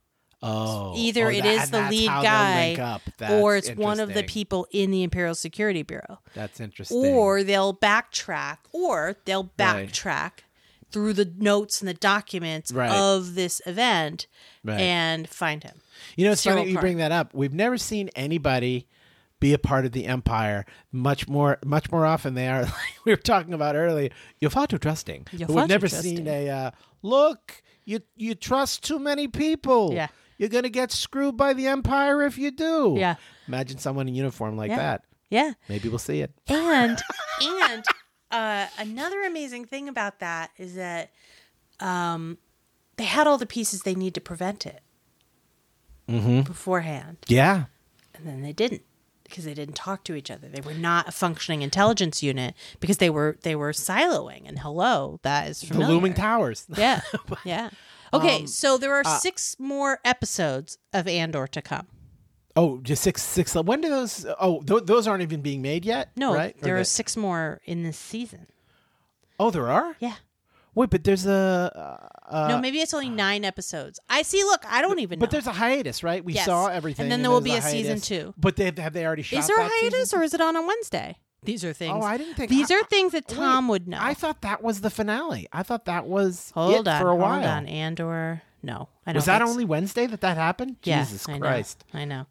Oh, 0.46 0.94
Either 0.98 1.28
oh, 1.28 1.30
it 1.30 1.44
that- 1.44 1.64
is 1.64 1.70
the 1.72 1.82
lead 1.89 2.08
guy, 2.08 2.98
or 3.32 3.56
it's 3.56 3.70
one 3.72 4.00
of 4.00 4.14
the 4.14 4.24
people 4.24 4.68
in 4.72 4.91
the 4.91 5.04
Imperial 5.04 5.36
Security 5.36 5.84
Bureau. 5.84 6.20
That's 6.34 6.60
interesting. 6.60 6.98
Or 6.98 7.44
they'll 7.44 7.74
backtrack, 7.74 8.58
or 8.74 9.16
they'll 9.26 9.44
Right. 9.58 9.88
backtrack 9.89 10.32
through 10.91 11.14
the 11.14 11.34
notes 11.38 11.82
and 11.82 11.88
the 11.88 11.94
documents 11.94 12.72
Right. 12.72 12.91
of 12.91 13.36
this 13.36 13.62
event 13.66 14.28
Right. 14.64 14.80
and 14.80 15.28
find 15.30 15.64
him. 15.64 15.82
You 16.18 16.26
know, 16.26 16.34
it's 16.34 16.44
funny 16.44 16.64
Syril 16.66 16.70
you 16.72 16.80
bring 16.80 16.98
that 16.98 17.12
up. 17.12 17.34
We've 17.34 17.54
never 17.54 17.78
seen 17.78 18.10
anybody 18.16 18.88
be 19.39 19.54
a 19.54 19.58
part 19.58 19.86
of 19.86 19.91
the 19.91 20.06
empire 20.06 20.66
much 20.91 21.28
more 21.28 21.58
much 21.66 21.91
more 21.91 22.06
often 22.06 22.34
they 22.34 22.48
are 22.48 22.62
like 22.64 22.74
we 23.06 23.12
were 23.12 23.18
talking 23.18 23.54
about 23.54 23.76
earlier 23.76 24.10
you're 24.39 24.50
far 24.50 24.66
too 24.68 24.78
trusting 24.78 25.28
You're 25.34 25.48
But 25.48 25.54
we've 25.56 25.68
never 25.68 25.88
trusting. 25.89 26.16
seen 26.18 26.28
a 26.30 26.50
uh, 26.50 26.72
look 27.02 27.62
you 27.84 28.00
you 28.16 28.36
trust 28.36 28.86
too 28.86 29.00
many 29.00 29.28
people 29.28 29.91
Yeah. 29.94 30.08
You're 30.38 30.50
gonna 30.50 30.70
get 30.70 30.92
screwed 30.92 31.38
by 31.38 31.54
the 31.54 31.68
empire 31.68 32.24
if 32.24 32.38
you 32.38 32.52
do 32.52 32.96
Yeah. 32.98 33.16
imagine 33.48 33.78
someone 33.78 34.08
in 34.08 34.16
uniform 34.16 34.58
like 34.58 34.70
Yeah. 34.70 34.78
that 34.78 35.04
Yeah. 35.30 35.54
maybe 35.70 35.90
we'll 35.90 36.00
see 36.00 36.22
it 36.22 36.32
And 36.48 37.02
and 37.42 37.84
uh, 38.32 38.68
another 38.80 39.22
amazing 39.22 39.66
thing 39.66 39.88
about 39.88 40.20
that 40.20 40.52
is 40.58 40.76
that 40.76 41.12
um, 41.80 42.38
they 42.98 43.04
had 43.06 43.28
all 43.28 43.38
the 43.38 43.46
pieces 43.46 43.82
they 43.84 43.96
need 43.96 44.14
to 44.16 44.22
prevent 44.22 44.66
it 44.66 44.82
beforehand, 46.08 47.18
yeah 47.28 47.66
and 48.16 48.28
then 48.28 48.42
they 48.42 48.54
didn't 48.54 48.82
because 49.24 49.46
they 49.46 49.54
didn't 49.54 49.76
talk 49.76 50.04
to 50.04 50.14
each 50.16 50.30
other. 50.30 50.48
They 50.48 50.62
were 50.62 50.74
not 50.76 51.08
a 51.08 51.12
functioning 51.12 51.62
intelligence 51.64 52.22
unit 52.22 52.54
because 52.80 52.98
they 52.98 53.10
were 53.10 53.38
they 53.42 53.56
were 53.56 53.72
siloing. 53.72 54.44
And 54.48 54.60
hello, 54.60 55.20
that 55.24 55.48
is 55.50 55.64
from 55.64 55.80
the 55.80 55.88
looming 55.88 56.14
towers 56.14 56.68
Yeah, 56.78 57.02
yeah. 57.46 57.70
Okay, 58.14 58.41
Um, 58.41 58.47
so 58.47 58.78
there 58.78 58.93
are 58.93 59.03
uh, 59.05 59.18
six 59.20 59.55
more 59.59 59.99
episodes 60.05 60.78
of 60.93 61.07
Andor 61.07 61.47
to 61.47 61.61
come. 61.61 61.88
oh 62.55 62.80
just 62.84 63.01
six 63.01 63.22
six 63.24 63.55
when 63.55 63.82
do 63.82 63.89
those 63.89 64.26
oh 64.39 64.61
th- 64.61 64.84
those 64.86 65.07
aren't 65.07 65.24
even 65.24 65.41
being 65.41 65.61
made 65.61 65.84
yet 65.86 66.09
No, 66.16 66.34
right 66.36 66.55
Or 66.57 66.61
there 66.61 66.76
are 66.76 66.80
they- 66.80 66.84
six 66.84 67.18
more 67.18 67.59
in 67.66 67.82
this 67.84 67.97
season. 67.97 68.45
oh 69.39 69.49
there 69.49 69.70
are 69.72 69.95
Yeah. 69.99 70.16
wait 70.76 70.89
but 70.91 71.03
there's 71.03 71.26
a 71.26 72.09
uh, 72.30 72.47
no, 72.49 72.59
maybe 72.59 72.80
it's 72.80 72.93
only 72.93 73.09
nine 73.09 73.43
episodes. 73.45 73.99
I 74.09 74.22
see. 74.24 74.43
Look, 74.43 74.64
I 74.68 74.82
don't 74.82 74.97
even 74.99 75.20
know. 75.20 75.24
But 75.24 75.30
there's 75.32 75.45
a 75.45 75.51
hiatus, 75.51 76.01
right? 76.03 76.24
We 76.24 76.34
Yes. 76.34 76.45
saw 76.45 76.68
everything, 76.68 77.03
And 77.03 77.11
then 77.11 77.22
there 77.22 77.30
will 77.30 77.41
be 77.41 77.53
a 77.53 77.61
season 77.61 77.99
two. 78.01 78.34
But 78.38 78.55
they 78.55 78.72
have 78.78 78.93
they 78.93 79.05
already 79.05 79.22
shot? 79.22 79.39
is 79.39 79.47
there 79.47 79.59
a 79.59 79.68
hiatus 79.70 79.99
season? 80.09 80.20
or 80.20 80.24
is 80.24 80.34
it 80.34 80.41
on 80.41 80.55
a 80.55 80.66
Wednesday? 80.66 81.18
These 81.46 81.64
are 81.66 81.74
things. 81.74 81.94
Oh, 81.96 82.02
I 82.06 82.18
didn't 82.18 82.36
think 82.36 82.50
These 82.50 82.72
I- 82.72 82.76
are 82.76 82.84
things 82.86 83.12
that 83.14 83.28
Wait, 83.28 83.36
Tom 83.36 83.68
would 83.68 83.88
know. 83.88 83.98
I 84.00 84.14
thought 84.14 84.41
that 84.41 84.62
was 84.64 84.82
the 84.82 84.89
finale. 84.89 85.48
I 85.52 85.64
thought 85.64 85.86
that 85.86 86.06
was 86.06 86.52
hold 86.56 86.88
on, 86.88 87.02
for 87.02 87.10
a 87.10 87.16
while. 87.16 87.34
hold 87.34 87.46
on. 87.46 87.66
Andor. 87.68 88.41
No, 88.62 88.88
I 89.06 89.12
don't. 89.12 89.18
Was 89.18 89.26
that 89.26 89.41
only 89.41 89.66
Wednesday 89.66 90.06
that 90.08 90.22
that 90.22 90.38
happened? 90.38 90.78
Yeah, 90.84 91.04
Jesus 91.04 91.28
I 91.28 91.34
know, 91.34 91.39
Christ! 91.39 91.84
I 91.94 92.06
know. 92.06 92.26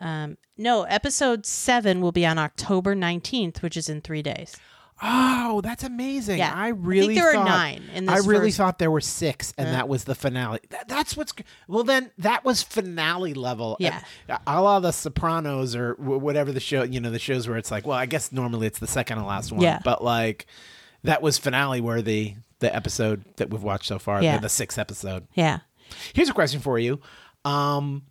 Um, 0.00 0.36
no, 0.56 0.82
episode 0.84 1.46
seven 1.46 2.00
will 2.00 2.12
be 2.12 2.26
on 2.26 2.38
October 2.38 2.94
nineteenth, 2.94 3.62
which 3.62 3.76
is 3.76 3.88
in 3.88 4.00
three 4.02 4.22
days. 4.22 4.56
Oh, 5.02 5.60
that's 5.62 5.82
amazing. 5.84 6.38
Yeah. 6.38 6.52
I 6.54 6.66
I 6.66 6.68
really 6.68 7.14
think 7.14 7.20
there 7.24 7.32
thought, 7.32 7.46
are 7.46 7.48
nine 7.48 7.82
in 7.94 8.08
I 8.08 8.18
really 8.18 8.48
first- 8.48 8.56
thought 8.58 8.78
there 8.78 8.90
were 8.90 9.00
six, 9.00 9.54
and 9.56 9.68
that 9.68 9.88
was 9.88 10.04
the 10.04 10.14
finale. 10.14 10.60
That, 10.70 10.88
that's 10.88 11.16
what's 11.16 11.32
well. 11.68 11.84
Then 11.84 12.10
that 12.18 12.44
was 12.44 12.62
finale 12.62 13.34
level. 13.34 13.76
Yeah. 13.80 14.02
Uh, 14.28 14.38
a 14.46 14.60
la 14.60 14.78
The 14.80 14.92
Sopranos 14.92 15.74
or 15.74 15.94
whatever 15.94 16.52
the 16.52 16.60
show. 16.60 16.82
You 16.82 17.00
know, 17.00 17.10
the 17.10 17.18
shows 17.18 17.48
where 17.48 17.56
it's 17.56 17.70
like, 17.70 17.86
well, 17.86 17.96
I 17.96 18.06
guess 18.06 18.30
normally 18.32 18.66
it's 18.66 18.78
the 18.78 18.86
second 18.86 19.18
and 19.18 19.26
last 19.26 19.52
one. 19.52 19.62
Yeah. 19.62 19.80
But 19.84 20.04
like, 20.04 20.46
that 21.04 21.22
was 21.22 21.38
finale 21.38 21.80
worthy. 21.80 22.34
The 22.58 22.74
episode 22.76 23.24
that 23.36 23.48
we've 23.48 23.62
watched 23.62 23.86
so 23.86 23.98
far, 23.98 24.22
Yeah. 24.22 24.36
the, 24.36 24.42
the 24.42 24.48
sixth 24.50 24.78
episode. 24.78 25.26
Yeah. 25.32 25.60
Here's 26.12 26.28
a 26.28 26.34
question 26.34 26.60
for 26.60 26.78
you. 26.78 27.00
Um, 27.44 28.02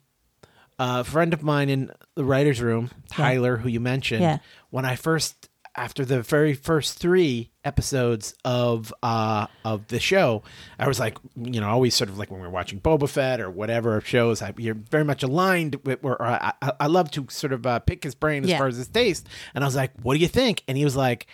a 0.79 1.03
friend 1.03 1.33
of 1.35 1.43
mine 1.43 1.69
in 1.69 1.91
the 2.15 2.23
writers' 2.23 2.59
room, 2.61 2.89
Tyler, 3.11 3.57
who 3.57 3.69
you 3.69 3.79
mentioned, 3.79 4.21
Yeah. 4.23 4.39
when 4.71 4.85
I 4.85 4.95
first, 4.95 5.48
after 5.79 6.03
the 6.03 6.21
very 6.21 6.53
first 6.53 6.99
three 6.99 7.51
episodes 7.63 8.33
of 8.43 8.93
uh 9.01 9.47
of 9.63 9.87
the 9.87 9.99
show, 9.99 10.43
I 10.77 10.89
was 10.89 10.99
like, 10.99 11.17
you 11.37 11.61
know, 11.61 11.69
always 11.69 11.95
sort 11.95 12.09
of 12.09 12.17
like 12.17 12.29
when 12.29 12.41
we 12.41 12.47
were 12.47 12.51
watching 12.53 12.81
Boba 12.81 13.07
Fett 13.07 13.39
or 13.39 13.49
whatever 13.49 14.01
shows, 14.01 14.41
I, 14.41 14.53
you're 14.57 14.75
very 14.75 15.05
much 15.05 15.23
aligned 15.23 15.75
with. 15.85 15.99
Or, 16.03 16.21
I, 16.21 16.51
I, 16.81 16.87
love 16.87 17.09
to 17.11 17.25
sort 17.29 17.53
of 17.53 17.65
uh, 17.65 17.79
pick 17.79 18.03
his 18.03 18.13
brain 18.13 18.43
as 18.43 18.49
Yeah. 18.49 18.57
far 18.57 18.67
as 18.67 18.75
his 18.75 18.89
taste, 18.89 19.27
and 19.55 19.63
I 19.63 19.67
was 19.67 19.75
like, 19.77 19.91
what 20.01 20.15
do 20.15 20.19
you 20.19 20.27
think? 20.27 20.63
And 20.67 20.77
he 20.77 20.83
was 20.83 20.97
like, 20.97 21.27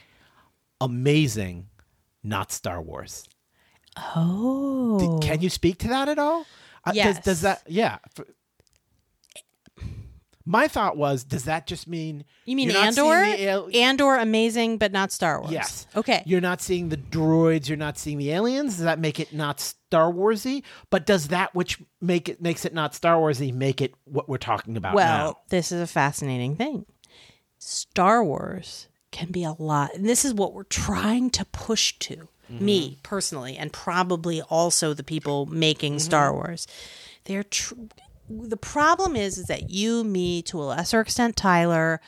amazing, 0.80 1.68
not 2.24 2.52
Star 2.52 2.80
Wars. 2.80 3.28
Oh. 4.16 5.20
Can 5.24 5.42
you 5.42 5.50
speak 5.50 5.80
to 5.80 5.88
that 5.88 6.08
at 6.08 6.20
all? 6.20 6.46
Uh, 6.86 6.92
does, 6.92 6.96
Yes. 6.96 7.24
does 7.26 7.42
that? 7.42 7.64
Yeah. 7.68 7.98
My 10.48 10.68
thought 10.68 10.96
was, 10.96 11.24
does 11.24 11.46
that 11.46 11.66
just 11.66 11.88
mean 11.88 12.24
You 12.46 12.56
mean 12.56 12.70
you're 12.70 12.80
not 12.80 12.94
seeing 12.94 13.08
Andor? 13.12 13.38
the 13.38 13.50
al- 13.50 13.70
Andor, 13.74 14.16
amazing, 14.16 14.78
but 14.78 14.92
not 14.92 15.12
Star 15.12 15.42
Wars. 15.42 15.52
Yes. 15.52 15.88
Okay. 15.96 16.22
You're 16.26 16.42
not 16.42 16.62
seeing 16.62 16.90
the 16.90 16.98
droids. 16.98 17.68
You're 17.68 17.78
not 17.78 17.98
seeing 17.98 18.20
the 18.20 18.32
aliens. 18.32 18.76
Does 18.76 18.86
that 18.86 19.00
make 19.00 19.20
it 19.20 19.34
not 19.34 19.60
Star 19.60 20.12
Warsy? 20.12 20.64
But 20.92 21.08
does 21.08 21.30
that 21.30 21.56
which 21.56 21.82
make 22.00 22.30
it 22.30 22.42
makes 22.42 22.64
it 22.64 22.74
not 22.76 22.94
Star 22.94 23.18
Warsy 23.18 23.52
make 23.52 23.82
it 23.82 23.96
what 24.04 24.30
we're 24.30 24.38
talking 24.38 24.78
about 24.78 24.94
Well, 24.94 25.28
now? 25.28 25.38
this 25.50 25.72
is 25.72 25.82
a 25.82 25.88
fascinating 25.88 26.56
thing. 26.56 26.86
Star 27.58 28.24
Wars 28.24 28.88
can 29.12 29.32
be 29.32 29.44
a 29.44 29.54
lot, 29.54 29.96
and 29.96 30.06
this 30.08 30.26
is 30.26 30.34
what 30.34 30.54
we're 30.54 30.64
trying 30.64 31.32
to 31.32 31.46
push 31.46 31.98
to 32.00 32.28
me 32.50 32.90
mm-hmm. 32.92 33.02
personally, 33.02 33.58
and 33.58 33.74
probably 33.74 34.42
also 34.44 34.94
the 34.94 35.04
people 35.04 35.48
making 35.48 35.94
mm-hmm. 35.94 36.00
Star 36.06 36.34
Wars. 36.34 36.68
They're 37.24 37.44
tr- 37.44 37.74
the 38.30 38.58
problem 38.58 39.16
is 39.16 39.38
is 39.38 39.46
that 39.46 39.70
you, 39.70 40.04
me, 40.04 40.42
to 40.44 40.62
a 40.62 40.66
lesser 40.66 41.00
extent, 41.00 41.36
Tyler, 41.36 42.02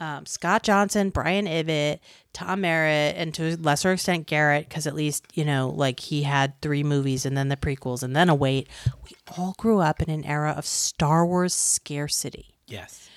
um, 0.00 0.26
Scott 0.26 0.62
Johnson, 0.62 1.10
Brian 1.10 1.46
Ibbett, 1.46 2.00
Tom 2.32 2.62
Merritt, 2.62 3.14
and 3.16 3.32
to 3.34 3.54
a 3.54 3.56
lesser 3.56 3.92
extent 3.92 4.26
Garrett, 4.26 4.68
because 4.68 4.86
at 4.86 4.94
least 4.94 5.24
you 5.34 5.44
know, 5.44 5.68
like 5.68 6.00
he 6.00 6.22
had 6.24 6.60
three 6.60 6.82
movies 6.82 7.24
and 7.24 7.36
then 7.36 7.48
the 7.48 7.56
prequels 7.56 8.02
and 8.02 8.14
then 8.14 8.28
a 8.28 8.34
wait. 8.34 8.68
We 9.04 9.16
all 9.36 9.54
grew 9.58 9.80
up 9.80 10.02
in 10.02 10.10
an 10.10 10.24
era 10.24 10.52
of 10.56 10.66
Star 10.66 11.24
Wars 11.26 11.54
scarcity. 11.54 12.54
Yes. 12.66 13.08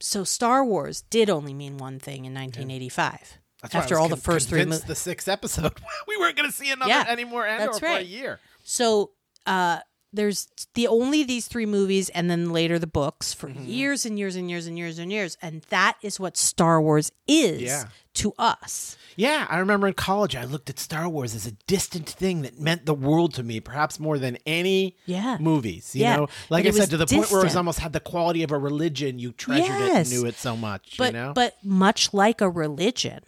So 0.00 0.24
Star 0.24 0.64
Wars 0.64 1.02
did 1.02 1.28
only 1.28 1.52
mean 1.52 1.76
one 1.76 1.98
thing 1.98 2.24
in 2.24 2.32
1985. 2.32 3.38
That's 3.60 3.74
why 3.74 3.80
I 3.80 3.82
after 3.82 3.98
all 3.98 4.08
the 4.08 4.16
first 4.16 4.48
three 4.48 4.64
movies. 4.64 4.84
the 4.84 4.94
sixth 4.94 5.28
episode, 5.28 5.72
we 6.08 6.16
weren't 6.16 6.36
going 6.36 6.48
to 6.48 6.54
see 6.54 6.70
another 6.70 6.90
Yeah, 6.90 7.04
anymore 7.08 7.46
Andor 7.46 7.66
that's 7.66 7.78
for 7.80 7.86
a 7.86 8.00
year. 8.00 8.38
So 8.62 9.10
uh, 9.46 9.80
there's 10.12 10.48
the 10.74 10.86
only 10.86 11.22
these 11.24 11.46
three 11.48 11.66
movies, 11.66 12.08
and 12.10 12.30
then 12.30 12.50
later 12.50 12.78
the 12.78 12.86
books 12.86 13.32
for 13.34 13.48
Mm-hmm. 13.48 13.64
years 13.64 14.06
and 14.06 14.18
years 14.18 14.36
and 14.36 14.50
years 14.50 14.66
and 14.66 14.78
years 14.78 14.98
and 14.98 15.12
years, 15.12 15.36
and 15.42 15.62
that 15.70 15.96
is 16.02 16.18
what 16.18 16.36
Star 16.36 16.80
Wars 16.80 17.12
is 17.26 17.62
Yeah. 17.62 17.84
to 18.14 18.32
us. 18.38 18.96
Yeah, 19.16 19.46
I 19.50 19.58
remember 19.58 19.86
in 19.88 19.94
college 19.94 20.34
I 20.36 20.44
looked 20.44 20.70
at 20.70 20.78
Star 20.78 21.08
Wars 21.08 21.34
as 21.34 21.46
a 21.46 21.52
distant 21.66 22.08
thing 22.08 22.42
that 22.42 22.58
meant 22.58 22.86
the 22.86 22.94
world 22.94 23.34
to 23.34 23.42
me, 23.42 23.60
perhaps 23.60 23.98
more 24.00 24.18
than 24.18 24.38
any 24.46 24.96
Yeah. 25.06 25.36
movies. 25.40 25.94
You 25.94 26.02
Yeah, 26.02 26.16
know, 26.16 26.28
like 26.50 26.64
but 26.64 26.74
I 26.74 26.78
said, 26.78 26.90
to 26.90 26.96
the 26.96 27.06
point 27.06 27.30
where 27.30 27.40
it 27.40 27.44
was 27.44 27.56
almost 27.56 27.80
had 27.80 27.92
the 27.92 28.00
quality 28.00 28.42
of 28.42 28.50
a 28.52 28.58
religion. 28.58 29.18
You 29.18 29.32
treasured 29.32 29.80
it 29.80 29.92
and 29.92 30.10
knew 30.10 30.24
it 30.26 30.36
so 30.36 30.56
much. 30.56 30.94
But 30.96 31.12
you 31.14 31.20
know, 31.20 31.32
but 31.34 31.56
much 31.62 32.14
like 32.14 32.40
a 32.40 32.48
religion, 32.48 33.20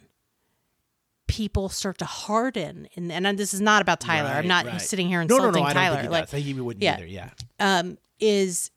people 1.31 1.69
start 1.69 1.97
to 1.99 2.05
harden, 2.05 2.89
and 2.97 3.09
and 3.09 3.39
this 3.39 3.53
is 3.53 3.61
not 3.61 3.81
about 3.81 4.01
Tyler. 4.01 4.27
I'm 4.27 4.47
not 4.47 4.65
right. 4.65 4.81
singing 4.81 5.07
here 5.07 5.19
no, 5.19 5.35
insulting 5.35 5.53
no, 5.53 5.59
no, 5.59 5.65
I 5.65 5.73
don't 5.73 5.81
Tyler. 5.81 5.95
think 5.95 6.03
he 6.03 6.09
like 6.09 6.29
does. 6.29 6.43
He 6.43 6.53
wouldn't 6.53 6.83
yeah. 6.83 6.97
either. 6.97 7.05
Yeah, 7.05 7.29
um, 7.57 7.97
is 8.19 8.69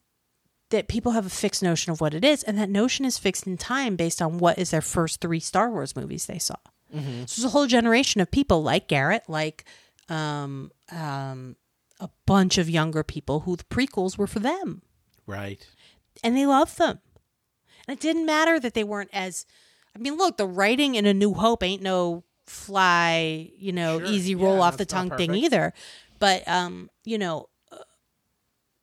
that 0.70 0.86
people 0.86 1.12
have 1.12 1.26
a 1.26 1.30
fixed 1.30 1.64
notion 1.64 1.90
of 1.90 2.00
what 2.00 2.14
it 2.14 2.24
is, 2.24 2.44
and 2.44 2.56
that 2.56 2.70
notion 2.70 3.04
is 3.04 3.18
fixed 3.18 3.48
in 3.48 3.56
time 3.56 3.96
based 3.96 4.22
on 4.22 4.38
what 4.38 4.56
is 4.56 4.70
their 4.70 4.80
first 4.80 5.20
three 5.20 5.40
Star 5.40 5.68
Wars 5.68 5.96
movies 5.96 6.26
they 6.26 6.38
saw. 6.38 6.54
Mm-hmm. 6.94 7.24
So 7.26 7.42
there's 7.42 7.44
a 7.44 7.48
whole 7.48 7.66
generation 7.66 8.20
of 8.20 8.30
people 8.30 8.62
like 8.62 8.86
Garrett, 8.86 9.24
like 9.26 9.64
um, 10.08 10.70
um, 10.92 11.56
a 11.98 12.08
bunch 12.24 12.56
of 12.56 12.70
younger 12.70 13.02
people 13.02 13.40
who 13.40 13.56
the 13.56 13.64
prequels 13.64 14.16
were 14.16 14.28
for 14.28 14.38
them, 14.38 14.82
right. 15.26 15.66
and 16.22 16.36
they 16.36 16.46
loved 16.46 16.78
them. 16.78 17.00
And 17.88 17.98
it 17.98 18.00
didn't 18.00 18.26
matter 18.26 18.60
that 18.60 18.74
they 18.74 18.84
weren't 18.84 19.10
as. 19.12 19.44
I 19.96 19.98
mean, 19.98 20.16
look, 20.16 20.36
the 20.36 20.46
writing 20.46 20.94
in 20.94 21.04
A 21.04 21.14
New 21.14 21.34
Hope 21.34 21.64
ain't 21.64 21.82
no 21.82 22.22
fly, 22.46 23.50
you 23.58 23.72
know, 23.72 23.98
Sure. 23.98 24.08
easy 24.08 24.32
Yeah, 24.34 24.44
roll 24.44 24.62
off 24.62 24.76
the 24.76 24.84
tongue 24.86 25.10
thing 25.10 25.34
either. 25.34 25.72
But 26.18 26.46
um, 26.48 26.90
you 27.04 27.18
know, 27.18 27.48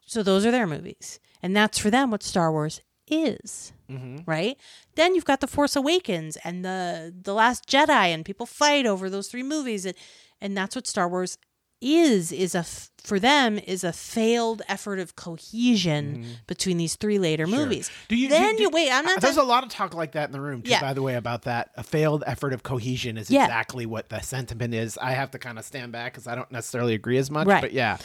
so 0.05 0.23
those 0.23 0.45
are 0.45 0.51
their 0.51 0.67
movies, 0.67 1.19
and 1.41 1.55
that's 1.55 1.77
for 1.77 1.89
them 1.89 2.11
what 2.11 2.23
Star 2.23 2.51
Wars 2.51 2.81
is, 3.07 3.73
Mm-hmm. 3.89 4.19
right? 4.25 4.57
Then 4.95 5.15
you've 5.15 5.25
got 5.25 5.41
the 5.41 5.47
Force 5.47 5.75
Awakens 5.75 6.37
and 6.43 6.63
the 6.63 7.13
the 7.23 7.33
Last 7.33 7.67
Jedi, 7.67 7.89
and 8.13 8.23
people 8.25 8.45
fight 8.45 8.85
over 8.85 9.09
those 9.09 9.27
three 9.27 9.43
movies, 9.43 9.85
and 9.85 9.95
and 10.39 10.55
that's 10.57 10.75
what 10.75 10.87
Star 10.87 11.07
Wars 11.09 11.37
is 11.81 12.31
is 12.31 12.53
a 12.55 12.59
f- 12.59 12.90
for 13.03 13.19
them 13.19 13.57
is 13.57 13.83
a 13.83 13.91
failed 13.91 14.61
effort 14.67 14.99
of 14.99 15.15
cohesion 15.15 16.25
between 16.47 16.77
these 16.77 16.95
three 16.95 17.19
later 17.19 17.47
movies. 17.47 17.89
Mm-hmm. 17.89 18.05
Do 18.09 18.15
you 18.15 18.29
then 18.29 18.51
do, 18.51 18.57
do- 18.57 18.63
you 18.63 18.69
wait. 18.69 18.91
I'm 18.91 19.05
not. 19.05 19.21
There's 19.21 19.37
a 19.37 19.43
lot 19.43 19.63
of 19.63 19.69
talk 19.69 19.93
like 19.93 20.11
that 20.13 20.29
in 20.29 20.31
the 20.33 20.41
room 20.41 20.61
too. 20.61 20.71
Yeah. 20.71 20.81
By 20.81 20.93
the 20.93 21.01
way, 21.01 21.15
about 21.15 21.43
that, 21.43 21.71
a 21.75 21.83
failed 21.83 22.23
effort 22.27 22.53
of 22.53 22.63
cohesion 22.63 23.17
is 23.17 23.29
Yeah. 23.29 23.45
exactly 23.45 23.85
what 23.85 24.09
the 24.09 24.19
sentiment 24.21 24.73
is. 24.73 24.97
I 24.97 25.11
have 25.13 25.31
to 25.31 25.39
kind 25.39 25.57
of 25.57 25.65
stand 25.65 25.91
back 25.91 26.13
because 26.13 26.27
I 26.27 26.35
don't 26.35 26.51
necessarily 26.51 26.93
agree 26.93 27.17
as 27.17 27.31
much. 27.31 27.47
Right. 27.47 27.61
But 27.61 27.73
yeah, 27.73 27.97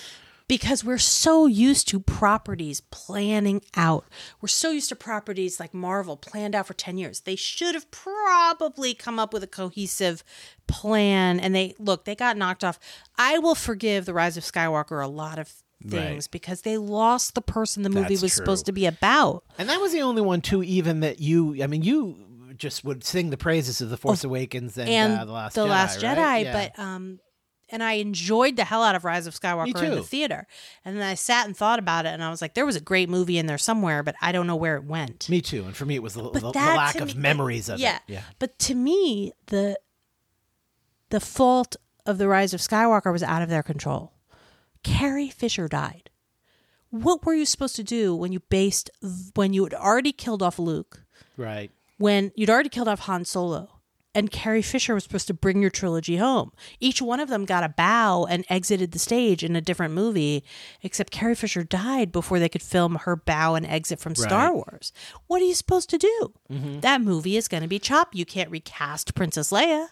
because 0.48 0.84
we're 0.84 0.98
so 0.98 1.46
used 1.46 1.88
to 1.88 2.00
properties 2.00 2.80
planning 2.90 3.62
out. 3.76 4.04
We're 4.40 4.48
so 4.48 4.70
used 4.70 4.88
to 4.90 4.96
properties 4.96 5.58
like 5.58 5.74
Marvel 5.74 6.16
planned 6.16 6.54
out 6.54 6.66
for 6.66 6.74
10 6.74 6.98
years. 6.98 7.20
They 7.20 7.36
should 7.36 7.74
have 7.74 7.90
probably 7.90 8.94
come 8.94 9.18
up 9.18 9.32
with 9.32 9.42
a 9.42 9.46
cohesive 9.48 10.22
plan 10.66 11.40
and 11.40 11.54
they 11.54 11.74
look, 11.78 12.04
they 12.04 12.14
got 12.14 12.36
knocked 12.36 12.64
off. 12.64 12.78
I 13.16 13.38
will 13.38 13.54
forgive 13.54 14.04
The 14.04 14.14
Rise 14.14 14.36
of 14.36 14.44
Skywalker 14.44 15.02
a 15.02 15.08
lot 15.08 15.38
of 15.38 15.52
things 15.86 16.24
Right. 16.24 16.28
because 16.30 16.62
they 16.62 16.78
lost 16.78 17.34
the 17.34 17.42
person 17.42 17.82
the 17.82 17.90
movie 17.90 18.08
That's 18.14 18.22
was 18.22 18.32
true. 18.32 18.44
supposed 18.44 18.66
to 18.66 18.72
be 18.72 18.86
about. 18.86 19.44
and 19.58 19.68
that 19.68 19.80
was 19.80 19.92
the 19.92 20.00
only 20.02 20.22
one 20.22 20.40
too. 20.40 20.62
Even 20.62 21.00
that 21.00 21.20
you, 21.20 21.62
I 21.62 21.66
mean, 21.66 21.82
you 21.82 22.16
just 22.56 22.82
would 22.84 23.04
sing 23.04 23.28
the 23.30 23.36
praises 23.36 23.80
of 23.82 23.90
the 23.90 23.96
Force 23.98 24.24
Awakens 24.24 24.78
and, 24.78 24.88
Oh, 24.88 24.92
and 24.92 25.12
uh, 25.20 25.24
the 25.26 25.32
Last 25.32 25.54
the 25.54 25.60
Jedi, 25.62 25.68
Last 25.68 26.02
right? 26.02 26.46
Yeah. 26.46 26.52
but 26.74 26.82
um, 26.82 27.20
and 27.70 27.82
I 27.82 27.94
enjoyed 27.94 28.56
the 28.56 28.64
hell 28.64 28.82
out 28.82 28.94
of 28.94 29.04
Rise 29.04 29.26
of 29.26 29.34
Skywalker 29.38 29.82
in 29.82 29.94
the 29.94 30.02
theater. 30.02 30.46
And 30.84 30.96
then 30.96 31.02
I 31.02 31.14
sat 31.14 31.46
and 31.46 31.56
thought 31.56 31.78
about 31.78 32.06
it, 32.06 32.10
and 32.10 32.22
I 32.22 32.30
was 32.30 32.40
like, 32.40 32.54
there 32.54 32.66
was 32.66 32.76
a 32.76 32.80
great 32.80 33.08
movie 33.08 33.38
in 33.38 33.46
there 33.46 33.58
somewhere, 33.58 34.02
but 34.02 34.14
I 34.20 34.32
don't 34.32 34.46
know 34.46 34.56
where 34.56 34.76
it 34.76 34.84
went. 34.84 35.28
me 35.28 35.40
too. 35.40 35.64
And 35.64 35.74
for 35.76 35.84
me, 35.84 35.96
it 35.96 36.02
was 36.02 36.14
the, 36.14 36.30
the, 36.30 36.40
the 36.40 36.50
lack 36.50 36.96
of 36.96 37.16
me- 37.16 37.22
memories 37.22 37.68
of 37.68 37.78
yeah. 37.80 37.96
it. 37.96 38.02
Yeah, 38.06 38.22
But 38.38 38.58
to 38.60 38.74
me, 38.74 39.32
the 39.46 39.78
the 41.10 41.20
fault 41.20 41.76
of 42.04 42.18
the 42.18 42.28
Rise 42.28 42.52
of 42.52 42.60
Skywalker 42.60 43.12
was 43.12 43.22
out 43.22 43.42
of 43.42 43.48
their 43.48 43.62
control. 43.62 44.12
Carrie 44.82 45.28
Fisher 45.28 45.68
died. 45.68 46.10
What 46.90 47.24
were 47.24 47.34
you 47.34 47.46
supposed 47.46 47.76
to 47.76 47.84
do 47.84 48.14
when 48.14 48.32
you 48.32 48.40
based 48.40 48.90
when 49.34 49.52
you 49.52 49.64
had 49.64 49.74
already 49.74 50.12
killed 50.12 50.42
off 50.42 50.58
Luke? 50.58 51.02
right. 51.36 51.70
when 51.98 52.32
you'd 52.34 52.50
already 52.50 52.68
killed 52.68 52.88
off 52.88 53.00
Han 53.00 53.24
Solo 53.24 53.75
and 54.16 54.30
Carrie 54.32 54.62
Fisher 54.62 54.94
was 54.94 55.04
supposed 55.04 55.28
to 55.28 55.34
bring 55.34 55.60
your 55.60 55.70
trilogy 55.70 56.16
home. 56.16 56.50
Each 56.80 57.00
one 57.00 57.20
of 57.20 57.28
them 57.28 57.44
got 57.44 57.62
a 57.62 57.68
bow 57.68 58.26
and 58.28 58.44
exited 58.48 58.90
the 58.90 58.98
stage 58.98 59.44
in 59.44 59.54
a 59.54 59.60
different 59.60 59.94
movie, 59.94 60.42
except 60.82 61.12
Carrie 61.12 61.34
Fisher 61.36 61.62
died 61.62 62.10
before 62.10 62.38
they 62.40 62.48
could 62.48 62.62
film 62.62 62.96
her 62.96 63.14
bow 63.14 63.54
and 63.54 63.64
exit 63.66 64.00
from 64.00 64.14
Star 64.16 64.46
Right. 64.46 64.54
Wars. 64.54 64.92
What 65.28 65.40
are 65.40 65.44
you 65.44 65.54
supposed 65.54 65.90
to 65.90 65.98
do? 65.98 66.32
That 66.80 67.00
movie 67.00 67.36
is 67.36 67.46
going 67.46 67.62
to 67.62 67.68
be 67.68 67.78
chopped. 67.78 68.14
You 68.16 68.24
can't 68.24 68.50
recast 68.50 69.14
Princess 69.14 69.52
Leia. 69.52 69.88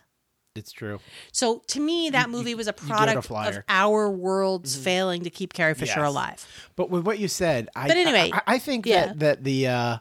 It's 0.56 0.70
true. 0.70 1.00
So 1.32 1.62
to 1.66 1.80
me, 1.80 2.10
that 2.10 2.30
movie 2.30 2.54
was 2.54 2.68
a 2.68 2.70
it 2.70 2.80
a 2.80 2.86
product 2.86 3.28
of 3.28 3.62
our 3.68 4.08
world's 4.08 4.76
failing 4.76 5.24
to 5.24 5.30
keep 5.30 5.52
Carrie 5.52 5.74
Fisher 5.74 5.98
Yes. 6.00 6.08
alive. 6.08 6.68
But 6.76 6.90
with 6.90 7.04
what 7.04 7.18
you 7.18 7.26
said, 7.26 7.68
I, 7.74 7.88
But 7.88 7.96
anyway, 7.96 8.30
I, 8.32 8.42
I 8.54 8.58
think 8.60 8.86
yeah. 8.86 9.06
that 9.06 9.18
that 9.18 9.44
the 9.44 9.66
uh, 9.66 9.96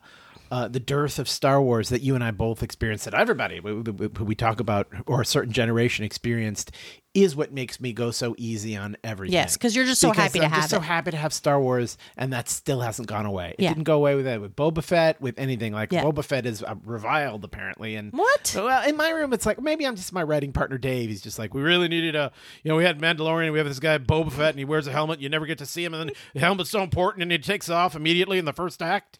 uh, 0.54 0.68
the 0.68 0.80
dearth 0.80 1.18
of 1.18 1.28
Star 1.28 1.60
Wars 1.60 1.90
that 1.90 2.04
you 2.04 2.14
and 2.14 2.24
I 2.24 2.30
both 2.30 2.62
experienced, 2.62 3.06
that 3.06 3.16
everybody 3.16 3.60
we, 3.60 3.74
we, 3.74 4.08
we 4.08 4.36
talk 4.36 4.60
about, 4.60 4.88
or 5.08 5.22
a 5.22 5.26
certain 5.26 5.52
generation 5.52 6.06
experienced, 6.06 6.72
is 7.16 7.36
what 7.36 7.52
makes 7.52 7.82
me 7.82 7.92
go 7.92 8.12
so 8.12 8.36
easy 8.38 8.78
on 8.78 8.96
everything. 9.04 9.34
Yes, 9.34 9.58
because 9.58 9.76
you're 9.76 9.86
just 9.86 10.00
so 10.00 10.12
Because 10.12 10.26
happy 10.26 10.40
to 10.40 10.46
I'm 10.46 10.52
have 10.52 10.60
just 10.62 10.70
so 10.70 10.80
happy 10.80 11.10
to 11.10 11.18
have 11.18 11.34
Star 11.34 11.60
Wars, 11.60 11.98
and 12.18 12.32
that 12.34 12.50
still 12.50 12.82
hasn't 12.82 13.08
gone 13.08 13.26
away. 13.26 13.56
It 13.58 13.64
Yeah. 13.64 13.70
didn't 13.70 13.86
go 13.86 13.96
away 13.96 14.14
with 14.14 14.28
it 14.28 14.40
with 14.40 14.56
Boba 14.56 14.84
Fett, 14.84 15.20
with 15.20 15.40
anything 15.40 15.74
like 15.74 15.92
Yeah. 15.92 16.04
Boba 16.04 16.24
Fett 16.24 16.46
is 16.46 16.62
uh, 16.62 16.76
reviled 16.86 17.44
apparently, 17.44 17.96
and 17.96 18.12
What? 18.14 18.54
well, 18.56 18.88
in 18.88 18.96
my 18.96 19.10
room, 19.10 19.34
it's 19.34 19.48
like 19.48 19.60
maybe 19.60 19.88
I'm 19.88 19.96
just 19.96 20.14
my 20.14 20.22
writing 20.22 20.54
partner 20.54 20.78
Dave. 20.78 21.10
He's 21.10 21.22
just 21.24 21.40
like, 21.40 21.56
we 21.56 21.64
really 21.64 21.88
needed 21.88 22.16
a, 22.16 22.32
you 22.64 22.70
know, 22.70 22.76
we 22.76 22.84
had 22.84 23.00
Mandalorian, 23.00 23.52
we 23.52 23.58
have 23.58 23.68
this 23.68 23.80
guy 23.80 23.98
Boba 23.98 24.32
Fett, 24.32 24.50
and 24.52 24.60
he 24.60 24.66
wears 24.66 24.86
a 24.86 24.92
helmet. 24.92 25.20
You 25.20 25.30
never 25.30 25.48
get 25.48 25.58
to 25.58 25.66
see 25.66 25.84
him, 25.84 25.96
and 25.96 26.10
then 26.10 26.16
the 26.36 26.40
helmet's 26.42 26.70
so 26.70 26.84
important, 26.84 27.24
and 27.24 27.32
he 27.32 27.40
takes 27.40 27.72
off 27.72 27.96
immediately 27.96 28.38
in 28.38 28.46
the 28.46 28.54
first 28.54 28.84
act. 28.84 29.18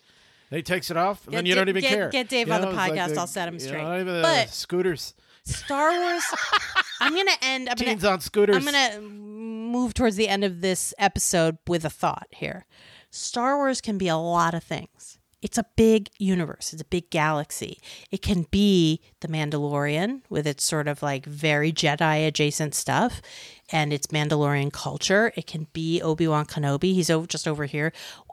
He 0.54 0.62
takes 0.62 0.90
it 0.92 0.98
off, 0.98 1.24
and 1.26 1.32
Get 1.32 1.38
then 1.38 1.46
you 1.48 1.56
Da- 1.56 1.62
don't 1.62 1.70
even 1.70 1.82
get- 1.82 1.90
care. 1.90 2.10
get 2.10 2.30
Dave 2.30 2.48
You 2.48 2.54
on 2.54 2.62
the 2.62 2.70
know, 2.70 2.74
like 2.76 2.94
podcast, 2.94 3.14
the- 3.16 3.20
I'll 3.20 3.28
set 3.28 3.48
him 3.48 3.56
know, 3.58 3.64
straight. 3.64 3.84
not 3.84 4.00
even 4.00 4.14
the 4.16 4.22
But- 4.22 4.50
scooters, 4.50 5.14
Star 5.46 5.92
Wars. 5.92 6.24
I'm 7.02 7.16
gonna 7.16 7.32
end. 7.42 7.70
I'm 7.70 7.76
gonna 7.76 8.10
on 8.14 8.22
scooters. 8.22 8.56
I'm 8.56 8.64
going 8.64 8.92
to 8.92 9.02
move 9.02 9.94
towards 9.94 10.16
the 10.16 10.28
end 10.30 10.44
of 10.44 10.62
this 10.62 10.94
episode 10.98 11.58
with 11.68 11.84
a 11.84 11.90
thought 11.90 12.28
here. 12.32 12.66
Star 13.10 13.58
Wars 13.58 13.82
can 13.82 13.98
be 13.98 14.08
a 14.08 14.16
lot 14.16 14.54
of 14.54 14.64
things. 14.64 15.18
It's 15.42 15.58
a 15.58 15.66
big 15.76 16.10
universe, 16.18 16.72
it's 16.72 16.82
a 16.82 16.86
big 16.86 17.10
galaxy. 17.10 17.78
It 18.10 18.22
can 18.22 18.44
be 18.50 19.02
The 19.20 19.28
Mandalorian 19.28 20.22
with 20.30 20.48
its 20.48 20.64
sort 20.64 20.88
of 20.88 21.04
like 21.04 21.26
very 21.26 21.74
Jedi 21.74 22.26
adjacent 22.26 22.74
stuff 22.74 23.22
and 23.70 23.92
its 23.92 24.08
Mandalorian 24.08 24.72
culture. 24.72 25.34
It 25.36 25.46
can 25.46 25.68
be 25.74 26.02
Obi 26.02 26.28
Wan 26.30 26.46
Kenobi. 26.46 26.94
He's 26.94 27.10
over, 27.10 27.28
just 27.28 27.46
over 27.46 27.66
here. 27.66 27.92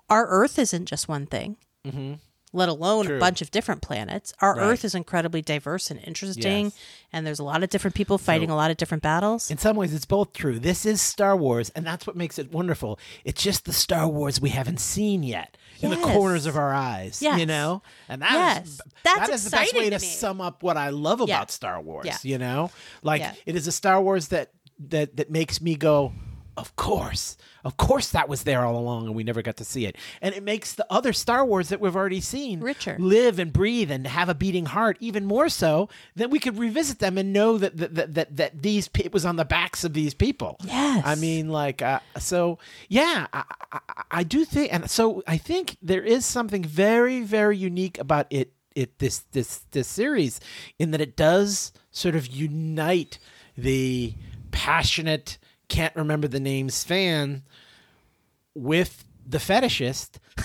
Our 0.08 0.28
Earth 0.28 0.56
isn't 0.58 0.86
just 0.86 1.08
one 1.08 1.26
thing. 1.26 1.56
Mm-hmm. 1.86 2.14
Let 2.52 2.68
alone 2.68 3.08
a 3.08 3.16
bunch 3.20 3.42
of 3.42 3.52
different 3.52 3.80
planets. 3.80 4.32
Our 4.40 4.56
Right. 4.56 4.64
Earth 4.64 4.84
is 4.84 4.96
incredibly 4.96 5.40
diverse 5.40 5.88
and 5.88 6.00
interesting, 6.02 6.64
Yes. 6.64 6.78
and 7.12 7.24
there's 7.24 7.38
a 7.38 7.44
lot 7.44 7.62
of 7.62 7.70
different 7.70 7.94
people 7.94 8.18
fighting 8.18 8.50
a 8.50 8.56
lot 8.56 8.72
of 8.72 8.76
different 8.76 9.04
battles. 9.04 9.52
In 9.52 9.56
some 9.58 9.76
ways, 9.76 9.94
it's 9.94 10.04
both 10.04 10.32
true. 10.32 10.58
This 10.58 10.84
is 10.84 11.00
Star 11.00 11.36
Wars, 11.36 11.70
and 11.76 11.86
that's 11.86 12.08
what 12.08 12.16
makes 12.16 12.40
it 12.40 12.50
wonderful. 12.50 12.98
It's 13.24 13.40
just 13.40 13.66
the 13.66 13.72
Star 13.72 14.08
Wars 14.08 14.40
we 14.40 14.48
haven't 14.48 14.80
seen 14.80 15.22
yet 15.22 15.56
in 15.80 15.90
the 15.90 15.96
corners 15.98 16.44
of 16.44 16.56
our 16.56 16.74
eyes. 16.74 17.22
Yes. 17.22 17.38
You 17.38 17.46
know, 17.46 17.82
and 18.08 18.20
that 18.20 18.64
is 18.64 18.80
Yes. 18.80 18.80
That's 19.04 19.18
that 19.28 19.30
is 19.30 19.44
the 19.44 19.50
best 19.50 19.72
way 19.76 19.90
to 19.90 20.00
to 20.00 20.04
sum 20.04 20.40
up 20.40 20.64
what 20.64 20.76
I 20.76 20.88
love 20.90 21.20
Yeah. 21.20 21.36
about 21.36 21.52
Star 21.52 21.80
Wars. 21.80 22.04
Yeah. 22.06 22.16
You 22.24 22.38
know, 22.38 22.72
like 23.04 23.20
Yeah. 23.20 23.34
it 23.46 23.54
is 23.54 23.68
a 23.68 23.72
Star 23.72 24.02
Wars 24.02 24.26
that 24.28 24.50
that 24.88 25.16
that 25.18 25.30
makes 25.30 25.60
me 25.60 25.76
go. 25.76 26.12
Of 26.60 26.76
course, 26.76 27.38
of 27.64 27.78
course, 27.78 28.10
that 28.10 28.28
was 28.28 28.42
there 28.42 28.64
all 28.66 28.76
along, 28.76 29.06
and 29.06 29.14
we 29.14 29.24
never 29.24 29.40
got 29.40 29.56
to 29.56 29.64
see 29.64 29.86
it. 29.86 29.96
And 30.20 30.34
it 30.34 30.42
makes 30.42 30.74
the 30.74 30.86
other 30.90 31.14
Star 31.14 31.42
Wars 31.44 31.70
that 31.70 31.80
we've 31.80 31.96
already 31.96 32.20
seen 32.20 32.60
Richer. 32.60 32.96
live 33.00 33.38
and 33.38 33.50
breathe 33.50 33.90
and 33.90 34.06
have 34.06 34.28
a 34.28 34.34
beating 34.34 34.66
heart 34.66 34.98
even 35.00 35.24
more 35.24 35.48
so 35.48 35.88
that 36.16 36.30
we 36.30 36.38
could 36.38 36.58
revisit 36.58 36.98
them 36.98 37.16
and 37.16 37.32
know 37.32 37.56
that 37.56 37.78
that 37.78 37.94
that, 37.94 38.14
that, 38.14 38.36
that 38.36 38.62
these 38.62 38.90
it 38.98 39.10
was 39.12 39.24
on 39.24 39.36
the 39.36 39.44
backs 39.46 39.84
of 39.84 39.94
these 39.94 40.12
people 40.12 40.58
Yes. 40.64 41.02
i 41.06 41.14
mean 41.14 41.48
like 41.48 41.80
uh, 41.80 42.00
so 42.18 42.58
yeah 42.88 43.26
I, 43.32 43.44
I, 43.72 43.80
I 44.10 44.22
do 44.22 44.44
think 44.44 44.72
and 44.72 44.90
so 44.90 45.22
i 45.26 45.38
think 45.38 45.76
there 45.80 46.02
is 46.02 46.26
something 46.26 46.62
very 46.62 47.22
very 47.22 47.56
unique 47.56 47.98
about 47.98 48.26
it 48.30 48.52
it 48.74 48.98
this 48.98 49.20
this 49.32 49.60
this 49.70 49.88
series 49.88 50.40
in 50.78 50.90
that 50.90 51.00
it 51.00 51.16
does 51.16 51.72
sort 51.90 52.14
of 52.14 52.26
unite 52.26 53.18
the 53.56 54.14
passionate 54.50 55.38
can't 55.70 55.96
remember 55.96 56.28
the 56.28 56.40
names 56.40 56.84
fan 56.84 57.42
with 58.54 59.04
the 59.26 59.38
fetishist 59.38 60.16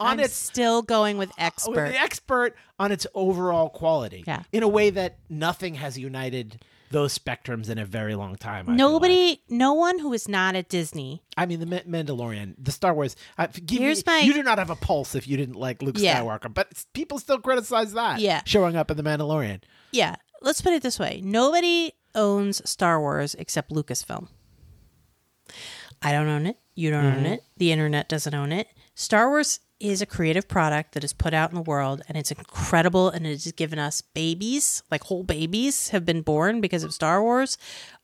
on 0.00 0.12
I'm 0.14 0.20
its 0.20 0.34
still 0.34 0.82
going 0.82 1.18
with 1.18 1.28
with 1.30 1.38
expert. 1.38 1.74
the 1.90 1.98
expert 2.00 2.56
on 2.78 2.90
its 2.92 3.06
overall 3.14 3.68
quality. 3.68 4.24
Yeah. 4.26 4.42
In 4.52 4.62
a 4.62 4.68
way 4.68 4.90
that 4.90 5.18
nothing 5.28 5.74
has 5.76 5.98
united 5.98 6.60
those 6.90 7.16
spectrums 7.18 7.70
in 7.70 7.78
a 7.78 7.84
very 7.86 8.14
long 8.14 8.36
time. 8.36 8.62
I 8.62 8.64
feel 8.64 8.70
like. 8.72 8.78
Nobody, 8.78 9.42
no 9.48 9.72
one 9.72 9.98
who 9.98 10.12
is 10.12 10.28
not 10.28 10.54
at 10.56 10.68
Disney. 10.68 11.22
I 11.38 11.46
mean, 11.46 11.60
the 11.60 11.66
Ma- 11.66 11.78
Mandalorian, 12.02 12.54
the 12.58 12.70
Star 12.72 12.92
Wars. 12.92 13.16
Uh, 13.38 13.46
Here's 13.68 14.04
me, 14.06 14.12
my- 14.12 14.18
You 14.20 14.34
do 14.34 14.42
not 14.42 14.58
have 14.58 14.68
a 14.70 14.76
pulse 14.76 15.14
if 15.14 15.26
you 15.26 15.36
didn't 15.36 15.56
like 15.56 15.80
Luke 15.82 15.96
Yeah. 15.98 16.20
Skywalker, 16.20 16.52
but 16.52 16.84
people 16.92 17.18
still 17.18 17.38
criticize 17.38 17.92
that. 17.94 18.20
Yeah. 18.20 18.42
Showing 18.44 18.76
up 18.76 18.90
in 18.90 18.96
the 18.98 19.02
Mandalorian. 19.02 19.62
Yeah, 19.92 20.16
let's 20.42 20.60
put 20.60 20.72
it 20.74 20.82
this 20.82 20.98
way: 20.98 21.20
nobody 21.24 21.92
owns 22.14 22.68
Star 22.68 23.00
Wars 23.00 23.34
except 23.34 23.70
Lucasfilm. 23.70 24.28
I 26.00 26.12
don't 26.12 26.28
own 26.28 26.46
it. 26.46 26.58
You 26.74 26.90
don't 26.90 27.04
own 27.04 27.26
it. 27.26 27.44
The 27.56 27.70
internet 27.70 28.08
doesn't 28.08 28.34
own 28.34 28.50
it. 28.52 28.68
Star 28.94 29.28
Wars 29.28 29.60
is 29.78 30.00
a 30.00 30.06
creative 30.06 30.48
product 30.48 30.92
that 30.92 31.04
is 31.04 31.12
put 31.12 31.34
out 31.34 31.50
in 31.50 31.56
the 31.56 31.62
world, 31.62 32.02
and 32.08 32.16
it's 32.16 32.30
incredible. 32.30 33.08
And 33.08 33.26
it 33.26 33.30
has 33.30 33.52
given 33.52 33.78
us 33.78 34.00
babies, 34.00 34.82
like 34.90 35.04
whole 35.04 35.22
babies, 35.24 35.88
have 35.90 36.04
been 36.06 36.22
born 36.22 36.60
because 36.60 36.84
of 36.84 36.94
Star 36.94 37.22
Wars. 37.22 37.58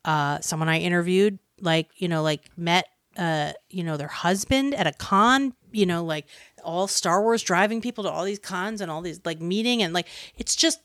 Uh, 0.05 0.40
someone 0.40 0.68
I 0.68 0.80
interviewed, 0.80 1.39
like 1.60 1.89
you 1.97 2.09
know, 2.09 2.22
like 2.22 2.51
met, 2.56 2.86
uh, 3.16 3.52
you 3.70 3.85
know, 3.85 3.97
their 3.97 4.09
husband 4.09 4.74
at 4.74 4.86
a 4.86 4.93
con. 4.93 5.55
You 5.70 5.85
know, 5.85 6.02
like 6.02 6.26
all 6.64 6.86
Star 6.89 7.22
Wars 7.22 7.43
driving 7.43 7.80
people 7.80 8.05
to 8.05 8.10
all 8.10 8.24
these 8.24 8.39
cons 8.39 8.80
and 8.80 8.90
all 8.90 9.02
these 9.02 9.20
like 9.24 9.40
meeting 9.40 9.82
and 9.82 9.93
like 9.93 10.09
it's 10.39 10.56
just 10.56 10.80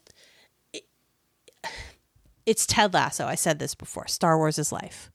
it's 2.45 2.65
Ted 2.65 2.93
Lasso. 2.93 3.25
I 3.25 3.35
said 3.35 3.59
this 3.59 3.75
before. 3.75 4.07
Star 4.07 4.37
Wars 4.37 4.57
is 4.59 4.71
life. 4.71 5.09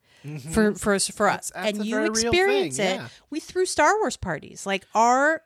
For 0.52 0.74
for 0.74 0.98
for 0.98 1.28
us, 1.28 1.50
Mm-hmm. 1.54 1.62
that's 1.64 1.78
and 1.78 1.86
you 1.86 2.04
experience 2.04 2.78
it. 2.78 2.96
yeah. 2.96 3.08
We 3.30 3.40
threw 3.40 3.64
Star 3.64 3.96
Wars 3.98 4.16
parties. 4.16 4.66
Like 4.66 4.84
our 4.94 5.42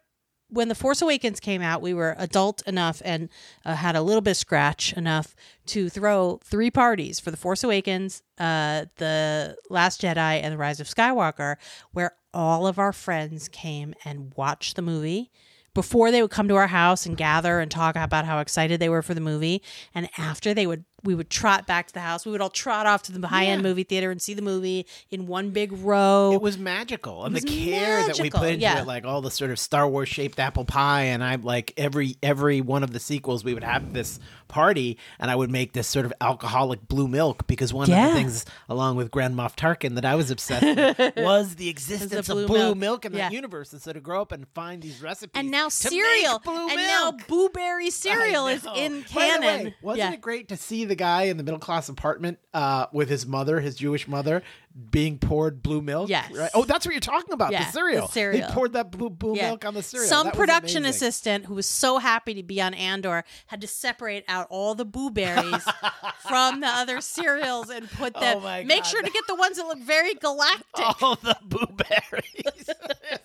when 0.48 0.68
the 0.68 0.74
Force 0.74 1.00
Awakens 1.00 1.40
came 1.40 1.62
out, 1.62 1.80
we 1.80 1.94
were 1.94 2.14
adult 2.18 2.62
enough 2.66 3.00
and 3.04 3.28
uh, 3.64 3.74
had 3.74 3.96
a 3.96 4.02
little 4.02 4.20
bit 4.20 4.32
of 4.32 4.36
scratch 4.36 4.92
enough 4.94 5.34
to 5.66 5.88
throw 5.88 6.40
three 6.44 6.70
parties 6.70 7.18
for 7.20 7.30
the 7.30 7.36
Force 7.38 7.64
Awakens, 7.64 8.22
uh, 8.38 8.84
the 8.96 9.56
Last 9.70 10.02
Jedi, 10.02 10.16
and 10.42 10.52
the 10.52 10.58
Rise 10.58 10.78
of 10.80 10.86
Skywalker, 10.88 11.56
where 11.92 12.12
all 12.34 12.66
of 12.66 12.78
our 12.78 12.92
friends 12.92 13.48
came 13.48 13.94
and 14.04 14.32
watched 14.36 14.76
the 14.76 14.82
movie 14.82 15.30
before 15.74 16.10
they 16.10 16.20
would 16.20 16.30
come 16.30 16.48
to 16.48 16.56
our 16.56 16.66
house 16.66 17.06
and 17.06 17.16
gather 17.16 17.58
and 17.60 17.70
talk 17.70 17.96
about 17.96 18.26
how 18.26 18.38
excited 18.40 18.78
they 18.78 18.90
were 18.90 19.00
for 19.02 19.14
the 19.14 19.20
movie 19.22 19.62
and 19.94 20.08
after 20.18 20.52
they 20.52 20.66
would 20.66 20.84
we 21.04 21.14
would 21.14 21.30
trot 21.30 21.66
back 21.66 21.86
to 21.88 21.94
the 21.94 22.00
house 22.00 22.24
we 22.24 22.32
would 22.32 22.40
all 22.40 22.50
trot 22.50 22.86
off 22.86 23.02
to 23.04 23.12
the 23.12 23.26
high-end 23.26 23.62
Yeah. 23.62 23.68
movie 23.68 23.84
theater 23.84 24.10
and 24.10 24.20
see 24.20 24.34
the 24.34 24.42
movie 24.42 24.86
in 25.10 25.26
one 25.26 25.50
big 25.50 25.72
row 25.72 26.32
It 26.32 26.42
was 26.42 26.58
magical, 26.58 27.24
and 27.24 27.36
It 27.36 27.40
the 27.44 27.46
was 27.50 27.54
care 27.64 28.06
that 28.06 28.20
we 28.20 28.30
put 28.30 28.48
into 28.48 28.60
yeah. 28.60 28.82
it, 28.82 28.86
like 28.86 29.04
all 29.04 29.20
the 29.22 29.30
sort 29.30 29.50
of 29.50 29.58
Star 29.58 29.88
Wars 29.88 30.08
shaped 30.08 30.38
apple 30.38 30.64
pie, 30.64 31.02
and 31.04 31.22
I'm 31.24 31.42
like 31.42 31.72
every 31.76 32.16
every 32.22 32.60
one 32.60 32.82
of 32.82 32.92
the 32.92 33.00
sequels, 33.00 33.44
we 33.44 33.54
would 33.54 33.64
have 33.64 33.92
this 33.92 34.20
party, 34.48 34.98
and 35.18 35.30
I 35.30 35.36
would 35.36 35.50
make 35.50 35.72
this 35.72 35.88
sort 35.88 36.04
of 36.04 36.12
alcoholic 36.20 36.86
blue 36.86 37.08
milk 37.08 37.46
because 37.46 37.72
one 37.72 37.90
of 37.90 37.96
the 37.96 38.12
things, 38.14 38.44
along 38.68 38.96
with 38.96 39.10
Grand 39.10 39.34
Moff 39.34 39.56
Tarkin, 39.56 39.94
that 39.94 40.04
I 40.04 40.14
was 40.14 40.30
obsessed 40.30 40.62
with 40.64 41.16
was 41.16 41.54
the 41.56 41.68
existence 41.70 42.28
blue 42.28 42.42
of 42.42 42.46
blue 42.48 42.58
milk. 42.58 42.76
milk, 42.78 43.04
in 43.06 43.12
Yeah. 43.14 43.28
that 43.28 43.32
universe, 43.32 43.72
and 43.72 43.80
so 43.80 43.92
to 43.92 44.00
grow 44.00 44.20
up 44.22 44.30
and 44.32 44.46
find 44.54 44.82
these 44.82 45.00
recipes, 45.02 45.32
and 45.34 45.50
now 45.50 45.68
cereal 45.70 46.38
blue 46.38 46.68
and 46.68 46.76
milk. 46.76 47.18
now 47.18 47.24
blueberry 47.28 47.90
cereal 47.90 48.46
is 48.46 48.66
in 48.76 49.00
the 49.00 49.04
canon 49.06 49.40
way, 49.64 49.74
wasn't 49.82 49.98
yeah. 49.98 50.12
it 50.12 50.20
great 50.20 50.48
to 50.48 50.56
see 50.56 50.84
the 50.92 50.96
guy 50.96 51.22
in 51.22 51.38
the 51.38 51.42
middle 51.42 51.58
class 51.58 51.88
apartment 51.88 52.38
uh, 52.52 52.84
with 52.92 53.08
his 53.08 53.24
mother, 53.24 53.60
his 53.60 53.76
Jewish 53.76 54.06
mother, 54.06 54.42
being 54.90 55.18
poured 55.18 55.62
blue 55.62 55.80
milk? 55.82 56.08
Yes. 56.08 56.30
Right? 56.32 56.50
Oh, 56.54 56.64
that's 56.64 56.86
what 56.86 56.92
you're 56.92 57.00
talking 57.00 57.32
about. 57.32 57.52
Yeah, 57.52 57.64
the 57.64 57.72
cereal. 57.72 58.06
the 58.06 58.12
cereal. 58.12 58.48
They 58.48 58.54
poured 58.54 58.72
that 58.74 58.90
blue, 58.90 59.10
blue 59.10 59.36
Yeah. 59.36 59.48
milk 59.48 59.64
on 59.64 59.74
the 59.74 59.82
cereal. 59.82 60.08
Some 60.08 60.26
That 60.26 60.34
production 60.34 60.84
assistant 60.84 61.46
who 61.46 61.54
was 61.54 61.66
so 61.66 61.98
happy 61.98 62.34
to 62.34 62.42
be 62.42 62.60
on 62.60 62.74
Andor 62.74 63.24
had 63.46 63.60
to 63.60 63.66
separate 63.66 64.24
out 64.28 64.46
all 64.50 64.74
the 64.74 64.84
blueberries 64.84 65.62
from 66.28 66.60
the 66.60 66.66
other 66.68 67.00
cereals 67.00 67.70
and 67.70 67.90
put 67.90 68.14
them. 68.14 68.38
Oh 68.38 68.40
my 68.40 68.64
make 68.64 68.84
sure 68.84 69.02
to 69.02 69.10
get 69.10 69.26
the 69.26 69.34
ones 69.34 69.56
that 69.56 69.66
look 69.66 69.78
very 69.80 70.14
galactic. 70.14 71.02
All 71.02 71.16
the 71.16 71.36
blueberries. 71.42 72.70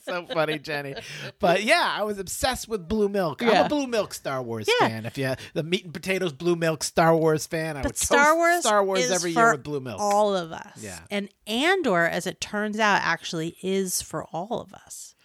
So 0.06 0.26
funny, 0.26 0.58
Jennie. 0.58 0.96
But 1.40 1.64
yeah, 1.64 1.94
I 1.98 2.04
was 2.04 2.18
obsessed 2.18 2.68
with 2.70 2.88
blue 2.88 3.10
milk. 3.10 3.44
I'm 3.44 3.66
a 3.66 3.70
blue 3.70 3.88
milk 3.88 4.14
Star 4.14 4.42
Wars 4.42 4.68
Yeah. 4.80 4.88
fan. 4.88 5.06
If 5.06 5.18
you 5.18 5.34
the 5.54 5.64
meat 5.64 5.84
and 5.86 5.94
potatoes 5.94 6.32
blue 6.34 6.56
milk 6.56 6.84
Star 6.84 7.16
Wars 7.16 7.46
fan, 7.46 7.76
I 7.78 7.82
would 7.82 7.98
Star 7.98 8.26
toast 8.28 8.38
Wars, 8.38 8.60
Star 8.62 8.84
Wars 8.84 9.12
every 9.12 9.32
year 9.32 9.52
with 9.52 9.64
blue 9.64 9.80
milk. 9.82 10.00
All 10.00 10.36
of 10.36 10.52
us. 10.54 10.78
Yeah. 10.82 11.00
And 11.12 11.30
Andor, 11.48 12.06
as 12.06 12.28
it 12.28 12.40
turns 12.42 12.80
out, 12.80 13.02
actually 13.02 13.56
is 13.62 14.02
for 14.02 14.26
all 14.26 14.62
of 14.62 14.74
us. 14.74 15.16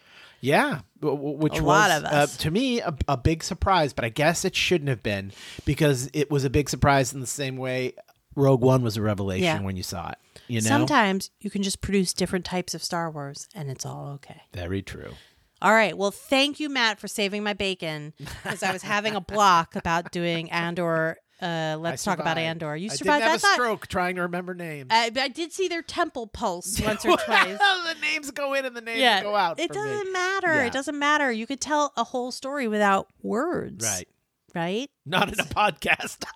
Yeah, 0.41 0.81
which 1.01 1.59
A 1.59 1.63
was 1.63 1.67
lot 1.67 1.91
of 1.91 2.03
us. 2.03 2.35
Uh, 2.35 2.37
to 2.43 2.51
me 2.51 2.81
a, 2.81 2.93
a 3.07 3.15
big 3.15 3.43
surprise, 3.43 3.93
but 3.93 4.03
I 4.03 4.09
guess 4.09 4.43
it 4.43 4.55
shouldn't 4.55 4.89
have 4.89 5.01
been 5.01 5.31
because 5.63 6.09
it 6.13 6.29
was 6.29 6.43
a 6.43 6.49
big 6.49 6.69
surprise 6.69 7.13
in 7.13 7.21
the 7.21 7.27
same 7.27 7.55
way 7.55 7.93
Rogue 8.35 8.61
One 8.61 8.83
was 8.83 8.97
a 8.97 9.01
revelation 9.01 9.43
Yeah. 9.45 9.61
when 9.61 9.77
you 9.77 9.83
saw 9.83 10.09
it. 10.09 10.17
You 10.47 10.59
know, 10.59 10.67
Sometimes 10.67 11.29
you 11.39 11.49
can 11.49 11.63
just 11.63 11.79
produce 11.81 12.13
different 12.13 12.43
types 12.43 12.73
of 12.73 12.83
Star 12.83 13.09
Wars, 13.09 13.47
and 13.55 13.69
it's 13.69 13.85
all 13.85 14.07
okay. 14.15 14.41
very 14.53 14.81
true. 14.81 15.13
All 15.61 15.71
right. 15.73 15.97
Well, 15.97 16.11
thank 16.11 16.59
you, 16.59 16.67
Matt, 16.67 16.99
for 16.99 17.07
saving 17.07 17.41
my 17.43 17.53
bacon 17.53 18.11
because 18.17 18.63
I 18.63 18.73
was 18.73 18.81
having 18.81 19.15
a 19.15 19.21
block 19.21 19.77
about 19.77 20.11
doing 20.11 20.51
Andor. 20.51 21.17
Uh, 21.41 21.77
let's 21.79 22.03
talk 22.03 22.19
about. 22.19 22.37
Andor. 22.37 22.75
You 22.75 22.89
I 22.89 22.93
survived 22.95 23.21
didn't 23.21 23.31
have 23.31 23.41
that. 23.41 23.51
a 23.51 23.53
stroke 23.55 23.87
trying 23.87 24.15
to 24.15 24.21
remember 24.21 24.53
names. 24.53 24.87
I, 24.91 25.11
I 25.15 25.27
did 25.27 25.51
see 25.51 25.67
their 25.67 25.81
temple 25.81 26.27
pulse 26.27 26.79
once 26.85 27.03
or 27.05 27.17
twice. 27.25 27.57
the 27.57 27.95
names 28.01 28.31
go 28.31 28.53
in 28.53 28.65
and 28.65 28.75
the 28.75 28.81
names 28.81 28.99
yeah, 28.99 29.21
go 29.21 29.35
out. 29.35 29.59
it 29.59 29.67
for 29.67 29.73
doesn't 29.73 30.13
matter. 30.13 30.53
Yeah. 30.53 30.65
It 30.65 30.73
doesn't 30.73 30.97
matter. 30.97 31.31
You 31.31 31.45
could 31.45 31.59
tell 31.59 31.91
a 31.97 32.03
whole 32.03 32.31
story 32.31 32.67
without 32.67 33.07
words. 33.21 33.83
Right. 33.85 34.07
Right. 34.55 34.89
Not 35.05 35.33
in 35.33 35.39
a 35.39 35.43
podcast. 35.43 36.23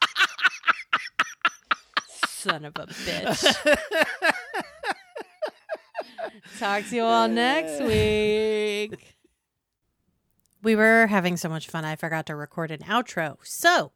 Son 2.27 2.65
of 2.65 2.75
a 2.77 2.87
bitch. 2.87 3.77
Talk 6.59 6.85
to 6.89 6.95
you 6.95 7.03
all 7.03 7.27
next 7.27 7.81
week. 7.83 9.15
We 10.63 10.75
were 10.75 11.07
having 11.07 11.37
so 11.37 11.49
much 11.49 11.67
fun, 11.67 11.85
I 11.85 11.95
forgot 11.95 12.25
to 12.27 12.35
record 12.35 12.71
an 12.71 12.79
outro. 12.79 13.37
So, 13.43 13.91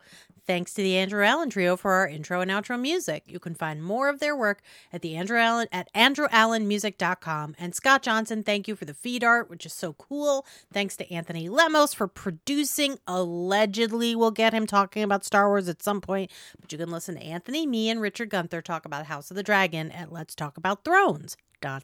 thanks 0.51 0.73
to 0.73 0.81
the 0.81 0.97
Andrew 0.97 1.23
Allen 1.23 1.49
Trio 1.49 1.77
for 1.77 1.93
our 1.93 2.09
intro 2.09 2.41
and 2.41 2.51
outro 2.51 2.77
music. 2.77 3.23
You 3.25 3.39
can 3.39 3.55
find 3.55 3.81
more 3.81 4.09
of 4.09 4.19
their 4.19 4.35
work 4.35 4.61
at 4.91 5.01
the 5.01 5.15
Andrew 5.15 5.39
Allen 5.39 5.69
at 5.71 5.87
andrewallenmusic.com. 5.93 7.55
And 7.57 7.73
Scott 7.73 8.01
Johnson, 8.03 8.43
thank 8.43 8.67
you 8.67 8.75
for 8.75 8.83
the 8.83 8.93
feed 8.93 9.23
art, 9.23 9.49
which 9.49 9.65
is 9.65 9.71
so 9.71 9.93
cool. 9.93 10.45
Thanks 10.73 10.97
to 10.97 11.09
Anthony 11.09 11.47
Lemos 11.47 11.93
for 11.93 12.05
producing. 12.05 12.99
Allegedly, 13.07 14.13
we'll 14.13 14.31
get 14.31 14.53
him 14.53 14.67
talking 14.67 15.03
about 15.03 15.23
Star 15.23 15.47
Wars 15.47 15.69
at 15.69 15.81
some 15.81 16.01
point. 16.01 16.29
But 16.59 16.73
you 16.73 16.77
can 16.77 16.91
listen 16.91 17.15
to 17.15 17.23
Anthony, 17.23 17.65
me, 17.65 17.89
and 17.89 18.01
Richard 18.01 18.29
Gunther 18.29 18.61
talk 18.61 18.83
about 18.83 19.05
House 19.05 19.31
of 19.31 19.37
the 19.37 19.43
Dragon 19.43 19.89
at 19.89 20.11
Let's 20.11 20.35
Talk 20.35 20.57
About 20.57 20.83
Thrones. 20.83 21.37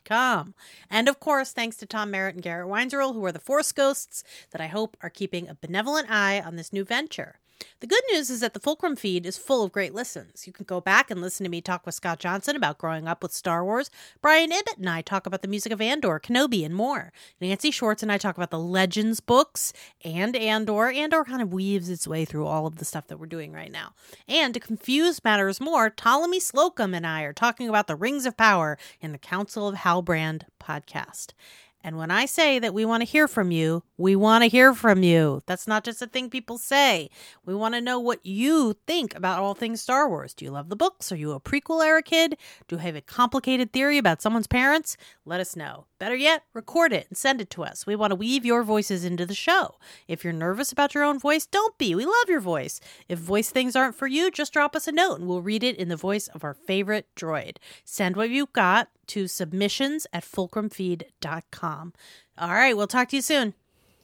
Com. 0.04 0.56
And 0.90 1.08
of 1.08 1.22
course, 1.22 1.54
thanks 1.54 1.78
to 1.78 1.86
Tom 1.86 2.12
Merritt 2.12 2.36
and 2.36 2.44
Garrett 2.44 2.68
Weinzerl, 2.68 3.14
who 3.14 3.24
are 3.24 3.32
the 3.32 3.40
Force 3.40 3.72
Ghosts 3.72 4.26
that 4.52 4.60
I 4.60 4.68
hope 4.68 4.98
are 5.02 5.10
keeping 5.10 5.48
a 5.48 5.56
benevolent 5.56 6.10
eye 6.10 6.42
on 6.42 6.58
this 6.58 6.74
new 6.74 6.84
venture. 6.84 7.40
The 7.80 7.88
good 7.88 8.04
news 8.12 8.30
is 8.30 8.40
that 8.40 8.54
the 8.54 8.60
Fulcrum 8.60 8.96
feed 8.96 9.26
is 9.26 9.38
full 9.38 9.64
of 9.64 9.72
great 9.72 9.94
listens. 9.94 10.48
You 10.48 10.54
can 10.54 10.66
go 10.66 10.82
back 10.82 11.12
and 11.12 11.22
listen 11.22 11.44
to 11.44 11.50
me 11.50 11.62
talk 11.62 11.86
with 11.86 11.96
Scott 11.96 12.20
Johnson 12.20 12.56
about 12.56 12.78
growing 12.78 13.08
up 13.08 13.22
with 13.22 13.34
Star 13.34 13.64
Wars. 13.64 13.92
Brian 14.22 14.52
Ibbett 14.52 14.78
and 14.78 14.90
I 14.90 15.02
talk 15.02 15.26
about 15.26 15.42
the 15.42 15.48
music 15.48 15.72
of 15.72 15.82
Andor, 15.82 16.20
Kenobi, 16.20 16.66
and 16.66 16.74
more. 16.74 17.12
Nancy 17.40 17.72
Schwartz 17.72 18.02
and 18.02 18.12
I 18.12 18.18
talk 18.18 18.36
about 18.36 18.52
the 18.52 18.60
Legends 18.60 19.20
books 19.20 19.74
and 20.04 20.36
Andor. 20.36 20.90
Andor 20.90 21.24
kind 21.24 21.42
of 21.42 21.54
weaves 21.54 21.90
its 21.90 22.08
way 22.08 22.26
through 22.26 22.48
all 22.48 22.66
of 22.66 22.78
the 22.78 22.86
stuff 22.86 23.08
that 23.08 23.20
we're 23.20 23.28
doing 23.28 23.52
right 23.52 23.72
now. 23.72 23.94
And 24.28 24.54
to 24.54 24.60
confuse 24.60 25.24
matters 25.24 25.62
more, 25.62 25.90
Ptolemy 25.90 26.40
Slocum 26.40 26.94
and 26.94 27.06
I 27.06 27.24
are 27.24 27.34
talking 27.34 27.70
about 27.70 27.88
the 27.88 27.96
Rings 27.96 28.26
of 28.26 28.38
Power 28.38 28.78
in 29.02 29.12
the 29.12 29.18
Council 29.18 29.68
of 29.68 29.76
Halbrand 29.76 30.44
podcast. 30.60 31.34
And 31.84 31.98
when 31.98 32.12
I 32.12 32.26
say 32.26 32.60
that 32.60 32.74
we 32.74 32.86
want 32.86 33.02
to 33.02 33.10
hear 33.10 33.28
from 33.28 33.52
you, 33.52 33.84
we 33.98 34.16
want 34.16 34.44
to 34.44 34.50
hear 34.50 34.74
from 34.74 35.04
you. 35.04 35.42
That's 35.46 35.68
not 35.68 35.84
just 35.84 36.02
a 36.02 36.08
thing 36.08 36.30
people 36.30 36.58
say. 36.58 37.10
We 37.46 37.56
want 37.56 37.76
to 37.76 37.82
know 37.82 38.00
what 38.00 38.26
you 38.26 38.76
think 38.86 39.16
about 39.16 39.40
all 39.40 39.54
things 39.54 39.82
Star 39.82 40.08
Wars. 40.10 40.34
Do 40.34 40.46
you 40.46 40.52
love 40.52 40.70
the 40.70 40.76
books? 40.76 41.12
Are 41.12 41.16
you 41.16 41.32
a 41.32 41.40
prequel 41.40 41.86
era 41.86 42.04
kid? 42.04 42.38
Do 42.68 42.76
you 42.76 42.82
have 42.82 42.96
a 42.96 43.02
complicated 43.02 43.74
theory 43.74 43.98
about 43.98 44.22
someone's 44.22 44.48
parents? 44.48 44.98
Let 45.26 45.40
us 45.40 45.56
know. 45.56 45.87
Better 46.00 46.16
yet, 46.16 46.44
record 46.54 46.94
it 46.94 47.08
and 47.10 47.18
send 47.18 47.42
it 47.42 47.50
to 47.52 47.64
us. 47.64 47.86
We 47.86 47.96
want 47.96 48.12
to 48.12 48.16
weave 48.16 48.46
your 48.46 48.64
voices 48.64 49.04
into 49.04 49.26
the 49.26 49.34
show. 49.34 49.76
If 50.08 50.24
you're 50.24 50.34
nervous 50.34 50.72
about 50.72 50.94
your 50.94 51.04
own 51.04 51.20
voice, 51.20 51.46
don't 51.46 51.78
be. 51.78 51.96
We 51.96 52.06
love 52.06 52.30
your 52.30 52.40
voice. 52.40 52.80
If 53.08 53.20
voice 53.20 53.50
things 53.50 53.76
aren't 53.76 53.96
for 53.96 54.08
you, 54.08 54.30
just 54.30 54.54
drop 54.54 54.76
us 54.76 54.88
a 54.88 54.92
note 54.92 55.20
and 55.20 55.28
we'll 55.28 55.42
read 55.42 55.64
it 55.64 55.78
in 55.78 55.90
the 55.90 55.96
voice 55.96 56.28
of 56.28 56.44
our 56.44 56.54
favorite 56.54 57.08
droid. 57.16 57.58
Send 57.84 58.16
what 58.16 58.30
you've 58.30 58.54
got 58.54 58.90
to 59.08 59.28
submissions 59.28 60.06
at 60.14 60.24
fulcrumfeed.com. 60.24 61.94
All 62.38 62.50
right, 62.50 62.78
we'll 62.78 62.88
talk 62.88 63.10
to 63.10 63.16
you 63.16 63.22
soon. 63.22 63.54